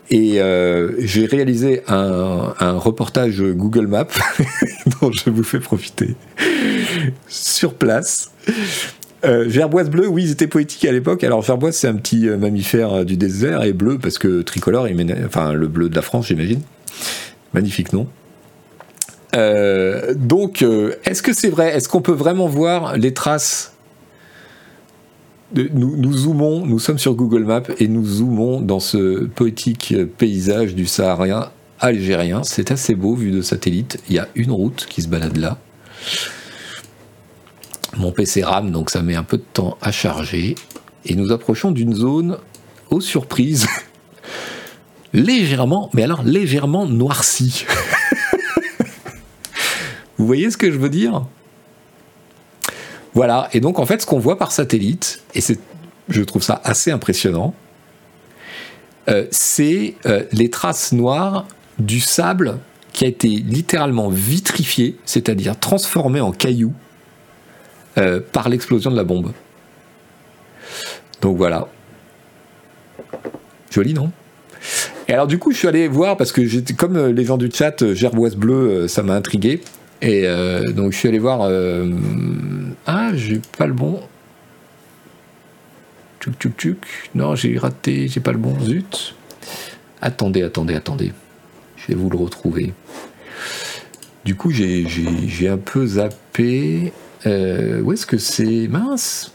Et 0.10 0.42
euh, 0.42 0.92
j'ai 1.00 1.26
réalisé 1.26 1.82
un, 1.88 2.78
reportage 2.78 3.42
Google 3.42 3.88
Maps 3.88 4.08
dont 5.02 5.12
je 5.12 5.30
vous 5.30 5.44
fais 5.44 5.60
profiter 5.60 6.16
sur 7.28 7.76
place. 7.76 8.32
Euh, 9.26 9.48
gerboise 9.48 9.90
bleue, 9.90 10.08
oui, 10.08 10.24
ils 10.24 10.32
étaient 10.32 10.48
poétiques 10.48 10.86
à 10.86 10.92
l'époque. 10.92 11.24
Alors 11.24 11.42
gerboise, 11.42 11.76
c'est 11.76 11.88
un 11.88 11.96
petit 11.96 12.28
euh, 12.28 12.38
mammifère 12.38 12.94
euh, 12.94 13.04
du 13.06 13.16
désert 13.16 13.64
et 13.64 13.72
bleu 13.72 13.98
parce 13.98 14.18
que 14.18 14.42
tricolore, 14.42 14.88
enfin 15.26 15.54
le 15.54 15.68
bleu 15.68 15.88
de 15.88 15.96
la 15.96 16.02
France, 16.02 16.28
j'imagine. 16.28 16.62
Magnifique 17.54 17.94
nom. 17.94 18.08
donc, 20.16 20.66
est-ce 21.06 21.22
que 21.22 21.34
c'est 21.34 21.50
vrai? 21.50 21.76
Est-ce 21.76 21.88
qu'on 21.88 22.02
peut 22.02 22.12
vraiment 22.14 22.48
voir 22.48 22.98
les 22.98 23.14
traces 23.14 23.73
nous, 25.54 26.14
zoomons, 26.14 26.66
nous 26.66 26.80
sommes 26.80 26.98
sur 26.98 27.14
Google 27.14 27.44
Maps 27.44 27.64
et 27.80 27.88
nous 27.88 28.06
zoomons 28.06 28.62
dans 28.62 28.80
ce 28.80 29.26
poétique 29.26 29.94
paysage 30.18 30.74
du 30.76 30.86
Saharien 30.86 31.52
algérien. 31.80 32.44
C'est 32.44 32.72
assez 32.72 32.96
beau 32.96 33.16
vu 33.16 33.32
de 33.32 33.42
satellite. 33.42 34.00
Il 34.10 34.16
y 34.16 34.20
a 34.20 34.28
une 34.36 34.52
route 34.52 34.88
qui 34.90 35.02
se 35.02 35.08
balade 35.08 35.38
là. 35.38 35.58
Mon 37.98 38.12
PC 38.12 38.44
rame, 38.44 38.72
donc 38.72 38.90
ça 38.90 39.04
met 39.04 39.16
un 39.16 39.24
peu 39.24 39.38
de 39.38 39.46
temps 39.54 39.78
à 39.82 39.92
charger. 39.92 40.56
Et 41.06 41.16
nous 41.16 41.32
approchons 41.32 41.72
d'une 41.72 41.94
zone, 41.94 42.38
aux 42.90 43.02
surprises, 43.02 43.68
légèrement, 45.14 45.90
mais 45.94 46.04
alors 46.04 46.24
légèrement 46.24 46.88
noircie. 46.88 47.66
Vous 50.18 50.26
voyez 50.26 50.50
ce 50.50 50.58
que 50.58 50.72
je 50.72 50.78
veux 50.78 50.90
dire? 50.90 51.26
Voilà, 53.14 53.50
et 53.54 53.60
donc 53.60 53.80
en 53.80 53.86
fait, 53.86 54.02
ce 54.02 54.06
qu'on 54.06 54.20
voit 54.20 54.38
par 54.38 54.52
satellite, 54.52 55.22
et 55.36 55.42
je 56.10 56.22
trouve 56.22 56.42
ça 56.42 56.62
assez 56.64 56.92
impressionnant, 56.92 57.54
euh, 59.10 59.28
c'est 59.32 59.96
euh, 60.06 60.24
les 60.32 60.50
traces 60.50 60.94
noires 60.94 61.46
du 61.78 62.00
sable 62.00 62.58
qui 62.94 63.06
a 63.06 63.08
été 63.08 63.28
littéralement 63.28 64.10
vitrifié, 64.10 64.98
c'est-à-dire 65.06 65.60
transformé 65.60 66.22
en 66.22 66.32
cailloux 66.32 66.74
euh, 67.98 68.20
par 68.32 68.50
l'explosion 68.50 68.92
de 68.92 68.96
la 68.96 69.04
bombe. 69.04 69.32
Donc 71.22 71.38
voilà. 71.38 71.68
Joli, 73.72 73.94
non? 73.94 74.12
Et 75.08 75.14
alors 75.14 75.28
du 75.28 75.38
coup, 75.38 75.52
je 75.52 75.58
suis 75.58 75.68
allé 75.68 75.88
voir, 75.88 76.16
parce 76.18 76.32
que 76.32 76.72
comme 76.74 77.08
les 77.08 77.26
gens 77.26 77.38
du 77.38 77.52
chat, 77.52 77.94
Gerboise 77.94 78.36
Bleue, 78.36 78.88
ça 78.88 79.04
m'a 79.04 79.16
intrigué. 79.16 79.62
Et 80.04 80.28
euh, 80.28 80.74
donc 80.74 80.92
je 80.92 80.98
suis 80.98 81.08
allé 81.08 81.18
voir. 81.18 81.40
Euh, 81.44 81.90
ah, 82.86 83.12
j'ai 83.16 83.40
pas 83.58 83.68
le 83.68 83.74
bon. 83.74 84.02
Tuc 86.20 86.38
tuc 86.38 86.58
tuc. 86.58 87.10
Non, 87.16 87.36
j'ai 87.36 87.58
raté, 87.58 88.10
j'ai 88.10 88.20
pas 88.20 88.34
le 88.34 88.38
bon. 88.38 88.60
Zut. 88.60 89.16
Attendez, 90.02 90.44
attendez, 90.44 90.76
attendez. 90.76 91.14
Je 91.78 91.88
vais 91.88 91.96
vous 91.96 92.10
le 92.10 92.18
retrouver. 92.18 92.74
Du 94.26 94.36
coup, 94.36 94.52
j'ai 94.52 95.48
un 95.48 95.58
peu 95.58 95.86
zappé. 95.88 96.92
Euh, 97.26 97.82
où 97.82 97.94
est-ce 97.94 98.06
que 98.06 98.18
c'est? 98.18 98.68
Mince 98.68 99.32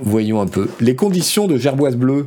Voyons 0.00 0.40
un 0.40 0.46
peu. 0.46 0.68
Les 0.80 0.94
conditions 0.94 1.48
de 1.48 1.56
gerboise 1.56 1.96
bleue 1.96 2.26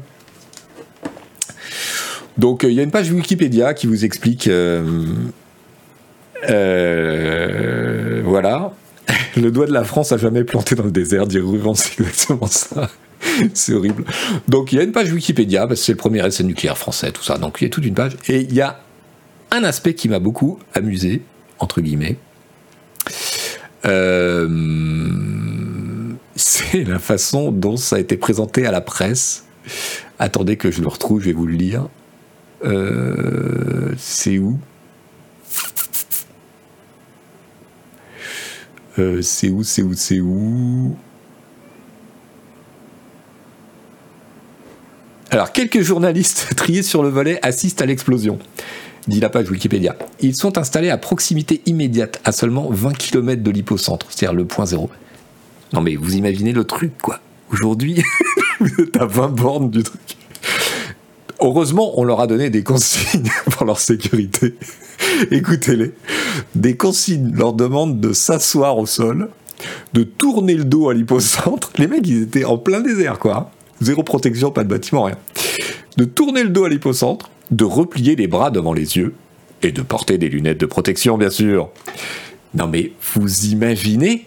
donc 2.42 2.64
euh, 2.64 2.72
il 2.72 2.76
y 2.76 2.80
a 2.80 2.84
une 2.84 2.92
page 2.92 3.12
Wikipédia 3.12 3.76
qui 3.76 3.86
vous 3.86 4.04
explique. 4.04 4.48
Euh, 4.48 5.06
euh, 6.50 8.24
voilà. 8.26 8.74
Le 9.38 9.52
doigt 9.52 9.68
de 9.68 9.72
la 9.72 9.84
France 9.84 10.12
a 10.12 10.18
jamais 10.18 10.44
planté 10.44 10.74
dans 10.74 10.84
le 10.84 10.92
désert, 10.92 11.28
dit 11.28 11.38
Ruban, 11.38 11.76
c'est 11.76 12.00
exactement 12.00 12.48
ça. 12.48 12.90
c'est 13.54 13.76
horrible. 13.76 14.04
Donc 14.48 14.72
il 14.72 14.78
y 14.78 14.80
a 14.80 14.84
une 14.84 14.92
page 14.92 15.14
Wikipédia, 15.14 15.68
parce 15.68 15.82
que 15.82 15.86
c'est 15.86 15.92
le 15.92 16.00
premier 16.00 16.26
essai 16.26 16.44
nucléaire 16.44 16.80
français, 16.80 17.12
tout 17.12 17.22
ça. 17.22 17.38
Donc 17.38 17.58
il 17.62 17.66
y 17.66 17.68
a 17.68 17.70
toute 17.70 17.86
une 17.86 17.94
page. 17.94 18.14
Et 18.28 18.40
il 18.42 18.54
y 18.54 18.62
a 18.62 18.80
un 19.52 19.64
aspect 19.64 19.94
qui 19.94 20.10
m'a 20.10 20.20
beaucoup 20.20 20.58
amusé, 20.74 21.22
entre 21.60 21.80
guillemets. 21.80 22.18
c'est 26.36 26.84
la 26.86 26.98
façon 26.98 27.52
dont 27.52 27.78
ça 27.78 27.98
a 27.98 28.00
été 28.00 28.18
présenté 28.18 28.66
à 28.66 28.72
la 28.72 28.82
presse. 28.82 29.46
Attendez 30.18 30.58
que 30.58 30.72
je 30.72 30.82
le 30.82 30.88
retrouve, 30.88 31.20
je 31.20 31.28
vais 31.28 31.34
vous 31.34 31.46
le 31.46 31.54
lire. 31.54 31.88
Euh, 32.64 33.94
c'est 33.98 34.38
où? 34.38 34.60
Euh, 39.00 39.22
C'est 39.22 39.50
où 39.50 39.64
C'est 39.64 39.82
où 39.82 39.94
C'est 39.94 40.20
où? 40.20 40.96
Alors, 45.30 45.54
quelques 45.54 45.82
journalistes 45.82 46.50
triés 46.58 46.84
sur 46.84 47.04
le 47.04 47.10
volet 47.10 47.40
assistent 47.42 47.82
à 47.82 47.86
l'explosion, 47.86 48.38
dit 49.08 49.22
la 49.22 49.30
page 49.30 49.50
Wikipédia. 49.50 49.96
Ils 50.20 50.36
sont 50.36 50.58
installés 50.58 50.90
à 50.90 50.98
proximité 50.98 51.62
immédiate, 51.66 52.20
à 52.26 52.34
seulement 52.34 52.70
20 52.70 52.98
km 52.98 53.42
de 53.42 53.52
l'hypocentre, 53.52 54.08
c'est-à-dire 54.10 54.36
le 54.36 54.46
point 54.46 54.66
zéro. 54.66 54.90
Non 55.72 55.80
mais 55.80 55.96
vous 55.96 56.16
imaginez 56.16 56.52
le 56.52 56.66
truc, 56.66 56.92
quoi. 57.02 57.22
Aujourd'hui, 57.50 58.04
vous 58.60 58.82
êtes 58.84 58.98
à 58.98 59.06
20 59.06 59.30
bornes 59.30 59.70
du 59.70 59.84
truc. 59.84 60.18
Heureusement, 61.42 62.00
on 62.00 62.04
leur 62.04 62.20
a 62.22 62.28
donné 62.28 62.50
des 62.50 62.64
consignes 62.64 63.30
pour 63.52 63.66
leur 63.66 63.80
sécurité. 63.80 64.56
Écoutez-les. 65.32 65.92
Des 66.56 66.78
consignes 66.78 67.34
leur 67.34 67.54
demandent 67.54 68.00
de 68.00 68.14
s'asseoir 68.14 68.78
au 68.78 68.86
sol, 68.86 69.30
de 69.94 70.04
tourner 70.04 70.54
le 70.54 70.66
dos 70.66 70.90
à 70.90 70.94
l'hypocentre. 70.94 71.72
Les 71.78 71.88
mecs, 71.88 72.08
ils 72.08 72.24
étaient 72.24 72.46
en 72.46 72.58
plein 72.58 72.82
désert, 72.82 73.18
quoi. 73.18 73.52
Zéro 73.82 74.04
protection, 74.04 74.52
pas 74.52 74.64
de 74.64 74.70
bâtiment, 74.70 75.04
rien. 75.04 75.18
De 75.98 76.06
tourner 76.06 76.44
le 76.44 76.50
dos 76.50 76.66
à 76.66 76.70
l'hypocentre, 76.70 77.32
de 77.50 77.66
replier 77.66 78.16
les 78.16 78.28
bras 78.28 78.52
devant 78.52 78.74
les 78.74 78.98
yeux, 78.98 79.16
et 79.64 79.72
de 79.72 79.82
porter 79.82 80.18
des 80.18 80.30
lunettes 80.30 80.60
de 80.60 80.66
protection, 80.66 81.18
bien 81.18 81.30
sûr. 81.30 81.70
Non 82.54 82.68
mais, 82.68 82.92
vous 83.16 83.46
imaginez 83.46 84.26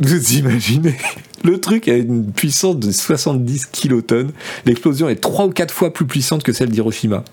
Vous 0.00 0.32
imaginez 0.34 0.94
Le 1.44 1.60
truc 1.60 1.88
a 1.88 1.96
une 1.96 2.32
puissance 2.32 2.76
de 2.76 2.90
70 2.90 3.66
kilotonnes. 3.66 4.32
L'explosion 4.64 5.08
est 5.08 5.16
3 5.16 5.46
ou 5.46 5.50
4 5.50 5.72
fois 5.72 5.92
plus 5.92 6.06
puissante 6.06 6.42
que 6.42 6.52
celle 6.52 6.70
d'Hiroshima. 6.70 7.24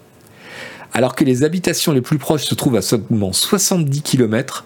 Alors 0.93 1.15
que 1.15 1.23
les 1.23 1.43
habitations 1.43 1.91
les 1.91 2.01
plus 2.01 2.17
proches 2.17 2.45
se 2.45 2.55
trouvent 2.55 2.75
à 2.75 2.81
seulement 2.81 3.33
70 3.33 4.01
km, 4.01 4.65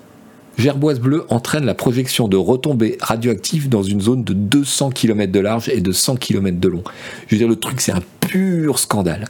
Gerboise 0.57 0.99
Bleue 0.99 1.25
entraîne 1.29 1.65
la 1.65 1.73
projection 1.73 2.27
de 2.27 2.37
retombées 2.37 2.97
radioactives 3.01 3.69
dans 3.69 3.81
une 3.81 4.01
zone 4.01 4.23
de 4.23 4.33
200 4.33 4.91
km 4.91 5.31
de 5.31 5.39
large 5.39 5.69
et 5.69 5.81
de 5.81 5.91
100 5.91 6.17
km 6.17 6.59
de 6.59 6.67
long. 6.67 6.83
Je 7.27 7.35
veux 7.35 7.39
dire, 7.39 7.47
le 7.47 7.55
truc, 7.55 7.81
c'est 7.81 7.93
un 7.93 8.03
pur 8.19 8.77
scandale. 8.77 9.25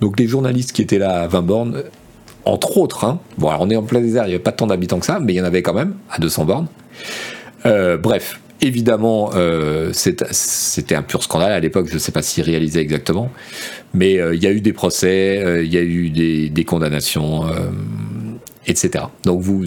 Donc 0.00 0.18
les 0.18 0.26
journalistes 0.26 0.72
qui 0.72 0.82
étaient 0.82 0.98
là 0.98 1.22
à 1.22 1.28
20 1.28 1.42
bornes, 1.42 1.82
entre 2.46 2.78
autres, 2.78 3.04
hein, 3.04 3.20
bon, 3.36 3.50
on 3.58 3.68
est 3.68 3.76
en 3.76 3.82
plein 3.82 4.00
désert, 4.00 4.24
il 4.24 4.28
n'y 4.28 4.34
avait 4.34 4.42
pas 4.42 4.52
tant 4.52 4.66
d'habitants 4.66 4.98
que 4.98 5.06
ça, 5.06 5.20
mais 5.20 5.34
il 5.34 5.36
y 5.36 5.40
en 5.40 5.44
avait 5.44 5.62
quand 5.62 5.74
même, 5.74 5.94
à 6.10 6.18
200 6.18 6.46
bornes. 6.46 6.66
Euh, 7.66 7.96
bref, 7.96 8.40
évidemment, 8.60 9.30
euh, 9.34 9.92
c'était 9.92 10.94
un 10.94 11.02
pur 11.02 11.22
scandale 11.22 11.52
à 11.52 11.60
l'époque. 11.60 11.86
Je 11.88 11.94
ne 11.94 11.98
sais 11.98 12.12
pas 12.12 12.22
s'il 12.22 12.44
réalisait 12.44 12.80
exactement, 12.80 13.30
mais 13.94 14.18
euh, 14.18 14.34
il 14.34 14.42
y 14.42 14.46
a 14.46 14.50
eu 14.50 14.60
des 14.60 14.72
procès, 14.72 15.62
il 15.64 15.72
y 15.72 15.78
a 15.78 15.82
eu 15.82 16.10
des, 16.10 16.64
condamnations, 16.64 17.46
etc. 18.66 19.04
Donc 19.24 19.40
vous 19.40 19.64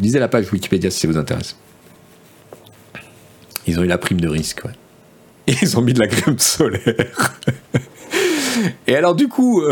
lisez 0.00 0.18
la 0.18 0.28
page 0.28 0.52
Wikipédia 0.52 0.90
si 0.90 1.00
ça 1.00 1.08
vous 1.08 1.18
intéresse. 1.18 1.56
Ils 3.66 3.80
ont 3.80 3.82
eu 3.82 3.88
la 3.88 3.98
prime 3.98 4.20
de 4.20 4.28
risque, 4.28 4.62
ils 5.46 5.76
ont 5.76 5.82
mis 5.82 5.92
de 5.92 6.00
la 6.00 6.06
crème 6.06 6.38
solaire. 6.38 6.82
Et 8.86 8.96
alors 8.96 9.14
du 9.14 9.28
coup, 9.28 9.62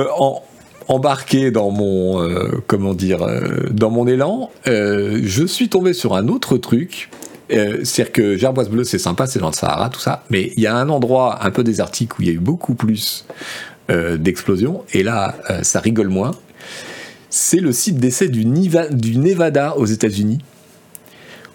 embarqué 0.88 1.50
dans 1.50 1.70
mon 1.70 2.28
comment 2.66 2.92
dire 2.92 3.26
dans 3.70 3.90
mon 3.90 4.06
élan, 4.06 4.50
je 4.66 5.44
suis 5.46 5.68
tombé 5.68 5.94
sur 5.94 6.14
un 6.14 6.28
autre 6.28 6.58
truc. 6.58 7.08
C'est-à-dire 7.48 8.12
que 8.12 8.36
Gerboise 8.36 8.68
Bleue, 8.68 8.84
c'est 8.84 8.98
sympa, 8.98 9.26
c'est 9.26 9.38
dans 9.38 9.48
le 9.48 9.54
Sahara, 9.54 9.90
tout 9.90 10.00
ça, 10.00 10.24
mais 10.30 10.52
il 10.56 10.62
y 10.62 10.66
a 10.66 10.74
un 10.74 10.88
endroit 10.88 11.44
un 11.44 11.50
peu 11.50 11.62
désertique 11.62 12.18
où 12.18 12.22
il 12.22 12.28
y 12.28 12.30
a 12.30 12.34
eu 12.34 12.38
beaucoup 12.38 12.74
plus 12.74 13.26
d'explosions, 13.88 14.82
et 14.92 15.02
là, 15.02 15.36
ça 15.62 15.80
rigole 15.80 16.08
moins. 16.08 16.32
C'est 17.28 17.60
le 17.60 17.72
site 17.72 17.98
d'essai 17.98 18.28
du, 18.28 18.44
du 18.44 19.18
Nevada 19.18 19.76
aux 19.76 19.84
États-Unis, 19.86 20.38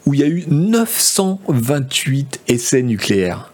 où 0.05 0.13
il 0.13 0.19
y 0.19 0.23
a 0.23 0.27
eu 0.27 0.43
928 0.47 2.41
essais 2.47 2.81
nucléaires. 2.83 3.51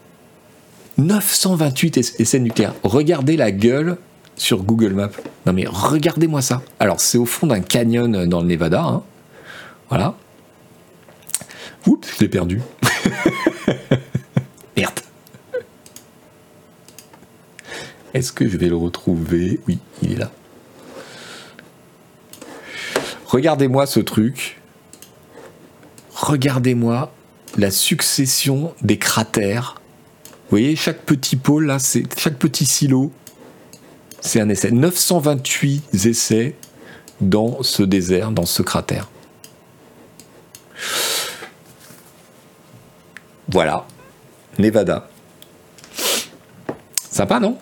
928 0.97 1.97
essais 2.19 2.39
nucléaires. 2.39 2.73
Regardez 2.83 3.37
la 3.37 3.51
gueule 3.51 3.97
sur 4.37 4.63
Google 4.63 4.93
Maps. 4.93 5.11
Non 5.45 5.53
mais 5.53 5.65
regardez-moi 5.67 6.41
ça. 6.41 6.61
Alors 6.79 6.99
c'est 6.99 7.17
au 7.17 7.25
fond 7.25 7.47
d'un 7.47 7.61
canyon 7.61 8.25
dans 8.25 8.41
le 8.41 8.47
Nevada. 8.47 8.83
Hein. 8.83 9.03
Voilà. 9.89 10.15
Oups, 11.87 12.07
je 12.15 12.19
l'ai 12.21 12.29
perdu. 12.29 12.61
Merde. 14.77 14.99
Est-ce 18.13 18.31
que 18.31 18.47
je 18.47 18.57
vais 18.57 18.69
le 18.69 18.75
retrouver? 18.75 19.59
Oui, 19.67 19.79
il 20.01 20.13
est 20.13 20.15
là. 20.15 20.31
Regardez-moi 23.27 23.85
ce 23.85 23.99
truc. 23.99 24.61
Regardez-moi 26.13 27.11
la 27.57 27.71
succession 27.71 28.73
des 28.81 28.97
cratères. 28.97 29.75
Vous 30.25 30.51
voyez, 30.51 30.75
chaque 30.75 31.01
petit 31.01 31.35
pôle, 31.35 31.65
là, 31.65 31.79
c'est 31.79 32.03
chaque 32.19 32.37
petit 32.37 32.65
silo, 32.65 33.11
c'est 34.21 34.39
un 34.39 34.49
essai. 34.49 34.71
928 34.71 36.05
essais 36.05 36.55
dans 37.21 37.63
ce 37.63 37.83
désert, 37.83 38.31
dans 38.31 38.45
ce 38.45 38.61
cratère. 38.61 39.09
Voilà, 43.49 43.85
Nevada. 44.57 45.07
Sympa, 47.09 47.39
non? 47.39 47.57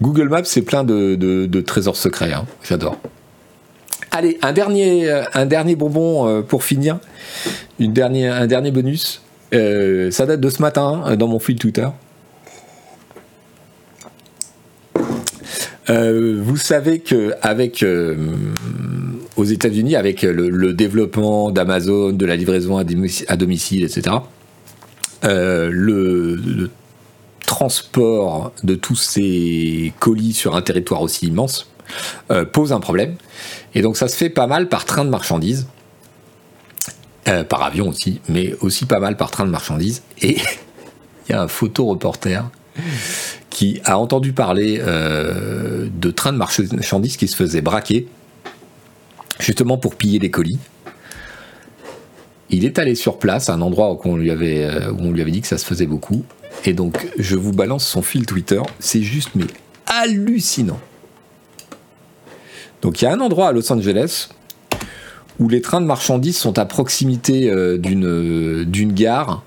Google 0.00 0.28
Maps, 0.28 0.44
c'est 0.44 0.62
plein 0.62 0.84
de, 0.84 1.60
trésors 1.60 1.96
secrets, 1.96 2.32
hein. 2.32 2.46
j'adore. 2.62 2.98
Allez, 4.10 4.38
un 4.40 4.52
dernier, 4.52 5.10
euh, 5.10 5.74
bonbon 5.76 6.26
euh, 6.26 6.42
pour 6.42 6.64
finir. 6.64 6.98
Un 7.78 7.88
dernier 8.46 8.70
bonus. 8.70 9.22
Euh, 9.52 10.10
ça 10.10 10.24
date 10.26 10.40
de 10.40 10.48
ce 10.48 10.62
matin 10.62 11.16
dans 11.16 11.28
mon 11.28 11.38
fil 11.38 11.56
Twitter. 11.56 11.88
vous 15.88 16.56
savez 16.56 17.00
que 17.00 17.34
avec 17.42 17.84
aux 19.36 19.44
États-Unis, 19.44 19.96
avec 19.96 20.22
le, 20.22 20.72
développement 20.72 21.50
d'Amazon, 21.50 22.12
de 22.12 22.26
la 22.26 22.36
livraison 22.36 22.78
à 22.78 23.36
domicile, 23.36 23.84
etc., 23.84 24.16
le, 25.22 26.70
transport 27.46 28.52
de 28.64 28.74
tous 28.74 28.96
ces 28.96 29.92
colis 30.00 30.32
sur 30.32 30.56
un 30.56 30.62
territoire 30.62 31.00
aussi 31.00 31.26
immense 31.26 31.70
pose 32.52 32.72
un 32.72 32.80
problème. 32.80 33.14
Et 33.74 33.82
donc 33.82 33.96
ça 33.96 34.08
se 34.08 34.16
fait 34.16 34.30
pas 34.30 34.46
mal 34.46 34.68
par 34.68 34.84
train 34.84 35.04
de 35.04 35.10
marchandises, 35.10 35.68
euh, 37.28 37.42
par 37.42 37.64
avion 37.64 37.88
aussi, 37.88 38.20
mais 38.28 38.54
aussi 38.60 38.86
pas 38.86 39.00
mal 39.00 39.16
par 39.16 39.32
train 39.32 39.44
de 39.44 39.50
marchandises. 39.50 40.02
Et 40.22 40.36
il 41.28 41.32
y 41.32 41.34
a 41.34 41.42
un 41.42 41.48
photoreporter 41.48 42.42
qui 43.50 43.80
a 43.84 43.98
entendu 43.98 44.32
parler 44.32 44.80
euh, 44.80 45.88
de 45.92 46.10
trains 46.12 46.32
de 46.32 46.38
marchandises 46.38 47.16
qui 47.16 47.26
se 47.26 47.34
faisaient 47.34 47.62
braquer, 47.62 48.06
justement 49.38 49.78
pour 49.78 49.96
piller 49.96 50.18
les 50.18 50.30
colis. 50.30 50.58
Il 52.48 52.64
est 52.64 52.78
allé 52.78 52.94
sur 52.94 53.18
place, 53.18 53.48
à 53.48 53.54
un 53.54 53.60
endroit 53.60 53.92
où 53.92 54.00
on 54.04 54.16
lui 54.16 54.30
avait, 54.30 54.64
euh, 54.64 54.92
où 54.92 54.98
on 55.00 55.12
lui 55.12 55.20
avait 55.20 55.32
dit 55.32 55.40
que 55.40 55.48
ça 55.48 55.58
se 55.58 55.64
faisait 55.64 55.86
beaucoup. 55.86 56.24
Et 56.64 56.72
donc, 56.72 57.08
je 57.18 57.36
vous 57.36 57.52
balance 57.52 57.86
son 57.86 58.02
fil 58.02 58.24
Twitter. 58.24 58.62
C'est 58.78 59.02
juste, 59.02 59.30
mais 59.34 59.46
hallucinant. 59.86 60.78
Donc 62.82 63.00
il 63.00 63.04
y 63.04 63.08
a 63.08 63.12
un 63.12 63.20
endroit 63.20 63.48
à 63.48 63.52
Los 63.52 63.72
Angeles 63.72 64.28
où 65.38 65.48
les 65.48 65.60
trains 65.60 65.80
de 65.80 65.86
marchandises 65.86 66.36
sont 66.36 66.58
à 66.58 66.64
proximité 66.64 67.50
euh, 67.50 67.78
d'une 67.78 68.64
d'une 68.64 68.92
gare 68.92 69.42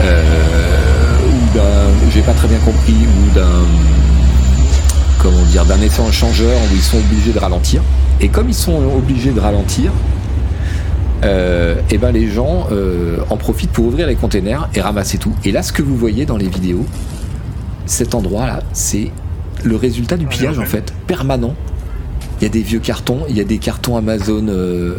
euh, 0.00 0.22
ou 1.26 1.56
d'un 1.56 2.10
j'ai 2.12 2.22
pas 2.22 2.32
très 2.32 2.48
bien 2.48 2.58
compris 2.58 2.94
ou 2.94 3.34
d'un 3.34 3.64
comment 5.20 5.44
dire 5.44 5.64
d'un 5.66 5.80
échangeur 5.80 6.58
où 6.58 6.74
ils 6.74 6.82
sont 6.82 6.98
obligés 6.98 7.32
de 7.32 7.38
ralentir 7.38 7.82
et 8.24 8.28
comme 8.28 8.48
ils 8.48 8.54
sont 8.54 8.82
obligés 8.96 9.30
de 9.30 9.38
ralentir 9.38 9.92
euh, 11.22 11.76
eh 11.90 11.98
ben 11.98 12.10
les 12.10 12.28
gens 12.28 12.66
en 13.30 13.36
profitent 13.36 13.70
pour 13.70 13.86
ouvrir 13.86 14.06
les 14.06 14.16
containers 14.16 14.68
et 14.74 14.80
ramasser 14.80 15.18
tout 15.18 15.34
et 15.44 15.52
là 15.52 15.62
ce 15.62 15.72
que 15.72 15.82
vous 15.82 15.96
voyez 15.96 16.26
dans 16.26 16.36
les 16.36 16.48
vidéos 16.48 16.84
cet 17.86 18.14
endroit 18.14 18.46
là 18.46 18.62
c'est 18.72 19.10
le 19.62 19.76
résultat 19.76 20.16
du 20.16 20.26
pillage 20.26 20.58
en 20.58 20.64
fait 20.64 20.92
permanent 21.06 21.54
il 22.40 22.44
y 22.44 22.46
a 22.46 22.50
des 22.50 22.62
vieux 22.62 22.80
cartons, 22.80 23.24
il 23.28 23.36
y 23.36 23.40
a 23.40 23.44
des 23.44 23.58
cartons 23.58 23.96
Amazon 23.96 24.46
euh, 24.48 24.96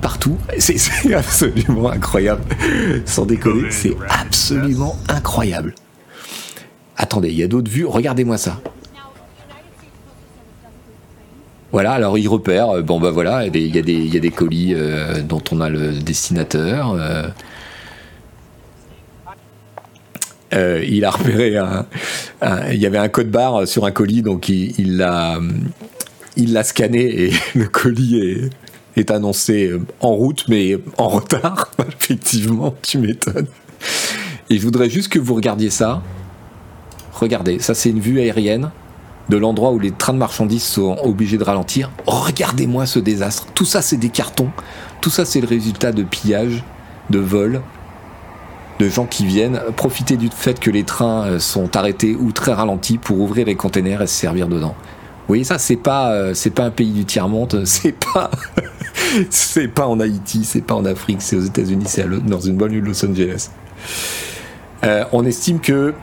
partout. 0.00 0.36
C'est 0.58 0.76
absolument 1.14 1.90
incroyable. 1.90 2.42
Sans 3.06 3.26
déconner, 3.26 3.70
c'est 3.70 3.96
absolument 4.08 4.96
incroyable. 5.08 5.74
Attendez, 6.96 7.30
il 7.30 7.36
y 7.36 7.42
a 7.42 7.48
d'autres 7.48 7.70
vues. 7.70 7.86
Regardez-moi 7.86 8.36
ça. 8.36 8.60
Voilà, 11.72 11.92
alors 11.92 12.18
il 12.18 12.28
repère, 12.28 12.70
euh, 12.70 12.82
bon 12.82 12.98
bah 12.98 13.10
voilà, 13.10 13.46
il 13.46 13.74
y 13.74 13.78
a 13.78 14.20
des, 14.20 14.30
colis 14.30 14.74
euh, 14.74 15.22
dont 15.22 15.42
on 15.52 15.60
a 15.60 15.68
le 15.68 15.92
destinateur. 15.92 16.96
il 20.52 21.04
a 21.04 21.10
repéré 21.10 21.56
un, 21.56 21.86
il 22.72 22.78
y 22.78 22.86
avait 22.86 22.98
un 22.98 23.08
code 23.08 23.30
barre 23.30 23.68
sur 23.68 23.84
un 23.84 23.92
colis, 23.92 24.22
donc 24.22 24.48
il 24.48 24.96
l'a 24.96 25.38
il 26.36 26.52
l'a 26.52 26.64
scanné 26.64 27.24
et 27.24 27.32
le 27.54 27.66
colis 27.66 28.50
est, 28.96 29.10
annoncé 29.10 29.68
euh, 29.68 29.80
en 30.00 30.14
route, 30.14 30.44
mais 30.48 30.78
en 30.98 31.08
retard. 31.08 31.70
Effectivement, 32.00 32.74
tu 32.82 32.98
m'étonnes. 32.98 33.46
Et 34.48 34.58
je 34.58 34.62
voudrais 34.62 34.90
juste 34.90 35.08
que 35.08 35.18
vous 35.18 35.34
regardiez 35.34 35.70
ça. 35.70 36.02
Regardez, 37.12 37.58
ça 37.58 37.74
c'est 37.74 37.90
une 37.90 38.00
vue 38.00 38.20
aérienne 38.20 38.70
de 39.30 39.36
l'endroit 39.38 39.70
où 39.72 39.78
les 39.78 39.92
trains 39.92 40.12
de 40.12 40.18
marchandises 40.18 40.64
sont 40.64 40.98
obligés 41.02 41.38
de 41.38 41.44
ralentir. 41.44 41.90
Regardez-moi 42.06 42.84
ce 42.84 42.98
désastre. 42.98 43.46
Tout 43.54 43.64
ça 43.64 43.80
c'est 43.80 43.96
des 43.96 44.10
cartons. 44.10 44.50
Tout 45.00 45.10
ça 45.10 45.24
c'est 45.24 45.40
le 45.40 45.46
résultat 45.46 45.92
de 45.92 46.02
pillage, 46.02 46.62
de 47.08 47.18
vols, 47.18 47.62
de 48.78 48.88
gens 48.88 49.06
qui 49.06 49.24
viennent 49.24 49.60
profiter 49.76 50.18
du 50.18 50.28
fait 50.28 50.60
que 50.60 50.70
les 50.70 50.84
trains 50.84 51.24
euh, 51.24 51.38
sont 51.38 51.76
arrêtés 51.76 52.14
ou 52.18 52.32
très 52.32 52.52
ralentis 52.52 52.98
pour 52.98 53.20
ouvrir 53.20 53.46
les 53.46 53.54
containers 53.54 54.02
et 54.02 54.06
se 54.06 54.14
servir 54.14 54.48
dedans 54.48 54.74
voyez 55.30 55.44
ça, 55.44 55.58
c'est 55.58 55.76
pas, 55.76 56.12
euh, 56.12 56.34
c'est 56.34 56.50
pas 56.50 56.64
un 56.64 56.70
pays 56.70 56.90
du 56.90 57.04
tiers 57.04 57.28
monde, 57.28 57.62
c'est 57.64 57.94
pas, 58.12 58.30
c'est 59.30 59.68
pas 59.68 59.86
en 59.86 60.00
Haïti, 60.00 60.44
c'est 60.44 60.60
pas 60.60 60.74
en 60.74 60.84
Afrique, 60.84 61.22
c'est 61.22 61.36
aux 61.36 61.42
États-Unis, 61.42 61.84
c'est 61.86 62.06
dans 62.26 62.40
une 62.40 62.56
bonne 62.56 62.72
de 62.72 62.78
Los 62.78 63.04
Angeles. 63.04 63.50
Euh, 64.84 65.04
on 65.12 65.24
estime 65.24 65.60
que 65.60 65.94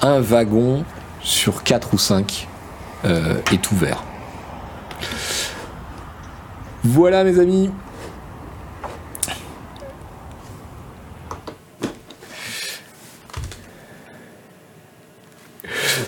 un 0.00 0.20
wagon 0.20 0.84
sur 1.22 1.62
4 1.62 1.94
ou 1.94 1.98
5 1.98 2.48
euh, 3.04 3.36
est 3.52 3.70
ouvert. 3.72 4.02
Voilà 6.84 7.24
mes 7.24 7.38
amis, 7.38 7.70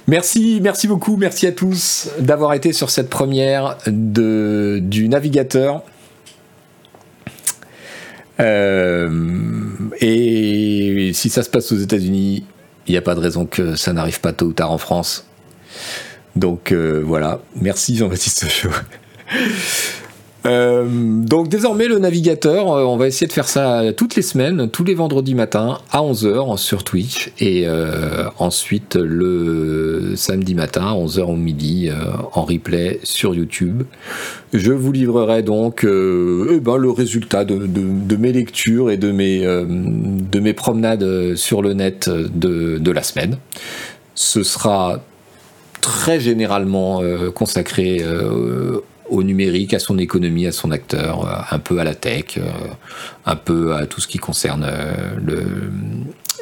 Merci, 0.07 0.61
merci 0.63 0.87
beaucoup, 0.87 1.17
merci 1.17 1.47
à 1.47 1.53
tous 1.53 2.11
d'avoir 2.19 2.53
été 2.53 2.75
sur 2.75 2.91
cette 2.91 3.09
première 3.09 3.79
du 3.87 5.09
navigateur. 5.09 5.83
Euh, 8.39 9.09
et 10.01 11.13
si 11.15 11.31
ça 11.31 11.43
se 11.43 11.49
passe 11.49 11.73
aux 11.73 11.79
États-Unis, 11.79 12.45
il 12.87 12.93
n'y 12.93 12.99
a 12.99 13.03
pas 13.03 13.15
de 13.15 13.21
raison 13.21 13.47
que 13.47 13.77
ça 13.77 13.93
n'arrive 13.93 14.21
pas 14.21 14.33
tôt 14.33 14.47
ou 14.47 14.53
tard 14.53 14.73
en 14.73 14.79
France. 14.79 15.27
Donc 16.37 16.73
euh, 16.73 17.03
voilà, 17.05 17.41
merci 17.61 17.97
Jean-Baptiste 17.97 18.49
Chaud. 18.49 18.71
Euh, 20.47 20.85
donc 20.89 21.49
désormais 21.49 21.87
le 21.87 21.99
navigateur, 21.99 22.71
euh, 22.71 22.85
on 22.85 22.99
va 22.99 23.07
essayer 23.07 23.27
de 23.27 23.33
faire 23.33 23.49
ça 23.49 23.83
toutes 23.97 24.15
les 24.15 24.23
semaines, 24.23 24.69
tous 24.69 24.85
les 24.85 24.95
vendredis 24.95 25.35
matins 25.35 25.79
à 25.91 26.03
11h 26.03 26.59
sur 26.59 26.85
Twitch 26.85 27.33
et 27.39 27.67
euh, 27.67 28.25
ensuite 28.39 28.97
le 28.97 30.13
samedi 30.17 30.55
matin 30.55 30.83
à 30.83 30.95
11h 30.95 31.23
au 31.23 31.37
midi 31.37 31.91
en 32.33 32.43
replay 32.45 33.01
sur 33.05 33.35
YouTube. 33.35 33.85
Je 34.53 34.73
vous 34.73 34.93
livrerai 34.93 35.43
donc 35.43 35.85
eh 35.85 36.61
ben, 36.61 36.77
le 36.77 36.91
résultat 36.91 37.45
de, 37.45 38.17
mes 38.17 38.33
lectures 38.33 38.91
et 38.91 38.97
de 38.97 39.11
mes, 39.11 39.41
de 39.41 40.41
mes 40.41 40.53
promenades 40.53 41.35
sur 41.37 41.63
le 41.63 41.73
net 41.73 42.09
de, 42.09 42.79
de 42.79 42.91
la 42.91 43.03
semaine. 43.03 43.39
Ce 44.15 44.43
sera 44.43 45.03
très 45.81 46.21
généralement 46.21 47.03
consacré 47.35 48.03
au 49.09 49.23
numérique, 49.23 49.75
à 49.75 49.79
son 49.79 49.99
économie, 49.99 50.47
à 50.47 50.53
son 50.53 50.71
acteur, 50.71 51.47
un 51.51 51.59
peu 51.59 51.79
à 51.79 51.85
la 51.85 51.95
tech, 51.95 52.39
un 53.27 53.37
peu 53.37 53.75
à 53.75 53.87
tout 53.87 54.01
ce 54.01 54.09
qui 54.09 54.19
concerne 54.19 54.67
le, 55.25 55.45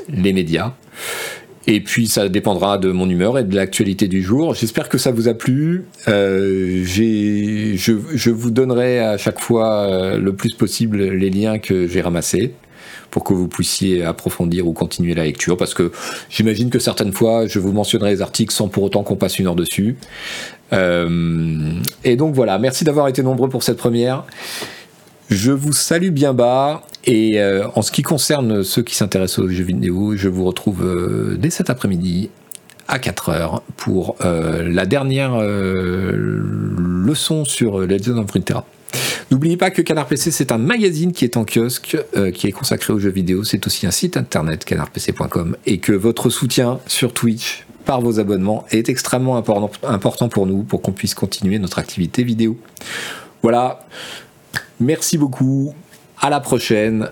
les 0.08 0.32
médias. 0.32 0.72
Et 1.66 1.80
puis 1.80 2.08
ça 2.08 2.28
dépendra 2.28 2.78
de 2.78 2.90
mon 2.90 3.08
humeur 3.08 3.38
et 3.38 3.44
de 3.44 3.54
l'actualité 3.54 4.08
du 4.08 4.22
jour. 4.22 4.54
J'espère 4.54 4.88
que 4.88 4.98
ça 4.98 5.12
vous 5.12 5.28
a 5.28 5.34
plu. 5.34 5.84
Euh, 6.08 6.82
je, 6.84 7.76
je, 7.76 8.30
vous 8.30 8.50
donnerai 8.50 8.98
à 8.98 9.16
chaque 9.16 9.38
fois 9.38 9.86
euh, 9.86 10.18
le 10.18 10.34
plus 10.34 10.54
possible 10.54 11.02
les 11.02 11.30
liens 11.30 11.58
que 11.58 11.86
j'ai 11.86 12.00
ramassés 12.00 12.54
pour 13.12 13.22
que 13.22 13.32
vous 13.32 13.46
puissiez 13.46 14.02
approfondir 14.02 14.66
ou 14.66 14.72
continuer 14.72 15.14
la 15.14 15.24
lecture, 15.24 15.58
parce 15.58 15.74
que 15.74 15.92
j'imagine 16.30 16.70
que 16.70 16.78
certaines 16.78 17.12
fois, 17.12 17.46
je 17.46 17.58
vous 17.58 17.70
mentionnerai 17.70 18.10
les 18.10 18.22
articles 18.22 18.54
sans 18.54 18.68
pour 18.68 18.82
autant 18.84 19.02
qu'on 19.02 19.16
passe 19.16 19.38
une 19.38 19.46
heure 19.46 19.54
dessus. 19.54 19.96
Euh, 20.72 21.72
et 22.04 22.16
donc 22.16 22.34
voilà, 22.34 22.58
merci 22.58 22.84
d'avoir 22.84 23.08
été 23.08 23.22
nombreux 23.22 23.48
pour 23.48 23.62
cette 23.62 23.76
première. 23.76 24.24
Je 25.32 25.50
vous 25.50 25.72
salue 25.72 26.10
bien 26.10 26.34
bas 26.34 26.82
et 27.04 27.40
euh, 27.40 27.66
en 27.74 27.80
ce 27.80 27.90
qui 27.90 28.02
concerne 28.02 28.62
ceux 28.62 28.82
qui 28.82 28.94
s'intéressent 28.94 29.38
aux 29.38 29.48
jeux 29.48 29.64
vidéo, 29.64 30.14
je 30.14 30.28
vous 30.28 30.44
retrouve 30.44 30.84
euh, 30.84 31.36
dès 31.38 31.48
cet 31.48 31.70
après-midi 31.70 32.28
à 32.86 32.98
4h 32.98 33.62
pour 33.78 34.16
euh, 34.22 34.68
la 34.68 34.84
dernière 34.84 35.40
leçon 35.40 37.46
sur 37.46 37.78
Legend 37.78 38.18
of 38.18 38.30
Runeterra. 38.30 38.66
N'oubliez 39.30 39.56
pas 39.56 39.70
que 39.70 39.80
Canard 39.80 40.06
PC, 40.06 40.30
c'est 40.30 40.52
un 40.52 40.58
magazine 40.58 41.12
qui 41.12 41.24
est 41.24 41.38
en 41.38 41.46
kiosque, 41.46 41.96
qui 42.34 42.46
est 42.46 42.52
consacré 42.52 42.92
aux 42.92 42.98
jeux 42.98 43.08
vidéo. 43.08 43.44
C'est 43.44 43.66
aussi 43.66 43.86
un 43.86 43.90
site 43.90 44.18
internet, 44.18 44.66
canardpc.com, 44.66 45.56
et 45.64 45.78
que 45.78 45.92
votre 45.92 46.28
soutien 46.28 46.78
sur 46.86 47.14
Twitch 47.14 47.64
par 47.84 48.00
vos 48.00 48.20
abonnements 48.20 48.64
est 48.70 48.88
extrêmement 48.88 49.36
important 49.36 50.28
pour 50.28 50.46
nous, 50.46 50.62
pour 50.62 50.82
qu'on 50.82 50.92
puisse 50.92 51.14
continuer 51.14 51.58
notre 51.58 51.78
activité 51.78 52.24
vidéo. 52.24 52.56
Voilà, 53.42 53.80
Merci 54.82 55.16
beaucoup. 55.16 55.74
À 56.20 56.28
la 56.30 56.40
prochaine. 56.40 57.08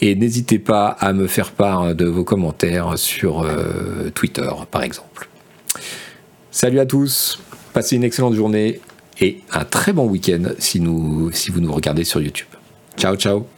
Et 0.00 0.14
n'hésitez 0.14 0.60
pas 0.60 0.86
à 0.86 1.12
me 1.12 1.26
faire 1.26 1.50
part 1.50 1.94
de 1.94 2.04
vos 2.04 2.22
commentaires 2.22 2.96
sur 2.96 3.42
euh, 3.42 4.10
Twitter, 4.14 4.48
par 4.70 4.84
exemple. 4.84 5.28
Salut 6.52 6.78
à 6.78 6.86
tous. 6.86 7.40
Passez 7.72 7.96
une 7.96 8.04
excellente 8.04 8.34
journée 8.34 8.80
et 9.20 9.40
un 9.52 9.64
très 9.64 9.92
bon 9.92 10.06
week-end 10.06 10.52
si, 10.58 10.80
si 11.32 11.50
vous 11.50 11.60
nous 11.60 11.72
regardez 11.72 12.04
sur 12.04 12.20
YouTube. 12.20 12.46
Ciao, 12.96 13.16
ciao. 13.16 13.57